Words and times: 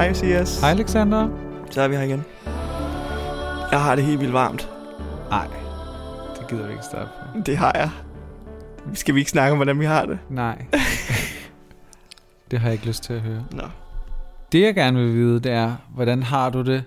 Hej 0.00 0.14
CS. 0.14 0.60
Hej 0.60 0.70
Alexander. 0.70 1.28
Så 1.70 1.80
er 1.80 1.88
vi 1.88 1.96
her 1.96 2.02
igen. 2.02 2.24
Jeg 3.70 3.82
har 3.82 3.94
det 3.96 4.04
helt 4.04 4.20
vildt 4.20 4.32
varmt. 4.32 4.68
Nej, 5.30 5.46
det 6.38 6.48
gider 6.48 6.66
vi 6.66 6.72
ikke 6.72 6.84
starte 6.84 7.10
på. 7.34 7.40
Det 7.46 7.56
har 7.56 7.72
jeg. 7.74 7.90
Skal 8.94 9.14
vi 9.14 9.20
ikke 9.20 9.30
snakke 9.30 9.52
om, 9.52 9.58
hvordan 9.58 9.80
vi 9.80 9.84
har 9.84 10.06
det? 10.06 10.18
Nej. 10.30 10.66
det 12.50 12.58
har 12.58 12.68
jeg 12.68 12.72
ikke 12.72 12.86
lyst 12.86 13.02
til 13.02 13.12
at 13.12 13.20
høre. 13.20 13.44
Nå. 13.52 13.62
Det 14.52 14.60
jeg 14.60 14.74
gerne 14.74 14.98
vil 14.98 15.14
vide, 15.14 15.40
det 15.40 15.52
er, 15.52 15.76
hvordan 15.94 16.22
har 16.22 16.50
du 16.50 16.62
det 16.62 16.84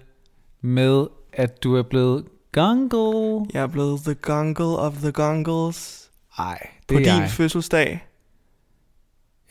med, 0.61 1.07
at 1.34 1.64
du 1.64 1.75
er 1.75 1.84
blevet 1.84 2.25
gungle? 2.52 3.48
Jeg 3.54 3.64
er 3.64 3.68
blevet 3.68 4.02
the 4.02 4.14
gungle 4.14 4.77
of 4.77 4.93
the 4.93 5.11
gungles. 5.11 6.09
Nej, 6.38 6.59
det 6.61 6.88
På 6.88 6.93
er 6.93 6.98
din 6.98 7.22
jeg. 7.22 7.30
fødselsdag. 7.30 8.08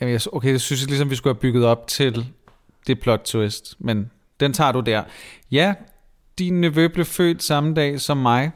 Jamen, 0.01 0.13
jeg, 0.13 0.21
okay, 0.33 0.53
det 0.53 0.61
synes 0.61 0.81
jeg 0.81 0.89
ligesom, 0.89 1.09
vi 1.09 1.15
skulle 1.15 1.33
have 1.33 1.41
bygget 1.41 1.65
op 1.65 1.87
til 1.87 2.33
det 2.87 2.99
plot 2.99 3.21
twist, 3.25 3.75
men 3.79 4.11
den 4.39 4.53
tager 4.53 4.71
du 4.71 4.79
der. 4.79 5.03
Ja, 5.51 5.73
din 6.39 6.61
nevø 6.61 6.87
blev 6.87 7.05
født 7.05 7.43
samme 7.43 7.73
dag 7.73 8.01
som 8.01 8.17
mig, 8.17 8.51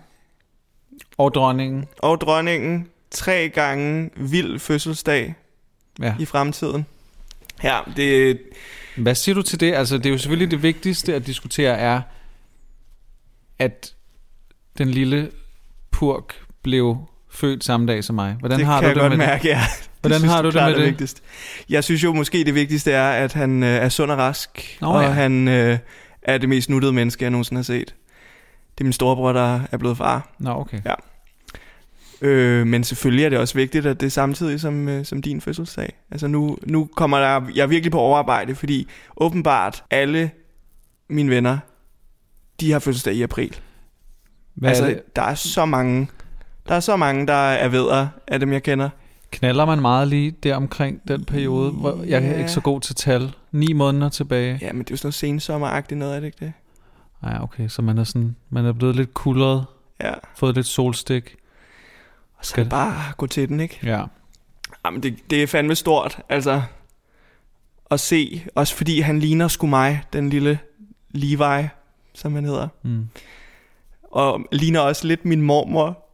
og 1.17 1.34
dronningen. 1.34 1.86
Og 1.98 2.22
dronningen. 2.22 2.88
Tre 3.12 3.50
gange 3.50 4.09
vild 4.16 4.59
fødselsdag 4.59 5.36
Ja. 6.02 6.16
i 6.20 6.26
fremtiden. 6.26 6.86
Ja, 7.63 7.80
det, 7.95 8.40
Hvad 8.98 9.16
siger 9.16 9.36
du 9.36 9.41
til 9.41 9.59
det? 9.59 9.73
Altså, 9.73 9.98
det 9.98 10.05
er 10.05 10.09
jo 10.09 10.17
selvfølgelig 10.17 10.52
det 10.52 10.64
vigtigste 10.64 11.16
at 11.16 11.28
diskutere 11.28 11.78
er, 11.78 12.02
at 13.59 13.94
den 14.78 14.88
lille 14.91 15.31
purk 15.91 16.34
blev 16.64 16.98
født 17.30 17.64
samme 17.64 17.88
dag 17.88 18.03
som 18.03 18.16
mig. 18.16 18.34
Hvordan 18.39 18.59
det 18.59 18.66
har 18.67 18.81
kan 18.81 18.84
du 18.84 18.88
jeg 18.88 18.95
det 18.95 19.02
godt 19.02 19.17
med 19.17 19.28
mærke, 19.28 19.48
ja. 19.48 19.62
Hvordan 20.01 20.19
synes 20.19 20.33
har 20.33 20.41
du 20.41 20.47
det 20.49 20.55
med 20.63 20.75
det? 20.75 20.85
Vigtigst. 20.85 21.23
Jeg 21.69 21.83
synes 21.83 22.03
jo 22.03 22.13
måske 22.13 22.44
det 22.44 22.55
vigtigste 22.55 22.91
er, 22.91 23.09
at 23.09 23.33
han 23.33 23.63
øh, 23.63 23.69
er 23.69 23.89
sund 23.89 24.11
og 24.11 24.17
rask. 24.17 24.77
Nå, 24.81 24.88
og 24.88 25.03
ja. 25.03 25.09
han 25.09 25.47
øh, 25.47 25.77
er 26.22 26.38
det 26.38 26.49
mest 26.49 26.69
nuttede 26.69 26.94
menneske, 26.94 27.23
jeg 27.23 27.31
nogensinde 27.31 27.59
har 27.59 27.63
set. 27.63 27.95
Det 28.77 28.81
er 28.81 28.83
min 28.83 28.94
storebror, 28.94 29.33
der 29.33 29.59
er 29.72 29.77
blevet 29.77 29.97
far. 29.97 30.30
Nå, 30.39 30.49
okay. 30.49 30.80
Ja. 30.85 30.94
Øh, 32.22 32.67
men 32.67 32.83
selvfølgelig 32.83 33.25
er 33.25 33.30
det 33.30 33.39
også 33.39 33.53
vigtigt, 33.53 33.85
at 33.85 33.99
det 33.99 34.05
er 34.05 34.11
samtidig 34.11 34.59
som, 34.59 34.89
øh, 34.89 35.05
som 35.05 35.22
din 35.22 35.41
fødselsdag. 35.41 35.94
Altså 36.11 36.27
nu, 36.27 36.57
nu 36.63 36.89
kommer 36.95 37.19
der, 37.19 37.41
jeg 37.55 37.63
er 37.63 37.67
virkelig 37.67 37.91
på 37.91 38.00
overarbejde, 38.00 38.55
fordi 38.55 38.88
åbenbart 39.17 39.83
alle 39.91 40.31
mine 41.09 41.29
venner, 41.29 41.57
de 42.59 42.72
har 42.72 42.79
fødselsdag 42.79 43.13
i 43.13 43.22
april. 43.22 43.59
Hvad 44.53 44.69
altså, 44.69 44.83
er 44.83 44.88
det? 44.88 45.16
der 45.16 45.22
er 45.22 45.35
så 45.35 45.66
mange, 45.66 46.07
der 46.67 46.75
er 46.75 46.79
så 46.79 46.95
mange, 46.95 47.27
der 47.27 47.33
er 47.33 47.67
vedder 47.67 48.07
af 48.27 48.39
dem, 48.39 48.53
jeg 48.53 48.63
kender. 48.63 48.89
Knaller 49.31 49.66
man 49.66 49.81
meget 49.81 50.08
lige 50.08 50.31
der 50.31 50.56
omkring 50.56 51.08
den 51.08 51.25
periode, 51.25 51.72
hvor 51.72 52.03
jeg 52.03 52.23
er 52.23 52.28
Ja. 52.31 52.38
ikke 52.38 52.52
så 52.52 52.61
god 52.61 52.81
til 52.81 52.95
tal. 52.95 53.36
Ni 53.52 53.73
måneder 53.73 54.09
tilbage. 54.09 54.59
Ja, 54.61 54.73
men 54.73 54.80
det 54.80 54.89
er 54.89 54.94
jo 54.94 54.97
sådan 54.97 55.06
noget 55.08 55.14
sensommeragtigt 55.16 55.97
noget, 56.00 56.16
er 56.16 56.19
det 56.19 56.28
ikke 56.28 56.38
det? 56.45 56.53
Ja, 57.23 57.44
okay, 57.44 57.67
så 57.67 57.81
man 57.81 57.97
er 57.97 58.03
sådan, 58.03 58.36
man 58.50 58.66
er 58.66 58.72
blevet 58.73 58.95
lidt 58.95 59.14
kuldret, 59.14 59.66
Ja, 60.02 60.14
fået 60.38 60.56
lidt 60.56 60.67
solstik. 60.67 61.36
og 62.38 62.45
så 62.45 62.50
Skal 62.50 62.69
bare 62.69 63.03
gå 63.17 63.28
til 63.28 63.50
den, 63.50 63.59
ikke? 63.59 63.80
Ja. 63.84 64.03
Jamen, 64.86 65.03
det, 65.03 65.16
det 65.30 65.44
er 65.44 65.47
fandme 65.47 65.75
stort, 65.75 66.19
altså, 66.30 66.62
at 67.91 68.00
se. 68.00 68.44
Også 68.56 68.75
fordi 68.75 69.00
han 69.00 69.19
ligner 69.19 69.47
sgu 69.47 69.67
mig, 69.67 70.03
den 70.14 70.30
lille 70.30 70.59
Levi, 71.12 71.67
som 72.14 72.36
han 72.36 72.45
hedder. 72.45 72.67
Mm. 72.84 73.08
Og 74.12 74.41
ligner 74.52 74.80
også 74.80 75.08
lidt 75.08 75.25
min 75.25 75.41
mormor, 75.41 76.06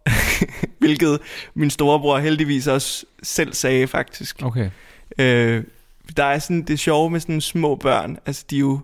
hvilket 0.79 1.19
min 1.53 1.69
storebror 1.69 2.17
heldigvis 2.19 2.67
også 2.67 3.05
selv 3.23 3.53
sagde, 3.53 3.87
faktisk. 3.87 4.43
Okay. 4.43 4.69
Øh, 5.17 5.63
der 6.17 6.23
er 6.23 6.39
sådan 6.39 6.61
det 6.61 6.79
sjove 6.79 7.09
med 7.09 7.19
sådan 7.19 7.41
små 7.41 7.75
børn. 7.75 8.17
Altså, 8.25 8.45
de 8.49 8.55
er 8.55 8.59
jo 8.59 8.79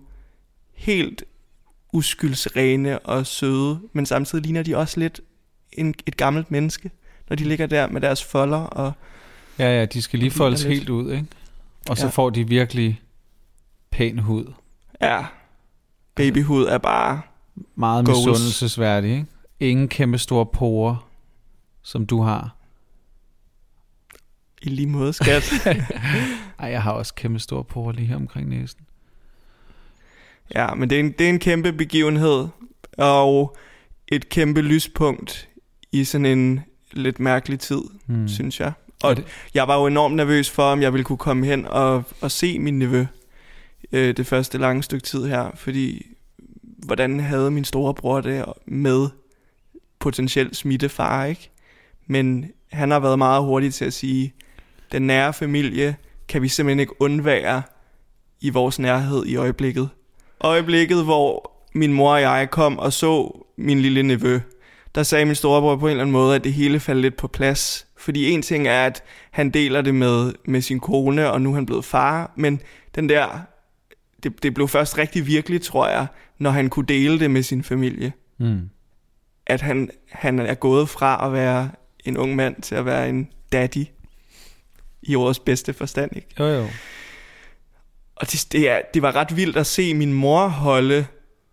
helt 0.74 1.24
uskyldsrene 1.92 2.98
og 2.98 3.26
søde, 3.26 3.80
men 3.92 4.06
samtidig 4.06 4.44
ligner 4.44 4.62
de 4.62 4.76
også 4.76 5.00
lidt 5.00 5.20
en, 5.72 5.94
et 6.06 6.16
gammelt 6.16 6.50
menneske, 6.50 6.90
når 7.28 7.36
de 7.36 7.44
ligger 7.44 7.66
der 7.66 7.88
med 7.88 8.00
deres 8.00 8.24
folder. 8.24 8.58
Og, 8.58 8.92
Ja, 9.58 9.78
ja, 9.78 9.84
de 9.84 10.02
skal 10.02 10.18
lige 10.18 10.30
foldes 10.30 10.62
helt 10.62 10.88
ud, 10.88 11.12
ikke? 11.12 11.26
Og 11.90 11.96
så 11.98 12.04
Ja. 12.06 12.10
får 12.10 12.30
de 12.30 12.48
virkelig 12.48 13.00
pæn 13.90 14.18
hud. 14.18 14.44
ja, 15.00 15.24
babyhud 16.14 16.66
er 16.66 16.78
bare... 16.78 17.20
Meget 17.76 18.06
Goals. 18.06 18.18
misundelsesværdig, 18.18 19.10
ikke? 19.10 19.26
Ingen 19.60 19.88
kæmpe 19.88 20.18
store 20.18 20.46
porer, 20.46 21.08
som 21.82 22.06
du 22.06 22.22
har. 22.22 22.56
I 24.62 24.68
lige 24.68 24.86
måde, 24.86 25.12
skat. 25.12 25.52
Ej, 26.58 26.68
jeg 26.70 26.82
har 26.82 26.92
også 26.92 27.14
kæmpe 27.14 27.38
store 27.38 27.64
porer 27.64 27.92
lige 27.92 28.06
her 28.06 28.16
omkring 28.16 28.48
næsen. 28.48 28.80
ja, 30.54 30.74
men 30.74 30.90
det 30.90 30.96
er, 30.96 31.00
en, 31.00 31.12
det 31.12 31.24
er 31.26 31.28
en 31.30 31.38
kæmpe 31.38 31.72
begivenhed, 31.72 32.48
og 32.98 33.56
et 34.08 34.28
kæmpe 34.28 34.60
lyspunkt 34.62 35.48
i 35.92 36.04
sådan 36.04 36.26
en 36.26 36.60
lidt 36.92 37.20
mærkelig 37.20 37.60
tid, 37.60 37.80
Hmm. 38.06 38.16
mm. 38.18 38.28
synes 38.28 38.60
jeg. 38.60 38.72
Og 39.02 39.16
det- 39.16 39.24
jeg 39.54 39.68
var 39.68 39.78
jo 39.80 39.86
enormt 39.86 40.16
nervøs 40.16 40.50
for, 40.50 40.62
om 40.62 40.82
jeg 40.82 40.92
ville 40.92 41.04
kunne 41.04 41.18
komme 41.18 41.46
hen 41.46 41.66
og, 41.66 42.04
og 42.20 42.30
se 42.30 42.58
min 42.58 42.78
nevø 42.78 43.06
øh, 43.92 44.16
det 44.16 44.26
første 44.26 44.58
lange 44.58 44.82
stykke 44.82 45.04
tid 45.06 45.24
her, 45.26 45.50
fordi 45.54 46.06
hvordan 46.62 47.20
havde 47.20 47.50
min 47.50 47.64
storebror 47.64 48.20
det 48.20 48.44
med 48.66 49.08
potentielt 49.98 50.56
smittefar, 50.56 51.24
ikke? 51.24 51.50
Men 52.10 52.50
han 52.72 52.90
har 52.90 53.00
været 53.00 53.18
meget 53.18 53.42
hurtig 53.42 53.74
til 53.74 53.84
at 53.84 53.92
sige, 53.92 54.34
den 54.92 55.02
nære 55.02 55.32
familie 55.32 55.96
kan 56.28 56.42
vi 56.42 56.48
simpelthen 56.48 56.80
ikke 56.80 57.02
undvære 57.02 57.62
i 58.40 58.50
vores 58.50 58.78
nærhed 58.78 59.26
i 59.26 59.36
øjeblikket. 59.36 59.88
Øjeblikket, 60.40 61.04
hvor 61.04 61.52
min 61.74 61.92
mor 61.92 62.12
og 62.12 62.20
jeg 62.20 62.48
kom 62.50 62.78
og 62.78 62.92
så 62.92 63.42
min 63.56 63.80
lille 63.80 64.02
nevø, 64.02 64.40
der 64.94 65.02
sagde 65.02 65.24
min 65.24 65.34
storebror 65.34 65.76
på 65.76 65.86
en 65.86 65.90
eller 65.90 66.02
anden 66.02 66.12
måde, 66.12 66.36
at 66.36 66.44
det 66.44 66.52
hele 66.52 66.80
faldt 66.80 67.00
lidt 67.00 67.16
på 67.16 67.28
plads. 67.28 67.86
Fordi 67.96 68.30
en 68.30 68.42
ting 68.42 68.68
er, 68.68 68.86
at 68.86 69.02
han 69.30 69.50
deler 69.50 69.82
det 69.82 69.94
med, 69.94 70.32
med 70.44 70.60
sin 70.60 70.80
kone, 70.80 71.30
og 71.30 71.42
nu 71.42 71.50
er 71.50 71.54
han 71.54 71.66
blevet 71.66 71.84
far, 71.84 72.32
men 72.36 72.60
den 72.94 73.08
der, 73.08 73.40
det, 74.22 74.42
det 74.42 74.54
blev 74.54 74.68
først 74.68 74.98
rigtig 74.98 75.26
virkeligt, 75.26 75.62
tror 75.62 75.88
jeg, 75.88 76.06
når 76.38 76.50
han 76.50 76.68
kunne 76.68 76.86
dele 76.86 77.20
det 77.20 77.30
med 77.30 77.42
sin 77.42 77.62
familie. 77.62 78.12
Mm. 78.38 78.70
At 79.46 79.60
han, 79.60 79.90
han 80.08 80.38
er 80.38 80.54
gået 80.54 80.88
fra 80.88 81.26
at 81.26 81.32
være 81.32 81.70
en 82.04 82.16
ung 82.16 82.36
mand 82.36 82.62
til 82.62 82.74
at 82.74 82.84
være 82.84 83.08
en 83.08 83.28
daddy 83.52 83.86
i 85.02 85.16
ordets 85.16 85.38
bedste 85.38 85.72
forstand, 85.72 86.16
ikke? 86.16 86.28
Jo, 86.38 86.44
jo. 86.44 86.66
Og 88.16 88.32
det, 88.32 88.46
det, 88.52 88.70
er, 88.70 88.80
det 88.94 89.02
var 89.02 89.16
ret 89.16 89.36
vildt 89.36 89.56
at 89.56 89.66
se 89.66 89.94
min 89.94 90.12
mor 90.12 90.48
holde 90.48 91.06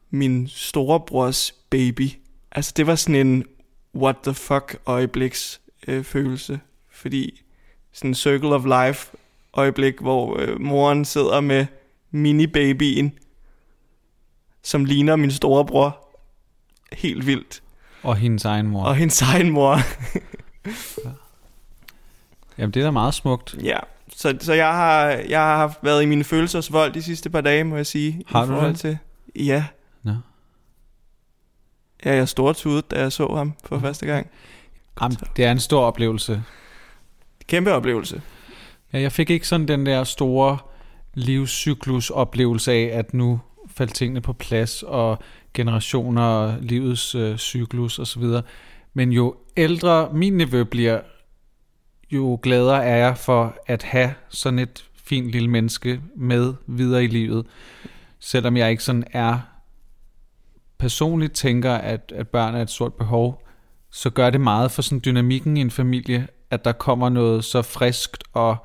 min 0.10 0.48
storebrors 0.48 1.52
baby. 1.70 2.10
Altså 2.52 2.74
det 2.78 2.88
var 2.88 2.96
sådan 2.96 3.28
en 3.28 3.46
what 3.96 4.16
the 4.24 4.34
fuck 4.34 4.78
øjebliks 4.86 5.62
øh, 5.88 6.04
følelse. 6.04 6.60
Fordi 6.92 7.42
sådan 7.94 8.10
en 8.12 8.16
circle 8.16 8.50
of 8.50 8.64
life 8.66 9.18
øjeblik, 9.54 10.00
hvor 10.00 10.40
øh, 10.40 10.62
moren 10.62 11.06
sidder 11.06 11.42
med 11.42 11.66
mini-babyen, 12.12 13.20
som 14.64 14.86
ligner 14.86 15.16
min 15.16 15.32
storebror. 15.32 16.18
Helt 16.94 17.26
vildt. 17.26 17.64
Og 18.04 18.16
hendes 18.16 18.46
egen 18.46 18.68
mor. 18.68 18.84
Og 18.84 18.96
hendes 18.96 19.22
egen 19.22 19.50
mor. 19.50 19.78
Jamen, 22.58 22.74
det 22.74 22.80
er 22.80 22.84
da 22.84 22.92
meget 22.92 23.14
smukt. 23.14 23.56
ja. 23.64 23.78
Så, 24.16 24.38
så 24.40 24.54
jeg, 24.54 24.72
har, 24.72 25.06
jeg 25.08 25.40
har 25.40 25.58
haft 25.58 25.78
været 25.82 26.04
i 26.04 26.06
mine 26.06 26.24
følelsesvold 26.24 26.94
de 26.94 27.04
sidste 27.04 27.30
par 27.30 27.42
dage, 27.42 27.64
må 27.64 27.76
jeg 27.76 27.86
sige. 27.86 28.24
Har 28.28 28.46
du 28.46 28.54
det? 28.54 28.80
Til, 28.80 28.98
ja. 29.36 29.66
Nå. 30.04 30.14
Ja, 32.06 32.16
jeg 32.16 32.30
stortudet, 32.30 32.92
da 32.92 33.00
jeg 33.00 33.12
så 33.12 33.36
ham 33.36 33.54
for 33.66 33.80
første 33.80 34.06
gang. 34.06 34.30
Jamen, 35.02 35.18
det 35.36 35.46
er 35.46 35.52
en 35.52 35.60
stor 35.60 35.82
oplevelse. 35.82 36.44
Kæmpe 37.48 37.74
oplevelse. 37.74 38.22
Ja, 38.94 39.00
jeg 39.00 39.12
fik 39.12 39.30
ikke 39.30 39.48
sådan 39.48 39.68
den 39.68 39.86
der 39.86 40.04
store 40.04 40.58
livscyklus-oplevelse 41.14 42.72
af, 42.72 42.90
at 42.94 43.14
nu 43.14 43.40
faldt 43.76 43.94
tingene 43.94 44.22
på 44.22 44.34
plads, 44.34 44.84
og 44.84 45.20
generationer 45.54 46.22
og 46.22 46.56
livets 46.62 47.16
øh, 47.16 47.38
cyklus 47.38 48.00
osv. 48.00 48.24
Men 48.98 49.12
jo 49.12 49.36
ældre 49.58 50.10
min 50.14 50.34
nevø 50.34 50.64
bliver, 50.64 51.02
jo 52.12 52.40
gladere 52.44 52.86
er 52.86 52.96
jeg 52.96 53.18
for 53.18 53.58
at 53.68 53.84
have 53.84 54.14
sådan 54.30 54.60
et 54.60 54.90
fint 54.94 55.32
lille 55.32 55.50
menneske 55.50 56.02
med 56.16 56.54
videre 56.68 57.04
i 57.04 57.08
livet. 57.08 57.46
Selvom 58.20 58.58
jeg 58.58 58.72
ikke 58.72 58.84
sådan 58.84 59.04
er 59.12 59.40
personligt 60.78 61.34
tænker, 61.34 61.74
at, 61.74 62.14
at 62.16 62.28
børn 62.28 62.56
er 62.56 62.62
et 62.62 62.70
stort 62.70 62.94
behov, 62.94 63.48
så 63.92 64.10
gør 64.10 64.30
det 64.30 64.42
meget 64.42 64.72
for 64.72 64.82
sådan 64.82 65.02
dynamikken 65.06 65.58
i 65.58 65.62
en 65.62 65.72
familie, 65.72 66.28
at 66.50 66.66
der 66.66 66.72
kommer 66.72 67.10
noget 67.10 67.44
så 67.44 67.62
friskt 67.62 68.24
og 68.34 68.58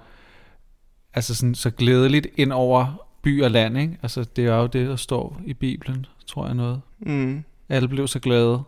altså 1.15 1.35
sådan, 1.35 1.55
så 1.55 1.71
glædeligt 1.71 2.27
ind 2.37 2.53
over 2.53 3.07
by 3.23 3.43
og 3.43 3.51
land. 3.51 3.79
Ikke? 3.79 3.99
Altså, 4.03 4.25
det 4.25 4.47
er 4.47 4.57
jo 4.57 4.67
det, 4.67 4.89
der 4.89 4.97
står 4.97 5.41
i 5.45 5.55
Bibelen, 5.55 6.07
tror 6.27 6.47
jeg 6.47 6.55
noget. 6.55 6.81
Mm. 6.99 7.45
Alle 7.69 7.89
blev 7.89 8.09
så 8.09 8.19
glade, 8.19 8.63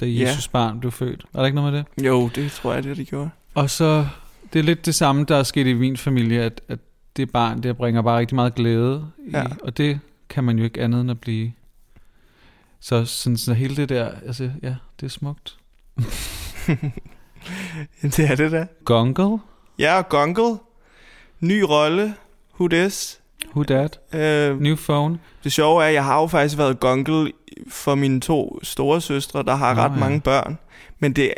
da 0.00 0.06
Ja. 0.06 0.28
Jesus 0.28 0.48
barn 0.48 0.80
blev 0.80 0.92
født. 0.92 1.24
Er 1.34 1.38
der 1.38 1.46
ikke 1.46 1.56
noget 1.56 1.72
med 1.72 1.84
det? 1.98 2.06
Jo, 2.06 2.30
det 2.34 2.52
tror 2.52 2.74
jeg, 2.74 2.84
det 2.84 2.96
det 2.96 3.08
gjorde. 3.08 3.30
Og 3.54 3.70
så, 3.70 4.06
det 4.52 4.58
er 4.58 4.62
lidt 4.62 4.86
det 4.86 4.94
samme, 4.94 5.24
der 5.24 5.36
er 5.36 5.42
sket 5.42 5.66
i 5.66 5.72
min 5.72 5.96
familie, 5.96 6.42
at, 6.42 6.60
at 6.68 6.78
det 6.78 6.86
det 7.16 7.32
barn, 7.32 7.62
der 7.62 7.72
bringer 7.72 8.02
bare 8.02 8.18
rigtig 8.18 8.34
meget 8.34 8.54
glæde. 8.54 9.06
I, 9.18 9.30
Ja. 9.30 9.44
Og 9.62 9.76
det 9.76 10.00
kan 10.28 10.44
man 10.44 10.58
jo 10.58 10.64
ikke 10.64 10.82
andet 10.82 11.00
end 11.00 11.10
at 11.10 11.20
blive. 11.20 11.52
Så, 12.80 13.04
sådan, 13.04 13.36
så 13.36 13.54
hele 13.54 13.76
det 13.76 13.88
der, 13.88 14.10
altså 14.26 14.50
ja, 14.62 14.74
det 15.00 15.06
er 15.06 15.10
smukt. 15.10 15.56
det 18.02 18.30
er 18.30 18.34
det 18.34 18.52
da. 18.52 18.66
Gungle? 18.84 19.38
Ja, 19.78 20.02
Gungle. 20.08 20.58
Ny 21.40 21.60
rolle. 21.60 22.14
Who 22.54 22.68
this? 22.68 23.20
Who 23.54 23.62
dat? 23.62 24.00
Øh, 24.14 24.60
New 24.60 24.76
phone? 24.76 25.18
det 25.44 25.52
sjove 25.52 25.82
er, 25.82 25.88
at 25.88 25.94
jeg 25.94 26.04
har 26.04 26.20
jo 26.20 26.26
faktisk 26.26 26.58
været 26.58 26.80
Gungle 26.80 27.32
for 27.68 27.94
mine 27.94 28.20
to 28.20 28.58
store 28.62 29.00
søstre, 29.00 29.42
der 29.42 29.54
har 29.54 29.74
Nå, 29.74 29.80
ret 29.82 29.92
ja. 29.92 29.96
mange 29.96 30.20
børn. 30.20 30.58
Men 30.98 31.12
det... 31.12 31.34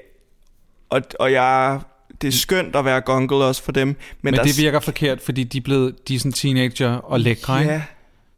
Og, 0.91 1.03
og 1.21 1.33
jeg... 1.33 1.81
Det 2.23 2.29
er 2.29 2.33
skønt 2.33 2.77
at 2.77 2.85
være 2.85 3.01
Gungle 3.01 3.37
også 3.37 3.63
for 3.63 3.73
dem. 3.73 3.89
Men, 3.89 3.97
Men, 4.23 4.35
der 4.35 4.43
det 4.43 4.59
virker 4.59 4.81
forkert, 4.81 5.21
fordi 5.21 5.45
de 5.45 5.59
er 5.59 5.63
blevet, 5.63 6.09
de 6.09 6.15
er 6.15 6.19
sådan 6.19 6.33
teenager 6.33 6.95
og 6.95 7.21
lækre, 7.21 7.61
ikke? 7.61 7.73
Ja, 7.73 7.83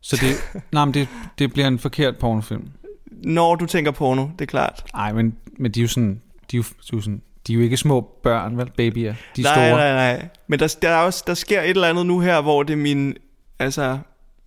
Så 0.00 0.16
det, 0.16 0.36
nej, 0.72 0.84
men 0.84 0.94
det, 0.94 1.08
det 1.38 1.52
bliver 1.52 1.68
en 1.68 1.78
forkert 1.78 2.16
pornofilm. 2.16 2.68
når 3.10 3.54
du 3.54 3.66
tænker 3.66 3.90
porno, 3.90 4.22
det 4.22 4.40
er 4.40 4.46
klart. 4.46 4.84
Nej, 4.94 5.12
men, 5.12 5.36
men 5.58 5.70
de 5.70 5.80
er 5.80 5.82
jo 5.82 5.88
sådan, 5.88 6.20
de 6.50 6.56
er 6.56 6.58
jo, 6.58 6.62
de 6.62 6.68
er 6.92 6.96
jo 6.96 7.00
sådan, 7.00 7.22
de 7.46 7.52
er 7.52 7.56
jo 7.56 7.62
ikke 7.62 7.76
små 7.76 8.00
børn, 8.22 8.58
vel, 8.58 8.70
babyer. 8.76 9.14
De 9.36 9.40
er 9.40 9.44
nej, 9.44 9.54
store. 9.54 9.70
nej, 9.70 9.92
nej. 9.92 10.28
Men 10.46 10.58
der, 10.58 10.76
der, 10.82 10.88
er 10.88 10.96
også, 10.96 11.24
der 11.26 11.34
sker 11.34 11.60
et 11.62 11.70
eller 11.70 11.88
andet 11.88 12.06
nu 12.06 12.20
her, 12.20 12.40
hvor 12.40 12.62
det 12.62 12.72
er 12.72 12.76
min, 12.76 13.14
altså, 13.58 13.98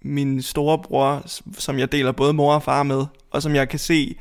min 0.01 0.41
storebror, 0.41 1.23
som 1.57 1.79
jeg 1.79 1.91
deler 1.91 2.11
både 2.11 2.33
mor 2.33 2.53
og 2.53 2.63
far 2.63 2.83
med, 2.83 3.05
og 3.37 3.43
som 3.43 3.55
jeg 3.55 3.69
kan 3.69 3.79
se, 3.79 4.15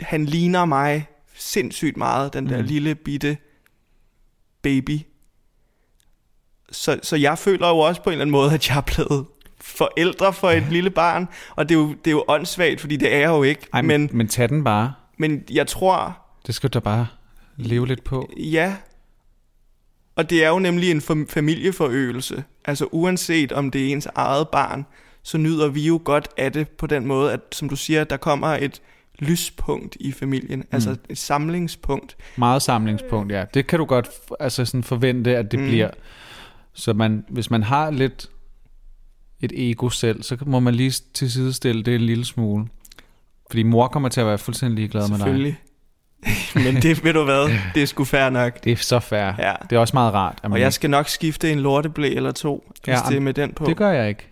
han 0.00 0.24
ligner 0.26 0.64
mig 0.64 1.08
sindssygt 1.34 1.96
meget, 1.96 2.32
den 2.32 2.48
der 2.48 2.58
Mm. 2.58 2.64
lille 2.66 2.94
bitte 2.94 3.36
baby. 4.62 5.00
Så, 6.72 6.98
så 7.02 7.16
jeg 7.16 7.38
føler 7.38 7.68
jo 7.68 7.78
også 7.78 8.02
på 8.02 8.10
en 8.10 8.12
eller 8.12 8.22
anden 8.22 8.32
måde, 8.32 8.52
at 8.54 8.68
jeg 8.68 8.76
er 8.76 8.80
blevet 8.80 9.26
forældre 9.60 10.32
for 10.32 10.50
et 10.50 10.62
lille 10.70 10.90
barn, 10.90 11.28
og 11.56 11.68
det 11.68 11.74
er 11.74 11.78
jo, 11.78 11.88
det 11.88 12.06
er 12.06 12.10
jo 12.10 12.24
åndssvagt, 12.28 12.80
fordi 12.80 12.96
det 12.96 13.14
er 13.14 13.18
jeg 13.18 13.28
jo 13.28 13.42
ikke. 13.42 13.66
Ej, 13.72 13.82
men, 13.82 14.00
men, 14.00 14.10
men 14.12 14.28
tag 14.28 14.48
den 14.48 14.64
bare. 14.64 14.92
men 15.18 15.44
jeg 15.50 15.66
tror, 15.66 16.18
Det 16.46 16.54
skal 16.54 16.70
du 16.70 16.74
da 16.78 16.80
bare 16.82 17.06
leve 17.56 17.86
lidt 17.86 18.04
på. 18.04 18.30
Ja. 18.36 18.76
Og 20.16 20.30
det 20.30 20.44
er 20.44 20.48
jo 20.48 20.58
nemlig 20.58 20.90
en 20.90 20.98
fam- 21.00 21.26
familieforøgelse. 21.30 22.44
Altså 22.64 22.88
uanset 22.92 23.52
om 23.52 23.70
det 23.70 23.86
er 23.88 23.92
ens 23.92 24.08
eget 24.14 24.48
barn, 24.48 24.86
så 25.28 25.38
nyder 25.38 25.68
vi 25.68 25.86
jo 25.86 26.00
godt 26.04 26.28
af 26.36 26.52
det 26.52 26.68
på 26.68 26.86
den 26.86 27.06
måde, 27.06 27.32
at 27.32 27.40
som 27.52 27.68
du 27.68 27.76
siger, 27.76 28.04
der 28.04 28.16
kommer 28.16 28.48
et 28.48 28.80
lyspunkt 29.18 29.96
i 30.00 30.12
familien. 30.12 30.58
Mm. 30.58 30.66
Altså 30.72 30.96
et 31.10 31.18
samlingspunkt. 31.18 32.16
Meget 32.36 32.62
samlingspunkt, 32.62 33.32
ja. 33.32 33.44
Det 33.54 33.66
kan 33.66 33.78
du 33.78 33.84
godt 33.84 34.08
altså 34.40 34.64
sådan 34.64 34.82
forvente, 34.84 35.36
at 35.36 35.50
det 35.52 35.60
Mm. 35.60 35.66
bliver. 35.66 35.90
Så 36.72 36.92
man, 36.92 37.24
hvis 37.28 37.50
man 37.50 37.62
har 37.62 37.90
lidt 37.90 38.30
et 39.40 39.52
ego 39.70 39.88
selv, 39.88 40.22
så 40.22 40.36
må 40.46 40.60
man 40.60 40.74
lige 40.74 40.92
til 41.14 41.32
sidestille 41.32 41.82
det 41.82 41.94
en 41.94 42.00
lille 42.00 42.24
smule. 42.24 42.66
Fordi 43.50 43.62
mor 43.62 43.88
kommer 43.88 44.08
til 44.08 44.20
at 44.20 44.26
være 44.26 44.38
fuldstændig 44.38 44.76
ligeglad 44.76 45.02
med 45.02 45.08
dig. 45.10 45.18
Selvfølgelig. 45.18 45.58
Men 46.72 46.82
det 46.82 47.04
ved 47.04 47.12
du 47.12 47.24
hvad, 47.24 47.58
det 47.74 47.82
er 47.82 47.86
sgu 47.86 48.04
fair 48.04 48.30
nok. 48.30 48.64
Det 48.64 48.72
er 48.72 48.76
så 48.76 49.00
fair. 49.00 49.32
Ja. 49.38 49.54
Det 49.70 49.76
er 49.76 49.80
også 49.80 49.96
meget 49.96 50.14
rart. 50.14 50.34
At 50.38 50.44
Og 50.44 50.50
man 50.50 50.60
jeg 50.60 50.66
ikke- 50.66 50.74
skal 50.74 50.90
nok 50.90 51.08
skifte 51.08 51.52
en 51.52 51.60
lorteblæ 51.60 52.14
eller 52.14 52.32
to, 52.32 52.72
hvis 52.84 52.92
Ja, 52.94 53.00
det 53.08 53.16
er 53.16 53.20
med 53.20 53.34
den 53.34 53.52
på. 53.52 53.64
Det 53.66 53.76
gør 53.76 53.90
jeg 53.90 54.08
ikke. 54.08 54.28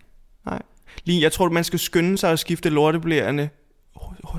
Lige, 1.03 1.21
jeg 1.21 1.31
tror, 1.31 1.49
man 1.49 1.63
skal 1.63 1.79
skynde 1.79 2.17
sig 2.17 2.31
at 2.31 2.39
skifte 2.39 2.69
lorteblæerne 2.69 3.49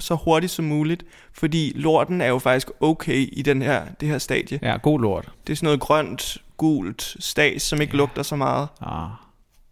så 0.01 0.15
hurtigt 0.15 0.53
som 0.53 0.65
muligt, 0.65 1.05
fordi 1.33 1.73
lorten 1.77 2.21
er 2.21 2.27
jo 2.27 2.39
faktisk 2.39 2.71
okay 2.81 3.29
i 3.33 3.43
den 3.43 3.63
her, 3.63 3.85
det 4.01 4.09
her 4.09 4.19
stadie. 4.19 4.59
Ja, 4.63 4.77
god 4.83 5.01
lort. 5.01 5.29
Det 5.47 5.53
er 5.53 5.57
sådan 5.57 5.67
noget 5.67 5.81
grønt, 5.81 6.37
gult 6.57 7.17
stas, 7.21 7.63
som 7.63 7.81
ikke 7.81 7.93
Ja. 7.93 7.97
lugter 7.97 8.23
så 8.23 8.37
meget. 8.37 8.69
Ah. 8.81 9.09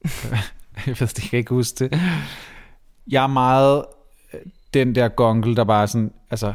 jeg 0.86 1.00
ved 1.00 1.08
jeg 1.22 1.30
kan 1.30 1.38
ikke 1.38 1.54
huske 1.54 1.78
det. 1.88 2.00
Jeg 3.10 3.22
er 3.22 3.26
meget 3.26 3.84
øh, 4.34 4.40
den 4.74 4.94
der 4.94 5.08
gongle, 5.08 5.56
der 5.56 5.64
bare 5.64 5.88
sådan, 5.88 6.12
altså, 6.30 6.54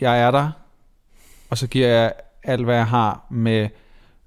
jeg 0.00 0.20
er 0.20 0.30
der, 0.30 0.50
og 1.50 1.58
så 1.58 1.66
giver 1.66 1.88
jeg 1.88 2.12
alt, 2.42 2.64
hvad 2.64 2.76
jeg 2.76 2.86
har 2.86 3.26
med 3.30 3.68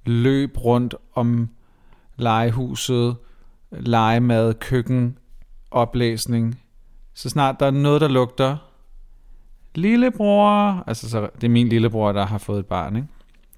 løb 0.05 0.57
rundt 0.57 0.95
om 1.15 1.49
legehuset, 2.17 3.15
legemad, 3.71 4.53
køkken, 4.53 5.17
oplæsning. 5.71 6.59
Så 7.13 7.29
snart 7.29 7.59
der 7.59 7.65
er 7.65 7.71
noget, 7.71 8.01
der 8.01 8.07
lugter, 8.07 8.57
lillebror, 9.75 10.83
altså 10.87 11.09
så, 11.09 11.29
det 11.35 11.43
er 11.43 11.49
min 11.49 11.69
lillebror, 11.69 12.11
der 12.11 12.25
har 12.25 12.37
fået 12.37 12.59
et 12.59 12.65
barn, 12.65 12.95
ikke? 12.95 13.07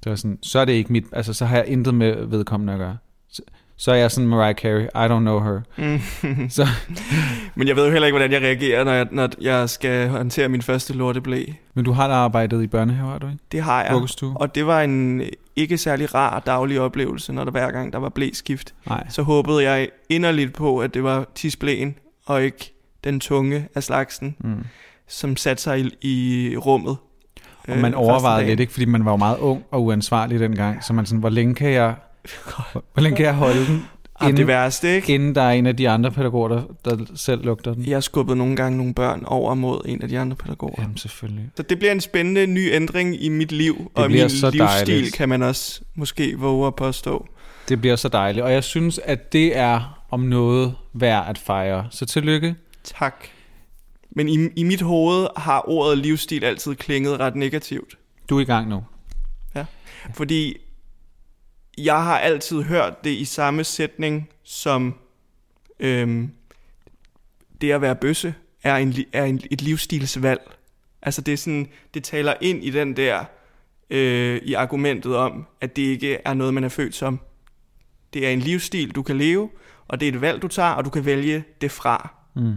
Så 0.03 0.09
er, 0.09 0.15
sådan, 0.15 0.39
så 0.41 0.59
er 0.59 0.65
det 0.65 0.73
ikke 0.73 0.91
mit, 0.91 1.05
altså 1.11 1.33
så 1.33 1.45
har 1.45 1.55
jeg 1.55 1.67
intet 1.67 1.93
med 1.93 2.25
vedkommende 2.25 2.73
at 2.73 2.79
gøre. 2.79 2.97
Så, 3.29 3.41
så 3.77 3.91
er 3.91 3.95
jeg 3.95 4.11
sådan 4.11 4.27
Mariah 4.27 4.55
Carey, 4.55 4.83
I 4.83 5.13
don't 5.13 5.19
know 5.19 5.39
her. 5.39 5.61
Mm. 5.77 6.49
Så, 6.49 6.67
Men 7.55 7.67
jeg 7.67 7.75
ved 7.75 7.85
jo 7.85 7.91
heller 7.91 8.07
ikke, 8.07 8.17
hvordan 8.17 8.31
jeg 8.31 8.41
reagerer, 8.41 8.83
når 8.83 8.91
jeg, 8.91 9.07
når 9.11 9.29
jeg 9.41 9.69
skal 9.69 10.09
håndtere 10.09 10.49
min 10.49 10.61
første 10.61 10.93
lorteblæ. 10.93 11.45
men 11.73 11.85
du 11.85 11.91
har 11.91 12.07
da 12.07 12.13
arbejdet 12.13 12.63
i 12.63 12.67
børnehave, 12.67 13.09
har 13.09 13.19
du 13.19 13.27
ikke? 13.27 13.39
Det 13.51 13.61
har 13.61 13.83
jeg. 13.83 13.93
Vuggestue? 13.93 14.37
Og 14.37 14.55
det 14.55 14.65
var 14.65 14.81
en 14.81 15.21
ikke 15.59 15.77
særlig 15.77 16.15
rar 16.15 16.39
daglig 16.39 16.79
oplevelse, 16.81 17.33
når 17.33 17.43
der 17.43 17.51
hver 17.51 17.71
gang 17.71 17.93
der 17.93 17.99
var 17.99 18.09
blæskift. 18.09 18.73
Nej. 18.87 19.07
Så 19.09 19.21
håbede 19.21 19.63
jeg 19.63 19.89
inderligt 20.09 20.53
på, 20.53 20.79
at 20.79 20.93
det 20.93 21.03
var 21.03 21.25
tisblæen, 21.35 21.95
og 22.25 22.43
ikke 22.43 22.73
den 23.03 23.19
tunge 23.19 23.67
af 23.75 23.83
slagsen, 23.83 24.35
Mm. 24.39 24.63
som 25.07 25.35
satte 25.37 25.63
sig 25.63 25.79
i, 25.79 25.89
i 26.51 26.57
rummet. 26.57 26.97
Og 27.67 27.77
man 27.77 27.93
øh, 27.93 27.99
overvejede 27.99 28.47
lidt, 28.47 28.59
ikke? 28.59 28.73
Fordi 28.73 28.85
man 28.85 29.05
var 29.05 29.11
jo 29.11 29.17
meget 29.17 29.37
ung 29.37 29.63
og 29.71 29.83
uansvarlig 29.83 30.39
dengang. 30.39 30.83
Så 30.83 30.93
man 30.93 31.05
sådan, 31.05 31.19
hvor 31.19 31.29
længe 31.29 31.55
kan 31.55 31.71
jeg, 31.71 31.95
hvor 32.93 32.99
længe 33.01 33.17
kan 33.17 33.25
jeg 33.25 33.35
holde 33.35 33.65
den, 33.67 33.85
dagen. 34.19 34.25
Ah, 34.25 34.29
inden, 34.29 34.37
det 34.37 34.47
værste, 34.47 34.95
ikke? 34.95 35.13
inden 35.13 35.35
der 35.35 35.41
er 35.41 35.51
en 35.51 35.65
af 35.65 35.77
de 35.77 35.89
andre 35.89 36.11
pædagoger, 36.11 36.47
der, 36.47 36.63
der 36.85 37.05
selv 37.15 37.45
lugter 37.45 37.73
den? 37.73 37.85
Jeg 37.87 38.03
skubbede 38.03 38.37
nogle 38.37 38.55
gange 38.55 38.77
nogle 38.77 38.93
børn 38.93 39.23
over 39.25 39.53
mod 39.53 39.81
en 39.85 40.01
af 40.01 40.09
de 40.09 40.19
andre 40.19 40.35
pædagoger. 40.35 40.81
Jamen 40.81 40.97
selvfølgelig. 40.97 41.49
Så 41.55 41.63
det 41.63 41.79
bliver 41.79 41.91
en 41.91 42.01
spændende 42.01 42.47
ny 42.47 42.73
ændring 42.73 43.23
i 43.23 43.29
mit 43.29 43.51
liv, 43.51 43.91
og 43.95 44.05
i 44.05 44.07
min 44.07 44.29
så 44.29 44.49
livsstil, 44.49 44.59
dejligt. 44.59 45.13
kan 45.13 45.29
man 45.29 45.43
også 45.43 45.81
måske 45.95 46.35
våge 46.37 46.67
at 46.67 46.75
påstå. 46.75 47.27
Det 47.69 47.81
bliver 47.81 47.95
så 47.95 48.07
dejligt. 48.09 48.43
Og 48.43 48.53
jeg 48.53 48.63
synes, 48.63 48.99
at 49.03 49.33
det 49.33 49.57
er 49.57 50.05
om 50.09 50.19
noget 50.19 50.75
værd 50.93 51.25
at 51.29 51.37
fejre. 51.37 51.87
Så 51.91 52.05
tillykke. 52.05 52.55
Tak. 52.83 53.25
Men 54.11 54.29
i, 54.29 54.49
i 54.55 54.63
mit 54.63 54.81
hoved 54.81 55.27
har 55.37 55.69
ordet 55.69 55.97
livsstil 55.97 56.43
altid 56.43 56.75
klinget 56.75 57.19
ret 57.19 57.35
negativt. 57.35 57.97
Du 58.29 58.37
er 58.37 58.41
i 58.41 58.45
gang 58.45 58.69
nu. 58.69 58.83
Fordi 60.13 60.57
jeg 61.85 62.03
har 62.03 62.19
altid 62.19 62.61
hørt 62.61 63.03
det 63.03 63.09
i 63.09 63.25
samme 63.25 63.63
sætning 63.63 64.29
som 64.43 64.95
øhm, 65.79 66.31
det 67.61 67.71
at 67.71 67.81
være 67.81 67.95
bøsse 67.95 68.33
er, 68.63 68.75
en, 68.75 68.95
er 69.13 69.23
en, 69.23 69.41
et 69.51 69.61
livsstilsvalg. 69.61 70.51
Altså 71.01 71.21
det 71.21 71.33
er 71.33 71.37
sådan, 71.37 71.67
det 71.93 72.03
taler 72.03 72.33
ind 72.41 72.63
i 72.63 72.69
den 72.69 72.95
der, 72.95 73.25
øh, 73.89 74.41
i 74.43 74.53
argumentet 74.53 75.15
om, 75.15 75.45
at 75.61 75.75
det 75.75 75.81
ikke 75.81 76.17
er 76.25 76.33
noget, 76.33 76.53
man 76.53 76.63
er 76.63 76.69
født 76.69 76.95
som. 76.95 77.19
Det 78.13 78.27
er 78.27 78.31
en 78.31 78.39
livsstil, 78.39 78.91
du 78.91 79.03
kan 79.03 79.17
leve, 79.17 79.49
og 79.87 79.99
det 79.99 80.07
er 80.07 80.11
et 80.11 80.21
valg, 80.21 80.41
du 80.41 80.47
tager, 80.47 80.69
og 80.69 80.85
du 80.85 80.89
kan 80.89 81.05
vælge 81.05 81.43
det 81.61 81.71
fra. 81.71 82.13
Mm. 82.35 82.53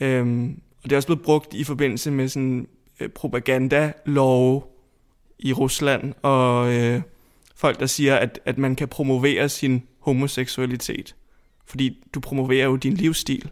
Øhm, 0.00 0.60
og 0.82 0.84
det 0.84 0.92
er 0.92 0.96
også 0.96 1.08
blevet 1.08 1.22
brugt 1.22 1.54
i 1.54 1.64
forbindelse 1.64 2.10
med 2.10 2.28
sådan 2.28 2.68
øh, 3.00 3.08
propagandalov 3.08 4.74
i 5.38 5.52
Rusland, 5.52 6.14
og 6.22 6.74
øh, 6.74 7.02
folk, 7.58 7.80
der 7.80 7.86
siger, 7.86 8.16
at, 8.16 8.40
at 8.44 8.58
man 8.58 8.76
kan 8.76 8.88
promovere 8.88 9.48
sin 9.48 9.82
homoseksualitet. 9.98 11.16
Fordi 11.66 12.04
du 12.14 12.20
promoverer 12.20 12.64
jo 12.64 12.76
din 12.76 12.94
livsstil, 12.94 13.50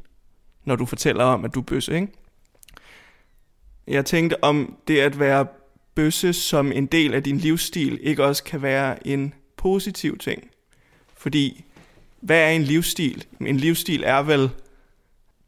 når 0.65 0.77
du 0.77 0.87
fortæller 0.87 1.25
om, 1.25 1.45
at 1.45 1.55
du 1.55 1.61
er 1.61 1.65
bøsse, 1.65 1.95
ikke? 1.95 2.09
Jeg 3.87 4.05
tænkte, 4.05 4.45
om 4.45 4.77
det 4.89 5.01
at 5.01 5.19
være 5.19 5.47
bøsse 5.95 6.33
som 6.33 6.73
en 6.73 6.87
del 6.87 7.15
af 7.15 7.23
din 7.23 7.39
livsstil, 7.39 7.99
ikke 8.03 8.25
også 8.25 8.45
kan 8.45 8.63
være 8.63 9.07
en 9.07 9.35
positiv 9.57 10.19
ting. 10.19 10.51
Fordi, 11.17 11.65
hvad 12.21 12.41
er 12.41 12.49
en 12.49 12.63
livsstil? 12.63 13.25
En 13.41 13.57
livsstil 13.57 14.03
er 14.07 14.23
vel 14.23 14.51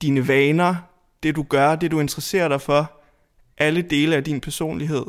dine 0.03 0.29
vaner, 0.29 0.77
det 1.23 1.37
du 1.37 1.43
gør, 1.43 1.77
det 1.77 1.91
du 1.91 2.01
interesserer 2.01 2.49
dig 2.49 2.61
for, 2.61 3.01
alle 3.59 3.83
dele 3.83 4.17
af 4.17 4.25
din 4.25 4.41
personlighed 4.41 5.05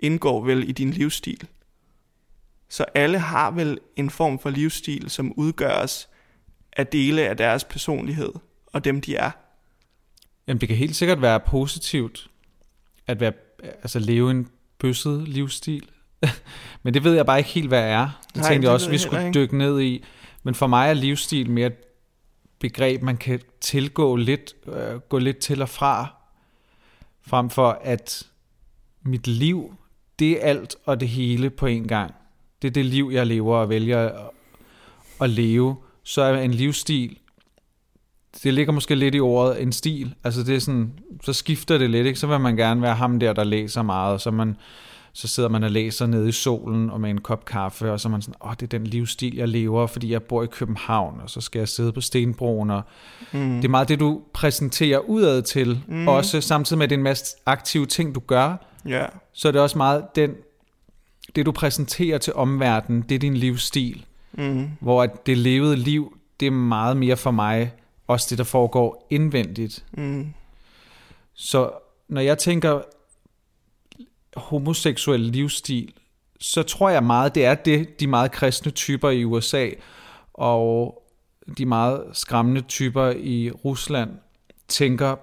indgår 0.00 0.44
vel 0.44 0.68
i 0.68 0.72
din 0.72 0.90
livsstil. 0.90 1.48
Så 2.68 2.84
alle 2.94 3.18
har 3.18 3.50
vel 3.50 3.78
en 3.96 4.10
form 4.10 4.38
for 4.38 4.50
livsstil, 4.50 5.10
som 5.10 5.32
udgøres 5.36 6.08
af 6.72 6.86
dele 6.86 7.28
af 7.28 7.36
deres 7.36 7.64
personlighed 7.64 8.32
og 8.72 8.84
dem 8.84 9.00
de 9.00 9.16
er. 9.16 9.30
Jamen, 10.46 10.60
det 10.60 10.68
kan 10.68 10.76
helt 10.76 10.96
sikkert 10.96 11.22
være 11.22 11.40
positivt 11.40 12.30
at 13.06 13.20
være, 13.20 13.32
altså 13.62 13.98
leve 13.98 14.30
en 14.30 14.48
bøsset 14.78 15.28
livsstil. 15.28 15.88
Men 16.82 16.94
det 16.94 17.04
ved 17.04 17.14
jeg 17.14 17.26
bare 17.26 17.38
ikke 17.38 17.50
helt, 17.50 17.68
hvad 17.68 17.82
er. 17.82 18.20
Det 18.34 18.36
Nej, 18.36 18.50
tænkte 18.50 18.66
jeg 18.66 18.74
også, 18.74 18.90
vi 18.90 18.98
skulle 18.98 19.26
ikke. 19.26 19.40
dykke 19.40 19.58
ned 19.58 19.80
i. 19.80 20.04
Men 20.42 20.54
for 20.54 20.66
mig 20.66 20.88
er 20.88 20.94
livsstil 20.94 21.50
mere 21.50 21.66
et 21.66 21.76
begreb, 22.58 23.02
man 23.02 23.16
kan 23.16 23.40
tilgå 23.60 24.16
lidt, 24.16 24.54
øh, 24.66 24.94
gå 24.94 25.18
lidt 25.18 25.38
til 25.38 25.62
og 25.62 25.68
fra, 25.68 26.14
frem 27.22 27.50
for 27.50 27.80
at 27.82 28.22
mit 29.02 29.26
liv, 29.26 29.74
det 30.18 30.44
er 30.44 30.48
alt 30.50 30.76
og 30.84 31.00
det 31.00 31.08
hele 31.08 31.50
på 31.50 31.66
en 31.66 31.88
gang. 31.88 32.14
Det 32.62 32.68
er 32.68 32.72
det 32.72 32.86
liv, 32.86 33.10
jeg 33.12 33.26
lever 33.26 33.56
og 33.56 33.68
vælger 33.68 34.08
at, 34.08 34.12
at 35.20 35.30
leve, 35.30 35.76
så 36.02 36.22
er 36.22 36.40
en 36.40 36.54
livsstil, 36.54 37.18
det 38.42 38.54
ligger 38.54 38.72
måske 38.72 38.94
lidt 38.94 39.14
i 39.14 39.20
ordet 39.20 39.62
en 39.62 39.72
stil. 39.72 40.14
Altså 40.24 40.42
det 40.42 40.56
er 40.56 40.58
sådan, 40.58 40.92
så 41.24 41.32
skifter 41.32 41.78
det 41.78 41.90
lidt, 41.90 42.06
ikke? 42.06 42.18
Så 42.18 42.26
vil 42.26 42.40
man 42.40 42.56
gerne 42.56 42.82
være 42.82 42.94
ham 42.94 43.18
der, 43.18 43.32
der 43.32 43.44
læser 43.44 43.82
meget, 43.82 44.12
og 44.12 44.20
så, 44.20 44.30
man, 44.30 44.56
så 45.12 45.28
sidder 45.28 45.48
man 45.48 45.64
og 45.64 45.70
læser 45.70 46.06
nede 46.06 46.28
i 46.28 46.32
solen 46.32 46.90
og 46.90 47.00
med 47.00 47.10
en 47.10 47.20
kop 47.20 47.44
kaffe, 47.44 47.92
og 47.92 48.00
så 48.00 48.08
er 48.08 48.10
man 48.10 48.22
sådan, 48.22 48.34
åh, 48.44 48.52
det 48.52 48.62
er 48.62 48.78
den 48.78 48.86
livsstil, 48.86 49.36
jeg 49.36 49.48
lever, 49.48 49.86
fordi 49.86 50.12
jeg 50.12 50.22
bor 50.22 50.42
i 50.42 50.46
København, 50.46 51.20
og 51.22 51.30
så 51.30 51.40
skal 51.40 51.58
jeg 51.58 51.68
sidde 51.68 51.92
på 51.92 52.00
Stenbroen, 52.00 52.70
og 52.70 52.82
mm. 53.32 53.56
det 53.56 53.64
er 53.64 53.68
meget 53.68 53.88
det, 53.88 54.00
du 54.00 54.20
præsenterer 54.32 54.98
udad 54.98 55.42
til, 55.42 55.80
mm. 55.88 56.08
også 56.08 56.40
samtidig 56.40 56.78
med, 56.78 56.88
det 56.88 56.94
er 56.94 56.98
en 56.98 57.04
masse 57.04 57.36
aktive 57.46 57.86
ting, 57.86 58.14
du 58.14 58.20
gør, 58.20 58.64
Ja. 58.86 59.06
så 59.32 59.48
er 59.48 59.52
det 59.52 59.60
også 59.60 59.78
meget 59.78 60.04
den, 60.16 60.30
det 61.36 61.46
du 61.46 61.52
præsenterer 61.52 62.18
til 62.18 62.34
omverdenen, 62.34 63.02
det 63.02 63.14
er 63.14 63.18
din 63.18 63.36
livsstil. 63.36 64.04
Mm. 64.32 64.70
Hvor 64.80 65.02
at 65.02 65.26
det 65.26 65.38
levede 65.38 65.76
liv, 65.76 66.18
det 66.40 66.46
er 66.46 66.50
meget 66.50 66.96
mere 66.96 67.16
for 67.16 67.30
mig, 67.30 67.72
også 68.06 68.26
det, 68.30 68.38
der 68.38 68.44
foregår 68.44 69.06
indvendigt. 69.10 69.84
Mm. 69.92 70.34
Så 71.34 71.70
når 72.08 72.20
jeg 72.20 72.38
tænker 72.38 72.80
homoseksuel 74.36 75.20
livsstil, 75.20 75.92
så 76.40 76.62
tror 76.62 76.90
jeg 76.90 77.04
meget, 77.04 77.34
det 77.34 77.44
er 77.44 77.54
det, 77.54 78.00
de 78.00 78.06
meget 78.06 78.32
kristne 78.32 78.70
typer 78.70 79.10
i 79.10 79.24
USA 79.24 79.70
og 80.34 81.02
de 81.58 81.66
meget 81.66 82.04
skræmmende 82.12 82.60
typer 82.60 83.10
i 83.16 83.50
Rusland 83.50 84.10
tænker, 84.68 85.16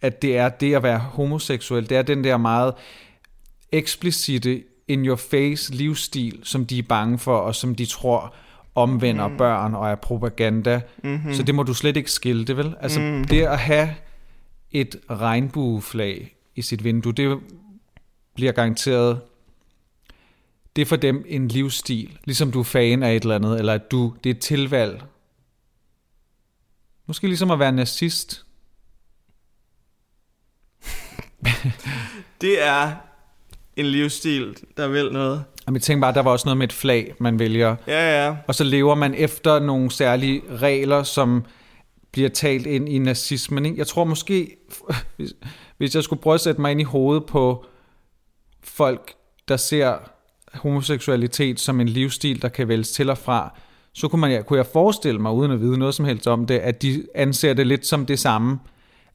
at 0.00 0.22
det 0.22 0.36
er 0.36 0.48
det 0.48 0.74
at 0.74 0.82
være 0.82 0.98
homoseksuel. 0.98 1.88
Det 1.88 1.96
er 1.96 2.02
den 2.02 2.24
der 2.24 2.36
meget 2.36 2.74
eksplicite 3.72 4.62
in 4.88 5.06
your 5.06 5.16
face 5.16 5.74
livsstil, 5.74 6.40
som 6.42 6.66
de 6.66 6.78
er 6.78 6.82
bange 6.82 7.18
for, 7.18 7.36
og 7.36 7.54
som 7.54 7.74
de 7.74 7.86
tror 7.86 8.34
omvender 8.74 9.28
mm. 9.28 9.36
børn 9.36 9.74
og 9.74 9.90
er 9.90 9.94
propaganda. 9.94 10.80
Mm-hmm. 11.04 11.34
Så 11.34 11.42
det 11.42 11.54
må 11.54 11.62
du 11.62 11.74
slet 11.74 11.96
ikke 11.96 12.10
skille 12.10 12.44
det, 12.44 12.56
vel? 12.56 12.74
Altså 12.80 13.00
mm. 13.00 13.24
det 13.24 13.42
at 13.42 13.58
have 13.58 13.94
et 14.70 14.96
regnbueflag 15.10 16.34
i 16.56 16.62
sit 16.62 16.84
vindue, 16.84 17.12
det 17.12 17.38
bliver 18.34 18.52
garanteret 18.52 19.20
det 20.78 20.82
er 20.82 20.86
for 20.86 20.96
dem 20.96 21.24
en 21.28 21.48
livsstil, 21.48 22.18
ligesom 22.24 22.52
du 22.52 22.60
er 22.60 22.64
fan 22.64 23.02
af 23.02 23.16
et 23.16 23.22
eller 23.22 23.34
andet, 23.34 23.58
eller 23.58 23.74
at 23.74 23.90
du, 23.90 24.14
det 24.24 24.30
er 24.30 24.34
et 24.34 24.40
tilvalg. 24.40 25.02
Måske 27.06 27.26
ligesom 27.26 27.50
at 27.50 27.58
være 27.58 27.72
nazist. 27.72 28.46
Det 32.40 32.62
er 32.62 32.96
en 33.78 33.86
livsstil, 33.86 34.56
der 34.76 34.88
vil 34.88 35.12
noget. 35.12 35.44
Og 35.66 35.72
jeg 35.72 35.82
tænker 35.82 36.00
bare, 36.00 36.14
der 36.14 36.22
var 36.22 36.30
også 36.30 36.46
noget 36.46 36.56
med 36.56 36.66
et 36.66 36.72
flag, 36.72 37.14
man 37.18 37.38
vælger. 37.38 37.76
Ja, 37.86 38.26
ja. 38.26 38.36
Og 38.46 38.54
så 38.54 38.64
lever 38.64 38.94
man 38.94 39.14
efter 39.14 39.58
nogle 39.58 39.90
særlige 39.90 40.42
regler, 40.60 41.02
som 41.02 41.44
bliver 42.12 42.28
talt 42.28 42.66
ind 42.66 42.88
i 42.88 42.98
nazismen. 42.98 43.66
Ikke? 43.66 43.78
Jeg 43.78 43.86
tror 43.86 44.04
måske, 44.04 44.56
hvis, 45.16 45.34
hvis 45.78 45.94
jeg 45.94 46.02
skulle 46.04 46.22
prøve 46.22 46.34
at 46.34 46.40
sætte 46.40 46.60
mig 46.60 46.70
ind 46.70 46.80
i 46.80 46.84
hovedet 46.84 47.26
på 47.26 47.64
folk, 48.62 49.14
der 49.48 49.56
ser 49.56 49.94
homoseksualitet 50.54 51.60
som 51.60 51.80
en 51.80 51.88
livsstil, 51.88 52.42
der 52.42 52.48
kan 52.48 52.68
vælges 52.68 52.90
til 52.90 53.10
og 53.10 53.18
fra, 53.18 53.58
så 53.92 54.08
kunne, 54.08 54.20
man, 54.20 54.44
kunne 54.44 54.56
jeg 54.56 54.66
forestille 54.66 55.20
mig, 55.20 55.32
uden 55.32 55.50
at 55.50 55.60
vide 55.60 55.78
noget 55.78 55.94
som 55.94 56.04
helst 56.04 56.26
om 56.26 56.46
det, 56.46 56.58
at 56.58 56.82
de 56.82 57.06
anser 57.14 57.54
det 57.54 57.66
lidt 57.66 57.86
som 57.86 58.06
det 58.06 58.18
samme, 58.18 58.58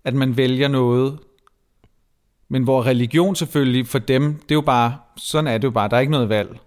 at 0.03 0.13
man 0.13 0.38
vælger 0.38 0.67
noget, 0.67 1.17
men 2.53 2.63
hvor 2.63 2.86
religion 2.86 3.36
selvfølgelig 3.36 3.88
for 3.88 4.00
dem, 4.00 4.33
det 4.33 4.51
er 4.51 4.55
jo 4.55 4.62
bare, 4.62 4.98
sådan 5.17 5.48
er 5.48 5.57
det 5.57 5.63
jo 5.63 5.72
bare, 5.72 5.89
der 5.89 5.95
er 5.95 6.00
ikke 6.00 6.12
noget 6.12 6.29
valg. 6.29 6.60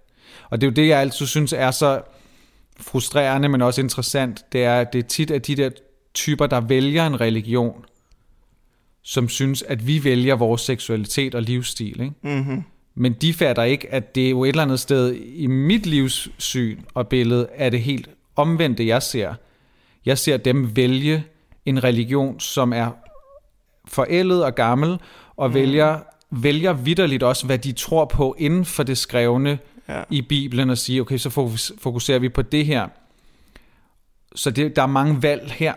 Og 0.51 0.61
det 0.61 0.67
er 0.67 0.71
jo 0.71 0.75
det, 0.75 0.89
jeg 0.89 1.01
altid 1.01 1.27
synes 1.27 1.53
er 1.53 1.71
så 1.71 2.01
frustrerende, 2.81 3.49
men 3.49 3.63
også 3.63 3.81
interessant, 3.81 4.45
det 4.53 4.65
er, 4.65 4.81
at 4.81 4.93
det 4.93 4.99
er 4.99 5.09
tit 5.09 5.31
af 5.31 5.43
de 5.43 5.57
der 5.57 5.71
typer, 6.15 6.47
der 6.47 6.61
vælger 6.61 7.07
en 7.07 7.21
religion, 7.21 7.85
som 9.03 9.29
synes, 9.29 9.63
at 9.63 9.87
vi 9.87 10.05
vælger 10.05 10.35
vores 10.35 10.61
seksualitet 10.61 11.35
og 11.35 11.43
livsstil. 11.43 12.01
Ikke? 12.01 12.15
Mm-hmm. 12.23 12.63
Men 12.95 13.13
de 13.13 13.35
fatter 13.35 13.63
ikke, 13.63 13.93
at 13.93 14.15
det 14.15 14.27
er 14.27 14.31
jo 14.31 14.45
et 14.45 14.49
eller 14.49 14.63
andet 14.63 14.81
sted 14.81 15.15
i 15.15 15.47
mit 15.47 15.87
livssyn 15.87 16.81
og 16.95 17.09
billede, 17.09 17.49
er 17.55 17.71
det 17.71 17.81
helt 17.81 18.11
omvendte, 18.37 18.87
jeg 18.87 19.03
ser. 19.03 19.35
Jeg 20.07 20.19
ser 20.19 20.37
dem 20.37 20.77
vælge 20.77 21.25
en 21.67 21.85
religion, 21.85 22.41
som 22.41 22.73
er 22.73 22.91
forældet 23.89 24.45
og 24.45 24.55
gammel, 24.55 24.99
og 25.37 25.49
mm. 25.49 25.55
vælger, 25.55 25.99
vælger 26.31 26.73
vidderligt 26.73 27.23
også, 27.23 27.47
hvad 27.47 27.59
de 27.59 27.73
tror 27.73 28.05
på 28.05 28.35
inden 28.39 28.65
for 28.65 28.83
det 28.83 28.99
skrevne 28.99 29.59
Ja. 29.89 30.03
i 30.11 30.23
Bibelen, 30.23 30.71
og 30.71 30.79
sige, 30.79 31.01
okay, 31.01 31.19
så 31.19 31.31
fokus- 31.31 31.73
fokuserer 31.79 32.19
vi 32.19 32.29
på 32.29 32.43
det 32.43 32.67
her. 32.67 32.89
Så 34.35 34.51
det, 34.51 34.77
der 34.77 34.83
er 34.83 34.87
mange 34.87 35.23
valg 35.23 35.51
her, 35.51 35.75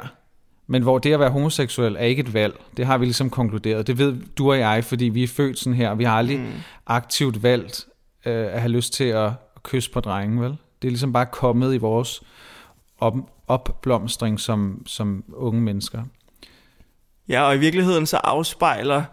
men 0.67 0.81
hvor 0.83 0.99
det 0.99 1.13
at 1.13 1.19
være 1.19 1.29
homoseksuel 1.29 1.95
er 1.95 2.03
ikke 2.03 2.19
et 2.19 2.33
valg. 2.33 2.61
Det 2.77 2.85
har 2.85 2.97
vi 2.97 3.05
ligesom 3.05 3.29
konkluderet. 3.29 3.87
Det 3.87 3.97
ved 3.97 4.17
du 4.37 4.51
og 4.51 4.59
jeg, 4.59 4.83
fordi 4.83 5.05
vi 5.05 5.23
er 5.23 5.27
født 5.27 5.59
sådan 5.59 5.73
her. 5.73 5.95
Vi 5.95 6.03
har 6.03 6.17
aldrig 6.17 6.39
mm. 6.39 6.51
aktivt 6.87 7.43
valgt 7.43 7.87
øh, 8.25 8.53
at 8.53 8.61
have 8.61 8.71
lyst 8.71 8.93
til 8.93 9.03
at, 9.03 9.25
at 9.25 9.63
kysse 9.63 9.91
på 9.91 9.99
drengen, 9.99 10.41
vel? 10.41 10.57
Det 10.81 10.87
er 10.87 10.91
ligesom 10.91 11.13
bare 11.13 11.25
kommet 11.25 11.73
i 11.73 11.77
vores 11.77 12.21
op, 12.99 13.15
opblomstring 13.47 14.39
som, 14.39 14.83
som 14.85 15.23
unge 15.33 15.61
mennesker. 15.61 16.03
Ja, 17.29 17.41
og 17.41 17.55
i 17.55 17.59
virkeligheden 17.59 18.05
så 18.05 18.17
afspejler 18.17 19.03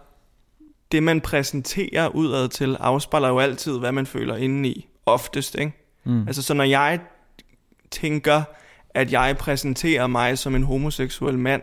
det, 0.92 1.02
man 1.02 1.20
præsenterer 1.20 2.08
udad 2.08 2.48
til, 2.48 2.76
afspejler 2.80 3.28
jo 3.28 3.38
altid, 3.38 3.78
hvad 3.78 3.92
man 3.92 4.06
føler 4.06 4.36
indeni. 4.36 4.88
Oftest, 5.06 5.54
ikke? 5.54 5.72
Mm. 6.04 6.26
Altså, 6.26 6.42
så 6.42 6.54
når 6.54 6.64
jeg 6.64 7.00
tænker, 7.90 8.42
at 8.90 9.12
jeg 9.12 9.36
præsenterer 9.38 10.06
mig 10.06 10.38
som 10.38 10.54
en 10.54 10.62
homoseksuel 10.62 11.38
mand 11.38 11.62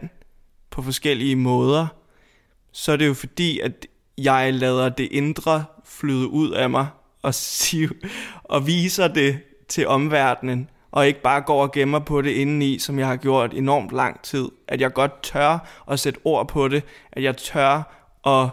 på 0.69 0.81
forskellige 0.81 1.35
måder, 1.35 1.87
så 2.71 2.91
er 2.91 2.95
det 2.95 3.07
jo 3.07 3.13
fordi, 3.13 3.59
at 3.59 3.87
jeg 4.17 4.53
lader 4.53 4.89
det 4.89 5.07
indre 5.11 5.63
flyde 5.85 6.27
ud 6.27 6.51
af 6.51 6.69
mig 6.69 6.87
og, 7.21 7.33
siger, 7.59 7.89
og 8.43 8.67
viser 8.67 9.07
det 9.07 9.39
til 9.67 9.87
omverdenen, 9.87 10.69
og 10.91 11.07
ikke 11.07 11.21
bare 11.21 11.41
går 11.41 11.61
og 11.61 11.71
gemmer 11.71 11.99
på 11.99 12.21
det 12.21 12.31
indeni, 12.31 12.79
som 12.79 12.99
jeg 12.99 13.07
har 13.07 13.15
gjort 13.15 13.53
enormt 13.53 13.91
lang 13.91 14.21
tid. 14.21 14.49
At 14.67 14.81
jeg 14.81 14.93
godt 14.93 15.23
tør 15.23 15.83
at 15.91 15.99
sætte 15.99 16.19
ord 16.23 16.47
på 16.47 16.67
det, 16.67 16.83
at 17.11 17.23
jeg 17.23 17.37
tør 17.37 17.93
at 18.27 18.49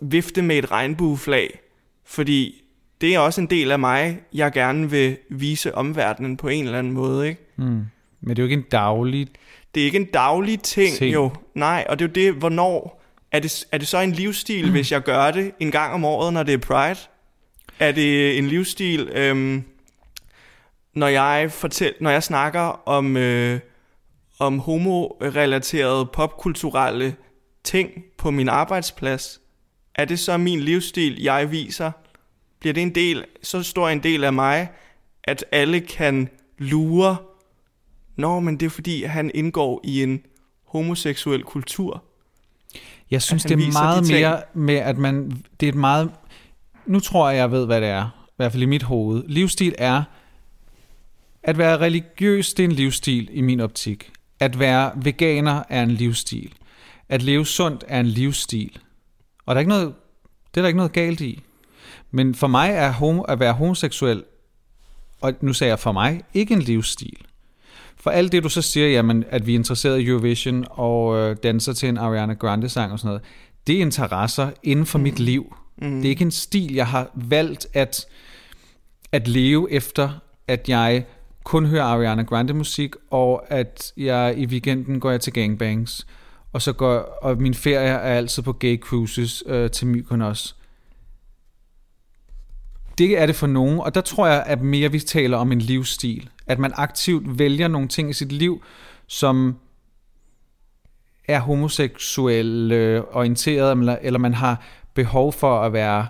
vifte 0.00 0.42
med 0.42 0.56
et 0.58 0.70
regnbueflag, 0.70 1.60
fordi 2.04 2.64
det 3.00 3.14
er 3.14 3.18
også 3.18 3.40
en 3.40 3.46
del 3.46 3.72
af 3.72 3.78
mig, 3.78 4.20
jeg 4.32 4.52
gerne 4.52 4.90
vil 4.90 5.16
vise 5.30 5.74
omverdenen 5.74 6.36
på 6.36 6.48
en 6.48 6.64
eller 6.64 6.78
anden 6.78 6.92
måde, 6.92 7.28
ikke? 7.28 7.40
Mm. 7.56 7.84
Men 8.20 8.36
det 8.36 8.38
er 8.38 8.42
jo 8.42 8.44
ikke 8.44 8.62
en 8.62 8.70
daglig... 8.70 9.28
Det 9.74 9.80
er 9.80 9.84
ikke 9.84 9.98
en 9.98 10.04
daglig 10.04 10.60
ting, 10.60 10.94
Ting. 10.96 11.14
jo. 11.14 11.30
Nej, 11.54 11.86
og 11.88 11.98
det 11.98 12.04
er 12.04 12.08
jo 12.08 12.32
det, 12.32 12.38
hvornår... 12.38 13.02
Er 13.32 13.38
det, 13.38 13.64
er 13.72 13.78
det 13.78 13.88
så 13.88 13.98
en 13.98 14.12
livsstil, 14.12 14.70
hvis 14.70 14.92
jeg 14.92 15.02
gør 15.02 15.30
det 15.30 15.52
en 15.60 15.70
gang 15.70 15.94
om 15.94 16.04
året, 16.04 16.32
når 16.32 16.42
det 16.42 16.54
er 16.54 16.58
Pride? 16.58 17.00
Er 17.78 17.92
det 17.92 18.38
en 18.38 18.46
livsstil, 18.46 19.08
øhm, 19.14 19.62
når, 20.94 21.08
jeg 21.08 21.52
fortæl, 21.52 21.94
når 22.00 22.10
jeg 22.10 22.22
snakker 22.22 22.88
om, 22.88 23.16
øh, 23.16 23.60
om 24.38 24.58
homorelaterede 24.58 26.06
popkulturelle 26.06 27.16
ting 27.64 28.04
på 28.18 28.30
min 28.30 28.48
arbejdsplads? 28.48 29.40
Er 29.94 30.04
det 30.04 30.18
så 30.18 30.36
min 30.36 30.60
livsstil, 30.60 31.22
jeg 31.22 31.50
viser? 31.50 31.90
Bliver 32.60 32.74
det 32.74 32.82
en 32.82 32.94
del, 32.94 33.24
så 33.42 33.62
stor 33.62 33.88
en 33.88 34.02
del 34.02 34.24
af 34.24 34.32
mig, 34.32 34.68
at 35.24 35.44
alle 35.52 35.80
kan 35.80 36.28
lure, 36.58 37.16
Nå, 38.16 38.40
men 38.40 38.60
det 38.60 38.66
er 38.66 38.70
fordi, 38.70 39.04
han 39.04 39.30
indgår 39.34 39.80
i 39.84 40.02
en 40.02 40.22
homoseksuel 40.66 41.42
kultur. 41.42 42.04
Jeg 43.10 43.22
synes, 43.22 43.42
det 43.42 43.50
er 43.50 43.56
de 43.56 43.72
meget 43.72 44.04
ting. 44.04 44.18
mere 44.18 44.42
med, 44.54 44.74
at 44.74 44.98
man... 44.98 45.44
Det 45.60 45.66
er 45.66 45.72
et 45.72 45.78
meget... 45.78 46.10
Nu 46.86 47.00
tror 47.00 47.30
jeg, 47.30 47.36
jeg 47.36 47.50
ved, 47.50 47.66
hvad 47.66 47.80
det 47.80 47.88
er. 47.88 48.26
I 48.28 48.32
hvert 48.36 48.52
fald 48.52 48.62
i 48.62 48.66
mit 48.66 48.82
hoved. 48.82 49.24
Livsstil 49.26 49.74
er... 49.78 50.02
At 51.42 51.58
være 51.58 51.78
religiøs, 51.78 52.54
det 52.54 52.64
er 52.64 52.68
en 52.68 52.74
livsstil 52.74 53.28
i 53.32 53.40
min 53.40 53.60
optik. 53.60 54.10
At 54.40 54.58
være 54.58 54.92
veganer 54.96 55.62
er 55.68 55.82
en 55.82 55.90
livsstil. 55.90 56.52
At 57.08 57.22
leve 57.22 57.46
sundt 57.46 57.84
er 57.88 58.00
en 58.00 58.06
livsstil. 58.06 58.78
Og 59.46 59.54
der 59.54 59.58
er 59.58 59.60
ikke 59.60 59.68
noget, 59.68 59.94
det 60.54 60.60
er 60.60 60.62
der 60.62 60.68
ikke 60.68 60.76
noget 60.76 60.92
galt 60.92 61.20
i. 61.20 61.42
Men 62.10 62.34
for 62.34 62.46
mig 62.46 62.70
er 62.70 62.92
homo, 62.92 63.22
at 63.22 63.40
være 63.40 63.52
homoseksuel, 63.52 64.24
og 65.20 65.32
nu 65.40 65.52
sagde 65.52 65.68
jeg 65.68 65.78
for 65.78 65.92
mig, 65.92 66.22
ikke 66.34 66.54
en 66.54 66.62
livsstil. 66.62 67.16
For 67.96 68.10
alt 68.10 68.32
det, 68.32 68.42
du 68.42 68.48
så 68.48 68.62
siger, 68.62 68.88
jamen, 68.88 69.24
at 69.30 69.46
vi 69.46 69.52
er 69.54 69.58
interesseret 69.58 70.00
i 70.00 70.06
Eurovision 70.06 70.64
og 70.70 71.16
øh, 71.16 71.36
danser 71.42 71.72
til 71.72 71.88
en 71.88 71.98
Ariana 71.98 72.32
Grande-sang 72.32 72.92
og 72.92 72.98
sådan 72.98 73.08
noget, 73.08 73.22
det 73.66 73.76
er 73.76 73.80
interesser 73.80 74.50
inden 74.62 74.86
for 74.86 74.98
mm. 74.98 75.02
mit 75.02 75.18
liv. 75.18 75.56
Mm. 75.76 75.96
Det 75.96 76.04
er 76.04 76.10
ikke 76.10 76.24
en 76.24 76.30
stil, 76.30 76.74
jeg 76.74 76.86
har 76.86 77.10
valgt 77.14 77.66
at, 77.72 78.06
at 79.12 79.28
leve 79.28 79.72
efter, 79.72 80.10
at 80.48 80.68
jeg 80.68 81.04
kun 81.44 81.66
hører 81.66 81.84
Ariana 81.84 82.22
Grande-musik, 82.22 82.94
og 83.10 83.52
at 83.52 83.92
jeg 83.96 84.34
i 84.38 84.46
weekenden 84.46 85.00
går 85.00 85.10
jeg 85.10 85.20
til 85.20 85.32
gangbangs. 85.32 86.06
Og, 86.54 86.62
så 86.62 86.72
går, 86.72 86.94
og 87.22 87.38
min 87.38 87.54
ferie 87.54 87.88
er 87.88 87.98
altid 87.98 88.42
på 88.42 88.52
gay 88.52 88.80
cruises 88.80 89.42
øh, 89.46 89.70
til 89.70 89.86
Mykonos. 89.86 90.56
Det 92.98 93.18
er 93.18 93.26
det 93.26 93.36
for 93.36 93.46
nogen, 93.46 93.80
og 93.80 93.94
der 93.94 94.00
tror 94.00 94.26
jeg, 94.26 94.42
at 94.46 94.60
mere 94.60 94.92
vi 94.92 95.00
taler 95.00 95.36
om 95.36 95.52
en 95.52 95.58
livsstil. 95.58 96.30
At 96.46 96.58
man 96.58 96.72
aktivt 96.74 97.38
vælger 97.38 97.68
nogle 97.68 97.88
ting 97.88 98.10
i 98.10 98.12
sit 98.12 98.32
liv, 98.32 98.62
som 99.06 99.56
er 101.28 101.40
homoseksuel 101.40 102.72
øh, 102.72 103.04
orienteret, 103.12 103.78
eller, 103.78 103.98
eller 104.02 104.18
man 104.18 104.34
har 104.34 104.62
behov 104.94 105.32
for 105.32 105.60
at 105.60 105.72
være 105.72 106.06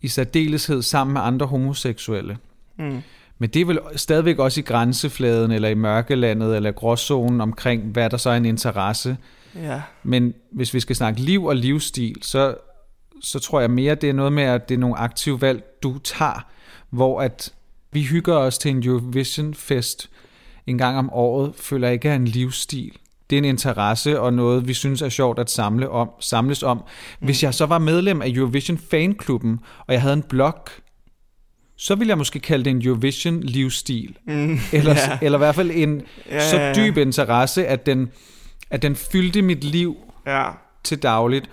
i 0.00 0.08
særdeleshed 0.08 0.82
sammen 0.82 1.12
med 1.14 1.20
andre 1.20 1.46
homoseksuelle. 1.46 2.38
Mm. 2.78 3.02
Men 3.38 3.50
det 3.50 3.62
er 3.62 3.66
vel 3.66 3.78
stadigvæk 3.96 4.38
også 4.38 4.60
i 4.60 4.62
grænsefladen, 4.62 5.50
eller 5.50 5.68
i 5.68 5.74
mørkelandet, 5.74 6.56
eller 6.56 6.72
gråzonen 6.72 7.40
omkring, 7.40 7.82
hvad 7.82 8.10
der 8.10 8.16
så 8.16 8.30
er 8.30 8.36
en 8.36 8.44
interesse. 8.44 9.16
Ja. 9.54 9.82
Men 10.02 10.34
hvis 10.50 10.74
vi 10.74 10.80
skal 10.80 10.96
snakke 10.96 11.20
liv 11.20 11.44
og 11.44 11.56
livsstil, 11.56 12.16
så, 12.22 12.54
så 13.22 13.38
tror 13.38 13.60
jeg 13.60 13.70
mere, 13.70 13.94
det 13.94 14.08
er 14.08 14.14
noget 14.14 14.32
med, 14.32 14.42
at 14.42 14.68
det 14.68 14.74
er 14.74 14.78
nogle 14.78 14.98
aktive 14.98 15.40
valg, 15.40 15.64
du 15.82 15.98
tager, 15.98 16.46
hvor 16.90 17.20
at 17.20 17.52
vi 17.92 18.02
hygger 18.02 18.34
os 18.34 18.58
til 18.58 18.70
en 18.70 18.82
Eurovision 18.84 19.54
Fest 19.54 20.10
en 20.66 20.78
gang 20.78 20.98
om 20.98 21.12
året, 21.12 21.52
føler 21.56 21.86
jeg 21.86 21.94
ikke 21.94 22.08
er 22.08 22.14
en 22.14 22.24
livsstil. 22.24 22.92
Det 23.30 23.36
er 23.36 23.38
en 23.38 23.44
interesse 23.44 24.20
og 24.20 24.34
noget, 24.34 24.68
vi 24.68 24.74
synes 24.74 25.02
er 25.02 25.08
sjovt 25.08 25.38
at 25.38 25.50
samle 25.50 25.90
om, 25.90 26.10
samles 26.20 26.62
om. 26.62 26.84
Hvis 27.20 27.42
jeg 27.42 27.54
så 27.54 27.66
var 27.66 27.78
medlem 27.78 28.22
af 28.22 28.28
Eurovision 28.28 28.78
Fanklubben, 28.78 29.60
og 29.86 29.92
jeg 29.92 30.02
havde 30.02 30.14
en 30.14 30.22
blog, 30.22 30.68
så 31.80 31.94
ville 31.94 32.08
jeg 32.08 32.18
måske 32.18 32.38
kalde 32.40 32.64
det 32.64 32.70
en 32.70 32.86
Eurovision 32.86 33.40
livsstil. 33.40 34.16
Mm. 34.26 34.58
Eller, 34.72 34.94
ja. 34.94 35.18
eller 35.22 35.38
i 35.38 35.40
hvert 35.40 35.54
fald 35.54 35.70
en 35.74 36.02
Ja, 36.30 36.50
så 36.50 36.72
dyb 36.76 36.96
interesse, 36.96 37.66
at 37.66 37.86
den, 37.86 38.10
at 38.70 38.82
den 38.82 38.96
fyldte 38.96 39.42
mit 39.42 39.64
liv 39.64 39.96
Ja. 40.26 40.50
til 40.84 41.02
dagligt. 41.02 41.50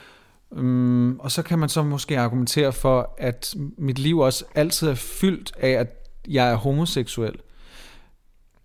Um, 0.51 1.19
og 1.19 1.31
så 1.31 1.41
kan 1.41 1.59
man 1.59 1.69
så 1.69 1.83
måske 1.83 2.19
argumentere 2.19 2.73
for, 2.73 3.15
at 3.17 3.55
mit 3.77 3.99
liv 3.99 4.17
også 4.19 4.45
altid 4.55 4.87
er 4.87 4.95
fyldt 4.95 5.51
af, 5.59 5.69
at 5.69 5.87
jeg 6.27 6.51
er 6.51 6.55
homoseksuel. 6.55 7.33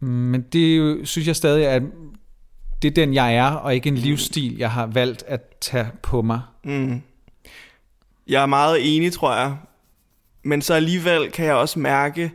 Mm, 0.00 0.08
Men 0.08 0.40
det 0.52 0.98
synes 1.08 1.26
jeg 1.26 1.36
stadig 1.36 1.64
er, 1.64 1.80
det 2.82 2.88
er 2.88 2.94
den 2.94 3.14
jeg 3.14 3.34
er, 3.36 3.50
og 3.50 3.74
ikke 3.74 3.88
en 3.88 3.94
livsstil, 3.98 4.56
jeg 4.58 4.70
har 4.70 4.86
valgt 4.86 5.22
at 5.26 5.40
tage 5.60 5.86
på 6.02 6.22
mig. 6.22 6.40
Mm. 6.64 7.02
Jeg 8.28 8.42
er 8.42 8.46
meget 8.46 8.96
enig, 8.96 9.12
tror 9.12 9.34
jeg. 9.36 9.56
Men 10.42 10.62
så 10.62 10.74
alligevel 10.74 11.30
kan 11.30 11.44
jeg 11.44 11.54
også 11.54 11.78
mærke, 11.78 12.32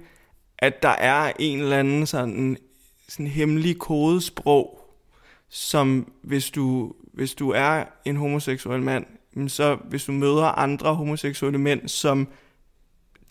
at 0.59 0.83
der 0.83 0.89
er 0.89 1.31
en 1.39 1.59
eller 1.59 1.79
anden 1.79 2.05
sådan, 2.07 2.57
sådan 3.09 3.27
hemmelig 3.27 3.77
kodesprog, 3.79 4.79
som 5.49 6.11
hvis 6.23 6.49
du, 6.49 6.93
hvis 7.13 7.33
du 7.33 7.49
er 7.49 7.83
en 8.05 8.15
homoseksuel 8.15 8.81
mand, 8.81 9.05
men 9.33 9.49
så 9.49 9.77
hvis 9.89 10.05
du 10.05 10.11
møder 10.11 10.45
andre 10.45 10.95
homoseksuelle 10.95 11.59
mænd, 11.59 11.87
som 11.87 12.27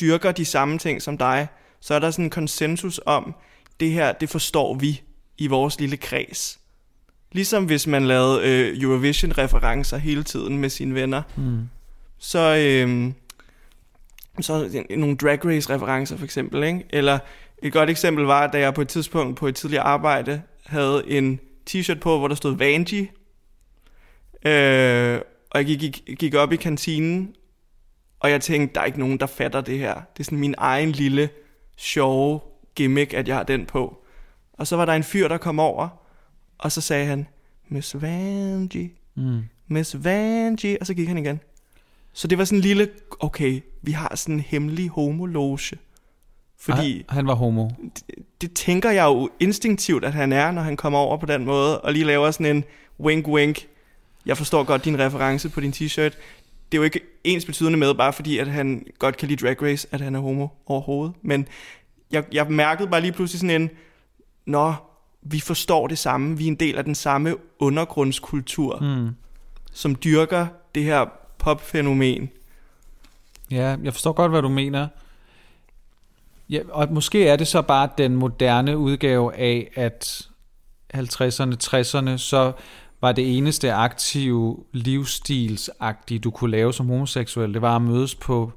dyrker 0.00 0.32
de 0.32 0.44
samme 0.44 0.78
ting 0.78 1.02
som 1.02 1.18
dig, 1.18 1.46
så 1.80 1.94
er 1.94 1.98
der 1.98 2.10
sådan 2.10 2.24
en 2.24 2.30
konsensus 2.30 3.00
om, 3.06 3.34
det 3.80 3.90
her, 3.90 4.12
det 4.12 4.30
forstår 4.30 4.74
vi 4.74 5.02
i 5.38 5.46
vores 5.46 5.80
lille 5.80 5.96
kreds. 5.96 6.60
Ligesom 7.32 7.64
hvis 7.64 7.86
man 7.86 8.04
lavede 8.06 8.40
øh, 8.48 8.82
Eurovision-referencer 8.82 9.96
hele 9.96 10.22
tiden 10.22 10.58
med 10.58 10.68
sine 10.70 10.94
venner, 10.94 11.22
Mm. 11.36 11.68
så, 12.18 12.56
øh, 12.56 13.12
så 14.40 14.84
nogle 14.90 15.16
drag 15.16 15.44
race 15.44 15.74
referencer 15.74 16.16
for 16.16 16.24
eksempel, 16.24 16.62
ikke? 16.62 16.84
Eller 16.90 17.18
et 17.62 17.72
godt 17.72 17.90
eksempel 17.90 18.24
var, 18.24 18.46
da 18.46 18.58
jeg 18.58 18.74
på 18.74 18.80
et 18.80 18.88
tidspunkt 18.88 19.38
på 19.38 19.46
et 19.46 19.54
tidligere 19.54 19.84
arbejde 19.84 20.42
havde 20.66 21.02
en 21.06 21.40
t-shirt 21.70 21.98
på, 21.98 22.18
hvor 22.18 22.28
der 22.28 22.34
stod 22.34 22.56
Vanji. 22.56 23.10
Øh, 24.46 25.20
og 25.50 25.58
jeg 25.60 25.78
gik, 25.78 26.16
gik, 26.18 26.34
op 26.34 26.52
i 26.52 26.56
kantinen, 26.56 27.34
og 28.20 28.30
jeg 28.30 28.40
tænkte, 28.40 28.74
der 28.74 28.80
er 28.80 28.84
ikke 28.84 28.98
nogen, 28.98 29.20
der 29.20 29.26
fatter 29.26 29.60
det 29.60 29.78
her. 29.78 29.94
Det 29.94 30.20
er 30.20 30.24
sådan 30.24 30.38
min 30.38 30.54
egen 30.58 30.92
lille 30.92 31.28
sjove 31.76 32.40
gimmick, 32.74 33.14
at 33.14 33.28
jeg 33.28 33.36
har 33.36 33.42
den 33.42 33.66
på. 33.66 34.04
Og 34.52 34.66
så 34.66 34.76
var 34.76 34.84
der 34.84 34.92
en 34.92 35.02
fyr, 35.02 35.28
der 35.28 35.38
kom 35.38 35.60
over, 35.60 35.88
og 36.58 36.72
så 36.72 36.80
sagde 36.80 37.06
han, 37.06 37.26
Miss 37.68 38.02
Vanji, 38.02 38.92
Mm. 39.16 39.42
Miss 39.68 40.04
Vanji, 40.04 40.76
og 40.80 40.86
så 40.86 40.94
gik 40.94 41.08
han 41.08 41.18
igen. 41.18 41.40
Så 42.14 42.28
det 42.28 42.38
var 42.38 42.44
sådan 42.44 42.58
en 42.58 42.62
lille, 42.62 42.88
okay, 43.20 43.60
vi 43.82 43.92
har 43.92 44.12
sådan 44.16 44.34
en 44.34 44.40
hemmelig 44.40 44.88
homologe. 44.88 45.76
Fordi 46.58 47.04
Ah, 47.08 47.14
han 47.14 47.26
var 47.26 47.34
homo. 47.34 47.68
det 48.40 48.52
tænker 48.54 48.90
jeg 48.90 49.04
jo 49.04 49.30
instinktivt, 49.40 50.04
at 50.04 50.12
han 50.12 50.32
er, 50.32 50.50
når 50.50 50.62
han 50.62 50.76
kommer 50.76 50.98
over 50.98 51.16
på 51.16 51.26
den 51.26 51.44
måde, 51.44 51.80
og 51.80 51.92
lige 51.92 52.04
laver 52.04 52.30
sådan 52.30 52.56
en 52.56 52.64
wink-wink. 53.00 53.66
Jeg 54.26 54.36
forstår 54.36 54.64
godt 54.64 54.84
din 54.84 54.98
reference 54.98 55.48
på 55.48 55.60
din 55.60 55.70
t-shirt. 55.72 56.02
Det 56.72 56.72
er 56.72 56.76
jo 56.76 56.82
ikke 56.82 57.00
ens 57.24 57.44
betydende 57.44 57.78
med, 57.78 57.94
bare 57.94 58.12
fordi, 58.12 58.38
at 58.38 58.48
han 58.48 58.86
godt 58.98 59.16
kan 59.16 59.28
lide 59.28 59.46
Drag 59.46 59.62
Race, 59.62 59.88
at 59.92 60.00
han 60.00 60.14
er 60.14 60.20
homo 60.20 60.48
overhovedet. 60.66 61.14
Men 61.22 61.46
jeg, 62.10 62.24
jeg 62.32 62.46
mærkede 62.50 62.88
bare 62.88 63.00
lige 63.00 63.12
pludselig 63.12 63.40
sådan 63.40 63.62
en, 63.62 63.70
nå, 64.46 64.74
vi 65.22 65.40
forstår 65.40 65.86
det 65.86 65.98
samme, 65.98 66.38
vi 66.38 66.44
er 66.44 66.48
en 66.48 66.54
del 66.54 66.76
af 66.78 66.84
den 66.84 66.94
samme 66.94 67.36
undergrundskultur, 67.58 68.78
Mm. 68.80 69.08
som 69.72 69.94
dyrker 70.04 70.46
det 70.74 70.84
her 70.84 71.06
popfænomen. 71.38 72.30
Ja, 73.50 73.76
jeg 73.82 73.92
forstår 73.92 74.12
godt, 74.12 74.30
hvad 74.30 74.42
du 74.42 74.48
mener. 74.48 74.88
Ja, 76.50 76.60
og 76.70 76.92
måske 76.92 77.28
er 77.28 77.36
det 77.36 77.46
så 77.46 77.62
bare 77.62 77.88
den 77.98 78.16
moderne 78.16 78.78
udgave 78.78 79.34
af, 79.34 79.70
at 79.74 80.28
50'erne, 80.94 81.54
60'erne, 81.64 82.16
så 82.16 82.52
var 83.00 83.12
det 83.12 83.38
eneste 83.38 83.72
aktive 83.72 84.64
livsstilsagtige, 84.72 86.18
du 86.18 86.30
kunne 86.30 86.50
lave 86.50 86.72
som 86.72 86.88
homoseksuel, 86.88 87.54
det 87.54 87.62
var 87.62 87.76
at 87.76 87.82
mødes 87.82 88.14
på 88.14 88.52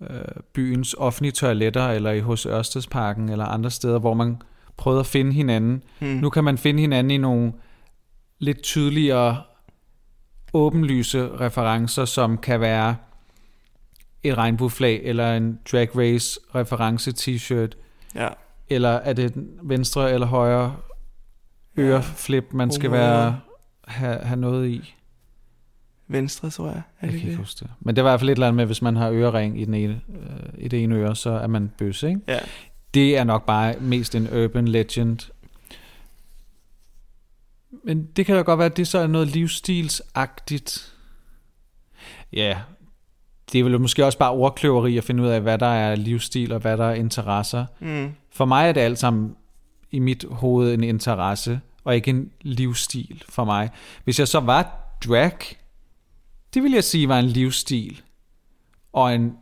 øh, 0.00 0.20
byens 0.52 0.94
offentlige 0.98 1.32
toiletter, 1.32 1.88
eller 1.88 2.10
i 2.10 2.20
hos 2.20 2.46
Ørstedsparken, 2.46 3.28
eller 3.28 3.44
andre 3.44 3.70
steder, 3.70 3.98
hvor 3.98 4.14
man 4.14 4.42
prøvede 4.76 5.00
at 5.00 5.06
finde 5.06 5.32
hinanden. 5.32 5.82
Hmm. 5.98 6.08
Nu 6.08 6.30
kan 6.30 6.44
man 6.44 6.58
finde 6.58 6.80
hinanden 6.80 7.10
i 7.10 7.16
nogle 7.16 7.52
lidt 8.38 8.62
tydeligere 8.62 9.42
åbenlyse 10.54 11.28
referencer, 11.40 12.04
som 12.04 12.38
kan 12.38 12.60
være 12.60 12.96
et 14.22 14.38
regnbueflag, 14.38 15.00
eller 15.04 15.32
en 15.36 15.58
drag 15.72 15.88
race 15.98 16.40
reference 16.54 17.12
t-shirt, 17.12 17.76
Ja. 18.14 18.28
eller 18.68 18.88
er 18.90 19.12
det 19.12 19.32
venstre 19.62 20.12
eller 20.12 20.26
højre 20.26 20.76
øreflip, 21.78 22.44
man 22.52 22.70
skal 22.70 22.90
være, 22.92 23.38
have, 23.86 24.18
have 24.18 24.40
noget 24.40 24.68
i. 24.68 24.94
Venstre, 26.10 26.50
tror 26.50 26.66
jeg. 26.66 26.74
Er 26.76 26.82
Jeg 27.02 27.12
det 27.12 27.20
kan 27.20 27.28
ikke 27.28 27.38
huske 27.42 27.58
det. 27.64 27.70
Men 27.80 27.96
det 27.96 28.04
var 28.04 28.10
i 28.10 28.12
hvert 28.12 28.20
fald 28.20 28.30
et 28.30 28.32
eller 28.32 28.46
andet 28.46 28.56
med, 28.56 28.66
hvis 28.66 28.82
man 28.82 28.96
har 28.96 29.10
ørering 29.12 29.60
i, 29.60 29.64
den 29.64 29.74
ene, 29.74 30.00
øh, 30.08 30.48
i 30.58 30.68
det 30.68 30.82
ene 30.82 30.94
øre, 30.94 31.16
så 31.16 31.30
er 31.30 31.46
man 31.46 31.70
bøsse, 31.78 32.08
ikke? 32.08 32.20
Ja. 32.28 32.38
Det 32.94 33.18
er 33.18 33.24
nok 33.24 33.46
bare 33.46 33.74
mest 33.80 34.14
en 34.14 34.28
urban 34.44 34.68
legend. 34.68 35.18
Men 37.84 38.04
det 38.16 38.26
kan 38.26 38.36
da 38.36 38.42
godt 38.42 38.58
være, 38.58 38.66
at 38.66 38.76
det 38.76 38.88
så 38.88 38.98
er 38.98 39.06
noget 39.06 39.28
livsstilsagtigt. 39.28 40.94
Ja, 42.32 42.58
det 43.52 43.58
er 43.58 43.64
vel 43.64 43.80
måske 43.80 44.04
også 44.04 44.18
bare 44.18 44.30
ordkløveri 44.30 44.96
at 44.96 45.04
finde 45.04 45.22
ud 45.22 45.28
af, 45.28 45.40
hvad 45.40 45.58
der 45.58 45.66
er 45.66 45.94
livsstil 45.94 46.52
og 46.52 46.60
hvad 46.60 46.76
der 46.76 46.84
er 46.84 46.94
interesser. 46.94 47.66
Mm. 47.80 48.12
For 48.30 48.44
mig 48.44 48.68
er 48.68 48.72
det 48.72 48.80
alt 48.80 48.98
sammen 48.98 49.36
i 49.90 49.98
mit 49.98 50.24
hoved 50.30 50.74
en 50.74 50.84
interesse, 50.84 51.60
og 51.84 51.96
ikke 51.96 52.10
en 52.10 52.30
livsstil 52.40 53.24
for 53.28 53.44
mig. 53.44 53.70
Hvis 54.04 54.18
jeg 54.18 54.28
så 54.28 54.40
var 54.40 54.88
drag, 55.04 55.38
det 56.54 56.62
vil 56.62 56.72
jeg 56.72 56.84
sige 56.84 57.08
var 57.08 57.18
en 57.18 57.24
livsstil. 57.24 58.02
Og 58.92 59.14
en, 59.14 59.36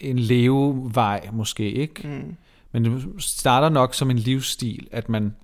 en 0.00 0.18
levevej 0.18 1.28
måske, 1.32 1.72
ikke? 1.72 2.08
Mm. 2.08 2.36
Men 2.72 2.84
det 2.84 3.04
starter 3.18 3.68
nok 3.68 3.94
som 3.94 4.10
en 4.10 4.18
livsstil, 4.18 4.88
at 4.90 5.08
man... 5.08 5.36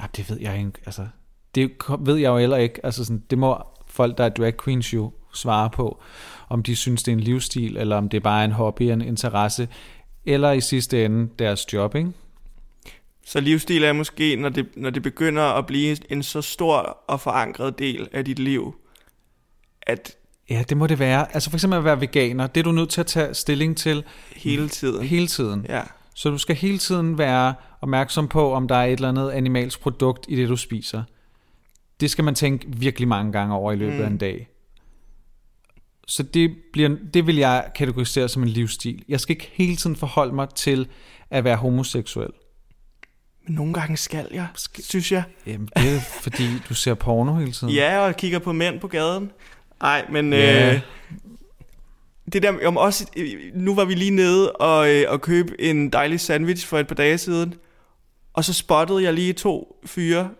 Ah, 0.00 0.08
det 0.16 0.30
ved 0.30 0.40
jeg 0.40 0.58
ikke. 0.58 0.72
Altså, 0.86 1.06
det 1.54 1.70
ved 2.00 2.16
jeg 2.16 2.28
jo 2.28 2.38
heller 2.38 2.56
ikke. 2.56 2.86
Altså, 2.86 3.04
sådan, 3.04 3.22
det 3.30 3.38
må 3.38 3.58
folk, 3.86 4.18
der 4.18 4.24
er 4.24 4.28
drag 4.28 4.56
queens 4.64 4.94
jo 4.94 5.12
svare 5.34 5.70
på, 5.70 6.02
om 6.48 6.62
de 6.62 6.76
synes, 6.76 7.02
det 7.02 7.12
er 7.12 7.16
en 7.16 7.20
livsstil, 7.20 7.76
eller 7.76 7.96
om 7.96 8.08
det 8.08 8.16
er 8.16 8.20
bare 8.20 8.44
en 8.44 8.52
hobby, 8.52 8.82
en 8.82 9.00
interesse, 9.00 9.68
eller 10.24 10.52
i 10.52 10.60
sidste 10.60 11.04
ende 11.04 11.28
deres 11.38 11.72
job, 11.72 11.94
ikke? 11.94 12.10
Så 13.26 13.40
livsstil 13.40 13.84
er 13.84 13.92
måske, 13.92 14.36
når 14.36 14.48
det, 14.48 14.66
når 14.76 14.90
det 14.90 15.02
begynder 15.02 15.42
at 15.42 15.66
blive 15.66 16.12
en 16.12 16.22
så 16.22 16.42
stor 16.42 16.98
og 17.06 17.20
forankret 17.20 17.78
del 17.78 18.08
af 18.12 18.24
dit 18.24 18.38
liv, 18.38 18.74
at 19.82 20.16
Ja, 20.50 20.64
det 20.68 20.76
må 20.76 20.86
det 20.86 20.98
være. 20.98 21.34
Altså 21.34 21.50
for 21.50 21.56
eksempel 21.56 21.78
at 21.78 21.84
være 21.84 22.00
veganer, 22.00 22.46
det 22.46 22.60
er 22.60 22.64
du 22.64 22.72
nødt 22.72 22.90
til 22.90 23.00
at 23.00 23.06
tage 23.06 23.34
stilling 23.34 23.76
til 23.76 24.04
hele 24.36 24.68
tiden... 24.68 25.06
hele 25.06 25.26
tiden. 25.26 25.66
Ja. 25.68 25.82
Så 26.14 26.30
du 26.30 26.38
skal 26.38 26.56
hele 26.56 26.78
tiden 26.78 27.18
være 27.18 27.54
opmærksom 27.80 28.28
på, 28.28 28.52
om 28.52 28.68
der 28.68 28.74
er 28.74 28.84
et 28.84 28.92
eller 28.92 29.08
andet 29.08 29.30
animalsk 29.30 29.80
produkt 29.80 30.26
i 30.28 30.36
det, 30.36 30.48
du 30.48 30.56
spiser. 30.56 31.02
Det 32.00 32.10
skal 32.10 32.24
man 32.24 32.34
tænke 32.34 32.66
virkelig 32.68 33.08
mange 33.08 33.32
gange 33.32 33.54
over 33.54 33.72
i 33.72 33.76
løbet 33.76 34.00
af 34.02 34.06
en 34.06 34.18
dag. 34.18 34.48
Så 36.08 36.22
det, 36.22 36.56
bliver, 36.72 36.96
det 37.14 37.26
vil 37.26 37.36
jeg 37.36 37.70
kategorisere 37.74 38.28
som 38.28 38.42
en 38.42 38.48
livsstil. 38.48 39.04
Jeg 39.08 39.20
skal 39.20 39.32
ikke 39.36 39.50
hele 39.52 39.76
tiden 39.76 39.96
forholde 39.96 40.34
mig 40.34 40.48
til 40.54 40.88
at 41.30 41.44
være 41.44 41.56
homoseksuel. 41.56 42.30
Men 43.46 43.54
nogle 43.54 43.74
gange 43.74 43.96
skal 43.96 44.28
jeg, 44.32 44.46
synes 44.82 45.12
jeg. 45.12 45.22
Jamen, 45.46 45.68
det 45.76 45.96
er 45.96 46.00
fordi, 46.00 46.44
du 46.68 46.74
ser 46.74 46.94
porno 46.94 47.34
hele 47.34 47.52
tiden. 47.52 47.74
Ja, 47.74 47.98
og 47.98 48.16
kigger 48.16 48.38
på 48.38 48.52
mænd 48.52 48.80
på 48.80 48.88
gaden. 48.88 49.30
Nej, 49.82 50.06
men 50.10 50.32
Ja. 50.32 50.74
øh, 50.74 50.80
det 52.32 52.42
der, 52.42 52.66
om 52.66 52.76
også, 52.76 53.06
nu 53.54 53.74
var 53.74 53.84
vi 53.84 53.94
lige 53.94 54.10
nede 54.10 54.52
og, 54.52 54.90
øh, 54.90 55.04
og 55.08 55.20
købe 55.20 55.60
en 55.60 55.90
dejlig 55.90 56.20
sandwich 56.20 56.66
for 56.66 56.78
et 56.78 56.86
par 56.86 56.94
dage 56.94 57.18
siden, 57.18 57.54
og 58.32 58.44
så 58.44 58.52
spottede 58.52 59.02
jeg 59.02 59.12
lige 59.14 59.32
to 59.32 59.80
fyre, 59.86 60.30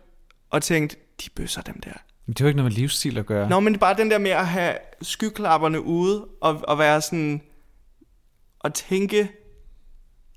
og 0.51 0.63
tænkte, 0.63 0.97
de 1.25 1.31
bøsser 1.31 1.63
dem 1.63 1.81
der. 1.81 1.93
Men 2.27 2.35
det 2.35 2.41
jo 2.41 2.47
ikke 2.47 2.57
noget 2.57 2.73
med 2.73 2.77
livsstil 2.79 3.19
at 3.19 3.27
gøre. 3.27 3.49
Nå, 3.49 3.61
men 3.61 3.73
det 3.73 3.79
er 3.79 3.81
bare 3.81 3.97
den 3.97 4.11
der 4.11 4.19
med 4.19 4.31
at 4.31 4.47
have 4.47 4.75
skyklapperne 5.03 5.81
ude, 5.81 6.27
og, 6.41 6.61
og 6.69 6.79
være 6.79 7.01
sådan, 7.01 7.41
og 8.61 8.75
tænke, 8.75 9.29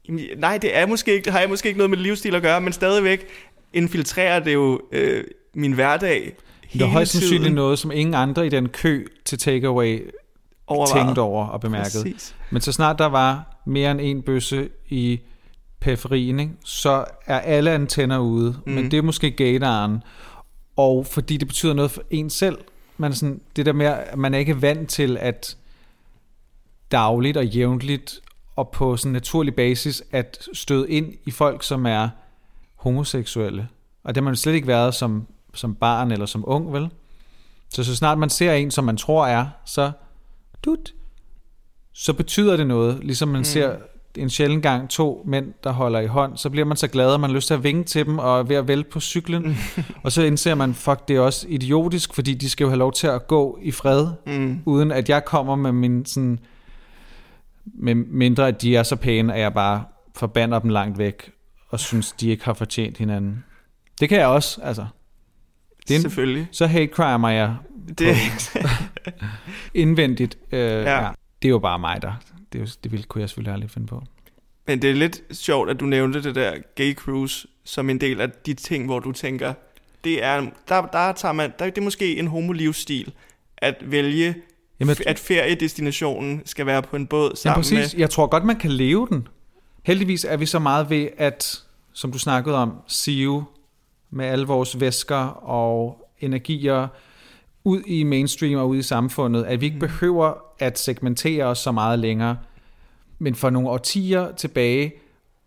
jamen, 0.08 0.26
nej, 0.38 0.58
det 0.58 0.78
er 0.78 0.86
måske 0.86 1.14
ikke, 1.14 1.32
har 1.32 1.40
jeg 1.40 1.50
måske 1.50 1.68
ikke 1.68 1.78
noget 1.78 1.90
med 1.90 1.98
livsstil 1.98 2.36
at 2.36 2.42
gøre, 2.42 2.62
men 2.62 2.74
stadigvæk 2.74 3.28
infiltrerer 3.74 4.40
det 4.40 4.54
jo 4.54 4.82
øh, 4.92 5.24
min 5.54 5.72
hverdag 5.72 6.36
Det 6.74 6.82
er 6.82 6.86
højst 6.86 7.12
sandsynligt 7.12 7.54
noget, 7.56 7.80
som 7.80 7.92
ingen 7.92 8.14
andre 8.14 8.46
i 8.46 8.50
den 8.50 8.70
kø 8.70 9.06
til 9.26 9.40
takeaway 9.40 10.12
Overvejet. 10.68 11.06
tænkte 11.06 11.20
over 11.20 11.48
og 11.48 11.62
bemærkede. 11.62 12.04
Præcis. 12.04 12.36
Men 12.52 12.62
så 12.62 12.72
snart 12.72 13.00
der 13.00 13.06
var 13.06 13.62
mere 13.66 13.92
end 13.92 14.00
en 14.02 14.22
bøsse 14.22 14.70
i 14.90 15.20
periferien, 15.80 16.40
ikke, 16.40 16.54
så 16.66 17.06
er 17.26 17.40
alle 17.40 17.72
antenner 17.72 18.20
ude. 18.20 18.56
Mm. 18.66 18.74
Men 18.74 18.92
det 18.92 18.98
er 18.98 19.02
måske 19.02 19.32
gadaren. 19.32 20.04
Og 20.78 21.06
fordi 21.06 21.38
det 21.38 21.48
betyder 21.48 21.74
noget 21.74 21.92
for 21.92 22.04
en 22.10 22.30
selv. 22.30 22.58
Man 22.98 23.14
sådan, 23.14 23.42
det 23.56 23.66
der 23.66 23.74
med, 23.74 23.86
at 23.86 24.18
man 24.18 24.34
er 24.34 24.38
ikke 24.38 24.62
vant 24.62 24.90
til 24.90 25.18
at 25.18 25.58
dagligt 26.92 27.38
og 27.38 27.46
jævnligt 27.46 28.22
og 28.56 28.70
på 28.70 28.98
sådan 28.98 29.10
en 29.10 29.14
naturlig 29.14 29.56
basis 29.56 30.04
at 30.12 30.48
støde 30.54 30.90
ind 30.90 31.14
i 31.26 31.32
folk, 31.32 31.64
som 31.64 31.86
er 31.86 32.10
homoseksuelle. 32.76 33.68
Og 34.04 34.16
det 34.16 34.24
har 34.24 34.26
man 34.26 34.36
slet 34.36 34.54
ikke 34.54 34.68
været 34.68 34.96
som, 34.96 35.28
som 35.54 35.76
barn 35.76 36.12
eller 36.12 36.26
som 36.26 36.44
ung, 36.48 36.74
vel? 36.74 36.90
Så 37.70 37.84
så 37.84 37.96
snart 37.96 38.18
man 38.18 38.30
ser 38.30 38.54
en, 38.54 38.72
som 38.72 38.84
man 38.84 38.98
tror 38.98 39.28
er, 39.28 39.48
så 39.66 39.92
dut, 40.66 40.94
så 41.94 42.14
betyder 42.14 42.58
det 42.58 42.68
noget. 42.68 43.04
Ligesom 43.04 43.28
man 43.28 43.40
mm. 43.40 43.44
ser 43.44 43.78
en 44.18 44.30
sjældent 44.30 44.64
gang 44.64 44.90
to 44.90 45.24
mænd, 45.26 45.54
der 45.64 45.72
holder 45.72 46.00
i 46.00 46.06
hånd, 46.06 46.38
så 46.38 46.50
bliver 46.50 46.66
man 46.66 46.78
så 46.78 46.88
glad, 46.88 47.14
at 47.14 47.20
man 47.20 47.30
har 47.30 47.36
lyst 47.36 47.48
til 47.48 47.54
at 47.54 47.64
vinke 47.64 47.84
til 47.84 48.06
dem 48.06 48.20
og 48.20 48.40
er 48.40 48.44
ved 48.44 48.56
at 48.56 48.68
vælte 48.68 48.90
på 48.90 49.00
cyklen. 49.00 49.58
og 50.04 50.12
så 50.12 50.22
indser 50.24 50.56
man, 50.56 50.74
fuck, 50.74 51.08
det 51.08 51.16
er 51.16 51.20
også 51.20 51.46
idiotisk, 51.50 52.14
fordi 52.14 52.34
de 52.34 52.50
skal 52.50 52.64
jo 52.66 52.70
have 52.70 52.80
lov 52.80 52.94
til 52.94 53.08
at 53.08 53.28
gå 53.28 53.60
i 53.62 53.72
fred, 53.72 54.08
Mm. 54.28 54.60
uden 54.66 54.92
at 54.92 55.10
jeg 55.10 55.26
kommer 55.26 55.56
med 55.56 55.72
min 55.72 56.06
sådan, 56.06 56.40
med 57.66 57.96
mindre 57.96 58.48
at 58.48 58.62
de 58.62 58.76
er 58.76 58.84
så 58.84 58.96
pæne, 58.96 59.34
at 59.34 59.40
jeg 59.42 59.54
bare 59.54 59.84
forbander 60.16 60.60
dem 60.60 60.70
langt 60.70 60.98
væk, 60.98 61.32
og 61.70 61.80
synes, 61.80 62.12
de 62.12 62.30
ikke 62.30 62.46
har 62.46 62.54
fortjent 62.54 62.98
hinanden. 62.98 63.44
Det 64.00 64.10
kan 64.10 64.18
jeg 64.20 64.28
også, 64.28 64.62
altså. 64.64 64.86
Det 65.88 65.92
er 65.94 65.96
en, 65.96 66.02
Selvfølgelig. 66.02 66.48
så 66.52 66.68
hate 66.68 66.88
crimer 66.94 67.30
jeg 67.30 67.56
Det, 68.00 68.16
indvendigt. 69.74 70.38
Øh. 70.52 70.60
Ja. 70.60 71.04
Ja. 71.04 71.10
Det 71.42 71.48
er 71.48 71.50
jo 71.50 71.60
bare 71.60 71.80
mig, 71.80 72.02
der. 72.02 72.12
Det, 72.54 72.80
det 72.84 72.92
ville, 72.92 73.04
kunne 73.04 73.22
jeg 73.22 73.30
selvfølgelig 73.30 73.54
aldrig 73.54 73.70
finde 73.72 73.88
på. 73.88 74.04
men 74.68 74.82
det 74.82 74.90
er 74.90 74.94
lidt 74.96 75.22
sjovt, 75.32 75.70
at 75.70 75.80
du 75.80 75.86
nævnte 75.86 76.24
det 76.24 76.36
der 76.36 76.54
gay 76.76 76.96
cruise 76.96 77.48
som 77.64 77.90
en 77.90 78.02
del 78.02 78.22
af 78.22 78.32
de 78.32 78.54
ting, 78.54 78.86
hvor 78.86 79.00
du 79.00 79.12
tænker, 79.12 79.54
det 80.04 80.24
er, 80.24 80.42
der, 80.70 80.86
der 80.86 81.12
tager 81.14 81.32
man, 81.34 81.54
der, 81.60 81.66
det 81.66 81.78
er 81.78 81.82
måske 81.82 82.18
en 82.18 82.28
homolivsstil, 82.28 83.14
at 83.58 83.76
vælge, 83.82 84.36
Jamen, 84.80 84.96
f- 84.96 85.04
at 85.06 85.20
feriedestinationen 85.20 86.42
skal 86.46 86.66
være 86.66 86.82
på 86.82 86.96
en 86.96 87.08
båd 87.08 87.30
ja, 87.30 87.36
sammen 87.36 87.58
præcis. 87.58 87.94
med... 87.94 88.00
Jeg 88.00 88.10
tror 88.10 88.28
godt, 88.28 88.44
man 88.46 88.56
kan 88.56 88.72
leve 88.72 89.08
den. 89.10 89.28
Heldigvis 89.84 90.26
er 90.26 90.38
vi 90.38 90.46
så 90.46 90.60
meget 90.60 90.90
ved, 90.90 91.08
at, 91.18 91.64
som 91.94 92.12
du 92.12 92.20
snakkede 92.20 92.56
om, 92.56 92.74
sive 92.88 93.46
med 94.10 94.26
alle 94.26 94.48
vores 94.48 94.80
væsker 94.80 95.26
og 95.28 96.08
energier 96.20 96.88
ud 97.68 97.82
i 97.86 98.04
mainstream 98.04 98.60
og 98.60 98.70
ud 98.70 98.78
i 98.78 98.82
samfundet, 98.82 99.44
at 99.44 99.62
vi 99.62 99.66
ikke 99.66 99.80
behøver 99.80 100.34
at 100.60 100.80
segmentere 100.80 101.46
os 101.46 101.60
så 101.60 101.72
meget 101.72 102.00
længere. 102.00 102.38
Men 103.20 103.36
for 103.36 103.50
nogle 103.50 103.70
årtier 103.70 104.32
tilbage, 104.36 104.94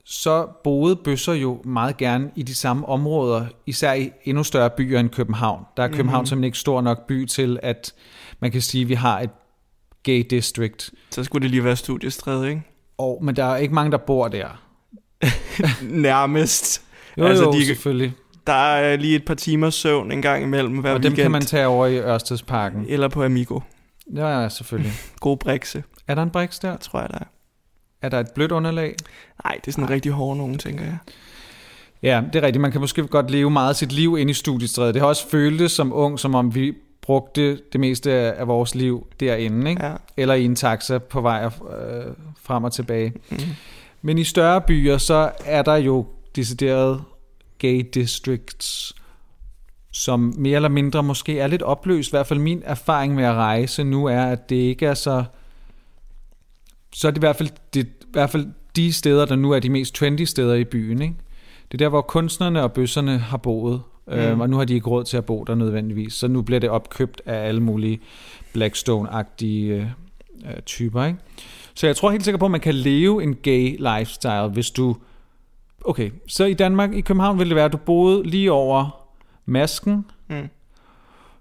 så 0.04 0.46
boede 0.64 0.96
bøsser 0.96 1.32
jo 1.32 1.62
meget 1.64 1.96
gerne 1.96 2.30
i 2.36 2.42
de 2.42 2.54
samme 2.54 2.88
områder, 2.88 3.46
især 3.66 3.92
i 3.92 4.10
endnu 4.24 4.42
større 4.44 4.70
byer 4.70 5.00
end 5.00 5.08
København. 5.10 5.64
Der 5.76 5.82
er 5.82 5.88
København 5.88 6.06
mm-hmm. 6.20 6.26
simpelthen 6.26 6.44
ikke 6.44 6.58
stor 6.58 6.80
nok 6.80 7.06
by 7.06 7.24
til, 7.26 7.58
at 7.62 7.94
man 8.40 8.50
kan 8.50 8.60
sige, 8.60 8.82
at 8.82 8.88
vi 8.88 8.94
har 8.94 9.20
et 9.20 9.30
gay 10.02 10.26
district. 10.30 10.90
Så 11.10 11.24
skulle 11.24 11.42
det 11.42 11.50
lige 11.50 11.64
være 11.64 11.76
studiestræde, 11.76 12.48
ikke? 12.48 12.62
Og, 12.98 13.18
men 13.24 13.36
der 13.36 13.44
er 13.44 13.56
ikke 13.56 13.74
mange, 13.74 13.90
der 13.92 13.98
bor 13.98 14.28
der. 14.28 14.48
Nærmest. 15.82 16.82
Jo, 17.18 17.24
Altså, 17.24 17.44
altså, 17.44 17.56
jo, 17.58 17.60
de- 17.60 17.66
selvfølgelig. 17.66 18.12
Der 18.46 18.52
er 18.52 18.96
lige 18.96 19.16
et 19.16 19.24
par 19.24 19.34
timers 19.34 19.74
søvn 19.74 20.12
en 20.12 20.22
gang 20.22 20.42
imellem 20.42 20.78
hver 20.78 20.92
Og 20.94 21.02
dem 21.02 21.10
weekend. 21.10 21.24
kan 21.24 21.30
man 21.30 21.42
tage 21.42 21.66
over 21.66 21.86
i 21.86 21.98
Ørstedsparken. 21.98 22.84
Eller 22.88 23.08
på 23.08 23.24
Amigo. 23.24 23.60
Ja, 24.14 24.40
ja, 24.42 24.48
selvfølgelig. 24.48 24.92
God 25.20 25.36
brikse, 25.36 25.82
Er 26.08 26.14
der 26.14 26.22
en 26.22 26.30
briks 26.30 26.58
der? 26.58 26.76
tror 26.76 27.00
jeg, 27.00 27.08
der 27.10 27.18
er. 27.18 27.24
Er 28.02 28.08
der 28.08 28.20
et 28.20 28.30
blødt 28.34 28.52
underlag? 28.52 28.94
Nej, 29.44 29.54
det 29.64 29.68
er 29.68 29.72
sådan 29.72 29.90
rigtig 29.90 30.12
hård 30.12 30.36
nogen, 30.36 30.58
tænker 30.58 30.84
jeg. 30.84 30.98
Ja, 32.02 32.22
det 32.32 32.38
er 32.38 32.46
rigtigt. 32.46 32.60
Man 32.60 32.72
kan 32.72 32.80
måske 32.80 33.06
godt 33.06 33.30
leve 33.30 33.50
meget 33.50 33.68
af 33.68 33.76
sit 33.76 33.92
liv 33.92 34.16
inde 34.18 34.30
i 34.30 34.34
studiestrædet. 34.34 34.94
Det 34.94 35.00
har 35.02 35.08
også 35.08 35.28
føltes 35.28 35.72
som 35.72 35.92
ung, 35.92 36.18
som 36.18 36.34
om 36.34 36.54
vi 36.54 36.72
brugte 37.02 37.58
det 37.72 37.80
meste 37.80 38.12
af 38.12 38.48
vores 38.48 38.74
liv 38.74 39.06
derinde, 39.20 39.70
ikke? 39.70 39.86
Ja. 39.86 39.92
eller 40.16 40.34
i 40.34 40.44
en 40.44 40.54
taxa 40.56 40.98
på 40.98 41.20
vej 41.20 41.44
øh, 41.44 41.50
frem 42.42 42.64
og 42.64 42.72
tilbage. 42.72 43.12
Mm. 43.30 43.38
Men 44.02 44.18
i 44.18 44.24
større 44.24 44.60
byer, 44.60 44.98
så 44.98 45.30
er 45.44 45.62
der 45.62 45.76
jo 45.76 46.06
decideret 46.36 47.02
gay 47.60 47.88
districts, 47.94 48.94
som 49.92 50.34
mere 50.38 50.56
eller 50.56 50.68
mindre 50.68 51.02
måske 51.02 51.38
er 51.38 51.46
lidt 51.46 51.62
opløst. 51.62 52.08
I 52.08 52.12
hvert 52.12 52.26
fald 52.26 52.38
min 52.38 52.62
erfaring 52.64 53.14
med 53.14 53.24
at 53.24 53.34
rejse 53.34 53.84
nu 53.84 54.06
er, 54.06 54.22
at 54.22 54.50
det 54.50 54.56
ikke 54.56 54.86
er 54.86 54.94
så... 54.94 55.24
Så 56.92 57.08
er 57.08 57.10
det 57.10 57.18
i 57.18 57.20
hvert 57.20 57.36
fald, 57.36 57.48
det, 57.74 57.86
i 57.86 58.12
hvert 58.12 58.30
fald 58.30 58.46
de 58.76 58.92
steder, 58.92 59.24
der 59.24 59.36
nu 59.36 59.50
er 59.50 59.58
de 59.58 59.70
mest 59.70 59.94
trendy 59.94 60.22
steder 60.22 60.54
i 60.54 60.64
byen. 60.64 61.02
Ikke? 61.02 61.14
Det 61.72 61.74
er 61.74 61.84
der, 61.84 61.88
hvor 61.88 62.00
kunstnerne 62.00 62.62
og 62.62 62.72
bøsserne 62.72 63.18
har 63.18 63.36
boet. 63.36 63.82
Mm. 64.06 64.12
Øhm, 64.12 64.40
og 64.40 64.50
nu 64.50 64.56
har 64.56 64.64
de 64.64 64.74
ikke 64.74 64.90
råd 64.90 65.04
til 65.04 65.16
at 65.16 65.24
bo 65.24 65.44
der 65.44 65.54
nødvendigvis. 65.54 66.14
Så 66.14 66.28
nu 66.28 66.42
bliver 66.42 66.60
det 66.60 66.70
opkøbt 66.70 67.22
af 67.26 67.48
alle 67.48 67.60
mulige 67.60 68.00
Blackstone-agtige 68.56 69.72
øh, 69.72 69.86
øh, 70.46 70.62
typer. 70.66 71.04
Ikke? 71.04 71.18
Så 71.74 71.86
jeg 71.86 71.96
tror 71.96 72.10
helt 72.10 72.24
sikkert 72.24 72.40
på, 72.40 72.44
at 72.44 72.50
man 72.50 72.60
kan 72.60 72.74
leve 72.74 73.22
en 73.22 73.34
gay 73.34 73.76
lifestyle, 73.78 74.48
hvis 74.48 74.70
du... 74.70 74.96
Okay, 75.84 76.10
så 76.26 76.44
i 76.44 76.54
Danmark, 76.54 76.92
i 76.92 77.00
København 77.00 77.38
vil 77.38 77.48
det 77.48 77.56
være, 77.56 77.64
at 77.64 77.72
du 77.72 77.76
boede 77.76 78.22
lige 78.22 78.52
over 78.52 79.06
masken. 79.46 80.06
Mm. 80.28 80.48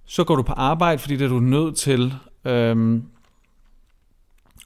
Så 0.06 0.24
går 0.24 0.36
du 0.36 0.44
på 0.44 0.54
arbejde, 0.54 1.00
fordi 1.00 1.16
det 1.16 1.26
er 1.26 1.30
du 1.30 1.40
nødt 1.40 1.76
til. 1.76 2.14
Øhm, 2.46 3.04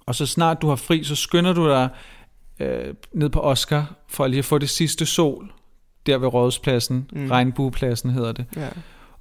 og 0.05 0.15
så 0.15 0.25
snart 0.25 0.61
du 0.61 0.67
har 0.67 0.75
fri, 0.75 1.03
så 1.03 1.15
skynder 1.15 1.53
du 1.53 1.69
dig 1.69 1.89
øh, 2.59 2.93
ned 3.13 3.29
på 3.29 3.39
Oscar, 3.39 3.93
for 4.07 4.27
lige 4.27 4.39
at 4.39 4.45
få 4.45 4.57
det 4.57 4.69
sidste 4.69 5.05
sol, 5.05 5.51
der 6.05 6.17
ved 6.17 6.27
Rådhuspladsen, 6.27 7.09
mm. 7.13 7.21
Mm. 7.21 7.29
Regnbuepladsen 7.29 8.09
hedder 8.09 8.31
det. 8.31 8.45
Ja. 8.55 8.69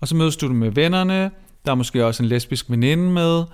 Og 0.01 0.09
så 0.09 0.17
mødes 0.17 0.37
du 0.37 0.49
med 0.49 0.71
vennerne, 0.71 1.31
der 1.65 1.71
er 1.71 1.75
måske 1.75 2.07
også 2.07 2.23
en 2.23 2.29
lesbisk 2.29 2.71
veninde 2.71 3.11
med, 3.11 3.45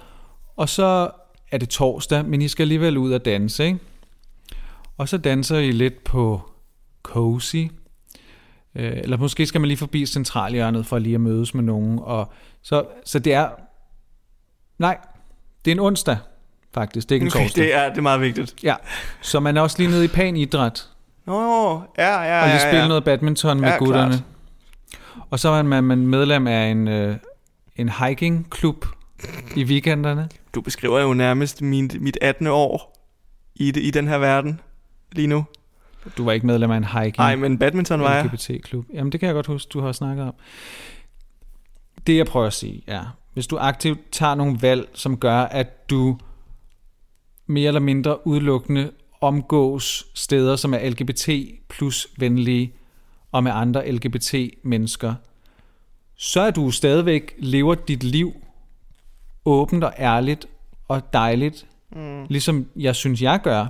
og 0.57 0.69
så 0.69 1.11
er 1.51 1.59
det 1.59 1.69
torsdag, 1.69 2.25
men 2.25 2.43
I 2.43 2.49
skal 2.49 2.65
alligevel 2.65 2.97
ud 2.97 3.13
og 3.13 3.25
danse, 3.25 3.67
ikke? 3.67 3.79
Og 4.99 5.09
så 5.09 5.19
danser 5.19 5.59
I 5.59 5.71
lidt 5.71 6.05
på 6.05 6.48
Cozy, 7.09 7.57
øh, 8.75 8.93
eller 8.97 9.17
måske 9.17 9.47
skal 9.47 9.61
man 9.61 9.69
lige 9.69 9.79
forbi 9.79 10.07
centralhjørnet 10.07 10.87
for 10.87 10.99
lige 10.99 11.15
at 11.15 11.21
mødes 11.21 11.55
med 11.55 11.63
nogen, 11.63 11.99
og 12.03 12.33
så, 12.63 12.85
så 13.05 13.19
det 13.19 13.33
er, 13.35 13.49
nej, 14.79 14.99
det 15.65 15.71
er 15.71 15.75
en 15.75 15.81
onsdag, 15.81 16.17
faktisk, 16.75 17.09
det 17.09 17.13
er 17.13 17.17
ikke 17.17 17.25
en 17.25 17.31
torsdag. 17.31 17.65
det 17.65 17.75
er, 17.75 17.89
det 17.89 17.99
er 17.99 18.03
meget 18.03 18.21
vigtigt. 18.21 18.55
Ja, 18.63 18.75
så 19.21 19.41
man 19.41 19.57
er 19.57 19.61
også 19.61 19.79
lige 19.79 19.91
nede 19.91 20.05
i 20.05 20.09
Pan 20.09 20.37
Idræt, 20.37 20.89
Nå, 21.27 21.83
ja, 21.99 22.23
ja, 22.23 22.41
og 22.41 22.47
lige 22.47 22.55
ja, 22.57 22.59
spille 22.59 22.81
ja. 22.83 22.89
noget 22.89 23.05
badminton 23.05 23.61
med 23.61 23.69
Ja, 23.69 23.77
gutterne. 23.77 24.11
klart. 24.11 24.25
Og 25.31 25.39
så 25.39 25.49
er 25.49 25.63
man, 25.63 25.85
man 25.85 26.07
medlem 26.07 26.47
af 26.47 26.67
en, 26.67 26.89
øh, 26.89 27.17
en 27.77 27.89
hikingklub 27.89 28.87
i 29.57 29.65
weekenderne. 29.65 30.29
Du 30.55 30.61
beskriver 30.61 31.01
jo 31.01 31.15
nærmest 31.15 31.63
min, 31.63 31.91
mit 32.01 32.19
18. 32.23 32.47
år 32.47 32.99
i, 33.55 33.69
i 33.69 33.91
den 33.91 34.09
her 34.09 34.19
verden 34.19 34.61
lige 35.13 35.27
nu. 35.27 35.45
Du 36.17 36.25
var 36.25 36.33
ikke 36.33 36.47
medlem 36.47 36.71
af 36.71 36.77
en 36.77 36.85
hiking 36.85 37.19
Nej, 37.19 37.37
men 37.37 37.59
badminton 37.59 38.01
var 38.01 38.15
jeg. 38.15 38.25
LGBT-klub. 38.25 38.87
Jamen 38.95 39.13
det 39.13 39.21
kan 39.21 39.27
jeg 39.27 39.35
godt 39.35 39.47
huske, 39.47 39.69
du 39.69 39.81
har 39.81 39.93
snakket 39.93 40.25
om. 40.25 40.35
Det 42.07 42.17
jeg 42.17 42.27
prøver 42.27 42.47
at 42.47 42.53
sige 42.53 42.83
er, 42.87 43.17
hvis 43.35 43.47
du 43.47 43.59
aktivt 43.59 43.99
tager 44.13 44.35
nogle 44.35 44.59
valg, 44.63 44.89
som 44.95 45.17
gør, 45.17 45.41
at 45.41 45.91
du 45.91 46.19
mere 47.47 47.69
eller 47.69 47.81
mindre 47.81 48.27
udelukkende 48.27 48.91
omgås 49.21 50.07
steder, 50.15 50.57
som 50.57 50.75
er 50.75 50.91
LGBT 50.91 51.29
plus 51.69 52.07
venlige, 52.19 52.73
og 53.33 53.43
med 53.43 53.53
andre 53.55 53.93
LGBT-mennesker, 53.93 55.15
så 56.17 56.41
er 56.41 56.51
du 56.51 56.71
stadigvæk 56.71 57.35
lever 57.39 57.75
dit 57.75 58.05
liv 58.05 58.33
åbent 59.45 59.85
og 59.85 59.93
ærligt 59.99 60.47
og 60.89 61.13
dejligt, 61.13 61.67
mm. 61.93 62.25
ligesom 62.29 62.67
jeg 62.77 62.97
synes, 62.97 63.23
jeg 63.23 63.41
gør. 63.43 63.67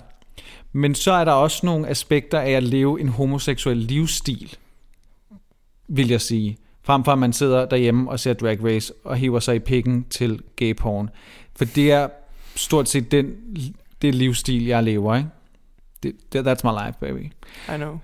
Men 0.72 0.94
så 0.94 1.12
er 1.12 1.24
der 1.24 1.33
også 1.33 1.66
nogle 1.66 1.88
aspekter 1.88 2.40
af 2.40 2.51
at 2.51 2.62
leve 2.62 3.01
en 3.01 3.09
homoseksuel 3.09 3.77
livsstil, 3.77 4.57
vil 5.88 6.09
jeg 6.09 6.20
sige. 6.20 6.57
Frem 6.83 7.05
for 7.05 7.12
at 7.12 7.18
man 7.18 7.33
sidder 7.33 7.66
derhjemme 7.66 8.11
og 8.11 8.20
ser 8.20 8.33
Drag 8.33 8.64
Race 8.64 8.92
og 9.05 9.16
hiver 9.16 9.40
sig 9.40 9.57
i 9.57 9.59
pikken 9.59 10.05
til 10.11 10.40
gay 10.57 10.77
porn. 10.77 11.11
For 11.57 11.64
det 11.64 11.92
er 11.92 12.09
stort 12.57 12.88
set 12.88 13.11
den, 13.12 13.35
det 14.03 14.14
livsstil, 14.14 14.66
jeg 14.66 14.83
lever, 14.85 15.16
ikke? 15.16 15.29
Det, 16.03 16.12
det, 16.33 16.46
that's 16.46 16.61
my 16.72 16.87
life, 16.87 16.98
baby. 17.01 17.24
I 17.74 17.77
know. 17.77 17.98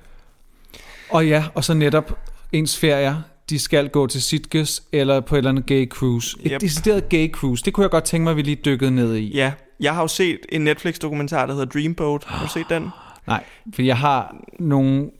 Og 1.10 1.28
ja, 1.28 1.44
og 1.54 1.64
så 1.64 1.74
netop 1.74 2.18
ens 2.52 2.78
ferier, 2.78 3.22
de 3.50 3.58
skal 3.58 3.88
gå 3.88 4.06
til 4.06 4.22
Sitges 4.22 4.82
eller 4.92 5.20
på 5.20 5.34
et 5.34 5.38
eller 5.38 5.50
andet 5.50 5.66
gay 5.66 5.88
cruise. 5.88 6.36
Et 6.40 6.52
Yep. 6.52 6.60
decideret 6.60 7.08
gay 7.08 7.30
cruise, 7.30 7.64
det 7.64 7.72
kunne 7.72 7.82
jeg 7.84 7.90
godt 7.90 8.04
tænke 8.04 8.24
mig, 8.24 8.30
at 8.30 8.36
vi 8.36 8.42
lige 8.42 8.60
dykkede 8.64 8.90
ned 8.90 9.14
i. 9.14 9.34
Ja, 9.34 9.52
jeg 9.80 9.94
har 9.94 10.02
jo 10.02 10.08
set 10.08 10.40
en 10.48 10.60
Netflix-dokumentar, 10.60 11.46
der 11.46 11.52
hedder 11.52 11.66
Dreamboat. 11.66 12.24
Har 12.24 12.46
du 12.46 12.52
set 12.52 12.66
den? 12.68 12.90
Nej, 13.26 13.44
for 13.74 13.82
jeg 13.82 13.96
har 13.96 14.36
nogen 14.58 15.10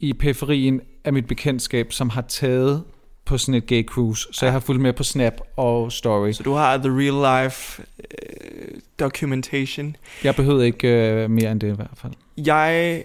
i 0.00 0.12
periferien 0.12 0.80
af 1.04 1.12
mit 1.12 1.26
bekendtskab, 1.26 1.92
som 1.92 2.08
har 2.08 2.22
taget 2.22 2.84
på 3.24 3.38
sådan 3.38 3.54
et 3.54 3.66
gay 3.66 3.84
cruise, 3.84 4.28
så 4.32 4.46
jeg 4.46 4.52
har 4.52 4.60
fulgt 4.60 4.82
med 4.82 4.92
på 4.92 5.02
Snap 5.02 5.40
og 5.56 5.92
Story. 5.92 6.32
Så 6.32 6.42
du 6.42 6.52
har 6.52 6.76
the 6.76 6.88
real 6.88 7.44
life 7.44 7.82
øh, 7.98 8.80
documentation. 9.00 9.96
Jeg 10.24 10.34
behøvede 10.34 10.66
ikke 10.66 10.88
øh, 10.88 11.30
mere 11.30 11.52
end 11.52 11.60
det 11.60 11.72
i 11.72 11.76
hvert 11.76 11.90
fald. 11.94 12.12
Jeg, 12.36 13.04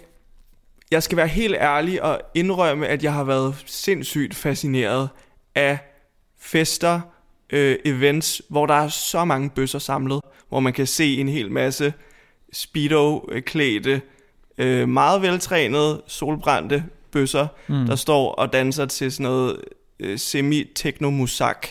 jeg 0.91 1.03
skal 1.03 1.17
være 1.17 1.27
helt 1.27 1.56
ærlig 1.56 2.03
og 2.03 2.21
indrømme, 2.34 2.88
at 2.88 3.03
jeg 3.03 3.13
har 3.13 3.23
været 3.23 3.63
sindssygt 3.65 4.36
fascineret 4.36 5.10
af 5.56 5.77
fester, 6.39 7.01
øh, 7.54 7.78
events, 7.86 8.42
hvor 8.50 8.66
der 8.66 8.74
er 8.74 8.88
så 8.88 9.26
mange 9.26 9.50
bøsser 9.50 9.80
samlet, 9.80 10.22
hvor 10.50 10.60
man 10.60 10.74
kan 10.74 10.88
se 10.88 11.18
en 11.18 11.30
hel 11.30 11.52
masse 11.52 11.94
speedo-klædte, 12.54 14.02
øh, 14.58 14.89
meget 14.89 15.22
veltrænede, 15.22 16.02
solbrændte 16.08 16.84
bøsser, 17.12 17.48
mm. 17.68 17.86
der 17.86 17.96
står 17.96 18.32
og 18.32 18.54
danser 18.54 18.86
til 18.86 19.12
sådan 19.12 19.24
noget 19.24 19.62
øh, 20.00 20.20
semi-techno-musak 20.20 21.68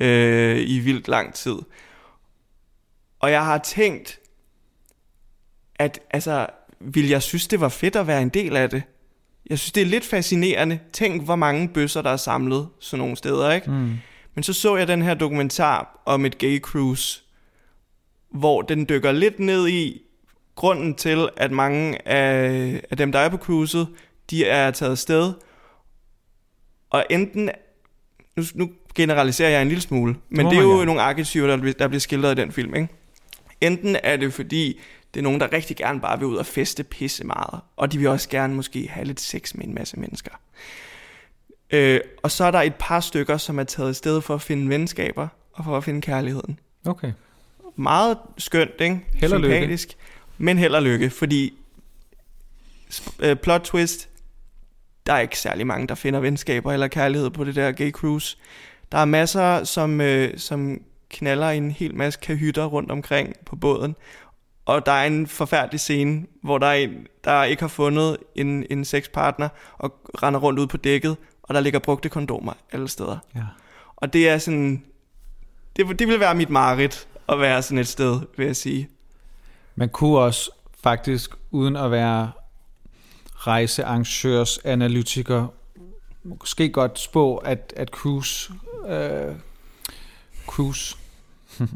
øh, 0.00 0.58
i 0.66 0.78
vildt 0.78 1.08
lang 1.08 1.34
tid. 1.34 1.56
Og 3.20 3.30
jeg 3.30 3.44
har 3.44 3.58
tænkt, 3.58 4.18
at 5.74 6.00
altså, 6.10 6.46
vil 6.80 7.08
jeg 7.08 7.22
synes, 7.22 7.46
det 7.46 7.60
var 7.60 7.68
fedt 7.68 7.96
at 7.96 8.06
være 8.06 8.22
en 8.22 8.28
del 8.28 8.56
af 8.56 8.70
det? 8.70 8.82
Jeg 9.50 9.58
synes, 9.58 9.72
det 9.72 9.80
er 9.80 9.86
lidt 9.86 10.04
fascinerende. 10.04 10.78
Tænk, 10.92 11.24
hvor 11.24 11.36
mange 11.36 11.68
bøsser, 11.68 12.02
der 12.02 12.10
er 12.10 12.16
samlet 12.16 12.68
sådan 12.80 12.98
nogle 12.98 13.16
steder, 13.16 13.52
ikke? 13.52 13.70
Mm. 13.70 13.98
Men 14.34 14.42
så 14.44 14.52
så 14.52 14.76
jeg 14.76 14.88
den 14.88 15.02
her 15.02 15.14
dokumentar 15.14 16.02
om 16.06 16.24
et 16.24 16.38
gay 16.38 16.60
cruise, 16.60 17.22
hvor 18.30 18.62
den 18.62 18.88
dykker 18.88 19.12
lidt 19.12 19.38
ned 19.38 19.68
i 19.68 20.02
grunden 20.54 20.94
til, 20.94 21.28
at 21.36 21.50
mange 21.50 22.08
af, 22.08 22.82
af 22.90 22.96
dem, 22.96 23.12
der 23.12 23.18
er 23.18 23.28
på 23.28 23.36
cruiset, 23.36 23.88
de 24.30 24.44
er 24.44 24.70
taget 24.70 24.90
afsted. 24.92 25.32
Og 26.90 27.06
enten, 27.10 27.50
nu, 28.36 28.42
nu 28.54 28.70
generaliserer 28.94 29.50
jeg 29.50 29.62
en 29.62 29.68
lille 29.68 29.82
smule, 29.82 30.16
men 30.28 30.46
det 30.46 30.58
er 30.58 30.62
jo 30.62 30.68
gerne. 30.68 30.86
nogle 30.86 31.02
arketyper, 31.02 31.46
der, 31.46 31.72
der 31.72 31.88
bliver 31.88 32.00
skildret 32.00 32.38
i 32.38 32.40
den 32.40 32.52
film, 32.52 32.74
ikke? 32.74 32.88
Enten 33.60 33.96
er 34.02 34.16
det 34.16 34.32
fordi, 34.32 34.80
det 35.14 35.20
er 35.20 35.24
nogen, 35.24 35.40
der 35.40 35.52
rigtig 35.52 35.76
gerne 35.76 36.00
bare 36.00 36.18
vil 36.18 36.28
ud 36.28 36.36
og 36.36 36.46
feste 36.46 36.84
pisse 36.84 37.24
meget, 37.24 37.60
og 37.76 37.92
de 37.92 37.98
vil 37.98 38.08
også 38.08 38.28
gerne 38.28 38.54
måske 38.54 38.88
have 38.88 39.04
lidt 39.06 39.20
sex 39.20 39.54
med 39.54 39.66
en 39.66 39.74
masse 39.74 40.00
mennesker. 40.00 40.30
Øh, 41.72 42.00
og 42.22 42.30
så 42.30 42.44
er 42.44 42.50
der 42.50 42.60
et 42.60 42.74
par 42.78 43.00
stykker, 43.00 43.36
som 43.36 43.58
er 43.58 43.64
taget 43.64 43.88
afsted 43.88 44.20
for 44.20 44.34
at 44.34 44.42
finde 44.42 44.68
venskaber 44.68 45.28
og 45.52 45.64
for 45.64 45.76
at 45.76 45.84
finde 45.84 46.00
kærligheden. 46.00 46.58
Okay. 46.86 47.12
Meget 47.76 48.18
skønt, 48.38 48.80
ikke? 48.80 49.00
Held 49.14 49.32
og 49.32 49.40
lykke. 49.40 49.78
Men 50.38 50.58
held 50.58 50.74
og 50.74 50.82
lykke, 50.82 51.10
fordi 51.10 51.54
øh, 53.18 53.36
plot 53.36 53.60
twist, 53.60 54.08
der 55.06 55.12
er 55.12 55.20
ikke 55.20 55.38
særlig 55.38 55.66
mange, 55.66 55.86
der 55.86 55.94
finder 55.94 56.20
venskaber 56.20 56.72
eller 56.72 56.88
kærlighed 56.88 57.30
på 57.30 57.44
det 57.44 57.54
der 57.54 57.72
gay 57.72 57.90
cruise. 57.90 58.36
Der 58.92 58.98
er 58.98 59.04
masser, 59.04 59.64
som, 59.64 60.00
øh, 60.00 60.38
som 60.38 60.80
knaller 61.10 61.48
en 61.48 61.70
hel 61.70 61.94
masse 61.94 62.20
kahytter 62.22 62.64
rundt 62.64 62.90
omkring 62.90 63.34
på 63.46 63.56
båden. 63.56 63.96
Og 64.64 64.86
der 64.86 64.92
er 64.92 65.06
en 65.06 65.26
forfærdelig 65.26 65.80
scene, 65.80 66.26
hvor 66.42 66.58
der 66.58 66.66
er 66.66 66.74
en, 66.74 67.06
der 67.24 67.44
ikke 67.44 67.62
har 67.62 67.68
fundet 67.68 68.16
en, 68.34 68.66
en 68.70 68.84
sexpartner 68.84 69.48
og 69.78 69.94
render 70.22 70.40
rundt 70.40 70.58
ud 70.58 70.66
på 70.66 70.76
dækket, 70.76 71.16
og 71.42 71.54
der 71.54 71.60
ligger 71.60 71.78
brugte 71.78 72.08
kondomer 72.08 72.52
alle 72.72 72.88
steder. 72.88 73.18
Ja. 73.34 73.44
Og 73.96 74.12
det 74.12 74.28
er 74.28 74.38
sådan... 74.38 74.84
Det, 75.76 75.98
det 75.98 76.08
vil 76.08 76.20
være 76.20 76.34
mit 76.34 76.50
mareridt 76.50 77.08
at 77.28 77.40
være 77.40 77.62
sådan 77.62 77.78
et 77.78 77.88
sted, 77.88 78.20
vil 78.36 78.46
jeg 78.46 78.56
sige. 78.56 78.88
Man 79.74 79.88
kunne 79.88 80.18
også 80.18 80.50
faktisk, 80.82 81.30
uden 81.50 81.76
at 81.76 81.90
være 81.90 82.32
rejsearrangørs 83.34 84.58
analytiker, 84.58 85.46
måske 86.22 86.68
godt 86.68 86.98
spå, 86.98 87.36
at, 87.36 87.72
at 87.76 87.88
cruise, 87.88 88.52
øh, 88.86 89.34
cruise, 90.46 90.96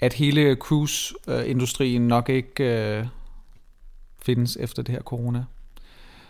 at 0.00 0.12
hele 0.12 0.54
cruise-industrien 0.54 2.08
nok 2.08 2.28
ikke 2.28 2.64
øh, 2.64 3.06
findes 4.22 4.56
efter 4.60 4.82
det 4.82 4.94
her 4.94 5.02
corona. 5.02 5.44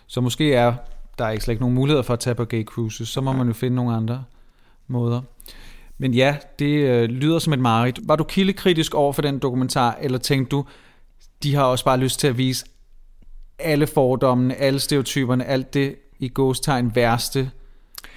Så 0.07 0.21
måske 0.21 0.55
er 0.55 0.75
der 1.19 1.29
ikke 1.29 1.45
slet 1.45 1.53
ikke 1.53 1.63
nogen 1.63 1.75
muligheder 1.75 2.03
for 2.03 2.13
at 2.13 2.21
tage 2.21 2.35
på 2.35 2.45
gay 2.45 2.65
cruises, 2.65 3.09
så 3.09 3.21
må 3.21 3.33
man 3.33 3.47
jo 3.47 3.53
finde 3.53 3.77
nogle 3.77 3.97
andre 3.97 4.25
måder. 4.87 5.21
Men 5.99 6.15
ja, 6.15 6.37
det 6.59 6.75
øh, 6.75 7.09
lyder 7.09 7.39
som 7.39 7.53
et 7.53 7.59
mareridt. 7.59 8.01
Var 8.05 8.17
du 8.17 8.25
kildekritisk 8.25 8.95
over 8.95 9.13
for 9.13 9.23
den 9.23 9.39
dokumentar, 9.39 9.99
eller 10.01 10.19
tænkte 10.19 10.51
du, 10.51 10.65
de 11.43 11.55
har 11.55 11.65
også 11.65 11.85
bare 11.85 11.99
lyst 11.99 12.21
til 12.21 12.27
at 12.27 12.39
vise 12.39 12.67
alle 13.59 13.87
fordommene, 13.87 14.55
alle 14.55 14.81
stereotyperne, 14.81 15.45
alt 15.45 15.75
det 15.75 15.97
i 16.19 16.29
gåstegn 16.29 16.95
værste, 16.95 17.51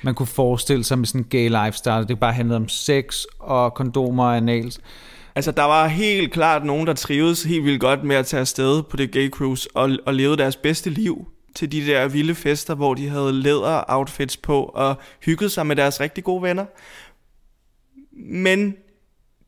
man 0.01 0.15
kunne 0.15 0.27
forestille 0.27 0.83
sig 0.83 0.97
med 0.99 1.05
sådan 1.05 1.21
en 1.21 1.27
gay 1.29 1.65
lifestyle. 1.65 2.07
Det 2.07 2.19
bare 2.19 2.33
handlede 2.33 2.57
om 2.57 2.67
sex 2.67 3.23
og 3.39 3.73
kondomer 3.73 4.23
og 4.23 4.37
anal. 4.37 4.73
Altså, 5.35 5.51
der 5.51 5.63
var 5.63 5.87
helt 5.87 6.33
klart 6.33 6.65
nogen, 6.65 6.87
der 6.87 6.93
trivedes 6.93 7.43
helt 7.43 7.65
vildt 7.65 7.81
godt 7.81 8.03
med 8.03 8.15
at 8.15 8.25
tage 8.25 8.41
afsted 8.41 8.83
på 8.83 8.97
det 8.97 9.11
gay 9.11 9.29
cruise 9.29 9.69
og, 9.73 9.89
og 10.05 10.13
leve 10.13 10.35
deres 10.35 10.55
bedste 10.55 10.89
liv 10.89 11.27
til 11.59 11.71
de 11.71 11.85
der 11.85 12.07
vilde 12.07 12.35
fester, 12.35 12.75
hvor 12.75 12.93
de 12.93 13.09
havde 13.09 13.33
læder 13.33 13.83
outfits 13.87 14.37
på 14.37 14.63
og 14.63 14.95
hyggede 15.25 15.49
sig 15.49 15.67
med 15.67 15.75
deres 15.75 15.99
rigtig 15.99 16.23
gode 16.23 16.43
venner. 16.43 16.65
Men 18.11 18.75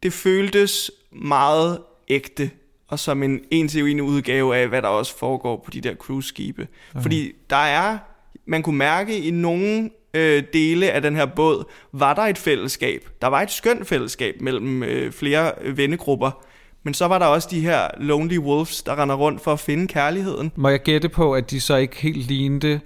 det 0.04 0.14
føltes 0.14 0.92
meget 1.12 1.80
ægte 2.08 2.52
og 2.88 3.00
som 3.00 3.24
en 3.24 3.40
en 3.52 3.68
til 3.68 3.92
en 3.92 4.02
udgave 4.02 4.58
af, 4.58 4.68
hvad 4.68 4.82
der 4.82 4.88
også 4.88 5.18
foregår 5.18 5.62
på 5.66 5.72
de 5.72 5.82
der 5.82 5.96
cruise-skibe. 5.96 6.68
Okay. 6.92 7.02
Fordi 7.02 7.32
der 7.50 7.56
er, 7.56 7.98
man 8.46 8.64
kunne 8.64 8.78
mærke 8.78 9.20
i 9.20 9.32
nogle 9.32 9.90
øh, 10.14 10.44
dele 10.54 10.92
af 10.92 11.02
den 11.02 11.16
her 11.16 11.26
båd, 11.26 11.64
var 11.92 12.14
der 12.14 12.22
et 12.22 12.38
fællesskab. 12.38 13.10
Der 13.22 13.28
var 13.28 13.42
et 13.42 13.52
skønt 13.52 13.88
fællesskab 13.88 14.42
mellem 14.42 14.84
øh, 14.84 15.12
flere 15.12 15.52
vennegrupper. 15.66 16.46
Men 16.84 16.94
så 16.94 17.08
var 17.08 17.20
der 17.20 17.26
også 17.26 17.48
de 17.52 17.62
her 17.62 17.88
lonely 17.98 18.38
wolves, 18.38 18.84
der 18.84 19.02
render 19.02 19.16
rundt 19.16 19.42
for 19.42 19.54
at 19.54 19.60
finde 19.60 19.88
kærligheden. 19.88 20.52
Må 20.56 20.70
jeg 20.70 20.80
gætte 20.80 21.10
på, 21.10 21.34
at 21.34 21.52
de 21.52 21.62
så 21.62 21.76
ikke 21.76 21.96
helt 21.96 22.28
lignede 22.28 22.80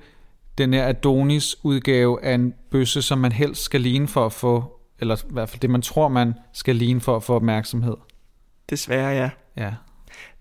den 0.58 0.74
her 0.74 0.88
Adonis 0.88 1.56
udgave 1.64 2.24
af 2.24 2.34
en 2.34 2.54
bøsse, 2.72 3.02
som 3.02 3.18
man 3.18 3.32
helst 3.32 3.62
skal 3.62 3.82
ligne 3.82 4.08
for 4.08 4.26
at 4.26 4.34
få, 4.34 4.80
eller 5.00 5.16
i 5.16 5.34
hvert 5.34 5.50
fald 5.50 5.60
det, 5.60 5.70
man 5.70 5.82
tror, 5.82 6.08
man 6.08 6.34
skal 6.54 6.76
ligne 6.76 7.02
for 7.02 7.16
at 7.16 7.24
få 7.24 7.36
opmærksomhed? 7.36 7.96
Desværre, 8.70 9.10
ja. 9.10 9.30
Ja. 9.58 9.74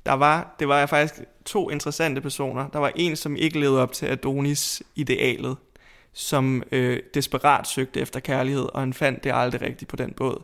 Der 0.07 0.13
var, 0.13 0.57
det 0.59 0.69
var 0.69 0.87
faktisk 0.87 1.21
to 1.45 1.71
interessante 1.71 2.21
personer. 2.21 2.69
Der 2.69 2.79
var 2.79 2.93
en, 2.97 3.17
som 3.17 3.37
ikke 3.37 3.61
levede 3.61 3.83
op 3.83 3.93
til 3.93 4.07
Adonis-idealet, 4.07 5.57
som 6.13 6.63
øh, 6.73 7.01
desperat 7.15 7.69
søgte 7.69 8.01
efter 8.01 8.21
kærlighed, 8.21 8.69
og 8.75 8.81
han 8.81 8.93
fandt 8.93 9.25
det 9.25 9.33
aldrig 9.35 9.63
rigtigt 9.63 9.91
på 9.91 9.97
den 9.97 10.13
båd. 10.17 10.43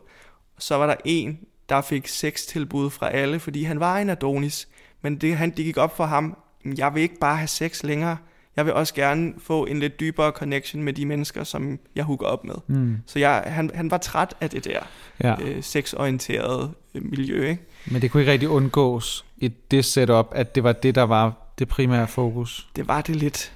Så 0.59 0.75
var 0.75 0.87
der 0.87 0.95
en, 1.05 1.39
der 1.71 1.81
fik 1.81 2.07
sextilbud 2.07 2.89
fra 2.89 3.09
alle, 3.09 3.39
fordi 3.39 3.63
han 3.63 3.79
var 3.79 3.97
en 3.97 4.09
Adonis, 4.09 4.67
men 5.01 5.15
det, 5.15 5.37
han, 5.37 5.49
det 5.49 5.65
gik 5.65 5.77
op 5.77 5.97
for 5.97 6.05
ham, 6.05 6.37
jeg 6.77 6.93
vil 6.93 7.03
ikke 7.03 7.19
bare 7.19 7.37
have 7.37 7.47
sex 7.47 7.83
længere, 7.83 8.17
jeg 8.55 8.65
vil 8.65 8.73
også 8.73 8.93
gerne 8.93 9.33
få 9.37 9.65
en 9.65 9.79
lidt 9.79 9.99
dybere 9.99 10.31
connection 10.31 10.83
med 10.83 10.93
de 10.93 11.05
mennesker, 11.05 11.43
som 11.43 11.79
jeg 11.95 12.03
hooker 12.03 12.25
op 12.25 12.43
med. 12.43 12.55
Mm. 12.67 12.97
Så 13.05 13.19
jeg, 13.19 13.43
han, 13.45 13.71
han 13.73 13.91
var 13.91 13.97
træt 13.97 14.33
af 14.41 14.49
det 14.49 14.65
der 14.65 14.79
ja. 15.23 15.35
øh, 15.41 15.63
sexorienterede 15.63 16.71
øh, 16.95 17.03
miljø, 17.03 17.49
ikke? 17.49 17.61
Men 17.85 18.01
det 18.01 18.11
kunne 18.11 18.21
ikke 18.21 18.31
rigtig 18.31 18.49
undgås 18.49 19.25
i 19.37 19.47
det 19.47 19.85
setup, 19.85 20.27
at 20.31 20.55
det 20.55 20.63
var 20.63 20.71
det, 20.71 20.95
der 20.95 21.03
var 21.03 21.53
det 21.59 21.67
primære 21.67 22.07
fokus. 22.07 22.69
Det 22.75 22.87
var 22.87 23.01
det 23.01 23.15
lidt. 23.15 23.53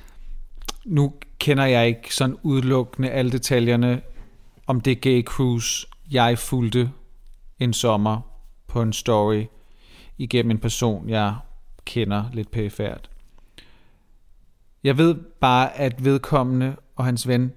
Nu 0.86 1.14
kender 1.40 1.66
jeg 1.66 1.88
ikke 1.88 2.16
sådan 2.16 2.36
udelukkende 2.44 3.10
alle 3.10 3.32
detaljerne 3.32 4.02
om 4.68 4.82
det 4.82 5.02
gay 5.02 5.24
cruise, 5.24 5.88
jeg 6.12 6.40
fulgte 6.40 6.90
en 7.60 7.74
sommer 7.74 8.22
på 8.68 8.82
en 8.82 8.94
story 8.94 9.46
igennem 10.18 10.52
en 10.52 10.58
person, 10.58 11.10
jeg 11.10 11.36
kender 11.86 12.24
lidt 12.34 12.52
pæfærd. 12.52 13.10
Jeg 14.84 14.98
ved 14.98 15.16
bare, 15.16 15.78
at 15.78 16.06
vedkommende 16.06 16.76
og 16.96 17.06
hans 17.06 17.28
ven, 17.28 17.54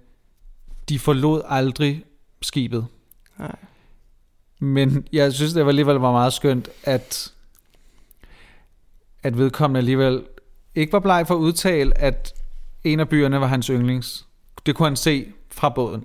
de 0.89 0.99
forlod 0.99 1.43
aldrig 1.47 2.05
skibet. 2.43 2.87
Nej. 3.39 3.57
Men 4.59 5.07
jeg 5.13 5.33
synes, 5.33 5.53
det 5.53 5.63
var 5.63 5.69
alligevel 5.69 5.97
var 5.97 6.13
meget 6.13 6.33
skønt, 6.33 6.69
at, 6.85 7.33
at 9.23 9.39
vedkommende 9.39 9.79
alligevel 9.79 10.25
ikke 10.75 10.93
var 10.93 11.01
bleg 11.01 11.25
for 11.27 11.35
at 11.35 11.39
udtale, 11.39 11.99
at 11.99 12.35
en 12.85 13.01
af 13.01 13.09
byerne 13.09 13.41
var 13.41 13.47
hans 13.47 13.67
yndlings. 13.67 14.27
Det 14.67 14.75
kunne 14.75 14.89
han 14.89 14.97
se 14.97 15.33
fra 15.51 15.69
båden. 15.69 16.05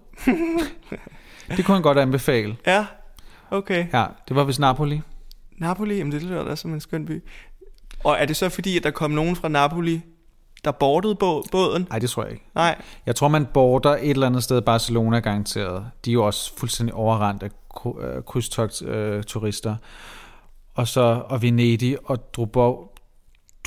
det 1.58 1.66
kunne 1.66 1.76
han 1.76 1.82
godt 1.84 1.98
anbefale. 1.98 2.58
Ja, 2.66 2.86
Okay. 3.52 3.86
Ja, 3.94 4.06
det 4.28 4.36
var 4.36 4.44
vist 4.44 4.60
Napoli. 4.60 5.02
Napoli, 5.58 5.96
jamen 5.98 6.12
det 6.12 6.24
lyder 6.24 6.44
da 6.44 6.56
som 6.56 6.74
en 6.74 6.80
skøn 6.80 7.06
by. 7.06 7.24
Og 8.04 8.16
er 8.20 8.26
det 8.26 8.36
så 8.36 8.50
fordi, 8.50 8.78
at 8.78 8.84
der 8.84 8.92
kom 8.92 9.12
nogen 9.12 9.36
fra 9.36 9.48
Napoli, 9.48 10.02
der 10.64 10.72
bordede 10.72 11.14
bå- 11.14 11.44
båden? 11.52 11.88
Nej, 11.90 12.00
det 12.00 12.10
tror 12.10 12.24
jeg 12.24 12.32
ikke. 12.32 12.46
Nej. 12.56 12.82
Jeg 13.06 13.16
tror, 13.16 13.28
man 13.28 13.46
border 13.46 13.90
et 13.96 14.10
eller 14.10 14.28
andet 14.28 14.44
sted 14.44 14.62
Barcelona 14.62 15.20
garanteret. 15.20 15.86
De 16.06 16.10
er 16.12 16.14
jo 16.14 16.26
også 16.26 16.58
fuldstændig 16.58 16.94
overrendt 16.96 17.44
af 17.44 17.50
kry- 17.76 18.02
øh, 18.06 18.24
krydstogt-turister. 18.24 19.76
og 20.74 20.88
så 20.88 21.02
og 21.26 21.42
Venedig 21.42 21.98
og 22.10 22.34
Drubov, 22.34 22.96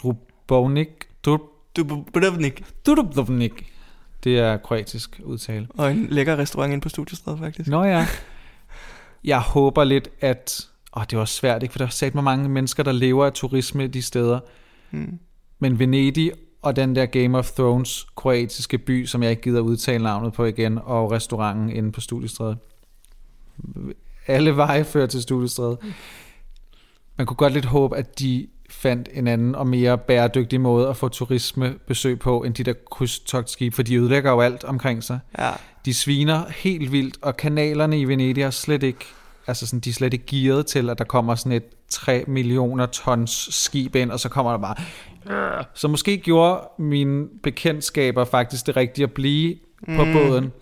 Drubovnik. 0.03 0.89
Drub, 1.25 1.41
Dubrovnik. 1.77 2.65
Dubrovnik. 2.87 3.73
Det 4.25 4.39
er 4.39 4.57
kroatisk 4.57 5.21
udtale. 5.25 5.67
Og 5.71 5.91
en 5.91 6.07
lækker 6.11 6.37
restaurant 6.39 6.73
inde 6.73 6.83
på 6.83 6.89
Studiestræde, 6.89 7.39
faktisk. 7.39 7.69
Nå 7.71 7.85
ja. 7.85 8.07
Jeg 9.27 9.41
håber 9.41 9.85
lidt, 9.85 10.09
at... 10.21 10.69
Åh, 10.97 11.05
det 11.11 11.19
også 11.19 11.35
svært, 11.35 11.63
ikke? 11.63 11.73
For 11.73 11.79
der 11.79 11.87
er 11.87 11.91
sat 11.91 12.15
mig 12.15 12.25
mange 12.25 12.49
mennesker, 12.49 12.83
der 12.83 12.93
lever 12.93 13.27
af 13.27 13.33
turisme 13.33 13.87
de 13.87 14.03
steder. 14.03 14.41
Hmm. 14.91 15.19
Men 15.59 15.79
Venedig 15.79 16.33
og 16.63 16.77
den 16.77 16.97
der 16.97 17.07
Game 17.07 17.39
of 17.39 17.51
Thrones 17.51 18.07
kroatiske 18.17 18.79
by, 18.79 19.07
som 19.07 19.23
jeg 19.23 19.31
ikke 19.31 19.43
gider 19.43 19.61
udtale 19.61 20.05
navnet 20.05 20.33
på 20.33 20.45
igen, 20.45 20.79
og 20.85 21.13
restauranten 21.13 21.71
inde 21.71 21.93
på 21.93 22.01
Studiestræde. 22.01 22.57
Alle 24.27 24.57
veje 24.57 24.85
fører 24.85 25.07
til 25.07 25.23
Studiestræde. 25.23 25.79
Man 27.17 27.27
kunne 27.27 27.37
godt 27.37 27.53
lidt 27.53 27.65
håbe, 27.65 27.97
at 27.97 28.19
de 28.19 28.47
fandt 28.71 29.09
en 29.13 29.27
anden 29.27 29.55
og 29.55 29.67
mere 29.67 29.99
bæredygtig 29.99 30.61
måde 30.61 30.89
at 30.89 30.97
få 30.97 31.09
turismebesøg 31.09 32.19
på, 32.19 32.43
end 32.43 32.55
de 32.55 32.65
der 32.65 32.75
krydstogtskib, 32.91 33.75
for 33.75 33.83
de 33.83 33.97
ødelægger 33.97 34.31
jo 34.31 34.41
alt 34.41 34.65
omkring 34.65 35.05
sig. 35.05 35.19
Ja. 35.39 35.51
De 35.87 35.95
sviner 35.95 36.43
helt 36.57 36.93
vildt, 36.93 37.19
og 37.23 37.37
kanalerne 37.37 38.01
i 38.01 38.05
Venedig 38.05 38.43
er 38.43 38.51
slet 38.51 38.83
ikke, 38.83 39.05
altså 39.47 39.67
sådan, 39.67 39.81
de 39.81 39.91
er 39.91 39.95
slet 39.95 40.13
ikke 40.13 40.27
gearet 40.27 40.67
til, 40.67 40.91
at 40.91 40.99
der 40.99 41.05
kommer 41.05 41.35
sådan 41.35 41.53
et 41.53 41.65
3 41.89 42.25
millioner 42.27 42.87
tons 42.87 43.49
skib 43.55 43.95
ind, 43.97 44.11
og 44.11 44.21
så 44.21 44.29
kommer 44.29 44.53
der 44.53 44.59
bare... 44.59 44.75
Så 45.75 45.89
måske 45.89 46.17
gjorde 46.19 46.69
mine 46.79 47.27
bekendtskaber 47.43 48.25
faktisk 48.25 48.67
det 48.67 48.77
rigtige 48.77 49.03
at 49.05 49.13
blive 49.13 49.55
på 49.97 50.05
Mm. 50.05 50.13
båden. 50.13 50.53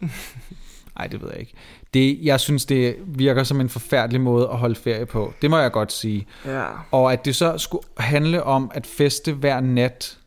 Nej, 0.99 1.07
det 1.07 1.23
ved 1.23 1.29
jeg 1.31 1.41
ikke. 1.41 1.53
Det, 1.95 2.19
jeg 2.23 2.41
synes, 2.41 2.65
det 2.67 2.97
virker 3.07 3.45
som 3.45 3.61
en 3.61 3.69
forfærdelig 3.69 4.21
måde 4.21 4.49
at 4.49 4.59
holde 4.59 4.75
ferie 4.75 5.07
på. 5.07 5.33
Det 5.43 5.51
må 5.51 5.59
jeg 5.59 5.73
godt 5.73 5.93
sige. 5.93 6.27
Ja. 6.47 6.65
Og 6.91 7.13
at 7.13 7.25
det 7.25 7.37
så 7.37 7.59
skulle 7.59 7.85
handle 7.99 8.43
om 8.43 8.71
at 8.75 8.87
feste 8.87 9.33
hver 9.33 9.61
nat, 9.61 10.19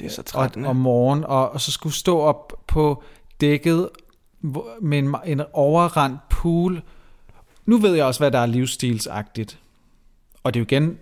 Det 0.00 0.06
er 0.06 0.10
så 0.10 0.20
og, 0.20 0.26
trættende. 0.26 0.68
om 0.68 0.76
morgenen, 0.76 1.24
og, 1.24 1.50
og 1.52 1.60
så 1.60 1.72
skulle 1.72 1.92
stå 1.94 2.18
op 2.20 2.52
på 2.66 3.02
dækket 3.40 3.88
med 4.82 4.98
en, 4.98 5.16
en 5.24 5.42
overrendt 5.52 6.28
pool. 6.28 6.82
Nu 7.66 7.78
ved 7.78 7.94
jeg 7.94 8.04
også, 8.04 8.20
hvad 8.20 8.30
der 8.30 8.38
er 8.38 8.46
livsstilsagtigt. 8.46 9.58
Og 10.42 10.54
det 10.54 10.60
er 10.60 10.62
jo 10.62 10.66
igen, 10.66 10.98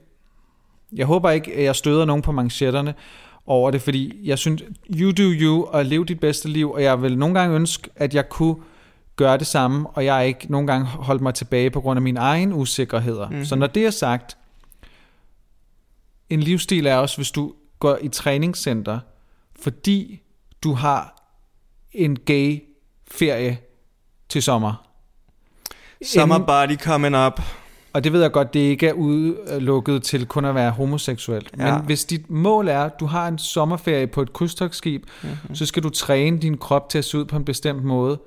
jeg 0.92 1.06
håber 1.06 1.30
ikke, 1.30 1.54
at 1.54 1.64
jeg 1.64 1.76
støder 1.76 2.04
nogen 2.04 2.22
på 2.22 2.32
manchetterne 2.32 2.94
over 3.46 3.70
det, 3.70 3.82
fordi 3.82 4.20
jeg 4.24 4.38
synes, 4.38 4.62
you 4.90 5.10
do 5.10 5.22
you, 5.22 5.64
og 5.64 5.84
lev 5.84 6.06
dit 6.06 6.20
bedste 6.20 6.48
liv, 6.48 6.70
og 6.70 6.82
jeg 6.82 7.02
vil 7.02 7.18
nogle 7.18 7.40
gange 7.40 7.56
ønske, 7.56 7.90
at 7.96 8.14
jeg 8.14 8.28
kunne 8.28 8.56
gøre 9.16 9.38
det 9.38 9.46
samme, 9.46 9.88
og 9.88 10.04
jeg 10.04 10.26
ikke 10.26 10.52
nogle 10.52 10.66
gange 10.66 10.86
holdt 10.86 11.22
mig 11.22 11.34
tilbage 11.34 11.70
på 11.70 11.80
grund 11.80 11.98
af 11.98 12.02
mine 12.02 12.20
egne 12.20 12.54
usikkerheder. 12.54 13.24
Mhm. 13.24 13.32
Mm-hmm. 13.32 13.44
Så 13.44 13.56
når 13.56 13.66
det 13.66 13.86
er 13.86 13.90
sagt, 13.90 14.36
en 16.30 16.40
livsstil 16.40 16.86
er 16.86 16.96
også, 16.96 17.16
hvis 17.16 17.30
du 17.30 17.52
går 17.78 17.98
i 18.02 18.08
træningscenter, 18.08 18.98
fordi 19.60 20.22
du 20.62 20.72
har 20.72 21.16
en 21.92 22.18
gay 22.18 22.62
ferie 23.10 23.58
til 24.28 24.42
sommer. 24.42 24.86
Summer 26.04 26.34
Inden- 26.34 26.46
body 26.46 26.84
coming 26.84 27.16
up. 27.16 27.40
Og 27.92 28.04
det 28.04 28.12
ved 28.12 28.20
jeg 28.22 28.32
godt, 28.32 28.54
det 28.54 28.60
ikke 28.60 28.88
er 28.88 28.92
udelukket 28.92 30.02
til 30.02 30.26
kun 30.26 30.44
at 30.44 30.54
være 30.54 30.70
homoseksuel. 30.70 31.46
Ja. 31.58 31.76
Men 31.76 31.86
hvis 31.86 32.04
dit 32.04 32.30
mål 32.30 32.68
er, 32.68 32.84
at 32.84 33.00
du 33.00 33.06
har 33.06 33.28
en 33.28 33.38
sommerferie 33.38 34.06
på 34.06 34.22
et 34.22 34.32
krydstogsskib, 34.32 35.04
mm-hmm. 35.22 35.54
så 35.54 35.66
skal 35.66 35.82
du 35.82 35.88
træne 35.88 36.38
din 36.38 36.58
krop 36.58 36.88
til 36.88 36.98
at 36.98 37.04
se 37.04 37.18
ud 37.18 37.24
på 37.24 37.36
en 37.36 37.44
bestemt 37.44 37.84
måde. 37.84 38.20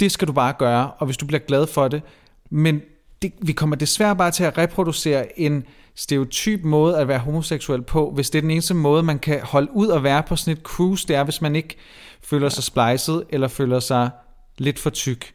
Det 0.00 0.12
skal 0.12 0.28
du 0.28 0.32
bare 0.32 0.52
gøre, 0.58 0.90
og 0.90 1.06
hvis 1.06 1.16
du 1.16 1.26
bliver 1.26 1.40
glad 1.40 1.66
for 1.66 1.88
det. 1.88 2.02
Men 2.50 2.80
det, 3.22 3.32
vi 3.42 3.52
kommer 3.52 3.76
desværre 3.76 4.16
bare 4.16 4.30
til 4.30 4.44
at 4.44 4.58
reproducere 4.58 5.40
en 5.40 5.64
stereotyp 5.94 6.64
måde 6.64 6.98
at 6.98 7.08
være 7.08 7.18
homoseksuel 7.18 7.82
på, 7.82 8.10
hvis 8.10 8.30
det 8.30 8.38
er 8.38 8.42
den 8.42 8.50
eneste 8.50 8.74
måde, 8.74 9.02
man 9.02 9.18
kan 9.18 9.40
holde 9.42 9.68
ud 9.72 9.90
at 9.90 10.02
være 10.02 10.22
på 10.22 10.36
sådan 10.36 10.52
et 10.58 10.62
cruise, 10.62 11.08
det 11.08 11.16
er, 11.16 11.24
hvis 11.24 11.42
man 11.42 11.56
ikke 11.56 11.76
føler 12.24 12.48
sig 12.48 12.64
splicet, 12.64 13.24
eller 13.30 13.48
føler 13.48 13.80
sig 13.80 14.10
lidt 14.58 14.78
for 14.78 14.90
tyk. 14.90 15.32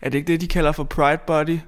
Er 0.00 0.10
det 0.10 0.18
ikke 0.18 0.32
det, 0.32 0.40
de 0.40 0.48
kalder 0.48 0.72
for 0.72 0.84
pride 0.84 1.18
body? 1.26 1.58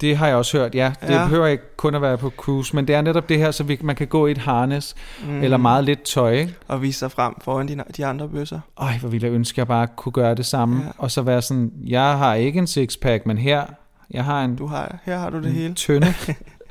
Det 0.00 0.16
har 0.16 0.26
jeg 0.26 0.36
også 0.36 0.58
hørt, 0.58 0.74
ja. 0.74 0.92
Det 1.02 1.08
Ja. 1.14 1.24
behøver 1.24 1.46
ikke 1.46 1.76
kun 1.76 1.94
at 1.94 2.02
være 2.02 2.18
på 2.18 2.30
cruise, 2.36 2.76
men 2.76 2.86
det 2.88 2.94
er 2.94 3.00
netop 3.02 3.28
det 3.28 3.38
her, 3.38 3.50
så 3.50 3.64
vi, 3.64 3.78
man 3.82 3.96
kan 3.96 4.06
gå 4.06 4.26
i 4.26 4.30
et 4.30 4.38
harness, 4.38 4.94
mm. 5.24 5.42
eller 5.42 5.56
meget 5.56 5.84
lidt 5.84 6.02
tøj, 6.02 6.32
ikke? 6.32 6.54
Og 6.68 6.82
vise 6.82 6.98
sig 6.98 7.10
frem 7.12 7.34
foran 7.44 7.68
de, 7.68 7.82
de 7.96 8.06
andre 8.06 8.28
bøsser. 8.28 8.60
Øj, 8.76 8.92
hvor 9.00 9.08
ville 9.08 9.26
jeg 9.26 9.34
ønske, 9.34 9.54
at 9.54 9.58
jeg 9.58 9.66
bare 9.66 9.86
kunne 9.96 10.12
gøre 10.12 10.34
det 10.34 10.46
samme, 10.46 10.82
Ja. 10.84 10.90
og 10.98 11.10
så 11.10 11.22
være 11.22 11.42
sådan, 11.42 11.72
jeg 11.86 12.18
har 12.18 12.34
ikke 12.34 12.58
en 12.58 12.66
sixpack, 12.66 13.26
men 13.26 13.38
her, 13.38 13.64
jeg 14.10 14.24
har 14.24 14.44
en, 14.44 14.56
Du 14.56 14.66
har, 14.66 14.98
her 15.04 15.18
har 15.18 15.30
du 15.30 15.42
det 15.42 15.52
hele. 15.52 15.74
tynde. 15.74 16.14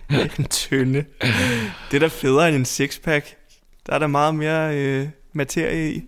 en 0.39 0.45
tynde. 0.45 1.05
Det 1.91 1.95
er 1.95 1.99
da 1.99 2.07
federe 2.07 2.47
end 2.47 2.55
en 2.57 2.65
sixpack. 2.65 3.25
Der 3.87 3.93
er 3.93 3.99
der 3.99 4.07
meget 4.07 4.35
mere 4.35 4.77
øh, 4.77 5.07
materie 5.33 5.93
i. 5.93 6.03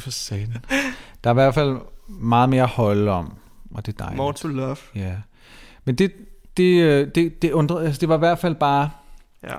For 0.00 0.10
satan. 0.10 0.56
Der 1.24 1.30
er 1.30 1.34
i 1.34 1.34
hvert 1.34 1.54
fald 1.54 1.76
meget 2.08 2.48
mere 2.48 2.62
at 2.62 2.68
holde 2.68 3.10
om, 3.10 3.34
og 3.74 3.86
det 3.86 3.92
er 3.92 3.96
dejligt. 3.98 4.16
More 4.16 4.32
to 4.32 4.48
love. 4.48 4.76
Ja. 4.94 5.14
Men 5.84 5.94
det, 5.94 6.12
det, 6.56 6.82
øh, 6.82 7.08
det, 7.14 7.42
det, 7.42 7.52
undrede, 7.52 7.84
altså 7.86 8.00
det 8.00 8.08
var 8.08 8.14
i 8.14 8.18
hvert 8.18 8.38
fald 8.38 8.54
bare, 8.54 8.90
Ja. 9.44 9.54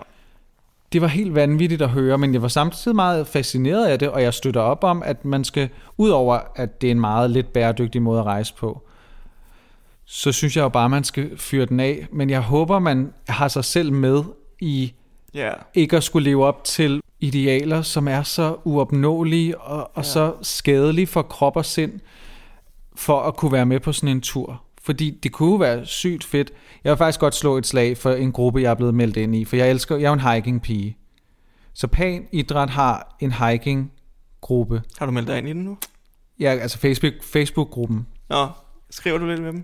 det 0.94 1.02
var 1.02 1.08
helt 1.08 1.36
vanvittigt 1.36 1.82
at 1.82 1.90
høre, 1.90 2.18
men 2.18 2.34
jeg 2.34 2.42
var 2.42 2.48
samtidig 2.48 2.96
meget 2.96 3.28
fascineret 3.28 3.86
af 3.86 4.00
det, 4.00 4.10
og 4.10 4.22
jeg 4.24 4.34
støtter 4.34 4.62
op 4.62 4.84
om, 4.84 5.04
at 5.06 5.26
man 5.26 5.44
skal, 5.44 5.70
udover 5.98 6.40
at 6.56 6.82
det 6.82 6.88
er 6.88 6.92
en 6.92 7.00
meget 7.00 7.30
lidt 7.32 7.54
bæredygtig 7.54 8.02
måde 8.02 8.20
at 8.20 8.26
rejse 8.26 8.54
på, 8.56 8.82
så 10.06 10.32
synes 10.32 10.56
jeg 10.58 10.64
jo 10.64 10.70
bare, 10.70 10.86
at 10.86 10.92
man 10.92 11.04
skal 11.04 11.38
fyre 11.38 11.66
den 11.66 11.80
af. 11.80 12.08
Men 12.12 12.30
jeg 12.30 12.42
håber, 12.42 12.80
man 12.80 13.14
har 13.28 13.48
sig 13.48 13.66
selv 13.66 13.92
med 13.94 14.24
i 14.60 14.94
Ja. 15.34 15.52
ikke 15.74 15.98
at 15.98 16.04
skulle 16.04 16.30
leve 16.30 16.46
op 16.46 16.64
til 16.64 17.02
idealer, 17.20 17.82
som 17.82 18.08
er 18.08 18.24
så 18.24 18.56
uopnåelige 18.64 19.58
og, 19.58 19.78
og 19.78 19.92
ja. 19.98 20.04
så 20.04 20.34
skadelige 20.42 21.08
for 21.08 21.22
krop 21.22 21.56
og 21.56 21.66
sind, 21.66 22.00
for 22.96 23.22
at 23.22 23.36
kunne 23.36 23.52
være 23.52 23.66
med 23.66 23.80
på 23.80 23.92
sådan 23.94 24.10
en 24.10 24.22
tur. 24.22 24.64
Fordi 24.82 25.20
det 25.24 25.32
kunne 25.32 25.60
være 25.60 25.86
sygt 25.86 26.24
fedt. 26.24 26.52
Jeg 26.84 26.90
vil 26.90 26.98
faktisk 26.98 27.20
godt 27.20 27.36
slå 27.36 27.58
et 27.58 27.68
slag 27.68 27.98
for 27.98 28.12
en 28.12 28.32
gruppe, 28.32 28.62
jeg 28.62 28.72
er 28.72 28.76
blevet 28.76 28.94
meldt 28.94 29.18
ind 29.18 29.36
i, 29.36 29.46
for 29.46 29.56
jeg 29.56 29.70
elsker, 29.70 29.98
jeg 29.98 30.10
er 30.10 30.14
en 30.14 30.20
hiking-pige. 30.20 30.98
Så 31.74 31.88
Pan 31.88 32.28
Idræt 32.32 32.70
har 32.70 33.16
en 33.20 33.32
hiking-gruppe. 33.32 34.82
Har 35.00 35.06
du 35.06 35.12
meldt 35.12 35.28
dig 35.28 35.38
ind 35.38 35.48
i 35.48 35.54
den 35.54 35.64
nu? 35.64 35.78
Ja, 36.40 36.50
altså 36.50 36.78
Facebook, 36.78 37.14
Facebook-gruppen. 37.24 38.08
Nå, 38.30 38.48
skriver 38.90 39.18
du 39.18 39.28
lidt 39.28 39.42
med 39.42 39.54
dem? 39.54 39.64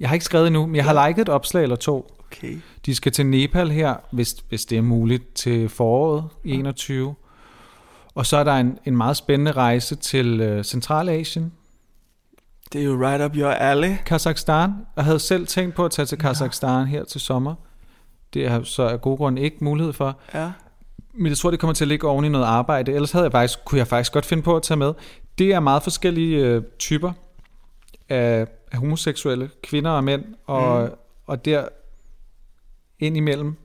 Jeg 0.00 0.08
har 0.08 0.14
ikke 0.14 0.24
skrevet 0.24 0.46
endnu, 0.46 0.66
men 0.66 0.76
jeg 0.76 0.84
har 0.84 1.08
liket 1.08 1.22
et 1.22 1.28
opslag 1.28 1.62
eller 1.62 1.76
to. 1.76 2.15
Okay. 2.26 2.58
De 2.86 2.94
skal 2.94 3.12
til 3.12 3.26
Nepal 3.26 3.70
her, 3.70 3.94
hvis, 4.10 4.36
hvis 4.48 4.64
det 4.64 4.78
er 4.78 4.82
muligt, 4.82 5.34
til 5.34 5.68
foråret 5.68 6.24
i 6.44 6.50
21. 6.50 7.14
Og 8.14 8.26
så 8.26 8.36
er 8.36 8.44
der 8.44 8.52
en, 8.52 8.78
en 8.84 8.96
meget 8.96 9.16
spændende 9.16 9.52
rejse 9.52 9.96
til 9.96 10.40
øh, 10.40 10.64
Centralasien, 10.64 11.52
Det 12.72 12.80
er 12.80 12.84
jo 12.84 13.06
right 13.06 13.22
up 13.24 13.36
your 13.36 13.50
alley. 13.50 13.96
Kazakhstan. 14.06 14.72
Jeg 14.96 15.04
havde 15.04 15.18
selv 15.18 15.46
tænkt 15.46 15.74
på 15.74 15.84
at 15.84 15.90
tage 15.90 16.06
til 16.06 16.18
Kazakhstan 16.18 16.86
her 16.86 17.04
til 17.04 17.20
sommer. 17.20 17.54
Det 18.34 18.50
har 18.50 18.62
så 18.62 18.82
af 18.82 19.00
gode 19.00 19.16
grunde 19.16 19.42
ikke 19.42 19.56
mulighed 19.64 19.92
for. 19.92 20.18
Ja. 20.34 20.52
Men 21.14 21.26
jeg 21.26 21.36
tror, 21.36 21.50
det 21.50 21.60
kommer 21.60 21.74
til 21.74 21.84
at 21.84 21.88
ligge 21.88 22.08
oven 22.08 22.24
i 22.24 22.28
noget 22.28 22.44
arbejde. 22.44 22.92
Ellers 22.92 23.12
havde 23.12 23.24
jeg 23.24 23.32
faktisk, 23.32 23.58
kunne 23.64 23.78
jeg 23.78 23.86
faktisk 23.86 24.12
godt 24.12 24.26
finde 24.26 24.42
på 24.42 24.56
at 24.56 24.62
tage 24.62 24.78
med. 24.78 24.92
Det 25.38 25.54
er 25.54 25.60
meget 25.60 25.82
forskellige 25.82 26.46
øh, 26.46 26.62
typer 26.78 27.12
af, 28.08 28.46
af 28.72 28.78
homoseksuelle 28.78 29.50
kvinder 29.62 29.90
og 29.90 30.04
mænd. 30.04 30.24
Og, 30.46 30.84
mm. 30.84 30.90
og 31.26 31.44
der 31.44 31.68
ind 33.00 33.16
imellem 33.16 33.56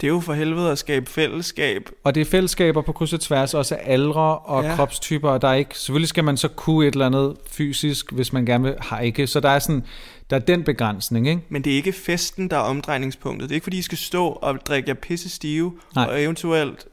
Det 0.00 0.06
er 0.06 0.12
jo 0.12 0.20
for 0.20 0.32
helvede 0.32 0.70
at 0.70 0.78
skabe 0.78 1.10
fællesskab. 1.10 1.88
Og 2.04 2.14
det 2.14 2.20
er 2.20 2.24
fællesskaber 2.24 2.82
på 2.82 2.92
kryds 2.92 3.12
og 3.12 3.20
tværs, 3.20 3.54
også 3.54 3.74
af 3.76 3.92
aldre 3.92 4.38
og 4.38 4.62
Ja. 4.62 4.68
ja. 4.70 4.76
kropstyper, 4.76 5.28
og 5.30 5.42
der 5.42 5.48
er 5.48 5.54
ikke, 5.54 5.78
selvfølgelig 5.78 6.08
skal 6.08 6.24
man 6.24 6.36
så 6.36 6.48
kunne 6.48 6.86
et 6.88 6.92
eller 6.92 7.06
andet 7.06 7.36
fysisk, 7.50 8.12
hvis 8.12 8.32
man 8.32 8.46
gerne 8.46 8.64
vil 8.64 8.74
hike, 9.00 9.26
så 9.26 9.40
der 9.40 9.48
er 9.48 9.58
sådan, 9.58 9.82
der 10.30 10.36
er 10.36 10.40
den 10.40 10.64
begrænsning, 10.64 11.28
ikke? 11.28 11.42
Men 11.48 11.62
det 11.64 11.72
er 11.72 11.76
ikke 11.76 11.92
festen, 11.92 12.48
der 12.50 12.56
er 12.56 12.60
omdrejningspunktet. 12.60 13.48
Det 13.48 13.54
er 13.54 13.56
ikke 13.56 13.64
fordi, 13.64 13.78
I 13.78 13.82
skal 13.82 13.98
stå 13.98 14.26
og 14.26 14.58
drikke 14.66 14.88
jer 14.88 14.94
pisse 14.94 15.28
stive, 15.28 15.72
Nej. 15.94 16.04
og 16.06 16.22
eventuelt 16.22 16.86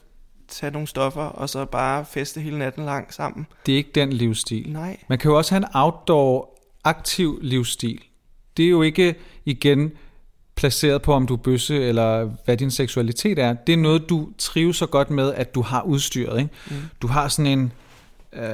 tage 0.48 0.72
nogle 0.72 0.88
stoffer, 0.88 1.22
og 1.22 1.50
så 1.50 1.66
bare 1.66 2.06
feste 2.12 2.42
hele 2.42 2.58
natten 2.58 2.86
lang 2.86 3.14
sammen. 3.14 3.48
Det 3.66 3.72
er 3.72 3.78
ikke 3.78 3.92
den 3.96 4.14
livsstil. 4.14 4.66
Nej. 4.72 4.98
Man 5.10 5.18
kan 5.20 5.32
jo 5.32 5.38
også 5.38 5.54
have 5.56 5.58
en 5.64 5.70
outdoor 5.74 6.60
aktiv 6.84 7.40
livsstil. 7.42 8.02
Det 8.58 8.66
er 8.66 8.70
jo 8.70 8.82
ikke 8.82 9.16
igen 9.46 9.92
placeret 10.60 11.02
på, 11.02 11.14
om 11.14 11.28
du 11.28 11.34
er 11.34 11.38
bøsse, 11.38 11.84
eller 11.84 12.30
hvad 12.46 12.58
din 12.58 12.72
seksualitet 12.72 13.40
er. 13.40 13.54
Det 13.54 13.74
er 13.74 13.78
noget, 13.78 14.10
du 14.10 14.30
trives 14.38 14.78
så 14.78 14.86
godt 14.86 15.10
med, 15.10 15.34
at 15.34 15.56
du 15.56 15.62
har 15.62 15.82
udstyret. 15.82 16.40
Ikke? 16.40 16.52
Mm. 16.70 16.76
Du 17.02 17.08
har 17.08 17.28
sådan 17.28 17.52
en... 17.52 17.72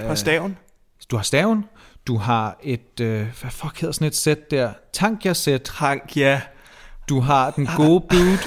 Og 0.09 0.17
staven. 0.17 0.57
Du 1.11 1.15
har 1.15 1.23
staven, 1.23 1.65
Du 2.07 2.17
har 2.17 2.59
et, 2.63 2.99
øh, 3.01 3.27
hvad 3.41 3.51
fuck 3.51 3.81
hedder 3.81 3.91
sådan 3.91 4.07
et 4.07 4.15
sæt 4.15 4.51
der? 4.51 4.71
Tankja-sæt. 4.93 5.61
Trank, 5.61 6.17
ja. 6.17 6.41
Du 7.09 7.19
har 7.19 7.51
den 7.51 7.69
gode 7.77 8.05
dude. 8.11 8.37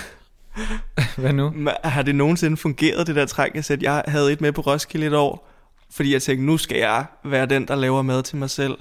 hvad 1.16 1.32
nu? 1.32 1.54
Har 1.84 2.02
det 2.02 2.14
nogensinde 2.14 2.56
fungeret, 2.56 3.06
det 3.06 3.16
der 3.16 3.26
trank, 3.26 3.70
jeg 3.82 4.04
havde 4.09 4.32
et 4.32 4.40
med 4.40 4.52
på 4.52 4.61
Roskilde 4.61 5.06
et 5.06 5.14
år, 5.14 5.48
fordi 5.90 6.12
jeg 6.12 6.22
tænkte, 6.22 6.46
nu 6.46 6.56
skal 6.56 6.78
jeg 6.78 7.04
være 7.24 7.46
den, 7.46 7.68
der 7.68 7.74
laver 7.74 8.02
mad 8.02 8.22
til 8.22 8.36
mig 8.36 8.50
selv. 8.50 8.74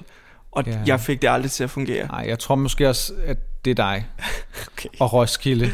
Og 0.58 0.66
Ja. 0.66 0.80
jeg 0.86 1.00
fik 1.00 1.22
det 1.22 1.28
aldrig 1.28 1.50
til 1.50 1.64
at 1.64 1.70
fungere. 1.70 2.06
Nej, 2.06 2.24
jeg 2.28 2.38
tror 2.38 2.54
måske 2.54 2.88
også, 2.88 3.12
at 3.24 3.64
det 3.64 3.70
er 3.70 3.74
dig. 3.74 4.06
Okay. 4.72 4.88
Og 5.00 5.12
Roskilde. 5.12 5.70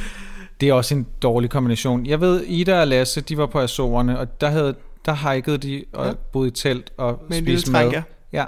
Det 0.61 0.69
er 0.69 0.73
også 0.73 0.95
en 0.95 1.07
dårlig 1.23 1.51
kombination. 1.51 2.07
Jeg 2.07 2.21
ved, 2.21 2.45
Ida 2.45 2.81
og 2.81 2.87
Lasse, 2.89 3.21
de 3.21 3.39
var 3.39 3.47
på 3.47 3.61
Azorerne, 3.61 4.19
og 4.19 4.41
der, 4.41 4.49
havde, 4.51 4.75
der 5.05 5.33
hikede 5.35 5.59
de 5.59 5.85
og 5.93 6.07
Ja. 6.07 6.13
boede 6.33 6.49
i 6.49 6.51
telt 6.51 6.93
og 6.97 7.23
Med 7.29 7.39
spiste 7.43 7.71
mad. 7.71 7.93
trank, 7.93 8.05
ja. 8.33 8.45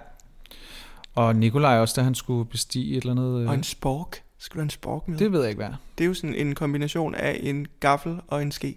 Og 1.14 1.37
Nikolaj 1.37 1.78
også, 1.78 1.95
da 1.97 2.05
han 2.05 2.14
skulle 2.14 2.45
bestige 2.49 2.97
et 2.97 3.01
eller 3.05 3.11
andet. 3.12 3.43
øh, 3.43 3.49
Og 3.49 3.55
en 3.55 3.62
spork. 3.62 4.22
Skal 4.39 4.55
du 4.55 4.59
have 4.61 4.64
en 4.64 4.70
spork 4.70 5.09
med? 5.09 5.18
Det 5.18 5.32
ved 5.32 5.41
jeg 5.41 5.49
ikke, 5.51 5.59
hvad. 5.62 5.74
Det 5.99 6.05
er 6.05 6.09
jo 6.09 6.14
sådan 6.14 6.34
en 6.34 6.55
kombination 6.55 7.14
af 7.14 7.41
en 7.43 7.66
gaffel 7.80 8.16
og 8.28 8.43
en 8.43 8.53
ske. 8.53 8.76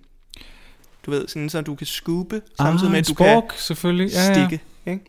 Du 1.05 1.11
ved, 1.11 1.27
sådan 1.27 1.49
så 1.49 1.61
du 1.61 1.75
kan 1.75 1.87
skube, 1.87 2.41
samtidig 2.57 2.85
ah, 2.87 2.91
med, 2.91 2.99
at 2.99 3.07
du 3.07 3.13
spork, 3.13 3.43
selvfølgelig. 3.57 4.11
kan 4.11 4.19
Ja, 4.21 4.27
ja. 4.39 4.47
stikke. 4.47 4.63
Ikke? 4.85 5.05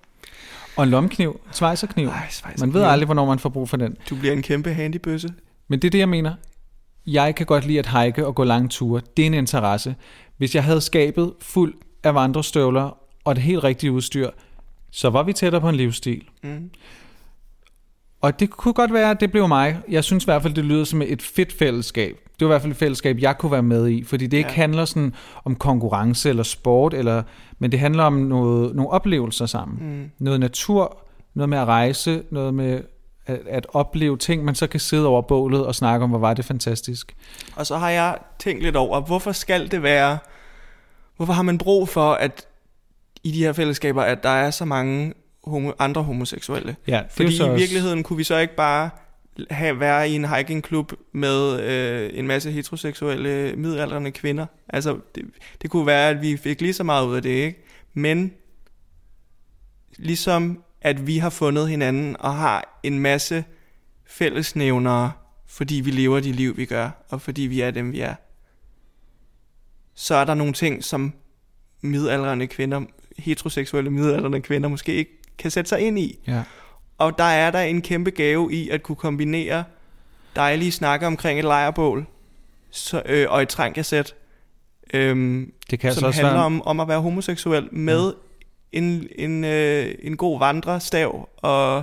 Og 0.77 0.85
en 0.85 0.91
lomkniv, 0.91 1.41
svejserkniv. 1.53 2.09
Ej, 2.09 2.27
svejser. 2.31 2.67
Man 2.67 2.75
ved 2.75 2.83
aldrig, 2.83 3.05
hvornår 3.05 3.27
man 3.27 3.39
får 3.39 3.49
brug 3.49 3.69
for 3.69 3.77
den. 3.77 3.97
Du 4.11 4.17
bliver 4.17 4.33
en 4.33 4.43
kæmpe 4.43 4.73
handybøsse. 4.75 5.29
Men 5.69 5.83
det 5.83 5.89
er 5.89 5.91
det, 5.91 5.99
jeg 5.99 6.09
mener. 6.09 6.35
Jeg 7.07 7.35
kan 7.35 7.47
godt 7.47 7.67
lide 7.67 7.79
at 7.79 8.05
hike 8.05 8.27
og 8.27 8.35
gå 8.35 8.45
lange 8.45 8.69
ture. 8.69 9.01
Det 9.17 9.23
er 9.23 9.27
en 9.27 9.35
interesse. 9.35 9.95
Hvis 10.37 10.55
jeg 10.55 10.65
havde 10.65 10.81
skabet 10.81 11.33
fuld 11.41 11.75
af 12.05 12.15
vandrestøvler 12.15 12.97
og 13.25 13.35
det 13.35 13.45
helt 13.45 13.65
rigtige 13.65 13.93
udstyr, 13.93 14.31
så 14.91 15.11
var 15.11 15.23
vi 15.23 15.33
tættere 15.33 15.61
på 15.61 15.69
en 15.69 15.75
livsstil. 15.75 16.23
Mm. 16.43 16.71
Og 18.21 18.41
det 18.41 18.51
kunne 18.51 18.75
godt 18.75 18.93
være, 18.93 19.11
at 19.11 19.21
det 19.21 19.31
blev 19.31 19.49
mig. 19.49 19.79
Jeg 19.89 20.05
synes 20.05 20.25
i 20.25 20.27
hvert 20.27 20.43
fald, 20.43 20.55
det 20.55 20.65
lyder 20.65 20.85
som 20.85 21.03
et 21.03 21.23
fedt 21.23 21.53
fællesskab. 21.53 22.17
Det 22.41 22.49
var 22.49 22.53
i 22.53 22.53
hvert 22.55 22.63
fald 22.63 22.73
et 22.73 22.79
fællesskab, 22.79 23.17
jeg 23.21 23.39
kunne 23.39 23.53
være 23.53 23.63
med 23.63 23.89
i. 23.89 24.05
Fordi 24.05 24.27
det 24.27 24.37
ikke 24.37 24.51
Ja. 24.51 24.55
handler 24.55 24.85
sådan 24.85 25.15
om 25.45 25.57
konkurrence 25.57 26.29
eller 26.29 26.43
sport, 26.43 26.95
eller, 26.95 27.23
men 27.59 27.73
det 27.73 27.81
handler 27.81 28.05
om 28.05 28.13
noget, 28.13 28.75
nogle 28.77 28.91
oplevelser 28.91 29.47
sammen. 29.47 29.99
Mm. 30.01 30.11
Noget 30.19 30.41
natur, 30.41 30.97
noget 31.35 31.49
med 31.49 31.59
at 31.59 31.67
rejse, 31.67 32.23
noget 32.31 32.55
med 32.55 32.83
at, 33.27 33.41
at 33.49 33.67
opleve 33.73 34.17
ting, 34.17 34.45
man 34.45 34.55
så 34.55 34.67
kan 34.67 34.81
sidde 34.81 35.07
over 35.07 35.23
bålet 35.23 35.67
og 35.67 35.75
snakke 35.75 36.05
om, 36.05 36.11
hvor 36.11 36.19
var 36.19 36.35
det 36.35 36.45
fantastisk. 36.45 37.17
Og 37.57 37.67
så 37.67 37.77
har 37.77 37.91
jeg 37.91 38.19
tænkt 38.39 38.63
lidt 38.63 38.77
over, 38.77 39.01
hvorfor 39.01 39.33
skal 39.33 39.71
det 39.71 39.83
være... 39.83 40.19
Hvorfor 41.17 41.33
har 41.33 41.43
man 41.43 41.59
brug 41.59 41.89
for, 41.89 42.13
at 42.13 42.47
i 43.25 43.31
de 43.31 43.39
her 43.45 43.53
fællesskaber, 43.53 44.03
at 44.03 44.23
der 44.23 44.29
er 44.29 44.51
så 44.51 44.65
mange 44.65 45.13
homo, 45.45 45.73
andre 45.79 46.03
homoseksuelle? 46.03 46.77
Ja, 46.87 47.03
Fordi 47.11 47.37
så 47.37 47.45
i 47.45 47.49
også- 47.49 47.59
virkeligheden 47.59 48.03
kunne 48.03 48.17
vi 48.17 48.25
så 48.25 48.37
ikke 48.39 48.57
bare 48.57 48.91
have, 49.51 49.81
være 49.81 50.11
i 50.11 50.15
en 50.15 50.25
hikingklub 50.25 50.93
med 51.13 51.61
øh, 51.63 52.11
en 52.19 52.27
masse 52.27 52.51
heteroseksuelle 52.51 53.57
midaldrende 53.57 54.11
kvinder. 54.11 54.47
Altså, 54.69 54.99
det, 55.15 55.25
det 55.63 55.71
kunne 55.71 55.87
være, 55.87 56.09
at 56.09 56.23
vi 56.23 56.37
fik 56.37 56.61
lige 56.61 56.73
så 56.73 56.85
meget 56.85 57.07
ud 57.07 57.17
af 57.17 57.23
det, 57.23 57.31
ikke? 57.31 57.65
Men 57.95 58.33
ligesom 59.97 60.63
at 60.81 61.07
vi 61.07 61.19
har 61.19 61.31
fundet 61.31 61.69
hinanden 61.69 62.17
og 62.19 62.35
har 62.35 62.81
en 62.83 62.99
masse 62.99 63.45
fællesnævnere, 64.07 65.13
fordi 65.47 65.75
vi 65.75 65.91
lever 65.91 66.21
de 66.21 66.33
liv, 66.33 66.57
vi 66.57 66.65
gør, 66.65 66.91
og 67.09 67.23
fordi 67.23 67.43
vi 67.43 67.61
er 67.61 67.71
dem, 67.71 67.93
vi 67.93 68.01
er, 68.01 68.15
så 69.95 70.15
er 70.15 70.25
der 70.25 70.35
nogle 70.35 70.53
ting, 70.53 70.85
som 70.85 71.13
midaldrende 71.81 72.47
kvinder, 72.47 72.83
heteroseksuelle 73.19 73.91
midaldrende 73.91 74.41
kvinder, 74.41 74.69
måske 74.69 74.95
ikke 74.95 75.11
kan 75.39 75.51
sætte 75.51 75.69
sig 75.69 75.81
ind 75.81 75.99
i. 75.99 76.19
Ja. 76.27 76.43
Og 77.01 77.19
der 77.19 77.25
er 77.25 77.51
der 77.51 77.61
en 77.61 77.83
kæmpe 77.83 78.11
gave 78.11 78.53
i 78.53 78.69
at 78.69 78.83
kunne 78.83 78.97
kombinere 78.97 79.65
dejlige 80.37 80.73
snakke 80.73 81.07
omkring 81.07 81.39
et 81.39 81.45
lejrbål 81.45 82.07
så, 82.71 83.03
øh, 83.07 83.27
og 83.31 83.43
et 83.43 83.49
trænkasæt, 83.49 84.15
øhm, 84.95 85.53
Det 85.71 85.81
kan 85.81 85.89
altså 85.89 86.01
som 86.01 86.07
også 86.07 86.21
handler 86.21 86.35
være... 86.35 86.47
om, 86.47 86.63
om 86.63 86.81
at 86.81 86.89
være 86.89 87.01
homoseksuel 87.01 87.69
med 87.73 88.13
en, 88.73 89.09
en, 89.19 89.45
øh, 89.45 89.95
en 90.03 90.17
god 90.17 90.39
vandrestav 90.39 91.29
og 91.37 91.83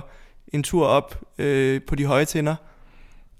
en 0.52 0.62
tur 0.62 0.86
op 0.86 1.20
øh, 1.38 1.82
på 1.82 1.94
de 1.94 2.04
høje 2.04 2.24
tinder. 2.24 2.56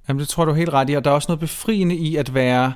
Jamen, 0.09 0.21
det 0.21 0.29
tror 0.29 0.45
du 0.45 0.53
helt 0.53 0.71
ret 0.71 0.91
i, 0.91 0.95
og 0.95 1.05
der 1.05 1.11
er 1.11 1.15
også 1.15 1.29
noget 1.29 1.41
befriende 1.41 1.97
i 1.97 2.17
at 2.17 2.35
være 2.35 2.73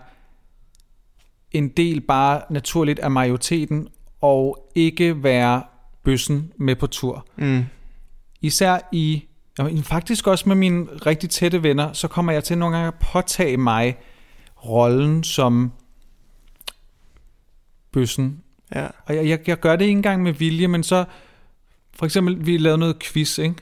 en 1.53 1.69
del 1.69 2.01
bare 2.01 2.43
naturligt 2.51 2.99
af 2.99 3.11
majoriteten, 3.11 3.89
og 4.21 4.71
ikke 4.75 5.23
være 5.23 5.63
bøssen 6.05 6.53
med 6.57 6.77
på 6.77 6.87
tur. 6.87 7.27
Mm. 7.37 7.65
Især 8.43 8.79
i, 8.93 9.25
jamen, 9.59 9.83
faktisk 9.83 10.27
også 10.27 10.49
med 10.49 10.57
mine 10.57 10.87
rigtig 11.07 11.31
tætte 11.31 11.63
venner, 11.63 11.93
så 11.93 12.09
kommer 12.09 12.33
jeg 12.33 12.45
til 12.45 12.59
nogle 12.59 12.77
gange 12.77 12.89
at 12.89 12.95
påtage 13.13 13.57
mig 13.57 13.99
rollen 14.65 15.25
som 15.25 15.73
bøssen. 17.93 18.43
Ja. 18.75 18.87
Og 19.07 19.17
jeg, 19.17 19.29
jeg, 19.29 19.49
jeg 19.49 19.61
gør 19.61 19.77
det 19.77 19.85
ikke 19.85 19.93
engang 19.93 20.23
med 20.23 20.33
vilje, 20.33 20.69
men 20.69 20.83
så, 20.83 21.05
for 21.95 22.07
eksempel, 22.07 22.47
vi 22.47 22.59
lavede 22.59 22.79
noget 22.79 22.99
quiz, 22.99 23.39
ikke? 23.39 23.55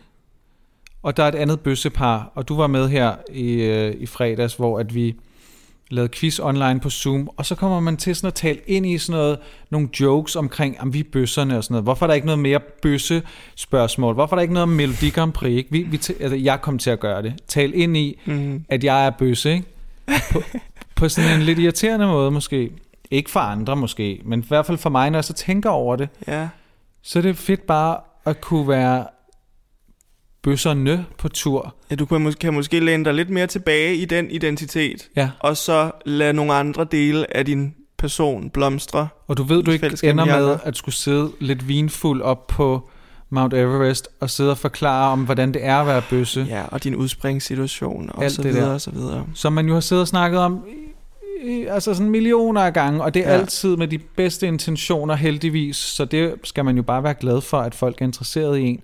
Og 1.03 1.17
der 1.17 1.23
er 1.25 1.29
et 1.29 1.35
andet 1.35 1.61
bøssepar, 1.61 2.33
og 2.35 2.49
du 2.49 2.57
var 2.57 2.67
med 2.67 2.89
her 2.89 3.17
i, 3.33 3.53
øh, 3.53 3.95
i 3.99 4.07
fredags, 4.07 4.55
hvor 4.55 4.79
at 4.79 4.95
vi 4.95 5.17
lavede 5.91 6.13
quiz 6.15 6.39
online 6.41 6.81
på 6.81 6.91
Zoom, 6.91 7.29
og 7.37 7.47
så 7.47 7.55
kommer 7.55 7.81
man 7.81 7.97
til 7.97 8.17
sådan 8.17 8.29
at 8.29 8.35
tale 8.35 8.59
ind 8.67 8.87
i 8.87 8.99
sådan 8.99 9.21
noget, 9.21 9.39
nogle 9.71 9.89
jokes 10.01 10.37
omkring, 10.37 10.81
om 10.81 10.95
vi 10.95 11.01
er 11.01 11.05
bøsserne 11.13 11.57
og 11.57 11.65
sådan 11.65 11.73
noget. 11.75 11.85
Hvorfor 11.85 12.07
er 12.07 12.07
der 12.07 12.15
ikke 12.15 12.27
noget 12.27 12.39
mere 12.39 12.61
bøsse 12.83 13.23
spørgsmål? 13.57 14.15
Hvorfor 14.15 14.37
er 14.37 14.39
der 14.39 14.43
ikke 14.43 14.55
noget 14.55 14.63
om 14.63 14.69
Melodi 14.69 15.11
Grand 15.11 15.33
Prix? 15.33 15.51
Ikke? 15.57 15.71
Vi, 15.73 15.83
vi 15.83 15.97
altså, 16.21 16.37
jeg 16.37 16.61
kom 16.61 16.79
til 16.79 16.91
at 16.91 17.01
gøre 17.01 17.23
det. 17.23 17.35
Tal 17.49 17.73
ind 17.75 17.97
i, 17.97 18.19
Mm. 18.25 18.65
at 18.69 18.85
jeg 18.85 19.07
er 19.07 19.11
bøsse, 19.11 19.53
ikke? 19.53 19.67
På, 20.33 20.43
på 20.95 21.09
sådan 21.09 21.35
en 21.41 21.43
lidt 21.43 21.59
irriterende 21.59 22.07
måde 22.07 22.31
måske. 22.31 22.71
Ikke 23.11 23.31
for 23.31 23.41
andre 23.41 23.77
måske, 23.77 24.21
men 24.25 24.41
i 24.41 24.45
hvert 24.49 24.67
fald 24.67 24.79
for 24.79 24.91
mig, 24.91 25.11
når 25.11 25.19
jeg 25.19 25.25
så 25.25 25.33
tænker 25.33 25.71
over 25.71 25.97
det, 25.97 26.09
ja. 26.29 26.49
så 27.03 27.19
er 27.19 27.23
det 27.23 27.37
fedt 27.37 27.67
bare 27.67 27.97
at 28.25 28.41
kunne 28.41 28.69
være 28.69 29.07
bøsserne 30.43 31.07
på 31.19 31.29
tur. 31.29 31.75
ja, 31.91 31.95
du 31.95 32.07
kan, 32.07 32.27
mås- 32.27 32.35
kan 32.35 32.55
måske 32.55 32.81
læne 32.81 33.05
dig 33.05 33.15
lidt 33.15 33.31
mere 33.31 33.47
tilbage 33.47 33.95
i 33.97 34.05
den 34.05 34.31
identitet, 34.31 35.09
Ja, 35.17 35.31
og 35.41 35.57
så 35.57 35.91
lade 36.07 36.33
nogle 36.33 36.53
andre 36.55 36.87
dele 36.93 37.37
af 37.37 37.45
din 37.45 37.75
person 37.99 38.51
blomstre. 38.51 39.09
og 39.29 39.37
du 39.37 39.43
ved, 39.43 39.63
du 39.63 39.71
ikke 39.71 39.87
ender 40.03 40.25
med 40.25 40.57
at 40.65 40.77
skulle 40.77 40.95
sidde 40.95 41.33
lidt 41.41 41.69
vinfuld 41.69 42.23
op 42.23 42.47
på 42.47 42.89
Mount 43.31 43.55
Everest 43.55 44.09
og 44.21 44.31
sidde 44.31 44.51
og 44.51 44.59
forklare 44.59 45.13
om, 45.13 45.25
hvordan 45.25 45.55
det 45.55 45.65
er 45.65 45.77
at 45.77 45.87
være 45.87 46.03
bøsse. 46.11 46.47
Ja, 46.49 46.63
og 46.71 46.85
din 46.85 46.95
udspringssituation 46.97 48.11
og 48.15 48.25
Alt 48.25 48.33
så 48.33 48.43
videre 48.43 48.67
der. 48.67 48.73
og 48.75 48.81
så 48.81 48.91
videre. 48.91 49.27
som 49.35 49.53
man 49.53 49.67
jo 49.69 49.75
har 49.75 49.81
siddet 49.81 50.03
og 50.03 50.09
snakket 50.09 50.41
om 50.41 50.65
altså 51.69 51.95
sådan 51.95 52.11
millioner 52.11 52.61
af 52.61 52.73
gange, 52.73 53.03
og 53.03 53.15
det 53.15 53.27
er 53.27 53.33
ja. 53.33 53.39
altid 53.39 53.77
med 53.77 53.89
de 53.89 53.99
bedste 53.99 54.47
intentioner 54.47 55.15
heldigvis, 55.15 55.77
så 55.77 56.05
det 56.05 56.35
skal 56.45 56.65
man 56.65 56.77
jo 56.77 56.83
bare 56.83 57.03
være 57.03 57.15
glad 57.15 57.41
for, 57.41 57.59
at 57.59 57.75
folk 57.75 58.01
er 58.01 58.05
interesseret 58.05 58.59
i 58.59 58.63
en. 58.63 58.81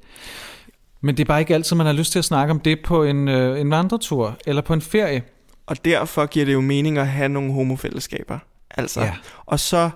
Men 1.01 1.17
det 1.17 1.23
er 1.23 1.27
bare 1.27 1.41
ikke 1.41 1.55
altid, 1.55 1.77
man 1.77 1.87
har 1.87 1.93
lyst 1.93 2.13
til 2.13 2.19
at 2.19 2.25
snakke 2.25 2.51
om 2.51 2.61
det 2.61 2.79
på 2.85 3.05
en, 3.05 3.29
øh, 3.29 3.61
en 3.61 3.71
vandretur 3.71 4.37
eller 4.47 4.63
på 4.63 4.73
en 4.73 4.81
ferie. 4.81 5.23
Og 5.67 5.85
derfor 5.85 6.27
giver 6.27 6.47
det 6.47 6.53
jo 6.53 6.61
mening 6.61 6.99
at 6.99 7.09
have 7.09 7.29
nogle 7.29 7.53
homofællesskaber. 7.53 8.39
Altså. 8.71 9.01
Ja. 9.01 9.15
Og 9.47 9.61
så 9.61 9.91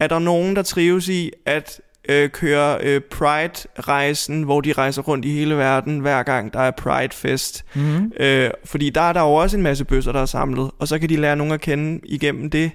er 0.00 0.06
der 0.08 0.18
nogen, 0.18 0.56
der 0.56 0.62
trives 0.62 1.08
i 1.08 1.30
at 1.46 1.80
øh, 2.08 2.30
køre 2.30 2.78
øh, 2.80 3.00
Pride-rejsen, 3.00 4.42
hvor 4.42 4.60
de 4.60 4.72
rejser 4.72 5.02
rundt 5.02 5.24
i 5.24 5.30
hele 5.30 5.56
verden, 5.56 5.98
hver 5.98 6.22
gang 6.22 6.52
der 6.52 6.60
er 6.60 6.70
Pride-fest. 6.70 7.64
Mm-hmm. 7.74 8.12
Øh, 8.20 8.50
fordi 8.64 8.90
der 8.90 9.00
er 9.00 9.12
der 9.12 9.20
jo 9.20 9.34
også 9.34 9.56
en 9.56 9.62
masse 9.62 9.84
bøsser, 9.84 10.12
der 10.12 10.20
er 10.20 10.26
samlet, 10.26 10.70
og 10.78 10.88
så 10.88 10.98
kan 10.98 11.08
de 11.08 11.16
lære 11.16 11.36
nogen 11.36 11.52
at 11.52 11.60
kende 11.60 12.00
igennem 12.04 12.50
det, 12.50 12.70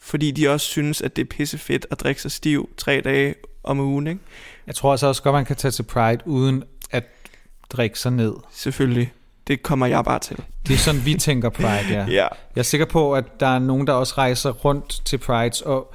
fordi 0.00 0.30
de 0.30 0.48
også 0.48 0.66
synes, 0.66 1.02
at 1.02 1.16
det 1.16 1.22
er 1.22 1.26
pissefedt 1.26 1.86
at 1.90 2.00
drikke 2.00 2.22
sig 2.22 2.30
stiv 2.30 2.68
tre 2.76 3.00
dage 3.04 3.34
om 3.64 3.80
ugen, 3.80 4.06
ikke? 4.06 4.20
Jeg 4.68 4.74
tror 4.74 4.90
altså 4.90 5.06
også 5.06 5.22
godt, 5.22 5.34
man 5.34 5.44
kan 5.44 5.56
tage 5.56 5.72
til 5.72 5.82
Pride 5.82 6.18
uden 6.26 6.64
at 6.90 7.04
drikke 7.70 7.98
sig 7.98 8.12
ned. 8.12 8.32
Selvfølgelig. 8.52 9.12
Det 9.46 9.62
kommer 9.62 9.86
jeg 9.86 10.04
bare 10.04 10.18
til. 10.18 10.36
Det 10.68 10.74
er 10.74 10.78
sådan, 10.78 11.04
vi 11.04 11.14
tænker 11.14 11.48
Pride, 11.48 11.88
ja. 11.90 12.04
Ja. 12.18 12.26
Jeg 12.54 12.60
er 12.60 12.62
sikker 12.62 12.86
på, 12.86 13.14
at 13.14 13.40
der 13.40 13.46
er 13.46 13.58
nogen, 13.58 13.86
der 13.86 13.92
også 13.92 14.14
rejser 14.18 14.50
rundt 14.50 15.02
til 15.04 15.18
Prides 15.18 15.60
og, 15.60 15.94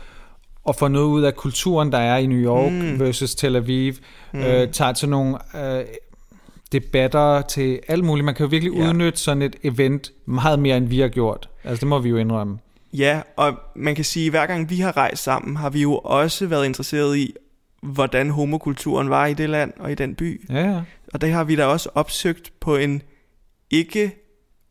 og 0.63 0.75
får 0.75 0.87
noget 0.87 1.05
ud 1.05 1.21
af 1.23 1.35
kulturen, 1.35 1.91
der 1.91 1.97
er 1.97 2.17
i 2.17 2.25
New 2.25 2.37
York 2.37 2.71
Mm. 2.71 2.99
versus 2.99 3.35
Tel 3.35 3.55
Aviv. 3.55 3.93
Mm. 4.31 4.39
Mm. 4.39 4.45
Øh, 4.45 4.71
tager 4.71 4.91
til 4.93 5.09
nogle 5.09 5.37
øh, 5.63 5.85
debatter, 6.71 7.41
til 7.41 7.79
alt 7.87 8.03
muligt. 8.03 8.25
Man 8.25 8.35
kan 8.35 8.43
jo 8.43 8.49
virkelig 8.49 8.73
ja. 8.73 8.89
udnytte 8.89 9.19
sådan 9.19 9.41
et 9.41 9.55
event 9.63 10.11
meget 10.25 10.59
mere, 10.59 10.77
end 10.77 10.87
vi 10.87 10.99
har 10.99 11.07
gjort. 11.07 11.49
Altså, 11.63 11.79
det 11.79 11.87
må 11.87 11.99
vi 11.99 12.09
jo 12.09 12.17
indrømme. 12.17 12.57
Ja, 12.93 13.21
og 13.37 13.53
man 13.75 13.95
kan 13.95 14.05
sige, 14.05 14.25
at 14.25 14.31
hver 14.31 14.45
gang 14.45 14.69
vi 14.69 14.79
har 14.79 14.97
rejst 14.97 15.23
sammen, 15.23 15.57
har 15.57 15.69
vi 15.69 15.81
jo 15.81 15.97
også 15.97 16.47
været 16.47 16.65
interesseret 16.65 17.17
i, 17.17 17.33
hvordan 17.83 18.29
homokulturen 18.29 19.09
var 19.09 19.25
i 19.25 19.33
det 19.33 19.49
land 19.49 19.73
og 19.79 19.91
i 19.91 19.95
den 19.95 20.15
by. 20.15 20.45
Ja, 20.49 20.71
ja. 20.71 20.81
Og 21.13 21.21
det 21.21 21.31
har 21.31 21.43
vi 21.43 21.55
da 21.55 21.65
også 21.65 21.89
opsøgt 21.95 22.53
på 22.59 22.75
en 22.75 23.01
ikke 23.69 24.15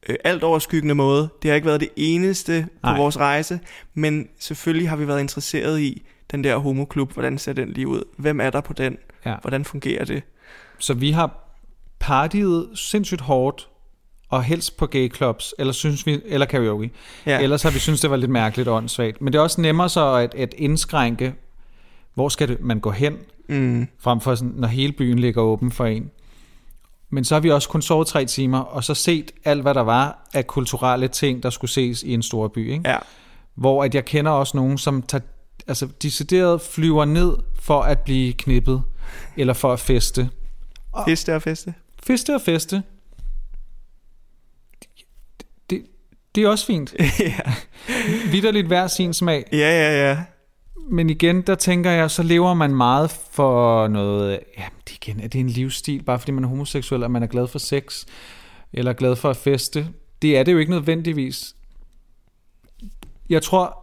øh, 0.09 0.17
alt 0.25 0.43
overskyggende 0.43 0.95
måde. 0.95 1.29
Det 1.43 1.51
har 1.51 1.55
ikke 1.55 1.67
været 1.67 1.81
det 1.81 1.89
eneste 1.97 2.67
på 2.83 2.89
Nej. 2.89 2.97
vores 2.97 3.19
rejse, 3.19 3.61
men 3.95 4.29
selvfølgelig 4.39 4.89
har 4.89 4.97
vi 4.97 5.09
været 5.09 5.21
interesseret 5.21 5.81
i 5.81 6.03
den 6.31 6.45
der 6.45 6.57
homoklub. 6.57 7.13
Hvordan 7.13 7.39
ser 7.39 7.53
den 7.53 7.69
lige 7.69 7.89
ud? 7.89 8.03
Hvem 8.17 8.41
er 8.41 8.51
der 8.51 8.61
på 8.61 8.73
den? 8.73 8.99
Ja. 9.27 9.35
Hvordan 9.41 9.65
fungerer 9.65 10.05
det? 10.05 10.23
Så 10.79 10.95
vi 10.95 11.11
har 11.11 11.57
partiet 11.99 12.69
sindssygt 12.75 13.21
hårdt, 13.21 13.69
og 14.33 14.43
helst 14.43 14.77
på 14.77 14.87
gay 14.87 15.15
clubs, 15.15 15.55
eller, 15.59 15.73
synes 15.73 16.07
vi, 16.07 16.21
eller 16.25 16.47
karaoke. 16.47 16.91
Ja. 17.27 17.41
Ellers 17.41 17.63
har 17.63 17.71
vi 17.71 17.79
synes 17.79 18.01
det 18.01 18.11
var 18.11 18.17
lidt 18.17 18.31
mærkeligt 18.31 18.69
og 18.69 18.77
åndssvagt. 18.77 19.21
Men 19.21 19.33
det 19.33 19.39
er 19.39 19.43
også 19.43 19.61
nemmere 19.61 19.89
så 19.89 20.15
at, 20.15 20.35
at 20.35 20.55
indskrænke, 20.59 21.35
hvor 22.15 22.29
skal 22.29 22.49
det, 22.49 22.61
man 22.61 22.81
gå 22.81 22.91
hen, 22.91 23.19
Mm. 23.49 23.87
frem 23.99 24.21
for 24.21 24.35
sådan, 24.35 24.53
når 24.57 24.69
hele 24.69 24.93
byen 24.93 25.19
ligger 25.19 25.43
åben 25.43 25.71
for 25.73 25.87
en. 25.87 26.11
Men 27.11 27.25
så 27.25 27.35
har 27.35 27.41
vi 27.41 27.51
også 27.51 27.69
kun 27.69 27.83
sovet 27.83 28.07
tre 28.07 28.25
timer, 28.25 28.59
og 28.59 28.85
så 28.85 28.95
set 28.95 29.33
alt, 29.45 29.63
hvad 29.63 29.75
der 29.75 29.81
var 29.81 30.29
af 30.35 30.47
kulturelle 30.47 31.09
ting, 31.09 31.43
der 31.43 31.51
skulle 31.51 31.71
ses 31.71 32.03
i 32.03 32.15
en 32.15 32.23
stor 32.23 32.49
by. 32.49 32.73
Ikke? 32.73 32.89
Ja. 32.91 32.97
Hvor 33.55 33.85
at 33.85 33.95
jeg 33.95 34.05
kender 34.05 34.31
også 34.31 34.57
nogen, 34.57 34.79
som 34.79 35.03
tager, 35.03 35.23
altså, 35.67 35.87
decideret 36.03 36.61
flyver 36.61 37.05
ned 37.05 37.37
for 37.61 37.81
at 37.83 37.99
blive 37.99 38.33
knippet, 38.33 38.83
eller 39.37 39.53
for 39.55 39.73
at 39.73 39.81
feste. 39.81 40.31
Feste 41.09 41.35
og 41.35 41.43
feste. 41.43 41.75
Feste 42.07 42.35
og 42.35 42.41
feste. 42.41 42.83
Det, 44.81 44.89
det, 45.71 45.83
det 46.35 46.45
er 46.45 46.49
også 46.49 46.67
fint. 46.67 46.95
ja. 47.21 47.39
Vitterligt 48.31 48.67
hver 48.67 48.87
sin 48.87 49.15
smag. 49.15 49.45
ja, 49.53 49.59
ja, 49.59 50.09
ja. 50.11 50.19
Men 50.77 51.11
igen, 51.11 51.43
der 51.43 51.55
tænker 51.55 51.91
jeg, 51.91 52.11
så 52.11 52.23
lever 52.23 52.55
man 52.55 52.75
meget 52.75 53.11
for 53.11 53.89
noget... 53.89 54.41
Ja, 54.59 54.65
det 54.89 54.95
igen, 54.95 55.21
er 55.21 55.29
det 55.29 55.41
en 55.41 55.49
livsstil, 55.49 56.03
bare 56.03 56.19
fordi 56.19 56.33
man 56.33 56.45
er 56.45 56.49
homoseksuel, 56.49 57.03
og 57.03 57.11
man 57.11 57.23
er 57.23 57.27
glad 57.27 57.47
for 57.49 57.59
sex, 57.59 58.05
eller 58.73 58.93
glad 58.93 59.17
for 59.17 59.31
at 59.31 59.37
feste? 59.37 59.89
Det 60.23 60.39
er 60.39 60.43
det 60.43 60.53
jo 60.53 60.59
ikke 60.59 60.71
nødvendigvis. 60.73 61.55
Jeg 63.29 63.43
tror, 63.43 63.79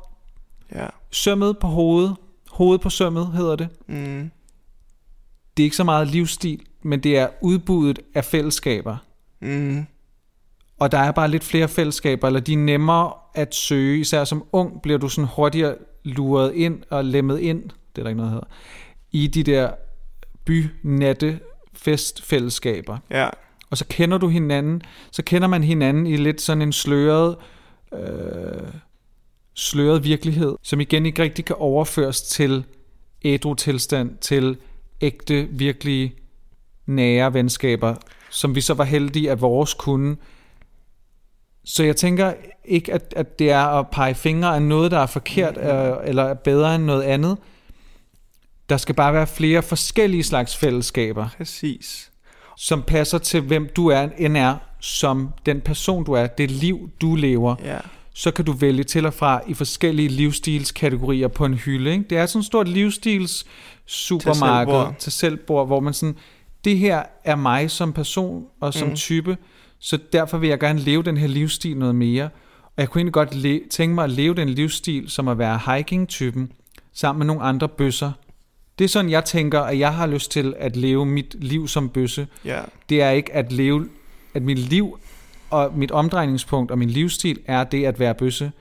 Ja. 0.76 0.88
sømmet 1.12 1.58
på 1.58 1.68
hovedet, 1.68 2.16
hovedet 2.52 2.82
på 2.82 2.90
sømmet 2.90 3.28
hedder 3.28 3.56
det, 3.56 3.70
Mm. 3.88 4.32
det 5.58 5.64
er 5.64 5.66
ikke 5.66 5.76
så 5.76 5.84
meget 5.84 6.08
livsstil, 6.08 6.60
men 6.84 7.04
det 7.04 7.18
er 7.18 7.28
udbuddet 7.42 8.00
af 8.16 8.26
fællesskaber. 8.26 8.98
Mm. 9.42 9.86
Og 10.80 10.92
der 10.92 10.98
er 10.98 11.12
bare 11.12 11.28
lidt 11.28 11.44
flere 11.44 11.68
fællesskaber, 11.68 12.28
eller 12.28 12.40
de 12.40 12.54
er 12.54 12.58
nemmere 12.58 13.12
at 13.36 13.56
søge. 13.56 14.00
Især 14.00 14.24
som 14.24 14.44
ung 14.52 14.82
bliver 14.82 14.98
du 14.98 15.10
sådan 15.10 15.30
hurtigere 15.36 15.76
luret 16.04 16.54
ind 16.54 16.84
og 16.89 17.06
lemmet 17.06 17.39
ind, 17.39 17.64
det 17.64 18.02
er 18.02 18.04
der 18.04 18.10
ikke 18.10 18.18
noget, 18.18 18.32
der 18.32 18.36
hedder, 18.36 18.47
i 19.12 19.28
de 19.28 19.43
der 19.43 19.72
bynatte 20.45 21.39
festfællesskaber. 21.74 22.97
Ja. 23.10 23.30
Og 23.70 23.78
så 23.78 23.86
kender 23.89 24.18
du 24.18 24.28
hinanden, 24.28 24.82
så 25.12 25.24
kender 25.24 25.47
man 25.47 25.64
hinanden 25.64 26.08
i 26.08 26.18
lidt 26.18 26.41
sådan 26.41 26.62
en 26.62 26.74
sløret, 26.74 27.36
øh, 27.93 28.68
sløret 29.54 30.04
virkelighed, 30.04 30.56
som 30.64 30.80
igen 30.80 31.06
ikke 31.06 31.24
rigtig 31.24 31.45
kan 31.45 31.56
overføres 31.60 32.22
til 32.22 32.64
ædru 33.22 33.54
tilstand, 33.54 34.18
til 34.18 34.58
ægte, 35.02 35.47
virkelige, 35.52 36.14
nære 36.86 37.34
venskaber, 37.34 37.95
som 38.30 38.56
vi 38.56 38.62
så 38.62 38.74
var 38.74 38.84
heldige, 38.84 39.32
at 39.32 39.41
vores 39.41 39.74
kunne. 39.74 40.18
Så 41.72 41.84
jeg 41.84 41.96
tænker 41.96 42.34
ikke, 42.66 42.94
at, 42.94 43.14
at 43.16 43.40
det 43.40 43.52
er 43.52 43.66
at 43.66 43.88
pege 43.90 44.16
fingre 44.16 44.56
af 44.56 44.62
noget, 44.62 44.92
der 44.92 45.00
er 45.00 45.06
forkert, 45.06 45.58
øh, 45.58 46.10
eller 46.10 46.24
er 46.24 46.34
bedre 46.34 46.76
end 46.76 46.84
noget 46.84 47.04
andet. 47.04 47.38
Der 48.70 48.78
skal 48.78 48.96
bare 48.96 49.14
være 49.14 49.28
flere 49.28 49.64
forskellige 49.64 50.24
slags 50.24 50.58
fællesskaber 50.58 51.30
Præcis. 51.38 52.12
som 52.58 52.82
passer 52.82 53.18
til, 53.18 53.42
hvem 53.42 53.70
du 53.76 53.88
er, 53.88 54.10
end 54.18 54.38
er, 54.38 54.56
som 54.80 55.30
den 55.46 55.62
person, 55.62 56.04
du 56.04 56.14
er, 56.14 56.28
det 56.28 56.52
liv, 56.52 56.90
du 57.02 57.16
lever, 57.16 57.56
Ja. 57.64 57.78
så 58.14 58.32
kan 58.32 58.46
du 58.46 58.52
vælge 58.52 58.84
til 58.84 59.06
og 59.06 59.14
fra 59.14 59.42
i 59.48 59.54
forskellige 59.54 60.10
livsstilskategorier 60.10 61.28
på 61.28 61.46
en 61.46 61.54
hylde. 61.54 61.92
Ikke? 61.92 62.06
Det 62.10 62.18
er 62.18 62.26
sådan 62.26 62.40
et 62.40 62.46
stort 62.46 62.68
livsstils 62.68 63.46
supermarked 63.86 64.96
til 65.00 65.12
selvbord, 65.12 65.68
hvor 65.68 65.80
man 65.80 65.94
sådan, 65.94 66.16
det 66.64 66.78
her 66.78 67.04
er 67.24 67.36
mig 67.36 67.72
som 67.72 67.94
person 67.94 68.46
og 68.62 68.74
som 68.74 68.88
mm. 68.88 68.96
type, 68.96 69.38
så 69.80 70.00
derfor 70.14 70.38
vil 70.38 70.50
jeg 70.50 70.60
gerne 70.60 70.80
leve 70.80 71.04
den 71.04 71.18
her 71.18 71.28
livsstil 71.28 71.78
noget 71.78 71.96
mere. 71.96 72.24
Og 72.66 72.74
jeg 72.82 72.90
kunne 72.90 73.00
egentlig 73.00 73.14
godt 73.14 73.36
le- 73.36 73.62
tænke 73.70 73.96
mig 73.96 74.04
at 74.04 74.10
leve 74.12 74.34
den 74.36 74.50
livsstil, 74.50 75.10
som 75.10 75.28
at 75.28 75.38
være 75.38 75.60
hiking-typen, 75.76 76.52
sammen 76.94 77.20
med 77.20 77.26
nogle 77.28 77.42
andre 77.42 77.70
bøsser. 77.70 78.12
Det 78.80 78.86
er 78.86 78.90
sådan, 78.90 79.12
jeg 79.12 79.26
tænker, 79.26 79.60
at 79.62 79.80
jeg 79.80 79.94
har 79.94 80.08
lyst 80.08 80.32
til 80.32 80.54
at 80.58 80.76
leve 80.76 81.06
mit 81.06 81.36
liv 81.44 81.68
som 81.68 81.90
bøsse 81.90 82.28
Ja. 82.46 82.62
det 82.90 83.02
er 83.02 83.10
ikke 83.10 83.34
at 83.34 83.52
leve, 83.52 83.90
at 84.34 84.42
mit 84.42 84.60
liv 84.60 85.00
og 85.50 85.78
mit 85.78 85.92
omdrejningspunkt 85.92 86.72
og 86.72 86.78
min 86.78 86.90
livsstil 86.90 87.40
er 87.46 87.64
det 87.64 87.86
at 87.86 88.00
være 88.00 88.16
bøsse, 88.16 88.52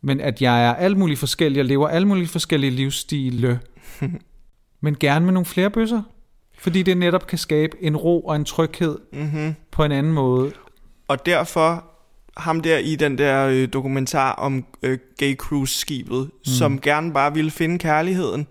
men 0.00 0.20
at 0.20 0.42
jeg 0.42 0.64
er 0.66 0.74
alt 0.74 0.96
muligt 0.98 1.18
forskellig 1.20 1.60
og 1.60 1.66
lever 1.66 1.88
alle 1.88 2.08
mulige 2.08 2.28
forskellige 2.28 2.70
livsstile, 2.70 3.60
men 4.80 4.96
gerne 5.00 5.24
med 5.24 5.32
nogle 5.32 5.46
flere 5.46 5.70
bøsser, 5.70 6.02
fordi 6.66 6.82
det 6.82 6.96
netop 6.96 7.26
kan 7.26 7.38
skabe 7.38 7.76
en 7.80 7.96
ro 7.96 8.20
og 8.20 8.36
en 8.36 8.44
tryghed 8.44 8.98
Mm-hmm. 9.12 9.54
på 9.70 9.84
en 9.84 9.92
anden 9.92 10.12
måde. 10.12 10.52
Og 11.08 11.26
derfor 11.26 11.84
ham 12.36 12.60
der 12.60 12.78
i 12.78 12.96
den 12.96 13.18
der 13.18 13.46
øh, 13.46 13.68
dokumentar 13.72 14.32
om 14.32 14.64
øh, 14.82 14.98
gay 15.18 15.36
cruise 15.36 15.78
skibet, 15.78 16.20
mm. 16.20 16.44
som 16.44 16.80
gerne 16.80 17.12
bare 17.12 17.34
ville 17.34 17.50
finde 17.50 17.78
kærligheden. 17.78 18.46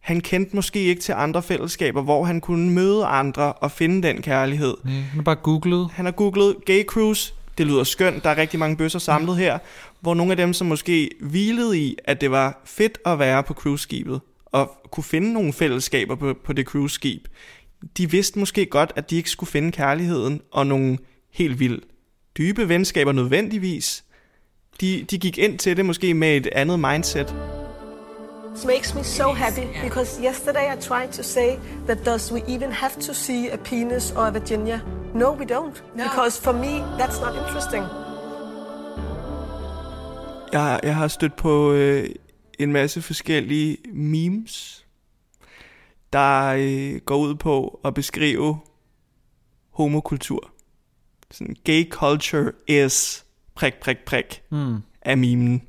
Han 0.00 0.20
kendte 0.20 0.56
måske 0.56 0.80
ikke 0.80 1.02
til 1.02 1.12
andre 1.12 1.42
fællesskaber, 1.42 2.02
hvor 2.02 2.24
han 2.24 2.40
kunne 2.40 2.70
møde 2.70 3.04
andre 3.04 3.52
og 3.52 3.70
finde 3.70 4.08
den 4.08 4.22
kærlighed. 4.22 4.74
Nej, 4.84 4.94
han 4.94 5.20
er 5.20 5.24
bare 5.24 5.36
googlet. 5.36 5.88
Han 5.92 6.04
har 6.04 6.12
googlet 6.12 6.56
gay 6.66 6.84
cruise. 6.84 7.34
Det 7.58 7.66
lyder 7.66 7.84
skønt. 7.84 8.24
Der 8.24 8.30
er 8.30 8.36
rigtig 8.36 8.58
mange 8.58 8.76
bøsser 8.76 8.98
samlet 8.98 9.36
her. 9.36 9.58
Hvor 10.00 10.14
nogle 10.14 10.32
af 10.32 10.36
dem, 10.36 10.52
som 10.52 10.66
måske 10.66 11.10
hvilede 11.20 11.78
i, 11.78 11.96
at 12.04 12.20
det 12.20 12.30
var 12.30 12.62
fedt 12.64 12.98
at 13.06 13.18
være 13.18 13.42
på 13.42 13.54
cruiseskibet, 13.54 14.20
og 14.56 14.90
kunne 14.90 15.04
finde 15.04 15.32
nogle 15.32 15.52
fællesskaber 15.52 16.14
på, 16.14 16.34
på 16.44 16.52
det 16.52 16.66
cruiseskib, 16.66 17.28
de 17.96 18.10
vidste 18.10 18.38
måske 18.38 18.66
godt, 18.66 18.92
at 18.96 19.10
de 19.10 19.16
ikke 19.16 19.30
skulle 19.30 19.50
finde 19.50 19.72
kærligheden 19.72 20.40
og 20.52 20.66
nogle 20.66 20.98
helt 21.32 21.60
vildt 21.60 21.84
dybe 22.38 22.68
venskaber 22.68 23.12
nødvendigvis. 23.12 24.04
De, 24.80 25.06
de 25.10 25.18
gik 25.18 25.38
ind 25.38 25.58
til 25.58 25.76
det 25.76 25.84
måske 25.84 26.14
med 26.14 26.36
et 26.36 26.46
andet 26.46 26.80
mindset. 26.80 27.34
It 28.56 28.64
makes 28.66 28.94
me 28.94 29.04
so 29.04 29.32
happy 29.32 29.66
because 29.82 30.20
yesterday 30.24 30.74
I 30.74 30.80
tried 30.80 31.08
to 31.08 31.22
say 31.22 31.50
that 31.86 31.98
does 32.06 32.32
we 32.32 32.40
even 32.48 32.72
have 32.72 32.92
to 33.00 33.14
see 33.14 33.52
a 33.52 33.56
penis 33.56 34.10
or 34.10 34.22
a 34.22 34.30
vagina? 34.30 34.80
No, 35.14 35.26
we 35.32 35.44
don't. 35.44 35.82
Because 35.96 36.42
for 36.42 36.52
me, 36.52 36.72
that's 36.98 37.20
not 37.20 37.34
interesting. 37.46 37.84
Jeg, 40.52 40.80
jeg 40.82 40.94
har 40.94 41.08
stødt 41.08 41.36
på 41.36 41.72
øh, 41.72 42.08
en 42.58 42.72
masse 42.72 43.02
forskellige 43.02 43.76
memes, 43.92 44.86
der 46.12 46.46
øh, 46.58 47.00
går 47.00 47.16
ud 47.16 47.34
på 47.34 47.80
at 47.84 47.94
beskrive 47.94 48.58
homokultur. 49.70 50.50
Sådan, 51.30 51.56
gay 51.64 51.88
culture 51.90 52.52
is 52.66 53.24
prik, 53.54 53.74
prik, 53.74 53.98
prik 54.06 54.42
Mm. 54.50 54.76
af 55.02 55.18
memen. 55.18 55.62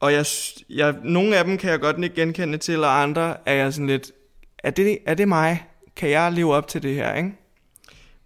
Og 0.00 0.12
jeg, 0.12 0.26
jeg, 0.70 0.94
nogle 1.04 1.36
af 1.36 1.44
dem 1.44 1.58
kan 1.58 1.70
jeg 1.70 1.80
godt 1.80 2.04
ikke 2.04 2.14
genkende 2.16 2.58
til, 2.58 2.84
og 2.84 3.02
andre 3.02 3.36
er 3.48 3.54
jeg 3.54 3.72
sådan 3.72 3.86
lidt, 3.86 4.12
er 4.58 4.70
det, 4.70 4.98
er 5.06 5.14
det 5.14 5.28
mig? 5.28 5.66
Kan 5.96 6.10
jeg 6.10 6.32
leve 6.32 6.54
op 6.54 6.68
til 6.68 6.82
det 6.82 6.94
her, 6.94 7.14
ikke? 7.14 7.32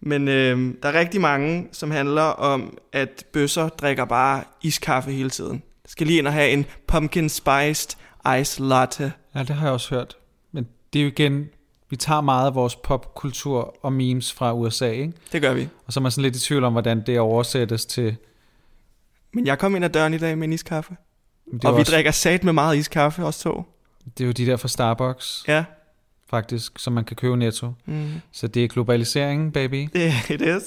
Men 0.01 0.29
øh, 0.29 0.75
der 0.83 0.89
er 0.89 0.99
rigtig 0.99 1.21
mange, 1.21 1.69
som 1.73 1.91
handler 1.91 2.23
om, 2.23 2.79
at 2.93 3.27
bøsser 3.33 3.69
drikker 3.69 4.05
bare 4.05 4.45
iskaffe 4.63 5.11
hele 5.13 5.31
tiden. 5.31 5.63
Skal 5.91 6.07
lige 6.07 6.19
ind 6.19 6.27
og 6.27 6.33
have 6.33 6.51
en 6.51 6.67
pumpkin 6.87 7.29
spiced 7.29 7.97
ice 8.41 8.63
latte. 8.63 9.13
Ja, 9.35 9.39
det 9.41 9.51
har 9.51 9.67
jeg 9.67 9.73
også 9.73 9.95
hørt. 9.95 10.17
Men 10.53 10.67
det 10.93 10.99
er 10.99 11.03
jo 11.03 11.09
igen, 11.09 11.49
vi 11.91 11.97
tager 11.97 12.21
meget 12.21 12.47
af 12.47 12.55
vores 12.55 12.77
popkultur 12.77 13.77
og 13.83 13.93
memes 13.93 14.33
fra 14.33 14.55
USA, 14.55 14.91
ikke? 14.91 15.13
Det 15.33 15.43
gør 15.43 15.55
vi. 15.55 15.69
Og 15.87 15.93
så 15.93 16.01
er 16.01 16.03
man 16.03 16.11
sådan 16.13 16.23
lidt 16.23 16.37
i 16.37 16.41
tvivl 16.41 16.65
om, 16.65 16.73
hvordan 16.73 17.03
det 17.07 17.21
oversættes 17.21 17.87
til... 17.87 18.17
Men 19.33 19.47
jeg 19.47 19.59
kom 19.59 19.77
ind 19.77 19.85
ad 19.85 19.91
døren 19.91 20.15
i 20.15 20.19
dag 20.19 20.39
med 20.39 20.49
en 20.49 20.53
iskaffe. 20.53 20.97
Og 21.53 21.59
er, 21.71 21.73
vi 21.75 21.81
også, 21.81 21.93
drikker 21.93 22.11
sat 22.11 22.45
med 22.45 22.53
meget 22.53 22.77
iskaffe, 22.77 23.25
os 23.25 23.39
to. 23.39 23.63
det 24.19 24.25
er 24.25 24.27
jo 24.27 24.33
de 24.33 24.47
der 24.47 24.57
fra 24.57 24.69
Starbucks, 24.69 25.45
Ja. 25.49 25.65
faktisk, 26.31 26.79
som 26.79 26.93
man 26.93 27.05
kan 27.05 27.17
købe 27.17 27.37
netto. 27.37 27.73
Mm. 27.87 28.11
Så 28.33 28.47
det 28.47 28.65
er 28.65 28.69
globalisering, 28.69 29.53
baby. 29.53 29.89
Det 29.93 30.13
it 30.31 30.41
is. 30.41 30.63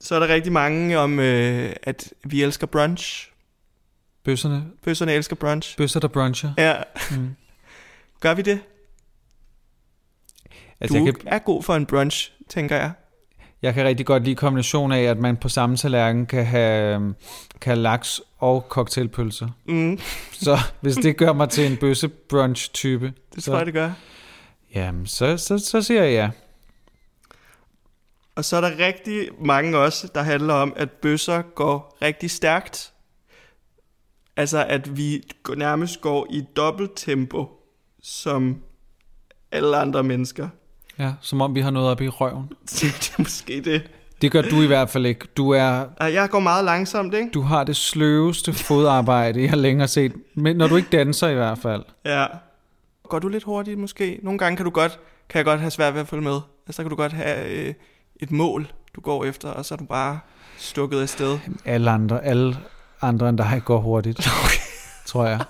Så 0.00 0.14
er 0.14 0.18
der 0.18 0.28
rigtig 0.28 0.52
mange 0.52 0.98
om, 0.98 1.18
øh, 1.20 1.72
at 1.82 2.12
vi 2.24 2.42
elsker 2.42 2.66
brunch. 2.66 3.30
Bøsserne, 4.26 4.64
Bøsserne 4.84 5.12
elsker 5.12 5.36
brunch. 5.36 5.76
bøsser, 5.76 6.00
der 6.00 6.08
bruncher. 6.08 6.50
Ja. 6.58 6.74
Mm. 7.10 7.36
Gør 8.20 8.34
vi 8.34 8.42
det? 8.42 8.60
Altså, 10.80 10.98
du 10.98 11.04
jeg, 11.04 11.14
kan, 11.14 11.22
er 11.26 11.38
god 11.38 11.62
for 11.62 11.74
en 11.74 11.86
brunch, 11.86 12.32
tænker 12.48 12.76
jeg. 12.76 12.92
jeg 13.62 13.74
kan 13.74 13.84
rigtig 13.84 14.06
godt 14.06 14.24
lide 14.24 14.34
kombinationen 14.36 14.98
af, 14.98 15.02
at 15.02 15.18
man 15.18 15.36
på 15.36 15.48
samme 15.48 15.76
tallerken 15.76 16.26
kan 16.26 16.46
have, 16.46 16.94
øhm, 16.94 17.14
kan 17.60 17.70
have 17.70 17.82
laks 17.82 18.20
og 18.38 18.66
cocktailpølser. 18.68 19.48
Mm, 19.68 19.98
Så 20.46 20.58
hvis 20.80 20.96
det 20.96 21.16
gør 21.16 21.32
mig 21.32 21.48
til 21.48 21.66
en 21.70 21.76
bøsse 21.76 22.08
brunch 22.08 22.70
type, 22.72 23.12
det 23.34 23.44
så, 23.44 23.50
tror 23.50 23.56
jeg, 23.58 23.66
det 23.66 23.74
gør. 23.74 23.90
jamen, 24.74 25.06
så, 25.06 25.36
så, 25.36 25.58
så 25.58 25.82
siger 25.82 26.02
jeg 26.04 26.12
ja. 26.12 26.30
Og 28.34 28.44
så 28.44 28.56
er 28.56 28.60
der 28.60 28.86
rigtig 28.86 29.28
mange 29.40 29.78
også, 29.78 30.08
der 30.14 30.22
handler 30.22 30.54
om, 30.54 30.72
at 30.76 30.90
bøsser 30.90 31.42
går 31.42 31.96
rigtig 32.02 32.30
stærkt. 32.30 32.92
Altså, 34.36 34.64
at 34.68 34.96
vi 34.96 35.22
nærmest 35.56 36.00
går 36.00 36.26
i 36.30 36.44
dobbelt 36.56 36.90
tempo, 36.96 37.48
som 38.02 38.56
alle 39.52 39.76
andre 39.76 40.02
mennesker. 40.02 40.48
Ja, 40.98 41.12
som 41.20 41.40
om 41.40 41.54
vi 41.54 41.60
har 41.60 41.70
noget 41.70 41.88
op 41.88 42.00
i 42.00 42.08
røven. 42.08 42.48
det 42.80 43.12
er 43.18 43.22
måske 43.22 43.60
det. 43.60 43.90
Det 44.22 44.32
gør 44.32 44.42
du 44.42 44.62
i 44.62 44.66
hvert 44.66 44.88
fald 44.88 45.06
ikke. 45.06 45.26
Du 45.36 45.50
er 45.50 45.84
Jeg 46.00 46.28
går 46.30 46.40
meget 46.40 46.64
langsomt, 46.64 47.14
ikke? 47.14 47.30
du 47.34 47.40
har 47.40 47.64
det 47.64 47.76
sløveste 47.76 48.52
fodarbejde, 48.52 49.42
jeg 49.42 49.50
har 49.50 49.56
længere 49.56 49.88
set. 49.88 50.12
Men 50.34 50.56
når 50.56 50.66
du 50.66 50.76
ikke 50.76 50.88
danser 50.92 51.28
i 51.28 51.34
hvert 51.34 51.58
fald. 51.58 51.82
Ja. 52.04 52.26
Går 53.08 53.18
du 53.18 53.28
lidt 53.28 53.44
hurtigt 53.44 53.78
måske? 53.78 54.20
Nogle 54.22 54.38
gange 54.38 54.56
kan 54.56 54.64
du 54.64 54.70
godt, 54.70 54.98
kan 55.28 55.38
jeg 55.38 55.44
godt 55.44 55.60
have 55.60 55.70
svært 55.70 55.94
ved 55.94 56.00
at 56.00 56.08
følge 56.08 56.22
med. 56.24 56.40
Altså, 56.66 56.76
så 56.76 56.82
kan 56.82 56.90
du 56.90 56.96
godt 56.96 57.12
have 57.12 57.48
øh, 57.50 57.74
et 58.16 58.30
mål, 58.30 58.72
du 58.94 59.00
går 59.00 59.24
efter, 59.24 59.48
og 59.48 59.64
så 59.64 59.74
er 59.74 59.78
du 59.78 59.84
bare 59.84 60.18
stukket 60.58 61.00
afsted. 61.00 61.38
Alle 61.64 61.90
andre, 61.90 62.24
alle 62.24 62.56
andre 63.02 63.28
end 63.28 63.38
dig 63.38 63.62
går 63.64 63.80
hurtigt, 63.80 64.18
Okay. 64.44 64.60
tror 65.06 65.26
jeg. 65.26 65.40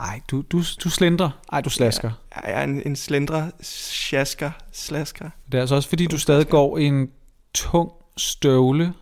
Ej, 0.00 0.20
du, 0.30 0.42
du, 0.52 0.62
du 0.84 0.90
slendrer. 0.90 1.30
Ej, 1.52 1.60
du 1.60 1.70
slasker. 1.70 2.10
Ja, 2.36 2.50
jeg 2.50 2.60
er 2.60 2.64
en, 2.64 2.82
en 2.86 2.96
slendre, 2.96 3.50
sjasker, 3.62 4.50
slasker. 4.72 5.30
Det 5.52 5.58
er 5.58 5.60
altså 5.60 5.74
også 5.74 5.88
fordi, 5.88 6.06
du 6.06 6.18
stadig 6.18 6.48
går 6.48 6.78
i 6.78 6.84
en 6.84 7.08
tung 7.54 7.90
støvle. 8.16 8.92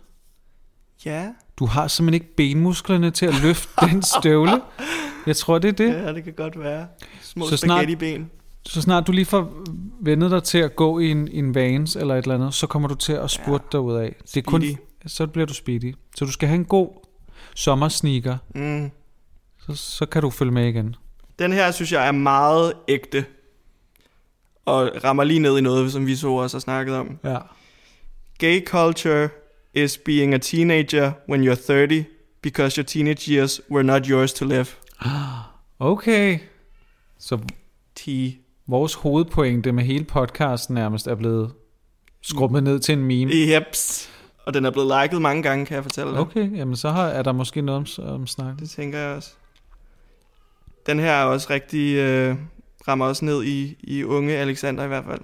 Ja, 1.04 1.28
Du 1.58 1.66
har 1.66 1.88
simpelthen 1.88 2.14
ikke 2.22 2.36
benmusklerne 2.36 3.10
til 3.10 3.26
at 3.26 3.34
løfte 3.42 3.72
den 3.90 4.02
støvle. 4.02 4.60
Jeg 5.26 5.36
tror, 5.36 5.58
det 5.58 5.68
er 5.68 5.72
det. 5.72 5.88
ja, 5.94 6.12
det 6.12 6.24
kan 6.24 6.32
godt 6.32 6.60
være. 6.60 6.86
Små 7.22 7.48
Så 7.48 7.56
snart- 7.56 7.76
spaghetti-ben. 7.78 8.30
Så 8.66 8.82
snart 8.82 9.06
du 9.06 9.12
lige 9.12 9.24
får 9.24 9.52
vendet 10.00 10.30
dig 10.30 10.42
til 10.42 10.58
at 10.58 10.76
gå 10.76 10.98
i 10.98 11.10
en, 11.10 11.28
en 11.28 11.54
vans 11.54 11.96
eller 11.96 12.14
et 12.14 12.22
eller 12.22 12.34
andet, 12.34 12.54
så 12.54 12.66
kommer 12.66 12.88
du 12.88 12.94
til 12.94 13.12
at 13.12 13.30
spurte 13.30 13.64
ja. 13.64 13.68
dig 13.72 13.80
ud 13.80 13.94
af. 13.96 14.16
Det 14.34 14.36
er 14.36 14.42
kun, 14.42 14.60
Speedy. 14.62 14.76
Så 15.06 15.26
bliver 15.26 15.46
du 15.46 15.54
speedy. 15.54 15.94
Så 16.16 16.24
du 16.24 16.32
skal 16.32 16.48
have 16.48 16.58
en 16.58 16.64
god 16.64 16.88
sommersneaker, 17.54 18.36
Mm. 18.54 18.90
så, 19.66 19.74
så 19.74 20.06
kan 20.06 20.22
du 20.22 20.30
følge 20.30 20.52
med 20.52 20.68
igen. 20.68 20.96
Den 21.38 21.52
her, 21.52 21.70
synes 21.70 21.92
jeg, 21.92 22.06
er 22.08 22.12
meget 22.12 22.72
ægte. 22.88 23.24
Og 24.64 24.90
rammer 25.04 25.24
lige 25.24 25.38
ned 25.38 25.58
i 25.58 25.60
noget, 25.60 25.92
som 25.92 26.06
vi 26.06 26.16
så 26.16 26.28
også 26.30 26.56
har 26.56 26.60
snakket 26.60 26.94
om. 26.94 27.18
Ja. 27.24 27.38
Gay 28.38 28.64
culture 28.66 29.28
is 29.74 29.98
being 29.98 30.34
a 30.34 30.38
teenager 30.38 31.12
when 31.28 31.48
you're 31.48 31.66
30 31.72 32.04
because 32.42 32.76
your 32.80 32.84
teenage 32.84 33.32
years 33.32 33.60
were 33.70 33.82
not 33.82 34.06
yours 34.06 34.32
to 34.32 34.44
live. 34.44 34.66
Okay. 35.78 36.38
Så 37.18 37.38
T. 37.94 38.08
vores 38.66 38.94
hovedpointe 38.94 39.72
med 39.72 39.84
hele 39.84 40.04
podcasten 40.04 40.74
nærmest 40.74 41.06
er 41.06 41.14
blevet 41.14 41.52
skrubbet 42.22 42.62
ned 42.62 42.80
til 42.80 42.92
en 42.92 43.04
meme. 43.04 43.32
Jeps. 43.34 44.10
Og 44.46 44.54
den 44.54 44.64
er 44.64 44.70
blevet 44.70 45.02
liket 45.02 45.22
mange 45.22 45.42
gange, 45.42 45.66
kan 45.66 45.74
jeg 45.74 45.82
fortælle 45.82 46.12
dig. 46.12 46.20
Okay, 46.20 46.56
jamen 46.56 46.76
så 46.76 46.90
har, 46.90 47.06
er 47.06 47.22
der 47.22 47.32
måske 47.32 47.62
noget 47.62 47.98
om, 47.98 48.08
om 48.14 48.26
snakken. 48.26 48.58
Det 48.58 48.70
tænker 48.70 48.98
jeg 48.98 49.16
også. 49.16 49.30
Den 50.86 50.98
her 50.98 51.12
er 51.12 51.24
også 51.24 51.46
rigtig, 51.50 51.96
øh, 51.96 52.36
rammer 52.88 53.06
også 53.06 53.24
ned 53.24 53.44
i, 53.44 53.76
i 53.80 54.04
unge 54.04 54.36
Alexander 54.36 54.84
i 54.84 54.88
hvert 54.88 55.04
fald. 55.04 55.20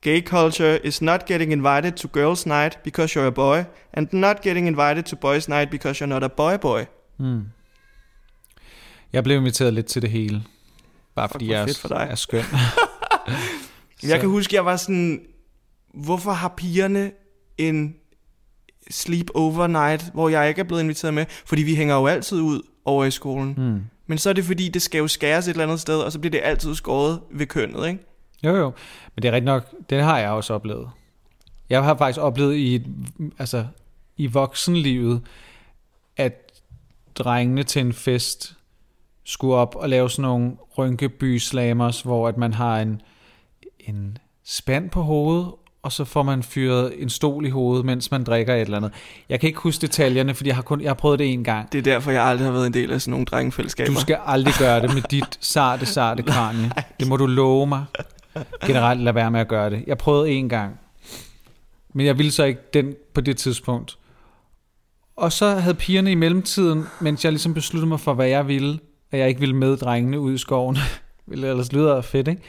Gay 0.00 0.26
culture 0.26 0.86
is 0.86 1.02
not 1.02 1.26
getting 1.26 1.52
invited 1.52 1.92
to 1.92 2.08
girls' 2.08 2.48
night 2.48 2.78
because 2.84 3.20
you're 3.20 3.26
a 3.26 3.30
boy, 3.30 3.58
and 3.92 4.08
not 4.12 4.40
getting 4.40 4.66
invited 4.66 5.02
to 5.02 5.16
boys' 5.16 5.48
night 5.48 5.70
because 5.70 6.04
you're 6.04 6.08
not 6.08 6.24
a 6.24 6.28
boy-boy. 6.28 6.84
Hmm. 7.16 7.42
Jeg 9.12 9.24
blev 9.24 9.36
inviteret 9.36 9.74
lidt 9.74 9.86
til 9.86 10.02
det 10.02 10.10
hele. 10.10 10.42
Bare 11.14 11.28
fordi 11.28 11.44
hvor 11.46 11.54
jeg 11.54 11.66
fedt 11.66 11.78
for 11.78 11.88
er, 11.88 11.98
dig. 11.98 12.10
er 12.10 12.14
skøn. 12.14 12.44
Jeg 14.02 14.20
kan 14.20 14.28
huske, 14.28 14.54
jeg 14.54 14.64
var 14.64 14.76
sådan, 14.76 15.20
hvorfor 15.94 16.30
har 16.30 16.48
pigerne 16.48 17.12
en 17.58 17.94
sleep 18.90 19.30
overnight, 19.34 20.10
hvor 20.14 20.28
jeg 20.28 20.48
ikke 20.48 20.60
er 20.60 20.64
blevet 20.64 20.82
inviteret 20.82 21.14
med? 21.14 21.26
Fordi 21.44 21.62
vi 21.62 21.74
hænger 21.74 21.94
jo 21.94 22.06
altid 22.06 22.40
ud 22.40 22.62
over 22.84 23.04
i 23.04 23.10
skolen. 23.10 23.52
Hmm. 23.52 23.80
Men 24.06 24.18
så 24.18 24.28
er 24.28 24.32
det 24.32 24.44
fordi, 24.44 24.68
det 24.68 24.82
skal 24.82 24.98
jo 24.98 25.08
skæres 25.08 25.48
et 25.48 25.50
eller 25.50 25.64
andet 25.64 25.80
sted, 25.80 26.00
og 26.00 26.12
så 26.12 26.18
bliver 26.18 26.30
det 26.30 26.40
altid 26.44 26.74
skåret 26.74 27.20
ved 27.30 27.46
kønnet, 27.46 27.88
ikke? 27.88 28.04
Jo, 28.44 28.56
jo. 28.56 28.72
Men 29.14 29.22
det 29.22 29.28
er 29.28 29.32
rigtigt 29.32 29.44
nok, 29.44 29.90
det 29.90 30.02
har 30.02 30.18
jeg 30.18 30.30
også 30.30 30.54
oplevet. 30.54 30.90
Jeg 31.70 31.84
har 31.84 31.96
faktisk 31.96 32.20
oplevet 32.20 32.56
i, 32.56 32.86
altså, 33.38 33.66
i 34.16 34.26
voksenlivet, 34.26 35.22
at 36.16 36.62
drengene 37.14 37.62
til 37.62 37.80
en 37.80 37.92
fest 37.92 38.56
skulle 39.24 39.54
op 39.54 39.76
og 39.76 39.88
lave 39.88 40.10
sådan 40.10 40.22
nogle 40.22 40.56
rynkeby-slamers, 40.78 42.02
hvor 42.02 42.28
at 42.28 42.36
man 42.36 42.54
har 42.54 42.80
en, 42.80 43.02
en 43.78 44.18
spand 44.44 44.90
på 44.90 45.02
hovedet, 45.02 45.52
og 45.82 45.92
så 45.92 46.04
får 46.04 46.22
man 46.22 46.42
fyret 46.42 47.02
en 47.02 47.08
stol 47.10 47.46
i 47.46 47.50
hovedet, 47.50 47.84
mens 47.84 48.10
man 48.10 48.24
drikker 48.24 48.54
et 48.54 48.60
eller 48.60 48.76
andet. 48.76 48.92
Jeg 49.28 49.40
kan 49.40 49.46
ikke 49.46 49.60
huske 49.60 49.80
detaljerne, 49.82 50.34
fordi 50.34 50.48
jeg 50.48 50.56
har, 50.56 50.62
kun, 50.62 50.80
jeg 50.80 50.90
har 50.90 50.94
prøvet 50.94 51.18
det 51.18 51.32
en 51.32 51.44
gang. 51.44 51.72
Det 51.72 51.78
er 51.78 51.82
derfor, 51.82 52.10
jeg 52.10 52.22
aldrig 52.22 52.46
har 52.46 52.52
været 52.52 52.66
en 52.66 52.74
del 52.74 52.92
af 52.92 53.00
sådan 53.00 53.10
nogle 53.10 53.26
drengefællesskaber. 53.26 53.94
Du 53.94 54.00
skal 54.00 54.18
aldrig 54.26 54.54
gøre 54.58 54.80
det 54.80 54.94
med 54.94 55.02
dit 55.02 55.38
sarte, 55.40 55.86
sarte 55.86 56.22
kranie. 56.22 56.70
Det 57.00 57.08
må 57.08 57.16
du 57.16 57.26
love 57.26 57.66
mig. 57.66 57.84
Generelt 58.66 59.00
lade 59.00 59.14
være 59.14 59.30
med 59.30 59.40
at 59.40 59.48
gøre 59.48 59.70
det. 59.70 59.84
Jeg 59.86 59.98
prøvede 59.98 60.30
en 60.30 60.48
gang. 60.48 60.78
Men 61.94 62.06
jeg 62.06 62.18
ville 62.18 62.32
så 62.32 62.44
ikke 62.44 62.60
den 62.74 62.94
på 63.14 63.20
det 63.20 63.36
tidspunkt. 63.36 63.98
Og 65.16 65.32
så 65.32 65.54
havde 65.54 65.74
pigerne 65.74 66.12
i 66.12 66.14
mellemtiden, 66.14 66.84
mens 67.00 67.24
jeg 67.24 67.32
ligesom 67.32 67.54
besluttede 67.54 67.88
mig 67.88 68.00
for, 68.00 68.14
hvad 68.14 68.26
jeg 68.26 68.48
ville, 68.48 68.78
at 69.12 69.18
jeg 69.18 69.28
ikke 69.28 69.40
ville 69.40 69.56
med 69.56 69.76
drengene 69.76 70.20
ud 70.20 70.34
i 70.34 70.38
skoven, 70.38 70.78
hvilket 71.26 71.50
ellers 71.50 71.72
lyder 71.72 72.00
fedt, 72.00 72.28
ikke? 72.28 72.42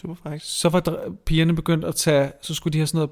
Super 0.00 0.14
frækt. 0.22 0.44
Så 0.44 0.68
var 0.68 0.82
pigerne 1.26 1.56
begyndt 1.56 1.84
at 1.84 1.94
tage, 1.94 2.32
så 2.42 2.54
skulle 2.54 2.72
de 2.72 2.78
have 2.78 2.86
sådan 2.86 2.98
noget 2.98 3.10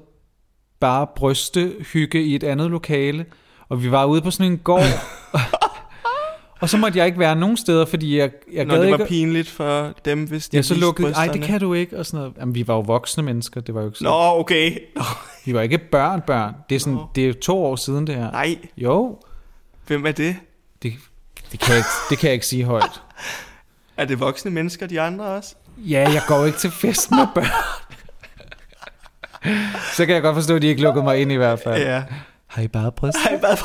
bare 0.79 1.07
brystehygge 1.15 2.23
i 2.23 2.35
et 2.35 2.43
andet 2.43 2.71
lokale, 2.71 3.25
og 3.69 3.83
vi 3.83 3.91
var 3.91 4.05
ude 4.05 4.21
på 4.21 4.31
sådan 4.31 4.51
en 4.51 4.57
gård, 4.57 4.83
og 6.61 6.69
så 6.69 6.77
måtte 6.77 6.97
jeg 6.99 7.05
ikke 7.07 7.19
være 7.19 7.35
nogen 7.35 7.57
steder, 7.57 7.85
fordi 7.85 8.17
jeg, 8.17 8.31
jeg 8.53 8.65
Når 8.65 8.73
gad 8.75 8.81
det 8.81 8.87
ikke... 8.87 8.99
var 8.99 9.05
pinligt 9.05 9.49
for 9.49 9.93
dem, 10.05 10.23
hvis 10.23 10.49
de 10.49 10.57
Ja, 10.57 10.61
så 10.61 10.75
lukkede, 10.75 11.07
ej, 11.13 11.23
det 11.23 11.31
brysterne. 11.31 11.47
kan 11.47 11.59
du 11.59 11.73
ikke, 11.73 11.97
og 11.97 12.05
sådan 12.05 12.17
noget. 12.19 12.33
Jamen, 12.39 12.55
vi 12.55 12.67
var 12.67 12.73
jo 12.75 12.79
voksne 12.81 13.23
mennesker, 13.23 13.61
det 13.61 13.75
var 13.75 13.81
jo 13.81 13.87
ikke 13.87 13.97
sådan. 13.97 14.11
Nå, 14.11 14.39
okay. 14.39 14.77
Nå, 14.95 15.03
Vi 15.45 15.53
var 15.53 15.61
ikke 15.61 15.77
børn, 15.77 16.21
børn. 16.27 16.53
Det 16.69 16.75
er, 16.75 16.79
sådan, 16.79 16.93
Nå. 16.93 17.07
det 17.15 17.29
er 17.29 17.33
to 17.33 17.65
år 17.65 17.75
siden, 17.75 18.07
det 18.07 18.15
her. 18.15 18.31
nej, 18.31 18.57
Jo, 18.77 19.19
hvem 19.87 20.05
er 20.05 20.11
det? 20.11 20.35
det, 20.83 20.93
det, 21.51 21.59
kan 21.59 21.69
jeg 21.69 21.77
ikke, 21.77 21.89
det 22.09 22.17
kan 22.17 22.27
jeg 22.27 22.33
ikke 22.33 22.45
sige 22.47 22.63
højt. 22.63 23.01
Er 23.97 24.05
det 24.05 24.19
voksne 24.19 24.51
mennesker, 24.51 24.87
de 24.87 25.01
andre 25.01 25.25
også? 25.25 25.55
Ja, 25.77 25.99
jeg 25.99 26.21
går 26.27 26.45
ikke 26.45 26.57
til 26.57 26.71
fest 26.71 27.11
med 27.11 27.27
børn. 27.35 27.45
så 29.95 30.05
kan 30.05 30.15
jeg 30.15 30.21
godt 30.21 30.35
forstå, 30.35 30.55
at 30.55 30.61
de 30.61 30.67
ikke 30.67 30.81
lukkede 30.81 31.03
mig 31.03 31.21
ind 31.21 31.31
i 31.31 31.35
hvert 31.35 31.59
fald. 31.59 31.81
Ja. 31.81 32.03
Har 32.47 32.61
I 32.61 32.67
bare 32.67 32.91
bryst? 32.91 33.17
Ej, 33.25 33.37
hvad? 33.37 33.57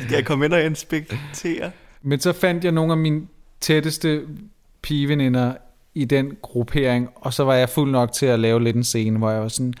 Skal 0.00 0.14
jeg 0.14 0.24
komme 0.24 0.44
ind 0.44 0.52
og 0.52 0.62
inspektere? 0.62 1.70
Men 2.02 2.20
så 2.20 2.32
fandt 2.32 2.64
jeg 2.64 2.72
nogle 2.72 2.92
af 2.92 2.98
mine 2.98 3.22
tætteste 3.60 4.22
pigeveninder 4.82 5.52
i 5.94 6.04
den 6.04 6.36
gruppering, 6.42 7.08
og 7.14 7.34
så 7.34 7.44
var 7.44 7.54
jeg 7.54 7.68
fuld 7.68 7.90
nok 7.90 8.12
til 8.12 8.26
at 8.26 8.40
lave 8.40 8.64
lidt 8.64 8.76
en 8.76 8.84
scene, 8.84 9.18
hvor 9.18 9.30
jeg 9.30 9.40
var 9.40 9.48
sådan, 9.48 9.74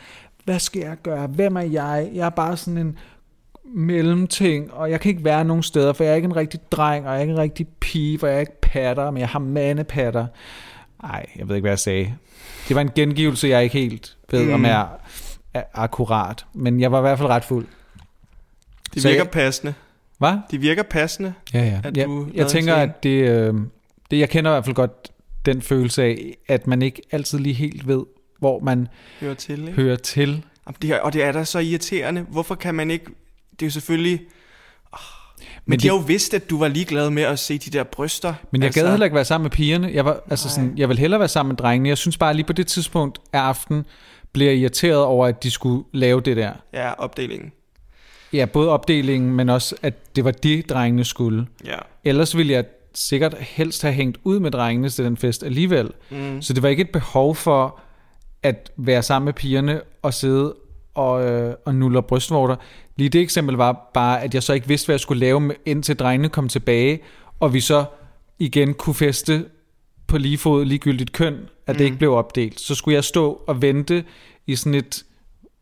hvad 0.44 0.58
skal 0.58 0.80
jeg 0.80 0.96
gøre? 1.02 1.26
Hvem 1.26 1.56
er 1.56 1.60
jeg? 1.60 2.10
Jeg 2.14 2.26
er 2.26 2.30
bare 2.30 2.56
sådan 2.56 2.78
en 2.78 2.98
mellemting, 3.74 4.72
og 4.72 4.90
jeg 4.90 5.00
kan 5.00 5.10
ikke 5.10 5.24
være 5.24 5.44
nogen 5.44 5.62
steder, 5.62 5.92
for 5.92 6.04
jeg 6.04 6.10
er 6.10 6.16
ikke 6.16 6.26
en 6.26 6.36
rigtig 6.36 6.60
dreng, 6.70 7.06
og 7.06 7.10
jeg 7.12 7.18
er 7.18 7.22
ikke 7.22 7.32
en 7.32 7.38
rigtig 7.38 7.68
pige, 7.80 8.18
for 8.18 8.26
jeg 8.26 8.36
er 8.36 8.40
ikke 8.40 8.60
patter, 8.60 9.10
men 9.10 9.20
jeg 9.20 9.28
har 9.28 9.38
mandepatter. 9.38 10.26
Nej, 11.02 11.26
jeg 11.36 11.48
ved 11.48 11.56
ikke, 11.56 11.62
hvad 11.62 11.70
jeg 11.70 11.78
sagde. 11.78 12.14
Det 12.68 12.74
var 12.76 12.80
en 12.82 12.90
gengivelse, 12.94 13.48
jeg 13.48 13.62
ikke 13.64 13.78
helt 13.78 14.16
ved, 14.30 14.44
mm. 14.44 14.52
om 14.52 14.60
Mm. 14.60 14.64
er, 14.66 14.86
akkurat, 15.74 16.46
men 16.54 16.80
jeg 16.80 16.92
var 16.92 16.98
i 16.98 17.00
hvert 17.00 17.18
fald 17.18 17.28
ret 17.28 17.44
fuld. 17.44 17.66
Det 18.94 19.04
virker 19.04 19.16
jeg- 19.16 19.30
passende. 19.30 19.74
Hvad? 20.18 20.38
Det 20.50 20.62
virker 20.62 20.82
passende. 20.82 21.34
Ja, 21.54 21.64
ja. 21.64 21.80
at 21.84 21.96
Jeg, 21.96 22.06
du 22.06 22.28
jeg 22.34 22.46
tænker, 22.46 22.74
at 22.74 23.02
det, 23.02 23.28
øh, 23.28 23.54
det, 24.10 24.18
jeg 24.18 24.30
kender 24.30 24.50
i 24.50 24.54
hvert 24.54 24.64
fald 24.64 24.74
godt 24.76 25.12
den 25.46 25.62
følelse 25.62 26.02
af, 26.02 26.36
at 26.48 26.66
man 26.66 26.82
ikke 26.82 27.02
altid 27.12 27.38
lige 27.38 27.52
helt 27.54 27.86
ved, 27.88 28.02
hvor 28.38 28.58
man 28.60 28.88
Hører 29.20 29.34
til, 29.34 29.60
ikke? 29.60 29.72
hører 29.72 29.96
til. 29.96 30.28
Jamen, 30.66 30.76
det 30.82 31.00
og 31.00 31.12
det 31.12 31.22
er 31.22 31.32
da 31.32 31.44
så 31.44 31.58
irriterende. 31.58 32.20
Hvorfor 32.22 32.54
kan 32.54 32.74
man 32.74 32.90
ikke... 32.90 33.04
Det 33.50 33.62
er 33.62 33.66
jo 33.66 33.70
selvfølgelig... 33.70 34.20
Men, 35.68 35.72
Men 35.72 35.78
de 35.78 35.82
det- 35.82 35.90
har 35.90 35.98
jo 35.98 36.04
vidst, 36.04 36.34
at 36.34 36.50
du 36.50 36.58
var 36.58 36.68
ligeglad 36.68 37.10
med 37.10 37.22
at 37.22 37.38
se 37.38 37.58
de 37.58 37.70
der 37.70 37.84
bryster. 37.84 38.34
Men 38.50 38.60
jeg 38.62 38.66
altså, 38.66 38.80
gad 38.80 38.90
heller 38.90 39.06
ikke 39.06 39.14
være 39.14 39.24
sammen 39.24 39.44
med 39.44 39.50
pigerne. 39.50 39.90
Jeg, 39.94 40.04
var, 40.04 40.20
altså 40.30 40.48
sådan, 40.48 40.72
jeg 40.76 40.88
vil 40.88 40.98
hellere 40.98 41.20
være 41.20 41.28
sammen 41.28 41.48
med 41.52 41.56
drengene. 41.56 41.88
Jeg 41.88 41.98
synes 41.98 42.18
bare 42.18 42.34
lige 42.34 42.46
på 42.46 42.52
det 42.52 42.66
tidspunkt 42.66 43.18
af 43.32 43.38
aften, 43.38 43.86
bliver 44.32 44.50
jeg 44.50 44.58
irriteret 44.60 45.02
over, 45.04 45.26
at 45.26 45.42
de 45.42 45.50
skulle 45.50 45.84
lave 45.92 46.20
det 46.20 46.36
der. 46.36 46.52
Ja, 46.72 46.92
opdelingen. 46.98 47.52
Ja, 48.32 48.44
både 48.44 48.68
opdelingen, 48.70 49.32
men 49.32 49.48
også, 49.48 49.74
at 49.82 50.16
det 50.16 50.24
var 50.24 50.30
det, 50.30 50.68
drengene 50.70 51.04
skulle. 51.04 51.46
Ja. 51.64 51.76
Ellers 52.04 52.36
ville 52.36 52.52
jeg 52.52 52.64
sikkert 52.94 53.34
helst 53.40 53.82
have 53.82 53.94
hængt 53.94 54.18
ud 54.24 54.40
med 54.40 54.50
drengene 54.50 54.88
til 54.90 55.04
den 55.04 55.16
fest 55.16 55.42
alligevel. 55.44 55.90
Mm. 56.10 56.42
Så 56.42 56.52
det 56.52 56.62
var 56.62 56.68
ikke 56.68 56.80
et 56.80 56.90
behov 56.90 57.34
for 57.34 57.80
at 58.42 58.70
være 58.76 59.02
sammen 59.02 59.24
med 59.24 59.32
pigerne 59.32 59.80
og 60.02 60.14
sidde 60.14 60.54
og, 60.98 61.24
øh, 61.30 61.54
og 61.64 61.74
nuller 61.74 62.00
brystvorter. 62.00 62.56
Lige 62.96 63.08
det 63.08 63.20
eksempel 63.20 63.56
var 63.56 63.90
bare, 63.94 64.22
at 64.22 64.34
jeg 64.34 64.42
så 64.42 64.52
ikke 64.52 64.68
vidste, 64.68 64.86
hvad 64.86 64.94
jeg 64.94 65.00
skulle 65.00 65.20
lave, 65.20 65.40
med- 65.40 65.54
indtil 65.66 65.96
drengene 65.96 66.28
kom 66.28 66.48
tilbage, 66.48 67.00
og 67.40 67.54
vi 67.54 67.60
så 67.60 67.84
igen 68.38 68.74
kunne 68.74 68.94
feste 68.94 69.44
på 70.06 70.18
lige 70.18 70.38
fod, 70.38 70.64
ligegyldigt 70.64 71.12
køn, 71.12 71.34
at 71.66 71.74
det 71.74 71.80
Mm. 71.80 71.84
ikke 71.84 71.98
blev 71.98 72.12
opdelt. 72.12 72.60
Så 72.60 72.74
skulle 72.74 72.94
jeg 72.94 73.04
stå 73.04 73.40
og 73.46 73.62
vente 73.62 74.04
i 74.46 74.56
sådan 74.56 74.74
et 74.74 75.04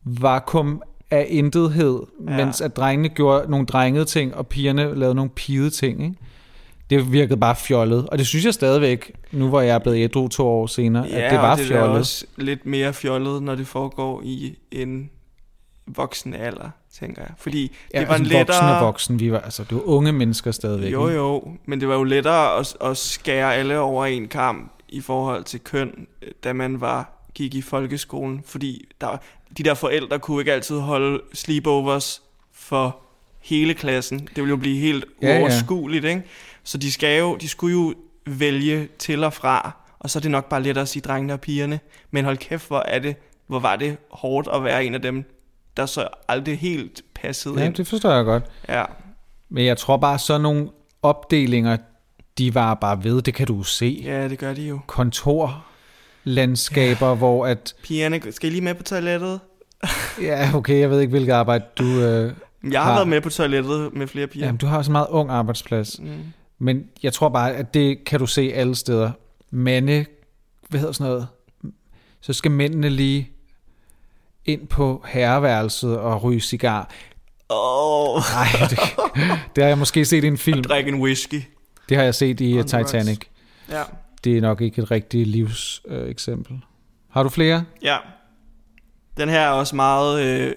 vakuum 0.04 0.82
af 1.10 1.26
intethed, 1.28 2.00
Ja. 2.28 2.36
mens 2.36 2.60
at 2.60 2.76
drengene 2.76 3.08
gjorde 3.08 3.50
nogle 3.50 3.66
drengede 3.66 4.04
ting, 4.04 4.34
og 4.34 4.46
pigerne 4.46 4.94
lavede 4.98 5.14
nogle 5.14 5.30
pigede 5.30 5.70
ting. 5.70 6.02
Ikke? 6.04 6.14
Det 6.90 7.12
virkede 7.12 7.36
bare 7.40 7.56
fjollet, 7.56 8.06
og 8.08 8.18
det 8.18 8.26
synes 8.26 8.44
jeg 8.44 8.54
stadigvæk, 8.54 9.12
nu 9.32 9.48
hvor 9.48 9.60
jeg 9.60 9.74
er 9.74 9.78
blevet 9.78 9.96
ædru 10.04 10.28
to 10.28 10.46
år 10.46 10.66
senere, 10.66 11.06
Ja, 11.10 11.20
at 11.20 11.30
det 11.32 11.38
var 11.38 11.50
og 11.52 11.58
det 11.58 11.64
er 11.64 11.68
fjollet. 11.68 11.98
også 11.98 12.26
lidt 12.36 12.66
mere 12.66 12.92
fjollet, 12.92 13.42
når 13.42 13.54
det 13.54 13.66
foregår 13.66 14.22
i 14.24 14.56
en 14.72 15.10
voksen 15.86 16.34
alder, 16.34 16.70
tænker 16.92 17.22
jeg. 17.22 17.30
Fordi 17.38 17.72
Ja, 17.94 18.00
det 18.00 18.08
var 18.08 18.14
altså, 18.14 18.32
voksen 18.32 18.38
lettere... 18.38 18.78
og 18.80 18.86
voksen, 18.86 19.20
vi 19.20 19.32
var, 19.32 19.40
altså, 19.40 19.64
det 19.64 19.74
var 19.74 19.82
unge 19.88 20.12
mennesker 20.12 20.50
stadigvæk. 20.50 20.92
Jo, 20.92 21.08
jo, 21.08 21.56
men 21.66 21.80
det 21.80 21.88
var 21.88 21.94
jo 21.94 22.04
lettere 22.04 22.58
at, 22.58 22.76
at 22.80 22.96
skære 22.96 23.54
alle 23.54 23.78
over 23.78 24.06
en 24.06 24.28
kamp 24.28 24.72
i 24.88 25.00
forhold 25.00 25.44
til 25.44 25.60
køn, 25.60 26.06
da 26.44 26.52
man 26.52 26.80
var 26.80 27.12
gik 27.34 27.54
i 27.54 27.62
folkeskolen, 27.62 28.42
fordi 28.46 28.88
der, 29.00 29.16
de 29.58 29.62
der 29.62 29.74
forældre 29.74 30.18
kunne 30.18 30.40
ikke 30.40 30.52
altid 30.52 30.78
holde 30.78 31.20
sleepovers 31.34 32.22
for 32.52 32.96
hele 33.42 33.74
klassen. 33.74 34.18
Det 34.18 34.36
ville 34.36 34.48
jo 34.50 34.56
blive 34.56 34.78
helt 34.78 35.04
Ja, 35.22 35.28
ja. 35.28 35.38
uoverskueligt, 35.38 36.04
ikke? 36.04 36.22
Så 36.64 36.78
de, 36.78 36.92
skal 36.92 37.18
jo, 37.18 37.36
de 37.36 37.48
skulle 37.48 37.72
jo 37.72 37.94
vælge 38.26 38.88
til 38.98 39.24
og 39.24 39.32
fra, 39.32 39.76
og 39.98 40.10
så 40.10 40.18
er 40.18 40.20
det 40.20 40.30
nok 40.30 40.48
bare 40.48 40.62
lettere 40.62 40.82
at 40.82 40.88
sige 40.88 41.02
drengene 41.02 41.32
og 41.32 41.40
pigerne. 41.40 41.80
Men 42.10 42.24
hold 42.24 42.36
kæft, 42.36 42.66
hvor 42.68 42.78
er 42.78 42.98
det, 42.98 43.16
hvor 43.46 43.58
var 43.58 43.76
det 43.76 43.96
hårdt 44.10 44.48
at 44.54 44.64
være 44.64 44.84
en 44.84 44.94
af 44.94 45.02
dem, 45.02 45.24
der 45.76 45.86
så 45.86 46.08
aldrig 46.28 46.58
helt 46.58 47.02
passede 47.14 47.54
Ja, 47.60 47.66
ind. 47.66 47.74
det 47.74 47.86
forstår 47.86 48.12
jeg 48.12 48.24
godt. 48.24 48.44
Ja. 48.68 48.84
Men 49.48 49.66
jeg 49.66 49.76
tror 49.78 49.96
bare, 49.96 50.18
sådan 50.18 50.40
nogle 50.40 50.68
opdelinger, 51.02 51.76
de 52.38 52.54
var 52.54 52.74
bare 52.74 53.04
ved, 53.04 53.22
det 53.22 53.34
kan 53.34 53.46
du 53.46 53.62
se. 53.62 54.00
ja, 54.04 54.28
det 54.28 54.38
gør 54.38 54.54
de 54.54 54.62
jo. 54.62 54.78
Kontorlandskaber, 54.86 57.14
hvor 57.14 57.46
at, 57.46 57.74
Pigerne, 57.82 58.20
skal 58.32 58.48
I 58.48 58.52
lige 58.52 58.64
med 58.64 58.74
på 58.74 58.82
toilettet? 58.82 59.40
ja 60.22 60.50
okay, 60.54 60.80
jeg 60.80 60.90
ved 60.90 61.00
ikke, 61.00 61.10
hvilket 61.10 61.32
arbejde 61.32 61.64
du... 61.78 61.84
Øh, 61.84 62.32
Jeg 62.72 62.80
har 62.82 62.88
Har- 62.88 62.94
været 62.98 63.08
med 63.08 63.20
på 63.20 63.30
toilettet 63.30 63.94
med 63.94 64.06
flere 64.06 64.26
piger. 64.26 64.46
jamen, 64.46 64.58
du 64.58 64.66
har 64.66 64.82
så 64.82 64.90
meget 64.92 65.06
ung 65.10 65.30
arbejdsplads. 65.30 66.00
Mm. 66.00 66.06
Men 66.58 66.84
jeg 67.02 67.12
tror 67.12 67.28
bare, 67.28 67.54
at 67.54 67.74
det 67.74 68.04
kan 68.04 68.20
du 68.20 68.26
se 68.26 68.52
alle 68.54 68.74
steder. 68.74 69.10
Mande, 69.50 70.04
hvad 70.68 70.80
hedder 70.80 70.92
sådan 70.92 71.12
noget? 71.12 71.28
Så 72.20 72.32
skal 72.32 72.50
mændene 72.50 72.88
lige 72.88 73.30
ind 74.46 74.66
på 74.66 75.04
herreværelset 75.08 75.98
og 75.98 76.22
ryge 76.22 76.40
cigar. 76.40 76.90
Åh, 77.50 78.16
oh, 78.16 78.22
Nej, 78.32 78.46
det, 78.70 78.78
det 79.56 79.64
har 79.64 79.68
jeg 79.68 79.78
måske 79.78 80.04
set 80.04 80.24
i 80.24 80.26
en 80.26 80.38
film. 80.38 80.62
drikke 80.62 80.88
en 80.88 81.00
whisky. 81.00 81.42
Det 81.88 81.96
har 81.96 82.04
jeg 82.04 82.14
set 82.14 82.40
i 82.40 82.52
On 82.52 82.58
uh, 82.58 82.58
rocks. 82.58 82.90
Titanic. 82.90 83.18
Ja. 83.70 83.82
Det 84.24 84.36
er 84.36 84.40
nok 84.40 84.60
ikke 84.60 84.82
et 84.82 84.90
rigtigt 84.90 85.28
livseksempel. 85.28 86.02
Øh, 86.04 86.10
eksempel. 86.10 86.60
har 87.10 87.22
du 87.22 87.28
flere? 87.28 87.64
ja. 87.82 87.96
Den 89.16 89.28
her 89.28 89.40
er 89.40 89.50
også 89.50 89.76
meget, 89.76 90.24
øh, 90.24 90.56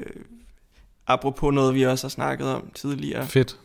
apropos 1.07 1.53
noget, 1.53 1.75
vi 1.75 1.85
også 1.85 2.07
har 2.07 2.09
snakket 2.09 2.47
om 2.47 2.71
tidligere. 2.75 3.27
Fedt. 3.27 3.57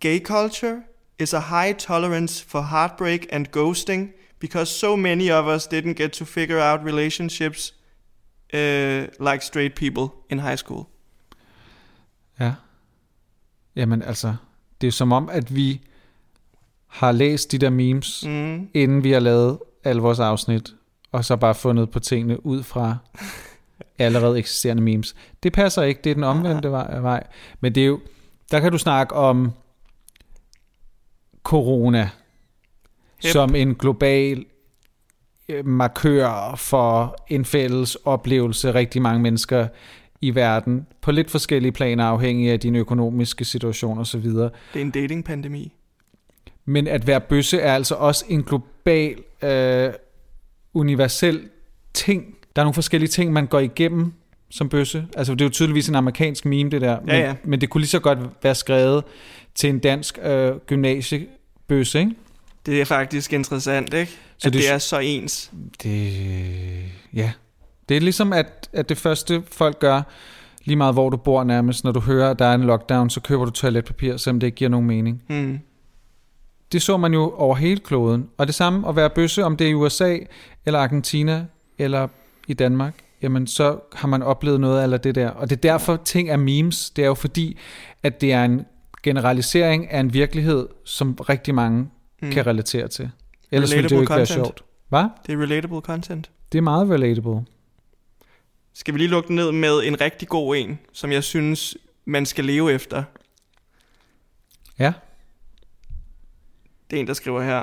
Gay 0.00 0.20
culture 0.24 0.82
is 1.18 1.34
a 1.34 1.40
high 1.40 1.76
tolerance 1.78 2.44
for 2.48 2.60
heartbreak 2.60 3.20
and 3.32 3.46
ghosting 3.46 4.10
because 4.40 4.72
so 4.72 4.96
many 4.96 5.30
of 5.30 5.56
us 5.56 5.66
didn't 5.66 5.92
get 5.92 6.10
to 6.10 6.24
figure 6.24 6.72
out 6.72 6.80
relationships 6.84 7.74
uh, 8.54 9.28
like 9.32 9.44
straight 9.44 9.74
people 9.74 10.16
in 10.30 10.40
high 10.40 10.56
school. 10.56 10.84
Ja. 12.40 12.52
Jamen 13.76 14.02
altså, 14.02 14.34
det 14.80 14.86
er 14.86 14.90
som 14.92 15.12
om, 15.12 15.28
at 15.28 15.54
vi 15.56 15.80
har 16.86 17.12
læst 17.12 17.52
de 17.52 17.58
der 17.58 17.70
memes, 17.70 18.24
Mm. 18.26 18.68
inden 18.74 19.04
vi 19.04 19.10
har 19.12 19.20
lavet 19.20 19.58
alle 19.84 20.02
vores 20.02 20.20
afsnit, 20.20 20.74
og 21.12 21.24
så 21.24 21.36
bare 21.36 21.54
fundet 21.54 21.90
på 21.90 22.00
tingene 22.00 22.46
ud 22.46 22.62
fra 22.62 22.96
allerede 23.98 24.38
eksisterende 24.38 24.82
memes. 24.82 25.14
Det 25.42 25.52
passer 25.52 25.82
ikke, 25.82 26.00
det 26.04 26.10
er 26.10 26.14
den 26.14 26.24
omvendte 26.24 26.70
vej. 26.70 26.98
vej. 27.00 27.26
Men 27.60 27.74
det 27.74 27.82
er 27.82 27.86
jo, 27.86 28.00
der 28.50 28.60
kan 28.60 28.72
du 28.72 28.78
snakke 28.78 29.14
om 29.14 29.52
corona 31.42 32.10
Yep. 33.26 33.32
som 33.32 33.54
en 33.54 33.74
global 33.74 34.38
øh, 34.38 34.44
markør 35.64 36.54
for 36.56 37.16
en 37.28 37.44
fælles 37.44 37.94
oplevelse 37.94 38.74
rigtig 38.74 39.02
mange 39.02 39.20
mennesker 39.20 39.66
i 40.20 40.34
verden 40.34 40.86
på 41.00 41.12
lidt 41.12 41.30
forskellige 41.30 41.72
planer 41.72 42.04
afhængig 42.04 42.50
af 42.50 42.60
din 42.60 42.76
økonomiske 42.76 43.44
situation 43.44 43.98
osv. 43.98 44.20
Det 44.22 44.50
er 44.74 44.80
en 44.80 44.90
datingpandemi. 44.90 45.72
Men 46.64 46.86
at 46.86 47.06
være 47.06 47.20
bøsse 47.20 47.58
er 47.60 47.74
altså 47.74 47.94
også 47.94 48.24
en 48.28 48.42
global, 48.42 49.16
øh, 49.42 49.92
universel 50.74 51.48
ting. 51.94 52.36
Der 52.56 52.62
er 52.62 52.64
nogle 52.64 52.74
forskellige 52.74 53.08
ting, 53.08 53.32
man 53.32 53.46
går 53.46 53.58
igennem 53.58 54.12
som 54.50 54.68
bøsse. 54.68 55.06
Altså 55.16 55.34
det 55.34 55.40
er 55.40 55.44
jo 55.44 55.50
tydeligvis 55.50 55.88
en 55.88 55.94
amerikansk 55.94 56.44
meme, 56.44 56.70
det 56.70 56.80
der. 56.80 57.00
Men, 57.00 57.08
Ja, 57.08 57.18
ja. 57.18 57.34
men 57.44 57.60
det 57.60 57.70
kunne 57.70 57.80
lige 57.80 57.88
så 57.88 58.00
godt 58.00 58.18
være 58.42 58.54
skrevet 58.54 59.04
til 59.54 59.70
en 59.70 59.78
dansk 59.78 60.18
øh, 60.22 60.56
gymnasiebøsse, 60.56 61.98
ikke? 62.00 62.12
Det 62.66 62.80
er 62.80 62.84
faktisk 62.84 63.32
interessant, 63.32 63.94
ikke? 63.94 64.12
Så 64.38 64.48
at 64.48 64.52
det- 64.52 64.62
det, 64.62 64.70
er 64.70 64.78
så 64.78 64.98
ens. 64.98 65.50
Det, 65.82 66.12
ja. 67.14 67.32
Det 67.88 67.96
er 67.96 68.00
ligesom, 68.00 68.32
at, 68.32 68.68
at 68.72 68.88
det 68.88 68.98
første 68.98 69.42
folk 69.52 69.78
gør, 69.78 70.02
lige 70.64 70.76
meget 70.76 70.94
hvor 70.94 71.10
du 71.10 71.16
bor 71.16 71.44
nærmest, 71.44 71.84
når 71.84 71.92
du 71.92 72.00
hører, 72.00 72.30
at 72.30 72.38
der 72.38 72.44
er 72.44 72.54
en 72.54 72.64
lockdown, 72.64 73.10
så 73.10 73.20
køber 73.20 73.44
du 73.44 73.50
toiletpapir, 73.50 74.16
selvom 74.16 74.40
det 74.40 74.46
ikke 74.46 74.56
giver 74.56 74.70
nogen 74.70 74.86
mening. 74.86 75.22
Hmm. 75.28 75.58
Det 76.72 76.82
så 76.82 76.96
man 76.96 77.12
jo 77.12 77.34
over 77.36 77.54
hele 77.56 77.80
kloden. 77.80 78.28
Og 78.38 78.46
det 78.46 78.54
samme 78.54 78.88
at 78.88 78.96
være 78.96 79.10
bøsse, 79.10 79.44
om 79.44 79.56
det 79.56 79.66
er 79.66 79.70
i 79.70 79.74
USA, 79.74 80.18
eller 80.66 80.78
Argentina, 80.80 81.44
eller 81.78 82.08
i 82.48 82.54
Danmark, 82.54 82.94
jamen 83.22 83.46
så 83.46 83.78
har 83.92 84.08
man 84.08 84.22
oplevet 84.22 84.60
noget 84.60 84.92
af 84.92 85.00
det 85.00 85.14
der. 85.14 85.28
Og 85.30 85.50
det 85.50 85.56
er 85.56 85.60
derfor, 85.60 85.96
ting 85.96 86.30
er 86.30 86.36
memes. 86.36 86.90
Det 86.90 87.02
er 87.02 87.06
jo 87.08 87.14
fordi, 87.14 87.58
at 88.02 88.20
det 88.20 88.32
er 88.32 88.44
en 88.44 88.64
generalisering 89.02 89.90
af 89.90 90.00
en 90.00 90.12
virkelighed, 90.14 90.68
som 90.84 91.14
rigtig 91.14 91.54
mange 91.54 91.88
Hmm. 92.22 92.32
kan 92.32 92.46
relatere 92.46 92.88
til. 92.88 93.10
Ellers 93.50 93.74
ville 93.74 93.88
det 93.88 93.96
jo 93.96 94.00
ikke 94.00 94.14
Relatable 94.14 94.16
være 94.18 94.26
content. 94.26 94.58
sjovt. 94.58 94.64
Hvad? 94.88 95.04
Det 95.26 95.32
er 95.32 95.42
relatable 95.42 95.80
content. 95.80 96.30
Det 96.52 96.58
er 96.58 96.62
meget 96.62 96.90
relatable. 96.90 97.44
Skal 98.74 98.94
vi 98.94 98.98
lige 98.98 99.08
lukke 99.08 99.34
ned 99.34 99.52
med 99.52 99.82
en 99.84 100.00
rigtig 100.00 100.28
god 100.28 100.56
en, 100.56 100.78
som 100.92 101.12
jeg 101.12 101.24
synes, 101.24 101.76
man 102.04 102.26
skal 102.26 102.44
leve 102.44 102.72
efter? 102.72 103.04
Ja. 104.78 104.92
Det 106.90 106.96
er 106.96 107.00
en, 107.00 107.06
der 107.06 107.14
skriver 107.14 107.42
her. 107.42 107.62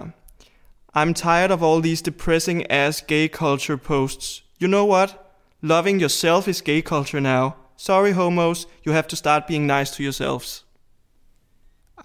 I'm 0.97 1.13
tired 1.13 1.51
of 1.51 1.61
all 1.63 1.83
these 1.83 2.03
depressing 2.03 2.71
ass 2.71 3.01
gay 3.07 3.27
culture 3.27 3.77
posts. 3.77 4.43
You 4.61 4.67
know 4.67 4.89
what? 4.91 5.17
Loving 5.61 6.01
yourself 6.01 6.47
is 6.47 6.61
gay 6.61 6.81
culture 6.81 7.21
now. 7.21 7.49
Sorry 7.77 8.11
homos, 8.13 8.67
you 8.87 8.93
have 8.93 9.07
to 9.07 9.15
start 9.15 9.43
being 9.47 9.65
nice 9.65 9.95
to 9.95 10.03
yourselves. 10.03 10.65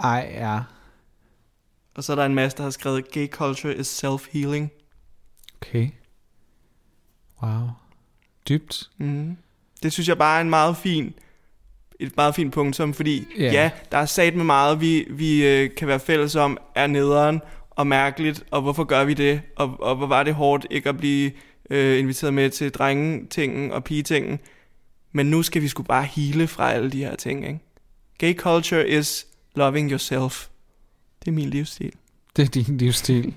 Ej, 0.00 0.32
ja. 0.34 0.60
Og 1.96 2.04
så 2.04 2.12
er 2.12 2.16
der 2.16 2.24
en 2.26 2.34
masse, 2.34 2.56
der 2.56 2.62
har 2.62 2.70
skrevet, 2.70 3.10
gay 3.10 3.28
culture 3.28 3.76
is 3.76 4.04
self-healing. 4.04 4.68
Okay. 5.56 5.88
Wow. 7.42 7.68
Dybt. 8.48 8.90
Mm. 8.98 9.36
Det 9.82 9.92
synes 9.92 10.08
jeg 10.08 10.18
bare 10.18 10.36
er 10.36 10.40
en 10.40 10.50
meget 10.50 10.76
fin, 10.76 11.14
et 12.00 12.16
meget 12.16 12.34
fint 12.34 12.52
punktum, 12.52 12.94
fordi 12.94 13.26
Ja. 13.38 13.42
yeah. 13.42 13.54
ja, 13.54 13.70
der 13.92 13.98
er 13.98 14.06
sat 14.06 14.36
med 14.36 14.44
meget, 14.44 14.80
vi, 14.80 15.06
vi 15.10 15.46
øh, 15.46 15.74
kan 15.76 15.88
være 15.88 16.00
fælles 16.00 16.36
om, 16.36 16.58
er 16.74 16.86
nederen 16.86 17.40
og 17.70 17.86
mærkeligt, 17.86 18.44
og 18.50 18.62
hvorfor 18.62 18.84
gør 18.84 19.04
vi 19.04 19.14
det, 19.14 19.42
og, 19.56 19.76
og 19.80 19.96
hvor 19.96 20.06
var 20.06 20.22
det 20.22 20.34
hårdt 20.34 20.66
ikke 20.70 20.88
at 20.88 20.96
blive 20.96 21.32
øh, 21.70 21.98
inviteret 21.98 22.34
med 22.34 22.50
til 22.50 22.70
drengetingen 22.70 23.72
og 23.72 23.84
pigetingen. 23.84 24.38
Men 25.12 25.26
nu 25.26 25.42
skal 25.42 25.62
vi 25.62 25.68
sgu 25.68 25.82
bare 25.82 26.04
hele 26.04 26.46
fra 26.46 26.72
alle 26.72 26.90
de 26.90 26.98
her 26.98 27.16
ting, 27.16 27.46
ikke? 27.46 27.60
Gay 28.18 28.34
culture 28.34 28.88
is 28.88 29.26
loving 29.54 29.90
yourself. 29.90 30.46
Det 31.24 31.30
er 31.30 31.34
min 31.34 31.50
livsstil. 31.50 31.92
Det 32.36 32.42
er 32.42 32.62
din 32.62 32.78
livsstil. 32.78 33.34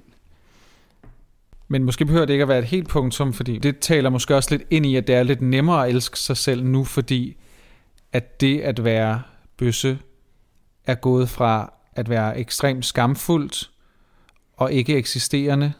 Men 1.67 1.83
måske 1.83 2.05
behøver 2.05 2.25
det 2.25 2.33
ikke 2.33 2.41
at 2.41 2.47
være 2.47 2.59
et 2.59 2.65
helt 2.65 2.87
punktum, 2.87 3.33
fordi 3.33 3.57
det 3.57 3.79
taler 3.79 4.09
måske 4.09 4.35
også 4.35 4.51
lidt 4.51 4.63
ind 4.69 4.85
i, 4.85 4.95
at 4.95 5.07
det 5.07 5.15
er 5.15 5.23
lidt 5.23 5.41
nemmere 5.41 5.87
at 5.87 5.95
elske 5.95 6.19
sig 6.19 6.37
selv 6.37 6.63
nu, 6.63 6.83
fordi 6.83 7.37
at 8.11 8.41
det 8.41 8.59
at 8.59 8.83
være 8.83 9.21
bøsse 9.57 9.99
er 10.85 10.95
gået 10.95 11.29
fra 11.29 11.73
at 11.93 12.09
være 12.09 12.39
ekstremt 12.39 12.85
skamfuldt 12.85 13.71
og 14.53 14.73
ikke 14.73 14.97
eksisterende, 14.97 15.73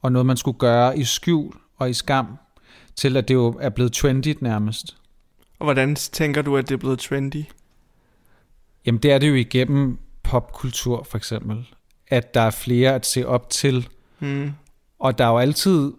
og 0.00 0.12
noget 0.12 0.26
man 0.26 0.36
skulle 0.36 0.58
gøre 0.58 0.98
i 0.98 1.04
skjul 1.04 1.52
og 1.76 1.90
i 1.90 1.92
skam, 1.92 2.38
til 2.96 3.16
at 3.16 3.28
det 3.28 3.34
jo 3.34 3.58
er 3.60 3.68
blevet 3.68 3.92
trendigt 3.92 4.42
nærmest. 4.42 4.96
Og 5.58 5.64
hvordan 5.64 5.94
tænker 5.94 6.42
du, 6.42 6.56
at 6.56 6.68
det 6.68 6.74
er 6.74 6.78
blevet 6.78 6.98
trendy? 6.98 7.44
Jamen 8.86 9.02
det 9.02 9.12
er 9.12 9.18
det 9.18 9.28
jo 9.28 9.34
igennem 9.34 9.98
popkultur 10.28 11.06
for 11.10 11.18
eksempel, 11.18 11.66
at 12.08 12.34
der 12.34 12.40
er 12.40 12.50
flere 12.50 12.94
at 12.94 13.06
se 13.06 13.26
op 13.26 13.50
til, 13.50 13.88
Hmm. 14.18 14.50
Og 14.98 15.18
der 15.18 15.24
har 15.24 15.32
jo 15.32 15.38
altid 15.38 15.92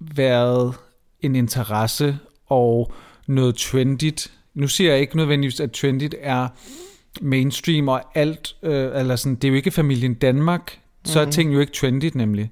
været 0.00 0.74
en 1.20 1.36
interesse 1.36 2.18
og 2.46 2.92
noget 3.26 3.56
trendigt. 3.56 4.32
Nu 4.54 4.68
siger 4.68 4.90
jeg 4.92 5.00
ikke 5.00 5.16
nødvendigvis, 5.16 5.60
at 5.60 5.72
trendigt 5.72 6.14
er 6.20 6.48
mainstream 7.20 7.88
og 7.88 8.02
alt, 8.14 8.56
øh, 8.62 9.00
eller 9.00 9.16
sådan, 9.16 9.34
det 9.34 9.44
er 9.44 9.48
jo 9.48 9.54
ikke 9.54 9.70
familien 9.70 10.14
Danmark, 10.14 10.78
så 11.04 11.20
er 11.20 11.24
Mhm. 11.24 11.32
ting 11.32 11.54
jo 11.54 11.60
ikke 11.60 11.72
trendigt 11.72 12.14
nemlig. 12.14 12.50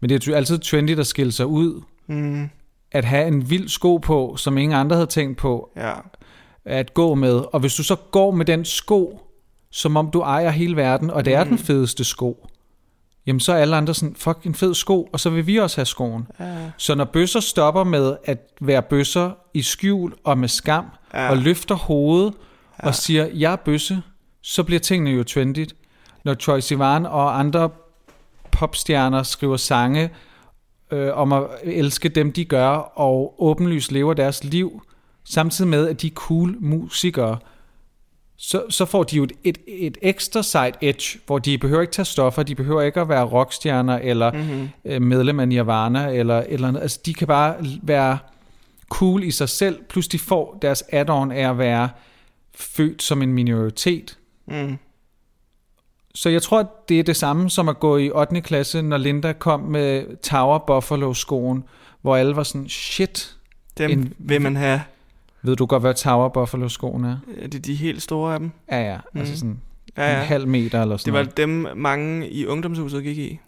Men 0.00 0.10
det 0.10 0.28
er 0.28 0.30
jo 0.32 0.36
altid 0.36 0.58
trendigt 0.58 1.00
at 1.00 1.06
skille 1.06 1.32
sig 1.32 1.46
ud, 1.46 1.82
Hmm. 2.06 2.50
at 2.92 3.04
have 3.04 3.26
en 3.26 3.50
vild 3.50 3.68
sko 3.68 3.96
på, 3.96 4.36
som 4.36 4.58
ingen 4.58 4.78
andre 4.78 4.96
havde 4.96 5.06
tænkt 5.06 5.38
på, 5.38 5.70
Ja. 5.76 5.94
at 6.64 6.94
gå 6.94 7.14
med. 7.14 7.34
Og 7.52 7.60
hvis 7.60 7.74
du 7.74 7.82
så 7.84 7.96
går 8.10 8.30
med 8.30 8.46
den 8.46 8.64
sko, 8.64 9.20
som 9.72 9.96
om 9.96 10.10
du 10.10 10.20
ejer 10.20 10.50
hele 10.50 10.76
verden, 10.76 11.10
og 11.10 11.24
det 11.24 11.34
er 11.34 11.44
den 11.44 11.58
fedeste 11.58 12.04
sko, 12.04 12.46
jamen 13.26 13.40
så 13.40 13.52
er 13.52 13.56
alle 13.56 13.76
andre 13.76 13.94
sådan, 13.94 14.14
fuck 14.14 14.38
en 14.44 14.54
fed 14.54 14.74
sko, 14.74 15.08
og 15.12 15.20
så 15.20 15.30
vil 15.30 15.46
vi 15.46 15.56
også 15.56 15.76
have 15.76 15.86
skoen. 15.86 16.26
Ja. 16.40 16.70
Så 16.76 16.94
når 16.94 17.04
bøsser 17.04 17.40
stopper 17.40 17.84
med 17.84 18.16
at 18.24 18.38
være 18.60 18.82
bøsser 18.82 19.30
i 19.54 19.62
skjul 19.62 20.14
og 20.24 20.38
med 20.38 20.48
skam, 20.48 20.84
Ja. 21.14 21.30
og 21.30 21.36
løfter 21.36 21.74
hovedet 21.74 22.34
ja. 22.82 22.86
og 22.86 22.94
siger, 22.94 23.26
jeg 23.34 23.52
er 23.52 23.56
bøsse, 23.56 24.02
så 24.42 24.62
bliver 24.62 24.80
tingene 24.80 25.10
jo 25.10 25.24
trendigt. 25.24 25.74
Når 26.24 26.34
Troy 26.34 26.60
Sivan 26.60 27.06
og 27.06 27.38
andre 27.38 27.70
popstjerner 28.50 29.22
skriver 29.22 29.56
sange 29.56 30.10
øh, 30.90 31.10
om 31.18 31.32
at 31.32 31.42
elske 31.62 32.08
dem, 32.08 32.32
de 32.32 32.44
gør, 32.44 32.68
og 32.94 33.34
åbenlyst 33.38 33.92
lever 33.92 34.14
deres 34.14 34.44
liv, 34.44 34.82
samtidig 35.24 35.68
med, 35.70 35.88
at 35.88 36.02
de 36.02 36.06
er 36.06 36.10
cool 36.14 36.56
musikere, 36.60 37.38
så, 38.36 38.64
så 38.70 38.84
får 38.84 39.02
de 39.02 39.16
jo 39.16 39.22
et, 39.24 39.32
et, 39.44 39.58
et 39.66 39.98
ekstra 40.02 40.42
side 40.42 40.72
edge, 40.80 41.18
hvor 41.26 41.38
de 41.38 41.58
behøver 41.58 41.80
ikke 41.80 41.92
tage 41.92 42.06
stoffer, 42.06 42.42
de 42.42 42.54
behøver 42.54 42.82
ikke 42.82 43.00
at 43.00 43.08
være 43.08 43.24
rockstjerner, 43.24 43.98
eller 43.98 44.32
mm-hmm. 44.32 44.68
øh, 44.84 45.02
medlem 45.02 45.40
af 45.40 45.48
Nirvana, 45.48 46.08
eller 46.08 46.44
eller 46.48 46.68
andet. 46.68 46.80
Altså, 46.80 47.00
de 47.06 47.14
kan 47.14 47.26
bare 47.26 47.56
være 47.82 48.18
cool 48.88 49.22
i 49.22 49.30
sig 49.30 49.48
selv, 49.48 49.82
plus 49.88 50.08
de 50.08 50.18
får 50.18 50.58
deres 50.62 50.84
add-on 50.92 51.32
af 51.32 51.50
at 51.50 51.58
være 51.58 51.88
født 52.54 53.02
som 53.02 53.22
en 53.22 53.32
minoritet. 53.32 54.18
Mm. 54.46 54.78
Så 56.14 56.28
jeg 56.28 56.42
tror, 56.42 56.72
det 56.88 56.98
er 56.98 57.02
det 57.02 57.16
samme 57.16 57.50
som 57.50 57.68
at 57.68 57.80
gå 57.80 57.96
i 57.96 58.10
8. 58.10 58.40
klasse, 58.40 58.82
når 58.82 58.96
Linda 58.96 59.32
kom 59.32 59.60
med 59.60 60.16
Tower 60.22 60.58
Buffalo-skoen, 60.58 61.64
hvor 62.02 62.16
alle 62.16 62.36
var 62.36 62.42
sådan, 62.42 62.68
shit, 62.68 63.36
Dem 63.78 63.90
en... 63.90 64.14
vil 64.18 64.40
man 64.40 64.56
have. 64.56 64.80
Ved 65.42 65.56
du 65.56 65.66
godt, 65.66 65.82
hvad 65.82 65.94
Tower 65.94 66.28
Buffalo-skoen 66.28 67.04
er? 67.04 67.16
Er 67.38 67.48
det 67.48 67.66
de 67.66 67.74
helt 67.74 68.02
store 68.02 68.34
af 68.34 68.40
dem? 68.40 68.50
Ja, 68.70 68.80
ja, 68.92 68.98
mm. 69.14 69.20
altså 69.20 69.32
Mhm. 69.32 69.38
sådan 69.38 69.60
Ja, 69.96 70.10
en 70.12 70.16
ja. 70.18 70.22
halv 70.24 70.48
meter 70.48 70.82
eller 70.82 70.94
Det 70.94 71.00
sådan 71.00 71.12
var 71.14 71.22
noget. 71.22 71.36
dem, 71.36 71.66
mange 71.76 72.28
i 72.30 72.46
ungdomshuset 72.46 73.02
gik 73.02 73.18
i. 73.18 73.38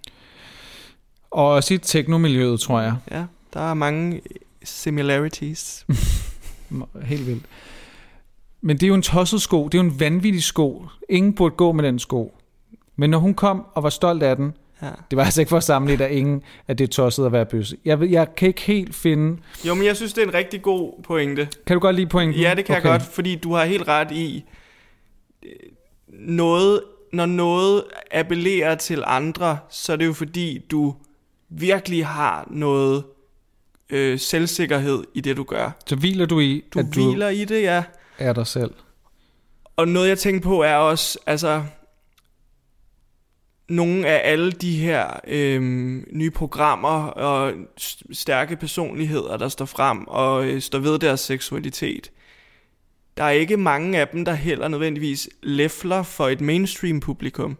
Og 1.30 1.48
også 1.48 1.74
i 1.74 1.78
teknomiljøet, 1.78 2.60
tror 2.60 2.80
jeg. 2.80 2.94
Ja, 3.10 3.24
der 3.54 3.60
er 3.60 3.74
mange 3.74 4.20
similarities. 4.64 5.86
Helt 7.02 7.26
vildt. 7.26 7.44
Men 8.60 8.76
det 8.76 8.82
er 8.82 8.88
jo 8.88 8.94
en 8.94 9.02
tosset 9.02 9.42
sko. 9.42 9.68
Det 9.68 9.78
er 9.78 9.82
jo 9.82 9.90
en 9.90 10.00
vanvittig 10.00 10.42
sko. 10.42 10.86
Ingen 11.08 11.32
burde 11.34 11.54
gå 11.56 11.72
med 11.72 11.84
den 11.84 11.98
sko. 11.98 12.34
Men 12.96 13.10
når 13.10 13.18
hun 13.18 13.34
kom 13.34 13.64
og 13.74 13.82
var 13.82 13.90
stolt 13.90 14.22
af 14.22 14.36
den, 14.36 14.52
Ja. 14.82 14.90
det 15.10 15.16
var 15.16 15.24
altså 15.24 15.40
ikke 15.40 15.48
for 15.48 15.56
at 15.56 15.64
sammenligne, 15.64 16.04
at 16.04 16.10
ingen 16.10 16.42
at 16.68 16.78
det 16.78 16.84
er 16.84 16.88
tosset 16.88 17.26
at 17.26 17.32
være 17.32 17.46
bøsse. 17.46 17.76
Jeg, 17.84 18.02
jeg 18.02 18.34
kan 18.34 18.48
ikke 18.48 18.62
helt 18.62 18.94
finde... 18.94 19.42
Jo, 19.66 19.74
men 19.74 19.86
jeg 19.86 19.96
synes, 19.96 20.12
det 20.12 20.22
er 20.22 20.26
en 20.26 20.34
rigtig 20.34 20.62
god 20.62 21.02
pointe. 21.02 21.48
Kan 21.66 21.74
du 21.74 21.80
godt 21.80 21.96
lide 21.96 22.06
pointen? 22.06 22.40
Ja, 22.40 22.54
det 22.54 22.64
kan 22.64 22.76
okay. 22.76 22.90
jeg 22.90 22.98
godt, 22.98 23.02
fordi 23.12 23.36
du 23.36 23.54
har 23.54 23.64
helt 23.64 23.88
ret 23.88 24.10
i 24.10 24.44
øh, 25.42 25.50
noget, 26.08 26.80
når 27.12 27.26
noget 27.26 27.84
appellerer 28.10 28.74
til 28.74 29.02
andre, 29.06 29.58
så 29.70 29.92
er 29.92 29.96
det 29.96 30.06
jo 30.06 30.12
fordi, 30.12 30.58
du 30.70 30.94
virkelig 31.48 32.06
har 32.06 32.48
noget 32.50 33.04
øh, 33.90 34.18
selvsikkerhed 34.18 35.04
i 35.14 35.20
det, 35.20 35.36
du 35.36 35.42
gør. 35.42 35.70
Så 35.86 35.96
hviler 35.96 36.26
du 36.26 36.40
i, 36.40 36.64
Du 36.74 36.78
at 36.78 36.86
du 36.94 37.10
hviler 37.10 37.28
i 37.28 37.44
det, 37.44 37.62
ja. 37.62 37.82
er 38.18 38.32
dig 38.32 38.46
selv. 38.46 38.70
Og 39.76 39.88
noget, 39.88 40.08
jeg 40.08 40.18
tænker 40.18 40.40
på, 40.40 40.62
er 40.62 40.76
også, 40.76 41.18
altså, 41.26 41.62
nogle 43.68 44.06
af 44.06 44.32
alle 44.32 44.52
de 44.52 44.76
her 44.76 45.20
øhm, 45.26 46.08
nye 46.12 46.30
programmer 46.30 47.06
og 47.06 47.52
stærke 48.12 48.56
personligheder, 48.56 49.36
der 49.36 49.48
står 49.48 49.64
frem 49.64 50.04
og 50.06 50.46
øh, 50.46 50.60
står 50.60 50.78
ved 50.78 50.98
deres 50.98 51.20
seksualitet. 51.20 52.10
Der 53.16 53.24
er 53.24 53.30
ikke 53.30 53.56
mange 53.56 53.98
af 53.98 54.08
dem, 54.08 54.24
der 54.24 54.34
heller 54.34 54.68
nødvendigvis 54.68 55.28
læfler 55.42 56.02
for 56.02 56.28
et 56.28 56.40
mainstream 56.40 57.00
publikum. 57.00 57.58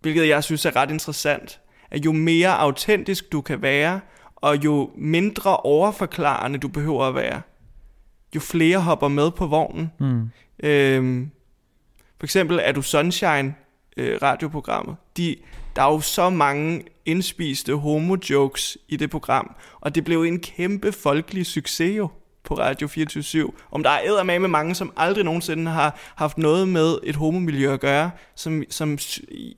Hvilket 0.00 0.28
jeg 0.28 0.44
synes 0.44 0.64
er 0.64 0.76
ret 0.76 0.90
interessant. 0.90 1.60
At 1.90 2.04
jo 2.04 2.12
mere 2.12 2.58
autentisk 2.58 3.32
du 3.32 3.40
kan 3.40 3.62
være, 3.62 4.00
og 4.36 4.64
jo 4.64 4.90
mindre 4.96 5.56
overforklarende 5.56 6.58
du 6.58 6.68
behøver 6.68 7.04
at 7.04 7.14
være, 7.14 7.42
jo 8.34 8.40
flere 8.40 8.80
hopper 8.80 9.08
med 9.08 9.30
på 9.30 9.46
vognen. 9.46 9.90
Mm. 10.00 10.30
Øhm, 10.62 11.30
for 12.18 12.26
eksempel 12.26 12.60
er 12.62 12.72
du 12.72 12.82
Sunshine 12.82 13.54
øh, 13.96 14.18
radioprogrammet. 14.22 14.96
De, 15.16 15.36
der 15.76 15.82
er 15.82 15.92
jo 15.92 16.00
så 16.00 16.30
mange 16.30 16.82
indspiste 17.06 17.74
homo-jokes 17.74 18.76
i 18.88 18.96
det 18.96 19.10
program, 19.10 19.54
og 19.80 19.94
det 19.94 20.04
blev 20.04 20.22
en 20.22 20.40
kæmpe 20.40 20.92
folkelig 20.92 21.46
succes 21.46 21.96
jo 21.96 22.08
på 22.44 22.54
Radio 22.54 22.88
24 22.88 23.50
Om 23.70 23.82
der 23.82 23.90
er 23.90 24.22
med 24.22 24.38
med 24.38 24.48
mange, 24.48 24.74
som 24.74 24.92
aldrig 24.96 25.24
nogensinde 25.24 25.70
har 25.70 25.98
haft 26.14 26.38
noget 26.38 26.68
med 26.68 26.98
et 27.02 27.16
homomiljø 27.16 27.72
at 27.72 27.80
gøre, 27.80 28.10
som, 28.34 28.62
som 28.70 28.98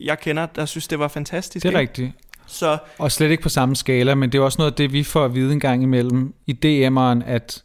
jeg 0.00 0.20
kender, 0.20 0.46
der 0.46 0.66
synes, 0.66 0.88
det 0.88 0.98
var 0.98 1.08
fantastisk. 1.08 1.62
Det 1.62 1.74
er 1.74 1.80
ikke? 1.80 1.90
rigtigt. 1.90 2.12
Så 2.46 2.78
Og 2.98 3.12
slet 3.12 3.30
ikke 3.30 3.42
på 3.42 3.48
samme 3.48 3.76
skala, 3.76 4.14
men 4.14 4.32
det 4.32 4.38
er 4.38 4.42
også 4.42 4.58
noget 4.58 4.70
af 4.70 4.76
det, 4.76 4.92
vi 4.92 5.02
får 5.02 5.24
at 5.24 5.34
vide 5.34 5.52
en 5.52 5.60
gang 5.60 5.82
imellem 5.82 6.34
i 6.46 6.52
DM'eren, 6.52 7.24
at, 7.26 7.64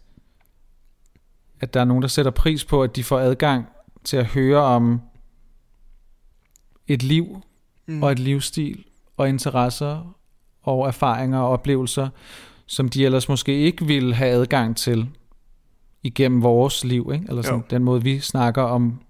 at 1.62 1.74
der 1.74 1.80
er 1.80 1.86
nogen, 1.86 2.02
der 2.02 2.08
sætter 2.08 2.32
pris 2.32 2.66
på, 2.66 2.84
at 2.84 2.96
de 2.96 3.04
får 3.04 3.20
adgang 3.20 3.66
til 4.04 4.18
at 4.18 4.26
høre 4.26 4.62
om 4.62 5.02
et 6.94 7.04
liv 7.04 7.42
mm. 7.88 8.04
og 8.04 8.12
et 8.12 8.20
livsstil 8.20 8.84
og 9.18 9.30
interesser 9.30 10.16
og 10.64 10.88
erfaringer 10.88 11.40
og 11.40 11.50
oplevelser, 11.50 12.10
som 12.66 12.90
de 12.90 13.06
ellers 13.06 13.30
måske 13.30 13.60
ikke 13.60 13.86
ville 13.86 14.16
have 14.16 14.32
adgang 14.32 14.78
til 14.78 15.10
igennem 16.04 16.44
vores 16.44 16.84
liv, 16.84 17.12
ikke? 17.14 17.26
eller 17.30 17.42
sådan, 17.42 17.60
Jo. 17.60 17.66
den 17.70 17.84
måde, 17.84 18.04
vi 18.04 18.20
snakker 18.20 18.62
om 18.62 19.02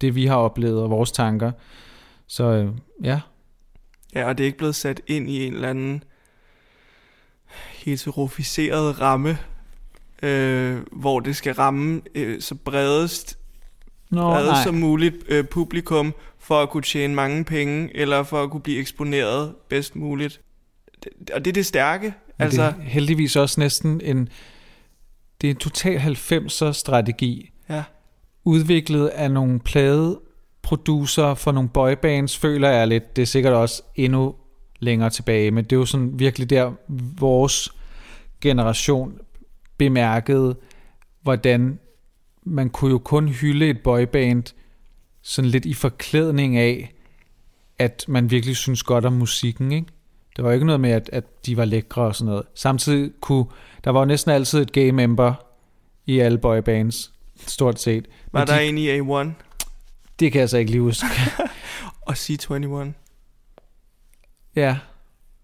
det, 0.00 0.14
vi 0.14 0.26
har 0.26 0.36
oplevet 0.36 0.82
og 0.82 0.90
vores 0.90 1.12
tanker. 1.12 1.52
Så 2.26 2.44
øh, 2.44 2.68
ja, 3.04 3.20
Ja, 4.14 4.28
og 4.28 4.38
det 4.38 4.44
er 4.44 4.46
ikke 4.46 4.58
blevet 4.58 4.74
sat 4.74 5.00
ind 5.06 5.30
i 5.30 5.46
en 5.46 5.54
eller 5.54 5.68
anden 5.68 6.04
heteroficeret 7.70 9.00
ramme, 9.00 9.38
øh, 10.22 10.78
hvor 10.92 11.20
det 11.20 11.36
skal 11.36 11.54
ramme 11.54 12.00
øh, 12.14 12.40
så 12.40 12.54
bredest, 12.54 13.38
Nå, 14.10 14.22
bredest 14.22 14.52
nej. 14.52 14.64
som 14.64 14.74
muligt 14.74 15.16
øh, 15.28 15.44
publikum, 15.44 16.14
for 16.40 16.62
at 16.62 16.70
kunne 16.70 16.82
tjene 16.82 17.14
mange 17.14 17.44
penge, 17.44 17.96
eller 17.96 18.22
for 18.22 18.42
at 18.42 18.50
kunne 18.50 18.60
blive 18.60 18.80
eksponeret 18.80 19.54
bedst 19.68 19.96
muligt. 19.96 20.40
Og 21.34 21.44
det 21.44 21.46
er 21.46 21.52
det 21.52 21.66
stærke. 21.66 22.14
Men 22.38 22.44
Altså, 22.44 22.62
det 22.62 22.74
er 22.78 22.82
heldigvis 22.82 23.36
også 23.36 23.60
næsten 23.60 24.00
en, 24.04 24.28
det 25.40 25.46
er 25.46 25.50
en 25.50 25.56
total 25.56 25.98
90'er 25.98 26.72
strategi, 26.72 27.50
ja, 27.68 27.82
udviklet 28.44 29.06
af 29.06 29.30
nogle 29.30 29.60
pladeproducer 29.60 31.34
for 31.34 31.52
nogle 31.52 31.68
boybands, 31.68 32.38
føler 32.38 32.68
jeg 32.68 32.88
lidt. 32.88 33.16
Det 33.16 33.22
er 33.22 33.26
sikkert 33.26 33.52
også 33.52 33.82
endnu 33.96 34.34
længere 34.80 35.10
tilbage, 35.10 35.50
men 35.50 35.64
det 35.64 35.72
er 35.72 35.76
jo 35.76 35.86
sådan 35.86 36.18
virkelig 36.18 36.50
der, 36.50 36.72
vores 37.18 37.72
generation 38.40 39.18
bemærkede, 39.78 40.56
hvordan 41.22 41.78
man 42.42 42.70
kunne 42.70 42.90
jo 42.90 42.98
kun 42.98 43.28
hylde 43.28 43.68
et 43.68 43.82
boyband 43.84 44.44
sådan 45.22 45.50
lidt 45.50 45.64
i 45.64 45.74
forklædning 45.74 46.56
af, 46.56 46.94
at 47.78 48.04
man 48.08 48.30
virkelig 48.30 48.56
synes 48.56 48.82
godt 48.82 49.04
om 49.04 49.12
musikken, 49.12 49.72
ikke? 49.72 49.86
Det 50.36 50.44
var 50.44 50.52
ikke 50.52 50.66
noget 50.66 50.80
med, 50.80 50.90
at, 50.90 51.10
at 51.12 51.46
de 51.46 51.56
var 51.56 51.64
lækre 51.64 52.02
og 52.02 52.14
sådan 52.14 52.30
noget. 52.30 52.46
Samtidig 52.54 53.12
kunne, 53.20 53.44
der 53.84 53.90
var 53.90 54.00
jo 54.00 54.06
næsten 54.06 54.32
altid 54.32 54.62
et 54.62 54.72
gay 54.72 54.90
member 54.90 55.34
i 56.06 56.18
alle 56.18 56.38
boybands, 56.38 57.12
stort 57.46 57.80
set. 57.80 58.08
var 58.32 58.40
Men 58.40 58.48
der 58.48 58.58
de, 58.58 58.64
en 58.64 58.78
i 58.78 59.00
A1 59.00 59.28
Det 60.20 60.32
kan 60.32 60.40
jeg 60.40 60.50
så 60.50 60.58
ikke 60.58 60.70
lige 60.70 60.82
huske. 60.82 61.06
og 62.06 62.12
C21? 62.12 62.92
ja, 64.56 64.78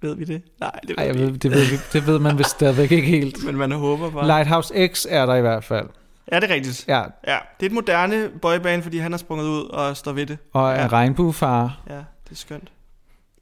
Ved 0.00 0.16
vi 0.16 0.24
det? 0.24 0.42
Nej, 0.60 0.80
det 0.82 0.88
ved 0.88 0.98
Ej, 0.98 1.04
jeg 1.04 1.14
ved, 1.14 1.38
det, 1.38 1.50
ved, 1.50 1.92
det 1.92 2.06
ved 2.06 2.18
man 2.18 2.38
vist 2.38 2.50
stadigvæk 2.50 2.92
ikke 2.92 3.08
helt. 3.08 3.44
Men 3.46 3.56
man 3.56 3.72
håber 3.72 4.10
bare. 4.10 4.26
Lighthouse 4.26 4.88
X 4.88 5.06
er 5.08 5.26
der 5.26 5.34
i 5.34 5.40
hvert 5.40 5.64
fald. 5.64 5.88
Ja, 6.32 6.40
det 6.40 6.50
er 6.50 6.54
rigtigt. 6.54 6.84
Ja, 6.88 7.00
Ja, 7.26 7.38
det 7.60 7.66
er 7.66 7.66
et 7.66 7.72
moderne 7.72 8.30
boyband, 8.42 8.82
fordi 8.82 8.98
han 8.98 9.12
har 9.12 9.18
sprunget 9.18 9.46
ud 9.46 9.64
og 9.64 9.96
står 9.96 10.12
ved 10.12 10.26
det. 10.26 10.38
og 10.52 10.70
er 10.72 10.80
Ja. 10.82 10.86
regnbuefar. 10.86 11.80
Ja, 11.88 11.94
det 11.96 12.30
er 12.30 12.34
skønt. 12.34 12.72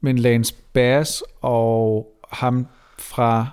Men 0.01 0.17
Lance 0.19 0.53
Bass 0.73 1.23
og 1.41 2.07
ham 2.31 2.67
fra 2.99 3.47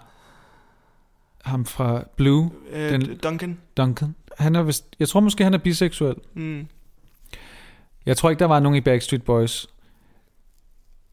ham 1.44 1.64
fra 1.64 2.04
Blue, 2.16 2.50
Øh, 2.70 2.90
Den- 2.92 3.18
Duncan. 3.18 3.58
Duncan. 3.76 4.14
Han 4.38 4.56
er 4.56 4.62
vist, 4.62 4.84
jeg 4.98 5.08
tror 5.08 5.20
måske, 5.20 5.44
han 5.44 5.54
er 5.54 5.58
biseksuel. 5.58 6.14
Mm. 6.34 6.66
Jeg 8.06 8.16
tror 8.16 8.30
ikke, 8.30 8.40
der 8.40 8.46
var 8.46 8.60
nogen 8.60 8.76
i 8.76 8.80
Backstreet 8.80 9.22
Boys. 9.24 9.66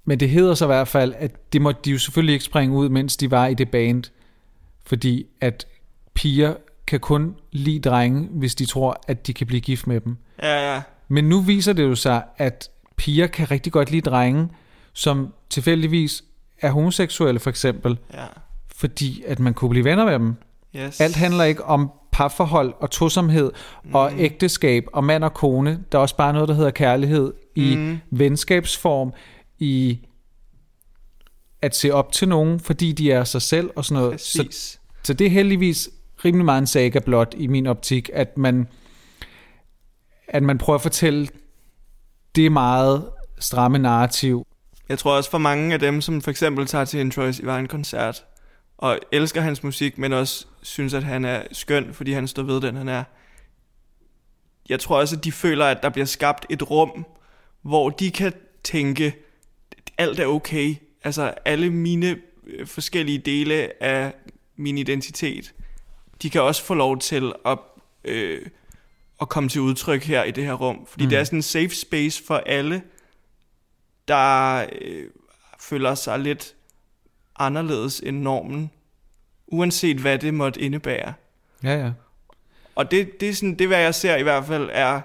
Men 0.06 0.20
det 0.20 0.30
hedder 0.30 0.54
så 0.54 0.66
i 0.66 0.68
hvert 0.68 0.88
fald, 0.88 1.14
at 1.18 1.54
det 1.54 1.62
måtte 1.62 1.82
de 1.86 1.92
jo 1.92 1.98
selvfølgelig 1.98 2.34
ikke 2.34 2.46
springe 2.46 2.76
ud, 2.76 2.90
mens 2.90 3.18
de 3.18 3.32
var 3.32 3.48
i 3.48 3.54
det 3.54 3.72
band. 3.72 4.04
Fordi 4.86 5.26
at 5.42 5.68
piger 6.14 6.54
kan 6.90 7.00
kun 7.00 7.36
lide 7.52 7.90
drenge, 7.90 8.28
hvis 8.32 8.56
de 8.56 8.66
tror, 8.66 9.02
at 9.08 9.28
de 9.28 9.34
kan 9.34 9.48
blive 9.48 9.62
gift 9.62 9.88
med 9.88 10.02
dem. 10.02 10.18
Ja, 10.44 10.74
ja. 10.74 10.82
Men 11.08 11.30
nu 11.30 11.42
viser 11.42 11.74
det 11.74 11.84
jo 11.84 11.96
sig, 11.96 12.24
at 12.38 12.70
piger 12.96 13.28
kan 13.28 13.52
rigtig 13.52 13.74
godt 13.74 13.92
lide 13.92 14.10
drenge, 14.10 14.50
som 14.94 15.34
tilfældigvis 15.50 16.24
er 16.62 16.72
homoseksuelle 16.72 17.40
for 17.40 17.50
eksempel, 17.50 17.98
Ja. 18.14 18.26
fordi 18.76 19.24
at 19.28 19.40
man 19.40 19.54
kunne 19.54 19.70
blive 19.70 19.86
venner 19.86 20.06
med 20.06 20.14
dem. 20.14 20.36
Yes. 20.76 21.02
Alt 21.02 21.16
handler 21.16 21.44
ikke 21.44 21.64
om 21.66 21.92
parforhold 22.12 22.74
og 22.80 22.92
tosomhed 22.92 23.52
mm. 23.84 23.96
og 23.96 24.12
ægteskab 24.18 24.86
og 24.94 25.04
mand 25.04 25.24
og 25.24 25.34
kone. 25.34 25.84
Der 25.92 25.98
er 25.98 26.02
også 26.02 26.16
bare 26.16 26.34
noget, 26.34 26.50
der 26.50 26.56
hedder 26.56 26.72
kærlighed 26.72 27.34
i 27.56 27.76
mm. 27.76 28.00
venskabsform, 28.12 29.14
i 29.60 30.00
at 31.62 31.76
se 31.76 31.92
op 31.92 32.12
til 32.12 32.28
nogen, 32.30 32.60
fordi 32.60 32.92
de 32.92 33.12
er 33.12 33.24
sig 33.24 33.42
selv 33.42 33.70
og 33.76 33.86
sådan 33.86 34.04
noget. 34.04 34.22
Så, 34.22 34.70
så 35.04 35.14
det 35.14 35.28
er 35.28 35.32
heldigvis 35.32 35.90
rimelig 36.26 36.46
meget 36.46 36.62
en 36.62 36.68
saga 36.68 37.00
blot 37.00 37.36
i 37.38 37.48
min 37.48 37.68
optik, 37.68 38.10
at 38.14 38.38
man, 38.38 38.68
at 40.28 40.44
man 40.44 40.58
prøver 40.58 40.76
at 40.78 40.82
fortælle 40.82 41.28
det 42.36 42.52
meget 42.52 43.10
stramme 43.40 43.78
narrativ. 43.78 44.46
Jeg 44.90 45.00
tror 45.00 45.18
også 45.18 45.32
for 45.32 45.38
mange 45.38 45.74
af 45.74 45.80
dem, 45.80 46.02
som 46.02 46.22
for 46.22 46.32
eksempel 46.32 46.66
tager 46.66 46.86
til 46.86 47.02
en 47.02 47.12
Troye 47.12 47.60
en 47.60 47.68
koncert, 47.68 48.26
og 48.78 49.00
elsker 49.12 49.42
hans 49.42 49.64
musik, 49.64 49.98
men 49.98 50.14
også 50.14 50.46
synes, 50.62 50.94
at 50.94 51.04
han 51.04 51.26
er 51.26 51.44
skøn, 51.52 51.94
fordi 51.94 52.12
han 52.12 52.28
står 52.28 52.44
ved 52.44 52.62
den, 52.62 52.76
han 52.76 52.90
er. 52.90 53.04
Jeg 54.70 54.80
tror 54.80 55.00
også, 55.00 55.16
at 55.16 55.24
de 55.24 55.32
føler, 55.32 55.66
at 55.66 55.84
der 55.84 55.90
bliver 55.90 56.06
skabt 56.06 56.46
et 56.50 56.70
rum, 56.70 57.06
hvor 57.62 57.90
de 57.90 58.12
kan 58.12 58.34
tænke, 58.64 59.16
alt 59.98 60.20
er 60.20 60.26
okay. 60.26 60.76
Altså 61.04 61.34
alle 61.46 61.70
mine 61.70 62.18
øh, 62.48 62.68
forskellige 62.68 63.18
dele 63.18 63.84
af 63.84 64.14
min 64.56 64.78
identitet, 64.78 65.54
de 66.22 66.30
kan 66.30 66.42
også 66.42 66.64
få 66.64 66.74
lov 66.74 67.00
til 67.00 67.34
at, 67.46 67.58
øh, 68.04 68.46
at 69.22 69.30
komme 69.30 69.50
til 69.50 69.62
udtryk 69.62 70.04
her 70.04 70.24
i 70.24 70.32
det 70.32 70.46
her 70.46 70.54
rum. 70.54 70.86
Fordi 70.86 71.04
mm. 71.04 71.10
det 71.10 71.20
er 71.20 71.24
sådan 71.24 71.40
en 71.40 71.44
safe 71.44 71.70
space 71.70 72.24
for 72.28 72.36
alle, 72.36 72.82
der 74.08 74.66
øh, 74.82 75.06
føler 75.60 75.96
sig 75.96 76.20
lidt 76.20 76.56
anderledes 77.40 78.00
end 78.00 78.22
normen, 78.22 78.72
uanset 79.48 79.98
hvad 79.98 80.20
det 80.20 80.34
måtte 80.34 80.62
indebære. 80.62 81.14
Ja, 81.64 81.76
ja. 81.76 81.92
Og 82.76 82.92
det, 82.92 83.20
det 83.20 83.30
er 83.30 83.34
sådan, 83.34 83.56
det 83.56 83.68
hvad 83.68 83.80
jeg 83.80 83.96
ser 83.96 84.16
i 84.16 84.24
hvert 84.24 84.46
fald 84.46 84.70
er, 84.72 85.02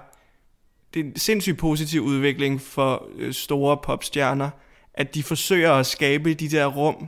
det 0.93 0.99
er 0.99 1.03
en 1.03 1.15
sindssygt 1.15 1.57
positiv 1.57 2.01
udvikling 2.01 2.61
for 2.61 3.07
øh, 3.15 3.33
store 3.33 3.77
popstjerner, 3.77 4.49
at 4.93 5.15
de 5.15 5.23
forsøger 5.23 5.73
at 5.73 5.85
skabe 5.85 6.33
de 6.33 6.49
der 6.49 6.65
rum, 6.65 7.07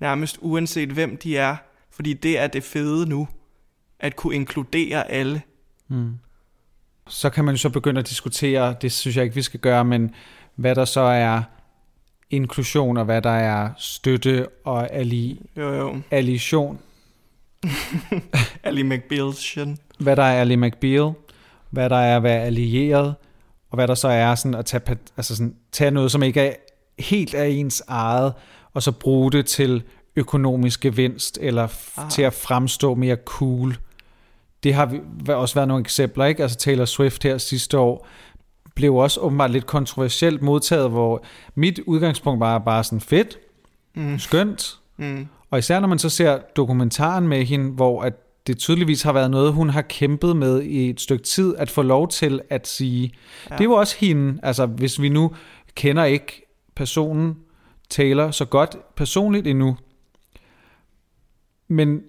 nærmest 0.00 0.38
uanset 0.40 0.88
hvem 0.88 1.16
de 1.16 1.36
er, 1.36 1.56
fordi 1.94 2.12
det 2.12 2.38
er 2.38 2.46
det 2.46 2.62
fede 2.62 3.08
nu, 3.08 3.28
at 4.00 4.16
kunne 4.16 4.34
inkludere 4.34 5.10
alle. 5.10 5.42
Mm. 5.88 6.14
Så 7.08 7.30
kan 7.30 7.44
man 7.44 7.54
jo 7.54 7.58
så 7.58 7.70
begynde 7.70 7.98
at 7.98 8.08
diskutere, 8.08 8.74
det 8.82 8.92
synes 8.92 9.16
jeg 9.16 9.24
ikke, 9.24 9.34
vi 9.34 9.42
skal 9.42 9.60
gøre, 9.60 9.84
men 9.84 10.14
hvad 10.54 10.74
der 10.74 10.84
så 10.84 11.00
er 11.00 11.42
inklusion, 12.30 12.96
og 12.96 13.04
hvad 13.04 13.22
der 13.22 13.30
er 13.30 13.70
støtte 13.78 14.48
og 14.64 14.92
alli, 14.92 15.40
jo, 15.56 15.74
jo. 15.74 16.00
alliation. 16.10 16.78
Ali 18.62 18.82
McBeal. 18.92 19.32
Hvad 19.98 20.16
der 20.16 20.22
er 20.22 20.40
Ali 20.40 20.56
McBeal, 20.56 21.12
hvad 21.70 21.90
der 21.90 21.96
er 21.96 22.16
at 22.16 22.22
være 22.22 22.42
allieret, 22.42 23.14
og 23.70 23.76
hvad 23.76 23.88
der 23.88 23.94
så 23.94 24.08
er 24.08 24.34
sådan 24.34 24.54
at 24.54 24.66
tage, 24.66 24.96
altså 25.16 25.36
sådan, 25.36 25.56
tage 25.72 25.90
noget, 25.90 26.12
som 26.12 26.22
ikke 26.22 26.40
er 26.40 26.52
helt 26.98 27.34
af 27.34 27.48
ens 27.48 27.82
eget, 27.88 28.32
og 28.72 28.82
så 28.82 28.92
bruge 28.92 29.32
det 29.32 29.46
til 29.46 29.82
økonomisk 30.16 30.80
gevinst, 30.80 31.38
eller 31.42 31.68
Aha. 31.96 32.08
til 32.08 32.22
at 32.22 32.32
fremstå 32.32 32.94
mere 32.94 33.16
cool. 33.24 33.76
Det 34.62 34.74
har 34.74 34.86
vi 34.86 35.00
også 35.28 35.54
været 35.54 35.68
nogle 35.68 35.80
eksempler, 35.80 36.24
ikke? 36.24 36.42
Altså 36.42 36.58
Taylor 36.58 36.84
Swift 36.84 37.22
her 37.22 37.38
sidste 37.38 37.78
år 37.78 38.06
blev 38.74 38.94
også 38.94 39.20
åbenbart 39.20 39.50
lidt 39.50 39.66
kontroversielt 39.66 40.42
modtaget, 40.42 40.90
hvor 40.90 41.24
mit 41.54 41.80
udgangspunkt 41.86 42.40
var 42.40 42.58
bare 42.58 42.84
sådan 42.84 43.00
fedt, 43.00 43.38
mm. 43.94 44.18
skønt, 44.18 44.78
mm. 44.96 45.26
og 45.50 45.58
især 45.58 45.80
når 45.80 45.88
man 45.88 45.98
så 45.98 46.08
ser 46.08 46.38
dokumentaren 46.56 47.28
med 47.28 47.44
hende, 47.44 47.72
hvor 47.72 48.02
at 48.02 48.12
det 48.46 48.58
tydeligvis 48.58 49.02
har 49.02 49.12
været 49.12 49.30
noget, 49.30 49.52
hun 49.52 49.70
har 49.70 49.82
kæmpet 49.82 50.36
med 50.36 50.62
i 50.62 50.90
et 50.90 51.00
stykke 51.00 51.24
tid, 51.24 51.54
at 51.58 51.70
få 51.70 51.82
lov 51.82 52.08
til 52.08 52.40
at 52.50 52.66
sige, 52.66 53.12
ja. 53.50 53.56
det 53.56 53.68
var 53.68 53.74
også 53.74 53.96
hende, 53.98 54.40
altså 54.42 54.66
hvis 54.66 55.02
vi 55.02 55.08
nu 55.08 55.34
kender 55.74 56.04
ikke 56.04 56.46
personen 56.76 57.36
Taylor 57.90 58.30
så 58.30 58.44
godt 58.44 58.76
personligt 58.96 59.46
endnu, 59.46 59.76
men 61.68 62.02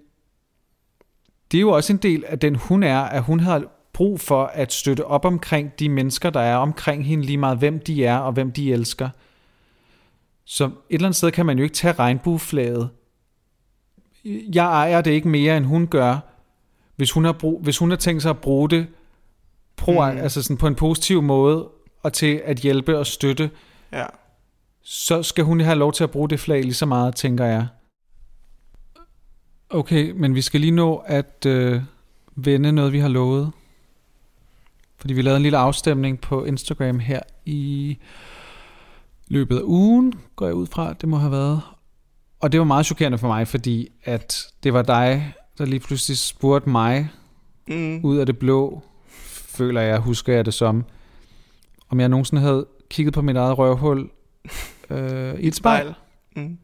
det 1.50 1.58
er 1.58 1.60
jo 1.60 1.70
også 1.70 1.92
en 1.92 1.96
del 1.96 2.24
af 2.26 2.38
den 2.38 2.54
hun 2.54 2.82
er, 2.82 3.00
at 3.00 3.22
hun 3.22 3.40
har 3.40 3.64
brug 3.92 4.20
for 4.20 4.44
at 4.44 4.72
støtte 4.72 5.04
op 5.04 5.24
omkring 5.24 5.78
de 5.78 5.88
mennesker, 5.88 6.30
der 6.30 6.40
er 6.40 6.56
omkring 6.56 7.06
hende, 7.06 7.24
lige 7.24 7.38
meget 7.38 7.58
hvem 7.58 7.80
de 7.80 8.04
er 8.04 8.18
og 8.18 8.32
hvem 8.32 8.52
de 8.52 8.72
elsker. 8.72 9.08
Så 10.44 10.64
et 10.64 10.70
eller 10.90 11.06
andet 11.06 11.16
sted 11.16 11.30
kan 11.30 11.46
man 11.46 11.58
jo 11.58 11.64
ikke 11.64 11.74
tage 11.74 11.92
regnbueflaget. 11.92 12.90
Jeg 14.24 14.64
ejer 14.64 15.00
det 15.00 15.10
ikke 15.10 15.28
mere, 15.28 15.56
end 15.56 15.64
hun 15.64 15.86
gør, 15.86 16.18
hvis 16.96 17.12
hun 17.12 17.24
har, 17.24 17.32
brug, 17.32 17.60
hvis 17.62 17.78
hun 17.78 17.90
har 17.90 17.96
tænkt 17.96 18.22
sig 18.22 18.30
at 18.30 18.38
bruge 18.38 18.70
det 18.70 18.86
pro, 19.76 19.92
mm. 19.92 20.18
altså 20.18 20.42
sådan 20.42 20.56
på 20.56 20.66
en 20.66 20.74
positiv 20.74 21.22
måde, 21.22 21.68
og 22.02 22.12
til 22.12 22.42
at 22.44 22.58
hjælpe 22.58 22.98
og 22.98 23.06
støtte, 23.06 23.50
ja. 23.92 24.06
så 24.82 25.22
skal 25.22 25.44
hun 25.44 25.60
have 25.60 25.78
lov 25.78 25.92
til 25.92 26.04
at 26.04 26.10
bruge 26.10 26.28
det 26.28 26.40
flag 26.40 26.62
lige 26.62 26.74
så 26.74 26.86
meget, 26.86 27.14
tænker 27.14 27.44
jeg. 27.44 27.66
Okay, 29.76 30.10
men 30.10 30.34
vi 30.34 30.40
skal 30.40 30.60
lige 30.60 30.70
nå 30.70 30.96
at 31.06 31.46
øh, 31.46 31.82
vende 32.34 32.72
noget, 32.72 32.92
vi 32.92 32.98
har 32.98 33.08
lovet. 33.08 33.52
Fordi 34.98 35.14
vi 35.14 35.22
lavede 35.22 35.36
en 35.36 35.42
lille 35.42 35.58
afstemning 35.58 36.20
på 36.20 36.44
Instagram 36.44 36.98
her 36.98 37.20
i 37.44 37.98
løbet 39.28 39.56
af 39.56 39.62
ugen, 39.64 40.14
går 40.36 40.46
jeg 40.46 40.54
ud 40.54 40.66
fra, 40.66 40.92
det 40.92 41.08
må 41.08 41.16
have 41.16 41.32
været. 41.32 41.60
Og 42.40 42.52
det 42.52 42.60
var 42.60 42.66
meget 42.66 42.86
chokerende 42.86 43.18
for 43.18 43.26
mig, 43.26 43.48
fordi 43.48 43.88
at 44.04 44.46
det 44.62 44.72
var 44.72 44.82
dig, 44.82 45.34
der 45.58 45.64
lige 45.64 45.80
pludselig 45.80 46.18
spurgte 46.18 46.70
mig 46.70 47.08
mm. 47.68 48.00
ud 48.04 48.16
af 48.16 48.26
det 48.26 48.38
blå, 48.38 48.82
føler 49.30 49.80
jeg, 49.80 49.98
husker 49.98 50.32
jeg 50.32 50.46
det 50.46 50.54
som, 50.54 50.84
om 51.88 52.00
jeg 52.00 52.08
nogensinde 52.08 52.42
havde 52.42 52.66
kigget 52.90 53.14
på 53.14 53.22
mit 53.22 53.36
eget 53.36 53.58
røvhul 53.58 54.10
øh, 54.90 55.34
i 55.34 55.46
et 55.46 55.54
spejl. 55.54 55.94
Mm. 56.36 56.58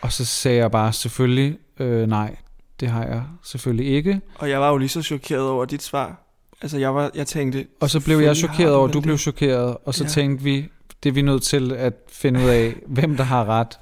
Og 0.00 0.12
så 0.12 0.24
sagde 0.24 0.58
jeg 0.58 0.70
bare 0.70 0.92
selvfølgelig, 0.92 1.58
øh, 1.80 2.06
nej, 2.06 2.36
det 2.80 2.88
har 2.88 3.04
jeg 3.04 3.22
selvfølgelig 3.44 3.86
ikke. 3.86 4.20
Og 4.34 4.50
jeg 4.50 4.60
var 4.60 4.70
jo 4.70 4.76
lige 4.76 4.88
så 4.88 5.02
chokeret 5.02 5.48
over 5.48 5.64
dit 5.64 5.82
svar. 5.82 6.22
Altså 6.62 6.78
jeg, 6.78 6.94
var, 6.94 7.10
jeg 7.14 7.26
tænkte... 7.26 7.66
Og 7.80 7.90
så 7.90 8.00
blev 8.00 8.18
jeg 8.18 8.36
chokeret 8.36 8.74
over, 8.74 8.88
at 8.88 8.94
du 8.94 9.00
blev 9.00 9.18
chokeret, 9.18 9.76
og 9.84 9.94
så 9.94 10.04
ja. 10.04 10.08
tænkte 10.08 10.44
vi, 10.44 10.68
det 11.02 11.08
er 11.08 11.12
vi 11.12 11.22
nødt 11.22 11.42
til 11.42 11.72
at 11.72 11.92
finde 12.08 12.40
ud 12.40 12.48
af, 12.48 12.74
hvem 12.86 13.16
der 13.16 13.24
har 13.24 13.44
ret. 13.44 13.78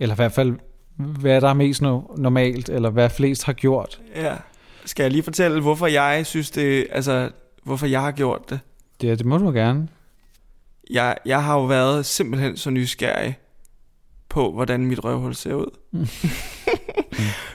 Eller 0.00 0.14
i 0.14 0.16
hvert 0.16 0.32
fald, 0.32 0.54
hvad 0.96 1.40
der 1.40 1.48
er 1.48 1.54
mest 1.54 1.82
normalt, 1.82 2.68
eller 2.68 2.90
hvad 2.90 3.10
flest 3.10 3.44
har 3.44 3.52
gjort. 3.52 4.00
Ja. 4.14 4.36
Skal 4.84 5.02
jeg 5.04 5.12
lige 5.12 5.22
fortælle, 5.22 5.60
hvorfor 5.60 5.86
jeg 5.86 6.26
synes 6.26 6.50
det, 6.50 6.86
altså, 6.90 7.30
hvorfor 7.62 7.86
jeg 7.86 8.00
har 8.00 8.10
gjort 8.10 8.50
det? 8.50 8.60
Det, 9.00 9.18
det 9.18 9.26
må 9.26 9.38
du 9.38 9.50
gerne. 9.50 9.88
Jeg, 10.90 11.16
jeg 11.24 11.44
har 11.44 11.54
jo 11.54 11.64
været 11.64 12.06
simpelthen 12.06 12.56
så 12.56 12.70
nysgerrig 12.70 13.38
på, 14.28 14.52
hvordan 14.52 14.86
mit 14.86 15.04
røvhul 15.04 15.34
ser 15.34 15.54
ud. 15.54 15.76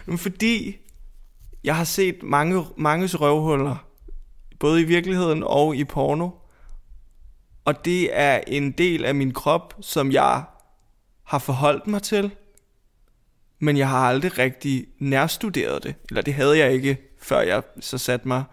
mm. 0.06 0.18
Fordi 0.18 0.78
jeg 1.64 1.76
har 1.76 1.84
set 1.84 2.24
mange, 2.24 2.66
manges 2.78 3.22
røvhuller, 3.22 3.76
både 4.60 4.82
i 4.82 4.84
virkeligheden 4.84 5.44
og 5.46 5.76
i 5.76 5.84
porno. 5.84 6.30
Og 7.66 7.86
det 7.86 8.20
er 8.20 8.40
en 8.48 8.72
del 8.72 9.06
af 9.06 9.16
min 9.16 9.34
krop, 9.34 9.74
som 9.82 10.12
jeg 10.12 10.44
har 11.24 11.40
forholdt 11.40 11.88
mig 11.88 12.04
til, 12.04 12.32
men 13.60 13.78
jeg 13.78 13.90
har 13.90 14.08
aldrig 14.10 14.38
rigtig 14.38 14.86
nærstuderet 15.00 15.84
det. 15.84 15.96
Eller 16.10 16.22
det 16.22 16.34
havde 16.34 16.58
jeg 16.58 16.74
ikke, 16.74 16.98
før 17.22 17.42
jeg 17.42 17.64
så 17.80 17.98
satte 17.98 18.28
mig 18.28 18.44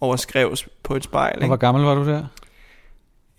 over 0.00 0.16
skrevs 0.16 0.68
på 0.82 0.96
et 0.96 1.04
spejl. 1.04 1.40
Og 1.40 1.46
hvor 1.46 1.56
gammel 1.56 1.84
var 1.84 1.94
du 1.94 2.04
der? 2.04 2.26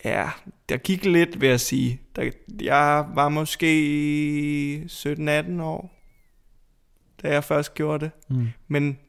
Ja, 0.05 0.29
der 0.69 0.77
gik 0.77 1.05
lidt, 1.05 1.41
vil 1.41 1.49
jeg 1.49 1.59
sige. 1.59 2.01
Der, 2.15 2.31
jeg 2.61 3.05
var 3.13 3.29
måske 3.29 4.87
17-18 4.89 5.61
år, 5.61 5.94
da 7.25 7.33
jeg 7.33 7.43
først 7.43 7.73
gjorde 7.73 8.05
det. 8.05 8.11
Mm. 8.29 8.47
Men 8.67 8.99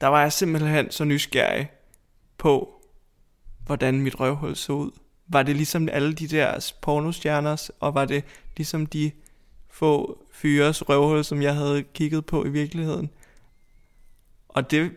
der 0.00 0.06
var 0.06 0.20
jeg 0.20 0.32
simpelthen 0.32 0.90
så 0.90 1.04
nysgerrig 1.04 1.70
på, 2.38 2.82
hvordan 3.66 4.00
mit 4.00 4.20
røvhul 4.20 4.56
så 4.56 4.72
ud. 4.72 4.90
Var 5.28 5.42
det 5.42 5.56
ligesom 5.56 5.88
alle 5.92 6.12
de 6.12 6.28
der 6.28 6.72
pornostjerners, 6.82 7.70
og 7.80 7.94
var 7.94 8.04
det 8.04 8.24
ligesom 8.56 8.86
de 8.86 9.10
få 9.70 10.22
fyres 10.32 10.88
røvhul, 10.88 11.24
som 11.24 11.42
jeg 11.42 11.54
havde 11.54 11.82
kigget 11.82 12.26
på 12.26 12.44
i 12.44 12.48
virkeligheden. 12.48 13.10
Og 14.48 14.70
det, 14.70 14.92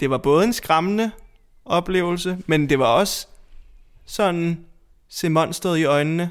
det 0.00 0.10
var 0.10 0.18
både 0.18 0.44
en 0.44 0.52
skræmmende 0.52 1.10
oplevelse, 1.64 2.38
men 2.46 2.68
det 2.68 2.78
var 2.78 2.86
også 2.86 3.28
sådan 4.04 4.64
se 5.08 5.28
monsteret 5.28 5.78
i 5.78 5.84
øjnene. 5.84 6.30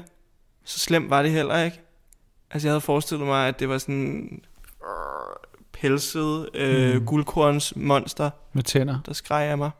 Så 0.64 0.78
slemt 0.78 1.10
var 1.10 1.22
det 1.22 1.30
heller 1.30 1.64
ikke. 1.64 1.80
Altså 2.50 2.68
jeg 2.68 2.72
havde 2.72 2.80
forestillet 2.80 3.26
mig, 3.26 3.48
at 3.48 3.60
det 3.60 3.68
var 3.68 3.78
sådan 3.78 4.42
pelset 5.80 6.48
øh, 6.54 6.94
mm. 6.94 7.06
guldkorns 7.06 7.72
monster. 7.76 8.30
Med 8.52 8.62
tænder. 8.62 8.98
Der 9.06 9.12
skreg 9.12 9.42
af 9.50 9.58
mig. 9.58 9.70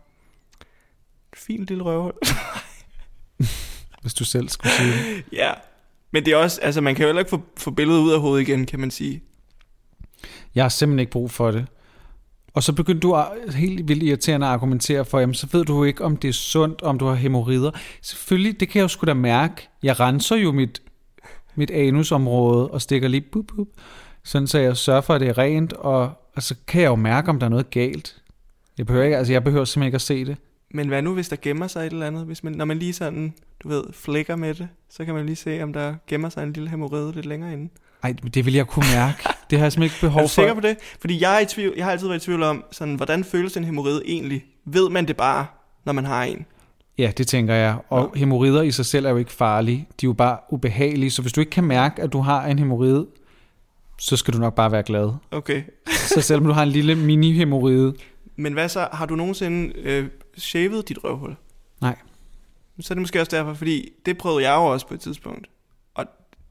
Fint 1.34 1.66
lille 1.68 1.82
røvhul. 1.84 2.12
Hvis 4.02 4.14
du 4.14 4.24
selv 4.24 4.48
skulle 4.48 4.72
sige 4.72 4.92
det. 4.92 5.24
ja, 5.32 5.52
men 6.10 6.24
det 6.24 6.32
er 6.32 6.36
også, 6.36 6.60
altså 6.60 6.80
man 6.80 6.94
kan 6.94 7.02
jo 7.02 7.08
heller 7.08 7.20
ikke 7.20 7.30
få, 7.30 7.42
få 7.56 7.70
billedet 7.70 8.00
ud 8.00 8.12
af 8.12 8.20
hovedet 8.20 8.48
igen, 8.48 8.66
kan 8.66 8.80
man 8.80 8.90
sige. 8.90 9.22
Jeg 10.54 10.64
har 10.64 10.68
simpelthen 10.68 10.98
ikke 10.98 11.12
brug 11.12 11.30
for 11.30 11.50
det. 11.50 11.66
Og 12.54 12.62
så 12.62 12.72
begyndte 12.72 13.00
du 13.00 13.14
at- 13.14 13.54
helt 13.54 13.88
vildt 13.88 14.02
irriterende 14.02 14.46
at 14.46 14.52
argumentere 14.52 15.04
for, 15.04 15.18
jamen 15.20 15.34
så 15.34 15.46
ved 15.52 15.64
du 15.64 15.76
jo 15.76 15.84
ikke, 15.84 16.04
om 16.04 16.16
det 16.16 16.28
er 16.28 16.32
sundt, 16.32 16.82
om 16.82 16.98
du 16.98 17.06
har 17.06 17.14
hemorrider. 17.14 17.70
Selvfølgelig, 18.02 18.60
det 18.60 18.68
kan 18.68 18.78
jeg 18.78 18.82
jo 18.82 18.88
sgu 18.88 19.06
da 19.06 19.14
mærke. 19.14 19.68
Jeg 19.82 20.00
renser 20.00 20.36
jo 20.36 20.52
mit, 20.52 20.82
mit 21.54 21.70
anusområde 21.70 22.70
og 22.70 22.82
stikker 22.82 23.08
lige 23.08 23.20
bup, 23.20 23.44
bup, 23.56 23.68
sådan 24.24 24.46
så 24.46 24.58
jeg 24.58 24.76
sørger 24.76 25.00
for, 25.00 25.14
at 25.14 25.20
det 25.20 25.28
er 25.28 25.38
rent, 25.38 25.72
og, 25.72 26.10
og 26.36 26.42
så 26.42 26.54
kan 26.66 26.82
jeg 26.82 26.88
jo 26.88 26.94
mærke, 26.96 27.28
om 27.30 27.38
der 27.38 27.46
er 27.46 27.50
noget 27.50 27.70
galt. 27.70 28.16
Jeg 28.78 28.86
behøver, 28.86 29.04
ikke, 29.04 29.16
altså 29.16 29.32
jeg 29.32 29.44
behøver 29.44 29.64
simpelthen 29.64 29.86
ikke 29.88 29.94
at 29.94 30.00
se 30.02 30.24
det. 30.24 30.36
Men 30.74 30.88
hvad 30.88 31.02
nu, 31.02 31.14
hvis 31.14 31.28
der 31.28 31.36
gemmer 31.42 31.66
sig 31.66 31.86
et 31.86 31.92
eller 31.92 32.06
andet? 32.06 32.24
Hvis 32.24 32.44
man, 32.44 32.52
når 32.52 32.64
man 32.64 32.78
lige 32.78 32.92
sådan, 32.92 33.34
du 33.62 33.68
ved, 33.68 33.84
flækker 33.92 34.36
med 34.36 34.54
det, 34.54 34.68
så 34.90 35.04
kan 35.04 35.14
man 35.14 35.26
lige 35.26 35.36
se, 35.36 35.62
om 35.62 35.72
der 35.72 35.94
gemmer 36.06 36.28
sig 36.28 36.42
en 36.42 36.52
lille 36.52 36.70
hemorrhide 36.70 37.12
lidt 37.14 37.26
længere 37.26 37.52
inde. 37.52 37.68
Ej, 38.02 38.14
det 38.34 38.46
vil 38.46 38.54
jeg 38.54 38.66
kunne 38.66 38.86
mærke. 38.94 39.28
Det 39.50 39.58
har 39.58 39.64
jeg 39.64 39.72
simpelthen 39.72 39.82
ikke 39.82 40.00
behov 40.00 40.20
Er 40.22 40.26
du 40.26 40.28
sikker 40.28 40.54
for. 40.54 40.60
på 40.60 40.66
det? 40.66 40.76
Fordi 41.00 41.22
jeg, 41.22 41.36
er 41.36 41.40
i 41.40 41.44
tvivl, 41.46 41.74
jeg 41.76 41.84
har 41.84 41.92
altid 41.92 42.06
været 42.08 42.22
i 42.22 42.24
tvivl 42.24 42.42
om, 42.42 42.64
sådan, 42.72 42.94
hvordan 42.94 43.24
føles 43.24 43.56
en 43.56 43.64
hemorrhide 43.64 44.02
egentlig? 44.06 44.44
Ved 44.64 44.90
man 44.90 45.08
det 45.08 45.16
bare, 45.16 45.46
når 45.84 45.92
man 45.92 46.04
har 46.04 46.22
en? 46.24 46.46
Ja, 46.98 47.12
det 47.18 47.26
tænker 47.26 47.54
jeg. 47.54 47.76
Og 47.88 48.12
hemorrider 48.16 48.62
i 48.62 48.70
sig 48.70 48.86
selv 48.86 49.06
er 49.06 49.10
jo 49.10 49.16
ikke 49.16 49.32
farlige. 49.32 49.88
De 50.00 50.06
er 50.06 50.08
jo 50.08 50.12
bare 50.12 50.38
ubehagelige. 50.50 51.10
Så 51.10 51.22
hvis 51.22 51.32
du 51.32 51.40
ikke 51.40 51.50
kan 51.50 51.64
mærke, 51.64 52.02
at 52.02 52.12
du 52.12 52.20
har 52.20 52.46
en 52.46 52.58
hemorride, 52.58 53.06
så 54.00 54.16
skal 54.16 54.34
du 54.34 54.38
nok 54.38 54.54
bare 54.54 54.72
være 54.72 54.82
glad. 54.82 55.12
Okay. 55.30 55.62
Så 55.86 56.20
selvom 56.20 56.46
du 56.46 56.52
har 56.52 56.62
en 56.62 56.68
lille 56.68 56.94
mini-hemorride, 56.94 57.94
Men 58.36 58.52
hvad 58.52 58.68
så? 58.68 58.88
Har 58.92 59.06
du 59.06 59.16
nogensinde 59.16 59.72
øh, 59.78 60.08
shavet 60.38 60.88
dit 60.88 61.04
røvhul? 61.04 61.36
Nej. 61.80 61.96
Så 62.80 62.92
er 62.92 62.94
det 62.94 63.00
måske 63.00 63.20
også 63.20 63.36
derfor, 63.36 63.54
fordi 63.54 63.88
det 64.06 64.18
prøvede 64.18 64.48
jeg 64.48 64.56
jo 64.56 64.64
også 64.64 64.86
på 64.86 64.94
et 64.94 65.00
tidspunkt. 65.00 65.46
Og 65.94 66.06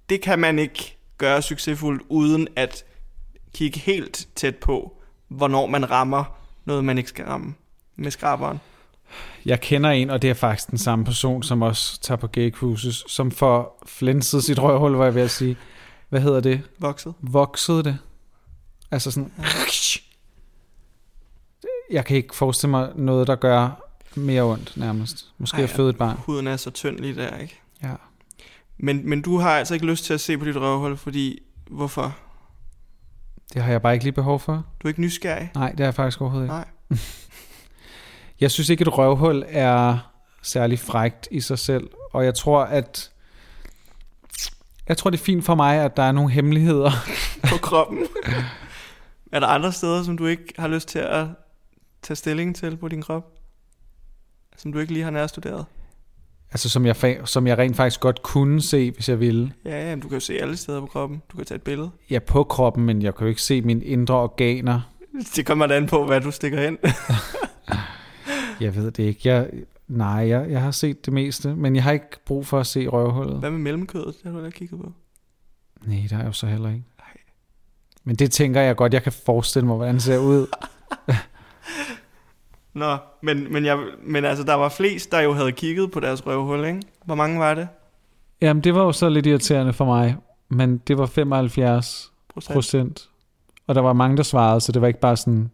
det 0.10 0.22
kan 0.22 0.40
man 0.40 0.60
ikke 0.60 0.98
gøre 1.18 1.42
succesfuldt, 1.42 2.02
uden 2.10 2.48
at 2.56 2.84
kigge 3.54 3.80
helt 3.80 4.28
tæt 4.36 4.56
på, 4.56 5.02
hvornår 5.28 5.68
man 5.68 5.92
rammer 5.92 6.24
noget, 6.66 6.84
man 6.84 6.98
ikke 6.98 7.10
skal 7.10 7.26
ramme 7.26 7.54
med 7.96 8.12
skraberen. 8.12 8.60
Jeg 9.46 9.62
kender 9.62 9.90
en, 9.90 10.10
og 10.10 10.22
det 10.22 10.30
er 10.30 10.34
faktisk 10.34 10.70
den 10.70 10.78
samme 10.78 11.06
person, 11.06 11.44
som 11.44 11.62
også 11.62 12.02
tager 12.02 12.18
på 12.18 12.28
gay 12.28 12.52
cruises, 12.52 13.04
som 13.08 13.32
får 13.32 13.84
flænset 13.86 14.44
sit 14.44 14.60
røvhul, 14.60 14.92
var 14.92 15.06
jeg 15.06 15.16
ved 15.16 15.22
at 15.22 15.32
sige. 15.32 15.58
Hvad 16.10 16.22
hedder 16.22 16.40
det? 16.40 16.62
Vokset. 16.80 17.14
Voksede 17.22 17.84
det. 17.84 17.98
Altså 18.92 19.12
sådan... 19.12 19.32
Jeg 21.92 22.06
kan 22.06 22.18
ikke 22.18 22.36
forestille 22.36 22.72
mig 22.72 22.92
noget, 22.96 23.28
der 23.28 23.36
gør 23.36 23.90
mere 24.16 24.44
ondt 24.44 24.78
nærmest. 24.78 25.32
Måske 25.38 25.58
Ej, 25.58 25.64
at 25.64 25.70
føde 25.70 25.90
et 25.90 25.98
barn. 25.98 26.18
Huden 26.18 26.48
er 26.48 26.58
så 26.58 26.72
tynd 26.72 27.00
lige 27.00 27.16
der, 27.16 27.38
ikke? 27.38 27.60
Ja. 27.84 27.94
Men, 28.78 29.10
men 29.10 29.22
du 29.22 29.38
har 29.38 29.50
altså 29.50 29.74
ikke 29.74 29.86
lyst 29.86 30.06
til 30.06 30.14
at 30.14 30.22
se 30.22 30.38
på 30.38 30.46
dit 30.46 30.56
røvhul, 30.56 30.98
fordi... 30.98 31.40
Hvorfor? 31.70 32.18
Det 33.54 33.62
har 33.62 33.72
jeg 33.72 33.82
bare 33.82 33.94
ikke 33.94 34.06
lige 34.06 34.14
behov 34.14 34.40
for. 34.40 34.54
Du 34.54 34.88
er 34.88 34.90
ikke 34.90 35.02
nysgerrig? 35.02 35.52
Nej, 35.56 35.72
det 35.72 35.80
er 35.80 35.84
jeg 35.86 35.96
faktisk 35.96 36.22
overhovedet 36.22 36.46
ikke. 36.46 36.54
Nej. 36.56 36.68
Jeg 38.40 38.52
synes 38.52 38.70
ikke, 38.70 38.82
et 38.82 38.98
røvhul 38.98 39.44
er 39.48 39.98
særlig 40.42 40.80
frægt 40.80 41.28
i 41.32 41.42
sig 41.42 41.60
selv. 41.60 41.90
Og 42.14 42.26
jeg 42.26 42.36
tror, 42.36 42.64
at... 42.64 43.12
Jeg 44.90 44.98
tror, 44.98 45.10
det 45.10 45.20
er 45.20 45.24
fint 45.24 45.46
for 45.46 45.56
mig, 45.56 45.78
at 45.78 45.98
der 45.98 46.04
er 46.04 46.12
nogle 46.12 46.32
hemmeligheder. 46.32 46.92
på 47.52 47.58
kroppen. 47.58 48.00
er 49.32 49.40
der 49.40 49.48
andre 49.48 49.72
steder, 49.72 50.04
som 50.04 50.18
du 50.18 50.26
ikke 50.26 50.54
har 50.58 50.68
lyst 50.68 50.88
til 50.88 51.00
at 51.00 51.26
tage 52.02 52.16
stilling 52.16 52.56
til 52.56 52.78
på 52.78 52.88
din 52.88 53.02
krop? 53.02 53.24
Som 54.58 54.74
du 54.74 54.80
ikke 54.80 54.94
lige 54.94 55.04
har 55.04 55.12
nærstuderet? 55.12 55.66
Altså, 56.52 56.70
som 56.70 56.86
jeg, 56.86 56.96
fa- 56.96 57.26
som 57.26 57.48
jeg 57.48 57.58
rent 57.58 57.76
faktisk 57.76 58.00
godt 58.00 58.22
kunne 58.22 58.62
se, 58.62 58.92
hvis 58.92 59.10
jeg 59.10 59.20
ville. 59.20 59.54
Ja, 59.66 59.84
ja, 59.90 59.96
men 59.96 60.00
du 60.00 60.08
kan 60.08 60.16
jo 60.16 60.20
se 60.20 60.34
alle 60.42 60.58
steder 60.58 60.80
på 60.80 60.86
kroppen. 60.86 61.22
Du 61.32 61.38
kan 61.38 61.46
tage 61.46 61.56
et 61.56 61.62
billede. 61.62 61.90
Ja, 62.10 62.20
på 62.20 62.44
kroppen, 62.44 62.86
men 62.86 63.02
jeg 63.02 63.16
kan 63.16 63.26
jo 63.26 63.30
ikke 63.30 63.42
se 63.42 63.62
mine 63.62 63.86
indre 63.86 64.16
organer. 64.16 64.82
Det 65.36 65.46
kommer 65.46 65.68
an 65.68 65.88
på, 65.88 66.06
hvad 66.06 66.22
du 66.22 66.32
stikker 66.32 66.62
ind. 66.62 66.78
Jeg 68.60 68.76
ved 68.76 68.92
det 68.92 69.04
ikke. 69.04 69.30
Jeg, 69.30 69.50
nej, 69.90 70.28
jeg, 70.28 70.52
jeg 70.52 70.62
har 70.62 70.72
set 70.72 71.06
det 71.06 71.14
meste, 71.14 71.56
men 71.56 71.76
jeg 71.76 71.84
har 71.84 71.92
ikke 71.92 72.26
brug 72.26 72.46
for 72.48 72.60
at 72.60 72.68
se 72.68 72.88
røvhullet. 72.88 73.40
hvad 73.40 73.52
med 73.52 73.60
mellemkødet? 73.60 74.06
Det 74.06 74.24
har 74.24 74.30
du 74.32 74.36
heller 74.36 74.50
kigget 74.52 74.80
på. 74.82 74.92
Nej, 75.86 76.08
der 76.10 76.18
er 76.18 76.26
jo 76.26 76.32
så 76.32 76.48
heller 76.48 76.70
ikke. 76.70 76.84
Men 78.04 78.16
det 78.16 78.32
tænker 78.32 78.62
jeg 78.62 78.76
godt, 78.76 78.94
jeg 78.94 79.04
kan 79.04 79.12
forestille 79.12 79.68
mig, 79.68 79.76
hvordan 79.76 79.96
det 79.96 80.04
ser 80.04 80.18
ud. 80.18 80.48
Nå, 82.74 82.98
men, 83.22 83.54
men, 83.54 83.66
jeg, 83.66 83.80
men 84.04 84.26
altså, 84.26 84.44
der 84.44 84.54
var 84.54 84.70
flest, 84.70 85.12
der 85.12 85.20
jo 85.22 85.34
havde 85.34 85.52
kigget 85.52 85.92
på 85.92 86.00
deres 86.00 86.26
røvhul, 86.28 86.66
ikke? 86.66 86.82
Hvor 87.06 87.16
mange 87.16 87.40
var 87.40 87.54
det? 87.54 87.68
Jamen, 88.42 88.64
det 88.64 88.76
var 88.76 88.84
jo 88.84 88.92
så 88.92 89.10
lidt 89.10 89.26
irriterende 89.26 89.74
for 89.74 89.86
mig, 89.86 90.16
men 90.50 90.78
det 90.78 90.98
var 90.98 91.06
75 91.06 92.12
Procent. 92.34 92.54
procent. 92.54 93.10
Og 93.68 93.76
der 93.76 93.82
var 93.82 93.94
mange, 93.94 94.18
der 94.18 94.24
svarede, 94.24 94.62
så 94.62 94.72
det 94.72 94.82
var 94.82 94.88
ikke 94.88 95.00
bare 95.00 95.18
sådan 95.18 95.52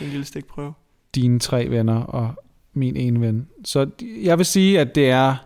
En 0.00 0.06
lille 0.08 0.24
stikprøve. 0.24 0.72
dine 1.14 1.38
tre 1.38 1.70
venner 1.70 2.02
og 2.02 2.34
min 2.74 2.96
ene 2.96 3.20
ven. 3.20 3.48
Så 3.64 3.86
jeg 4.22 4.38
vil 4.38 4.46
sige, 4.46 4.80
at 4.80 4.94
det 4.94 5.10
er, 5.10 5.36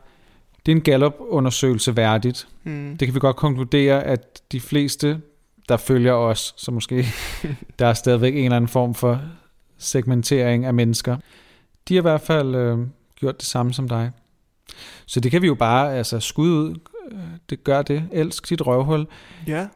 det 0.66 0.72
er 0.72 0.76
en 0.76 0.82
Gallup-undersøgelse 0.82 1.96
værdigt. 1.96 2.48
Hmm. 2.62 2.96
Det 2.96 3.08
kan 3.08 3.14
vi 3.14 3.20
godt 3.20 3.36
konkludere, 3.36 4.04
at 4.04 4.42
de 4.52 4.60
fleste, 4.60 5.20
der 5.68 5.76
følger 5.76 6.12
os, 6.12 6.54
så 6.56 6.70
måske 6.70 7.06
der 7.78 7.86
er 7.86 7.94
stadigvæk 7.94 8.34
en 8.36 8.44
eller 8.44 8.56
anden 8.56 8.68
form 8.68 8.94
for 8.94 9.20
segmentering 9.78 10.64
af 10.64 10.74
mennesker, 10.74 11.16
de 11.88 11.94
har 11.94 12.00
i 12.00 12.02
hvert 12.02 12.20
fald 12.20 12.54
øh, 12.54 12.78
gjort 13.16 13.40
det 13.40 13.46
samme 13.48 13.72
som 13.72 13.88
dig. 13.88 14.10
Så 15.06 15.20
det 15.20 15.30
kan 15.30 15.42
vi 15.42 15.46
jo 15.46 15.54
bare 15.54 15.94
altså, 15.96 16.20
skud 16.20 16.48
ud. 16.50 16.74
Det 17.50 17.64
gør 17.64 17.82
det. 17.82 18.08
Elsk 18.12 18.48
dit 18.48 18.66
røvhul, 18.66 19.06
Ja. 19.46 19.66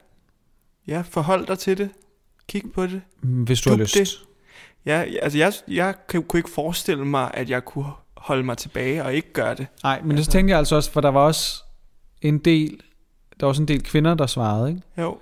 Ja, 0.87 1.03
forhold 1.11 1.47
dig 1.47 1.59
til 1.59 1.79
det. 1.79 1.91
Kig 2.49 2.63
på 2.75 2.87
det. 2.87 3.03
mm, 3.23 3.43
hvis 3.43 3.61
du 3.61 3.71
Dub 3.71 3.79
har 3.79 3.83
lyst. 3.83 3.95
det. 3.95 4.09
Ja, 4.87 5.05
altså 5.23 5.39
jeg, 5.39 5.53
jeg 5.69 5.95
kunne 6.09 6.25
ikke 6.39 6.51
forestille 6.51 7.05
mig, 7.05 7.31
at 7.35 7.51
jeg 7.51 7.65
kunne 7.65 7.91
holde 8.17 8.43
mig 8.43 8.57
tilbage 8.59 9.05
og 9.05 9.15
ikke 9.15 9.33
gøre 9.33 9.55
det. 9.55 9.67
Nej, 9.83 10.01
men 10.05 10.17
det 10.17 10.29
tænkte 10.29 10.51
jeg 10.51 10.59
altså 10.59 10.77
også, 10.77 10.91
for 10.93 11.01
der 11.01 11.09
var 11.09 11.21
også 11.21 11.63
en 12.23 12.39
del, 12.39 12.71
der 13.41 13.47
var 13.47 13.49
også 13.49 13.63
en 13.63 13.69
del 13.69 13.83
kvinder, 13.83 14.15
der 14.15 14.27
svarede, 14.27 14.69
ikke? 14.69 14.83
Jo. 14.99 15.19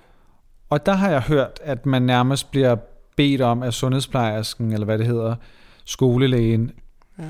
Og 0.69 0.85
der 0.85 0.93
har 0.93 1.09
jeg 1.09 1.21
hørt, 1.21 1.59
at 1.63 1.85
man 1.85 2.01
nærmest 2.01 2.51
bliver 2.51 2.75
bedt 3.15 3.41
om 3.41 3.63
af 3.63 3.73
sundhedsplejersken, 3.73 4.71
eller 4.73 4.85
hvad 4.85 4.97
det 4.97 5.07
hedder, 5.07 5.35
skolelægen, 5.85 6.71
Ja. 7.19 7.23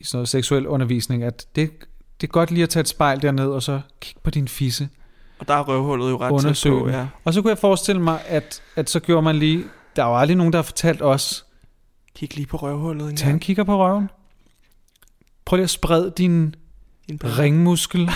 i 0.00 0.04
sådan 0.04 0.16
noget 0.16 0.28
seksuel 0.28 0.66
undervisning, 0.66 1.22
at 1.24 1.46
det, 1.56 1.70
det 2.20 2.26
er 2.26 2.30
godt 2.32 2.50
lige 2.50 2.62
at 2.62 2.68
tage 2.68 2.80
et 2.80 2.88
spejl 2.88 3.22
derned, 3.22 3.46
og 3.50 3.62
så 3.62 3.80
kigge 4.00 4.20
på 4.24 4.30
din 4.30 4.48
fisse. 4.48 4.88
Og 5.38 5.48
der 5.48 5.54
er 5.54 5.64
røvhullet 5.68 6.10
jo 6.10 6.16
ret 6.20 6.56
tæt 6.56 6.70
på, 6.72 6.88
ja. 6.88 7.06
Og 7.24 7.34
så 7.34 7.42
kunne 7.42 7.50
jeg 7.50 7.58
forestille 7.58 8.02
mig, 8.02 8.20
at, 8.26 8.62
at 8.76 8.90
så 8.90 9.00
gjorde 9.00 9.22
man 9.22 9.36
lige, 9.36 9.64
der 9.96 10.04
var 10.04 10.16
aldrig 10.18 10.36
nogen, 10.36 10.52
der 10.52 10.58
har 10.58 10.62
fortalt 10.62 11.02
os, 11.02 11.46
Kig 12.18 12.36
lige 12.36 12.46
på 12.46 12.56
røvhullet 12.56 13.10
en 13.10 13.16
tag 13.16 13.30
en 13.30 13.40
kigger 13.40 13.64
på 13.64 13.78
røven. 13.78 14.10
Prøv 15.44 15.56
lige 15.56 15.64
at 15.64 15.70
sprede 15.70 16.12
din 16.18 16.54
ringmuskel, 17.10 18.10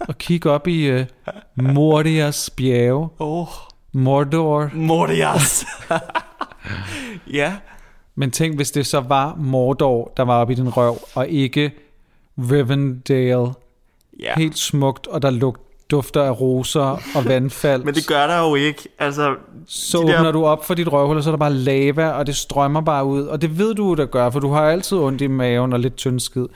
og 0.00 0.18
kig 0.18 0.46
op 0.46 0.66
i 0.68 1.00
uh, 1.00 1.06
Mordias 1.54 2.50
bjerge. 2.50 3.08
Oh, 3.18 3.46
Mordor. 3.92 4.70
Mordias. 4.74 5.66
ja, 7.38 7.56
Men 8.14 8.30
tænk, 8.30 8.56
hvis 8.56 8.70
det 8.70 8.86
så 8.86 9.00
var 9.00 9.34
Mordor, 9.34 10.12
der 10.16 10.22
var 10.22 10.40
oppe 10.40 10.52
i 10.52 10.56
din 10.56 10.68
røv, 10.76 10.98
og 11.14 11.28
ikke 11.28 11.72
Rivendale. 12.38 13.52
ja. 14.20 14.34
Helt 14.36 14.58
smukt, 14.58 15.06
og 15.06 15.22
der 15.22 15.30
lugt 15.30 15.69
dufter 15.90 16.22
af 16.22 16.40
roser 16.40 16.80
og 17.14 17.24
vandfald. 17.24 17.84
Men 17.84 17.94
det 17.94 18.06
gør 18.06 18.26
der 18.26 18.48
jo 18.48 18.54
ikke. 18.54 18.88
Altså, 18.98 19.36
så 19.66 19.98
de 19.98 20.02
åbner 20.02 20.22
der- 20.22 20.32
du 20.32 20.44
op 20.44 20.64
for 20.64 20.74
dit 20.74 20.92
røvhul, 20.92 21.16
og 21.16 21.22
så 21.22 21.30
er 21.30 21.32
der 21.32 21.38
bare 21.38 21.52
lava, 21.54 22.08
og 22.08 22.26
det 22.26 22.36
strømmer 22.36 22.80
bare 22.80 23.04
ud. 23.04 23.22
Og 23.22 23.42
det 23.42 23.58
ved 23.58 23.74
du, 23.74 23.94
der 23.94 24.06
gør, 24.06 24.30
for 24.30 24.40
du 24.40 24.50
har 24.50 24.60
altid 24.62 24.98
ondt 24.98 25.20
i 25.20 25.26
maven 25.26 25.72
og 25.72 25.80
lidt 25.80 25.96
tynd 25.96 26.20
skid. 26.20 26.46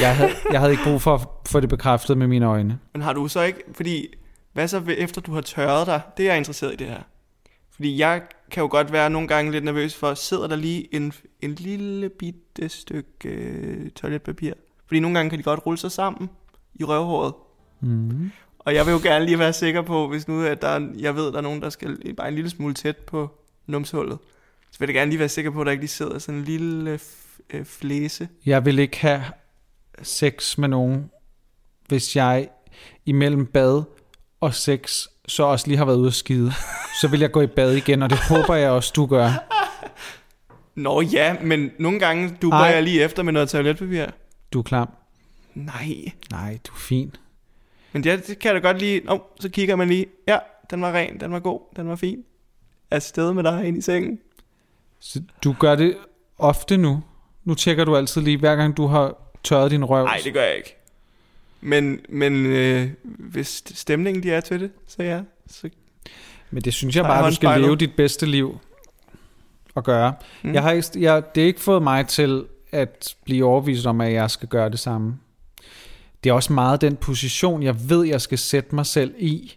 Jeg 0.00 0.16
havde, 0.16 0.30
jeg 0.52 0.60
havde 0.60 0.72
ikke 0.72 0.84
brug 0.84 1.02
for 1.02 1.14
at 1.14 1.20
få 1.46 1.60
det 1.60 1.68
bekræftet 1.68 2.18
med 2.18 2.26
mine 2.26 2.46
øjne. 2.46 2.78
men 2.92 3.02
har 3.02 3.12
du 3.12 3.28
så 3.28 3.42
ikke... 3.42 3.58
Fordi, 3.74 4.06
hvad 4.52 4.68
så 4.68 4.82
efter 4.98 5.20
du 5.20 5.32
har 5.34 5.40
tørret 5.40 5.86
dig? 5.86 6.00
Det 6.16 6.22
er 6.22 6.28
jeg 6.30 6.38
interesseret 6.38 6.72
i 6.72 6.76
det 6.76 6.86
her. 6.86 7.00
Fordi 7.74 7.98
jeg 8.00 8.22
kan 8.50 8.60
jo 8.60 8.68
godt 8.70 8.92
være 8.92 9.10
nogle 9.10 9.28
gange 9.28 9.52
lidt 9.52 9.64
nervøs 9.64 9.94
for, 9.94 10.14
sidder 10.14 10.46
der 10.46 10.56
lige 10.56 10.94
en, 10.94 11.12
en 11.42 11.52
lille 11.54 12.08
bitte 12.08 12.68
stykke 12.68 13.28
øh, 13.28 13.90
toiletpapir? 13.90 14.52
Fordi 14.86 15.00
nogle 15.00 15.16
gange 15.18 15.30
kan 15.30 15.38
de 15.38 15.42
godt 15.42 15.66
rulle 15.66 15.78
sig 15.78 15.92
sammen 15.92 16.30
i 16.74 16.84
røvhåret. 16.84 17.32
Mm. 17.80 18.30
Og 18.64 18.74
jeg 18.74 18.86
vil 18.86 18.92
jo 18.92 18.98
gerne 19.02 19.24
lige 19.24 19.38
være 19.38 19.52
sikker 19.52 19.82
på, 19.82 20.08
hvis 20.08 20.28
nu 20.28 20.42
at 20.44 20.62
der 20.62 20.68
er, 20.68 20.88
jeg 20.98 21.16
ved, 21.16 21.24
der 21.32 21.38
er 21.38 21.40
nogen, 21.42 21.62
der 21.62 21.70
skal 21.70 22.14
bare 22.16 22.28
en 22.28 22.34
lille 22.34 22.50
smule 22.50 22.74
tæt 22.74 22.96
på 22.96 23.30
numshullet. 23.66 24.18
Så 24.70 24.78
vil 24.78 24.86
jeg 24.86 24.94
gerne 24.94 25.10
lige 25.10 25.18
være 25.18 25.28
sikker 25.28 25.50
på, 25.50 25.60
at 25.60 25.64
der 25.66 25.70
ikke 25.72 25.82
lige 25.82 25.88
sidder 25.90 26.18
sådan 26.18 26.38
en 26.38 26.44
lille 26.44 26.94
f- 26.94 27.38
øh, 27.50 27.64
flæse. 27.64 28.28
Jeg 28.46 28.64
vil 28.64 28.78
ikke 28.78 28.98
have 29.00 29.22
sex 30.02 30.58
med 30.58 30.68
nogen, 30.68 31.10
hvis 31.88 32.16
jeg 32.16 32.48
imellem 33.06 33.46
bad 33.46 33.82
og 34.40 34.54
sex 34.54 35.06
så 35.28 35.42
også 35.42 35.66
lige 35.68 35.76
har 35.78 35.84
været 35.84 35.96
ude 35.96 36.06
at 36.06 36.14
skide. 36.14 36.52
Så 37.00 37.08
vil 37.08 37.20
jeg 37.20 37.30
gå 37.32 37.40
i 37.40 37.46
bad 37.46 37.72
igen, 37.72 38.02
og 38.02 38.10
det 38.10 38.18
håber 38.18 38.54
jeg 38.54 38.70
også, 38.70 38.92
du 38.96 39.06
gør. 39.06 39.30
Nå 40.74 41.00
ja, 41.00 41.36
men 41.42 41.70
nogle 41.78 41.98
gange 41.98 42.36
Ej. 42.52 42.58
jeg 42.58 42.82
lige 42.82 43.02
efter 43.04 43.22
med 43.22 43.32
noget 43.32 43.48
toiletpapir. 43.48 44.06
Du 44.52 44.58
er 44.58 44.62
klam. 44.62 44.88
Nej. 45.54 45.94
Nej, 46.30 46.58
du 46.68 46.72
er 46.72 46.78
fin. 46.78 47.14
Men 47.94 48.04
det, 48.04 48.26
det 48.26 48.38
kan 48.38 48.54
jeg 48.54 48.62
da 48.62 48.68
godt 48.68 48.78
lige... 48.78 49.00
Nå, 49.04 49.22
så 49.40 49.48
kigger 49.48 49.76
man 49.76 49.88
lige. 49.88 50.06
Ja, 50.28 50.38
den 50.70 50.82
var 50.82 50.92
ren, 50.92 51.20
den 51.20 51.32
var 51.32 51.38
god, 51.38 51.60
den 51.76 51.88
var 51.88 51.96
fin. 51.96 52.24
Er 52.90 52.98
sted 52.98 53.32
med 53.32 53.42
dig 53.42 53.64
ind 53.66 53.78
i 53.78 53.80
sengen. 53.80 54.18
Så 55.00 55.22
du 55.44 55.54
gør 55.58 55.74
det 55.74 55.96
ofte 56.38 56.76
nu? 56.76 57.02
Nu 57.44 57.54
tjekker 57.54 57.84
du 57.84 57.96
altid 57.96 58.20
lige, 58.20 58.38
hver 58.38 58.56
gang 58.56 58.76
du 58.76 58.86
har 58.86 59.14
tørret 59.44 59.70
din 59.70 59.84
røv? 59.84 60.04
Nej, 60.04 60.20
det 60.24 60.32
gør 60.32 60.42
jeg 60.42 60.56
ikke. 60.56 60.76
Men, 61.60 62.00
men 62.08 62.46
øh, 62.46 62.88
hvis 63.04 63.62
stemningen 63.66 64.22
de 64.22 64.32
er 64.32 64.40
til 64.40 64.60
det, 64.60 64.70
så 64.86 65.02
ja. 65.02 65.20
Så, 65.46 65.68
Men 66.50 66.62
det 66.62 66.74
synes 66.74 66.96
jeg 66.96 67.04
bare, 67.04 67.30
du 67.30 67.34
skal 67.34 67.60
leve 67.60 67.76
dit 67.76 67.96
bedste 67.96 68.26
liv 68.26 68.58
at 69.76 69.84
gøre. 69.84 70.14
Mm. 70.42 70.54
Jeg 70.54 70.62
har 70.62 70.70
ikke, 70.70 70.88
jeg, 70.96 71.22
det 71.34 71.42
er 71.42 71.46
ikke 71.46 71.60
fået 71.60 71.82
mig 71.82 72.06
til 72.06 72.44
at 72.72 73.14
blive 73.24 73.44
overbevist 73.44 73.86
om, 73.86 74.00
at 74.00 74.12
jeg 74.12 74.30
skal 74.30 74.48
gøre 74.48 74.70
det 74.70 74.78
samme. 74.78 75.18
Det 76.24 76.30
er 76.30 76.34
også 76.34 76.52
meget 76.52 76.80
den 76.80 76.96
position, 76.96 77.62
jeg 77.62 77.88
ved, 77.90 78.04
jeg 78.04 78.20
skal 78.20 78.38
sætte 78.38 78.74
mig 78.74 78.86
selv 78.86 79.14
i, 79.18 79.56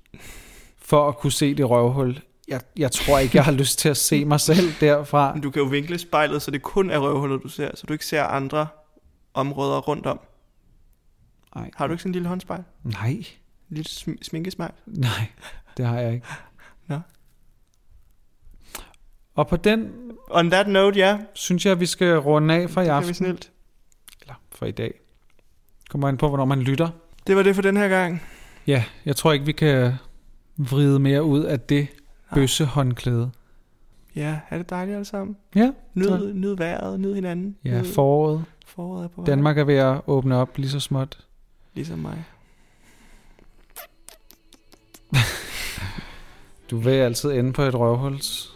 for 0.77 1.07
at 1.07 1.17
kunne 1.17 1.31
se 1.31 1.55
det 1.55 1.69
røvhul. 1.69 2.19
Jeg, 2.47 2.61
jeg 2.77 2.91
tror 2.91 3.19
ikke, 3.19 3.37
jeg 3.37 3.45
har 3.45 3.51
lyst 3.51 3.79
til 3.79 3.89
at 3.89 3.97
se 3.97 4.25
mig 4.25 4.39
selv 4.39 4.73
derfra. 4.79 5.33
Men 5.33 5.41
du 5.43 5.51
kan 5.51 5.61
jo 5.61 5.67
vinkle 5.67 5.97
spejlet, 5.97 6.41
så 6.41 6.51
det 6.51 6.61
kun 6.61 6.89
er 6.89 6.97
røvhullet, 6.97 7.43
du 7.43 7.47
ser, 7.49 7.71
så 7.75 7.85
du 7.87 7.93
ikke 7.93 8.05
ser 8.05 8.23
andre 8.23 8.67
områder 9.33 9.79
rundt 9.79 10.05
om. 10.05 10.19
Nej. 11.55 11.69
Har 11.75 11.87
du 11.87 11.93
ikke 11.93 12.01
sådan 12.01 12.09
en 12.09 12.13
lille 12.13 12.27
håndspejl? 12.27 12.63
Nej, 12.83 13.09
En 13.09 13.25
lille 13.69 13.89
sm- 13.89 14.23
sminkespejl? 14.23 14.71
nej, 14.85 15.27
det 15.77 15.85
har 15.85 15.99
jeg 15.99 16.13
ikke. 16.13 16.25
Nå. 16.87 16.99
Og 19.35 19.47
på 19.47 19.57
den 19.57 19.91
On 20.29 20.49
that 20.51 20.67
note, 20.67 20.99
ja. 20.99 21.19
synes 21.33 21.65
jeg, 21.65 21.71
at 21.71 21.79
vi 21.79 21.85
skal 21.85 22.17
runde 22.19 22.53
af 22.53 22.69
for 22.69 22.81
i 22.81 22.83
det 22.83 22.89
kan 22.91 22.95
vi 22.95 22.97
aften. 22.99 23.13
snilt. 23.13 23.51
Eller 24.21 24.33
for 24.51 24.65
i 24.65 24.71
dag. 24.71 24.93
Kommer 25.89 26.07
an 26.07 26.17
på, 26.17 26.27
hvornår 26.27 26.45
man 26.45 26.61
lytter. 26.61 26.89
Det 27.27 27.35
var 27.35 27.43
det 27.43 27.55
for 27.55 27.61
den 27.61 27.77
her 27.77 27.87
gang. 27.87 28.21
Ja, 28.67 28.83
jeg 29.05 29.15
tror 29.15 29.31
ikke, 29.33 29.45
vi 29.45 29.51
kan 29.51 29.93
vride 30.57 30.99
mere 30.99 31.23
ud 31.23 31.43
af 31.43 31.59
det 31.59 31.87
bøsse 32.33 32.65
håndklæde. 32.65 33.31
Ja, 34.15 34.39
er 34.49 34.57
det 34.57 34.69
dejligt 34.69 34.95
alle 34.95 35.05
sammen? 35.05 35.37
Ja, 35.55 35.71
Nyd, 35.93 36.33
nyd 36.33 36.55
vejret, 36.55 36.99
nyd 36.99 37.15
hinanden. 37.15 37.55
ja 37.65 37.81
Nyd- 37.81 37.93
foråret. 37.93 38.43
Foråret 38.65 39.03
er 39.03 39.07
på 39.07 39.21
vej. 39.21 39.25
Danmark 39.25 39.57
er 39.57 39.63
ved 39.63 39.75
at 39.75 40.01
åbne 40.07 40.35
op 40.35 40.57
lige 40.57 40.69
så 40.69 40.79
småt. 40.79 41.19
Ligesom 41.73 41.99
mig. 41.99 42.23
Du 46.71 46.77
vil 46.77 46.91
altid 46.91 47.31
ende 47.31 47.53
på 47.53 47.61
et 47.61 47.75
røvhuls 47.75 48.53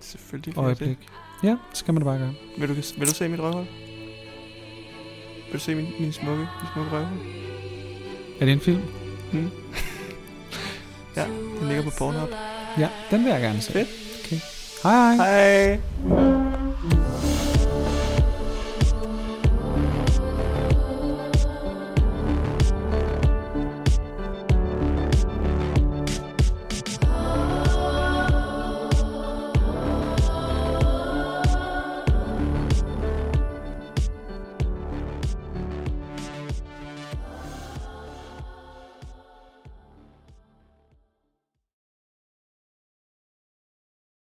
Selvfølgelig. 0.00 0.56
jeg 0.56 0.62
det. 0.62 0.66
øjeblik. 0.66 0.98
Ja, 1.42 1.48
det 1.48 1.58
skal 1.72 1.94
man 1.94 2.02
da 2.02 2.04
bare 2.04 2.18
gøre. 2.18 2.34
Vil 2.58 2.68
du, 2.68 2.74
vil 2.74 3.08
du 3.08 3.14
se 3.14 3.28
mit 3.28 3.40
røvhul? 3.40 3.66
Vil 5.48 5.54
du 5.54 5.64
se 5.64 5.74
min, 5.74 5.88
min 6.00 6.12
smukke, 6.12 6.38
min 6.38 6.68
smukke 6.72 6.90
røvhul? 6.90 7.18
Er 8.40 8.44
det 8.44 8.52
en 8.52 8.60
film? 8.60 8.82
Hmm. 9.32 9.50
ja, 11.16 11.24
den 11.60 11.68
ligger 11.68 11.82
på 11.82 11.90
Pornhub. 11.98 12.28
Ja, 12.78 12.88
den 13.10 13.24
vil 13.24 13.30
jeg 13.30 13.40
gerne 13.40 13.60
se. 13.60 13.72
Fedt. 13.72 13.88
Okay. 14.24 14.40
Hej 14.82 15.14
hej. 15.14 15.80
Hej. 16.08 16.47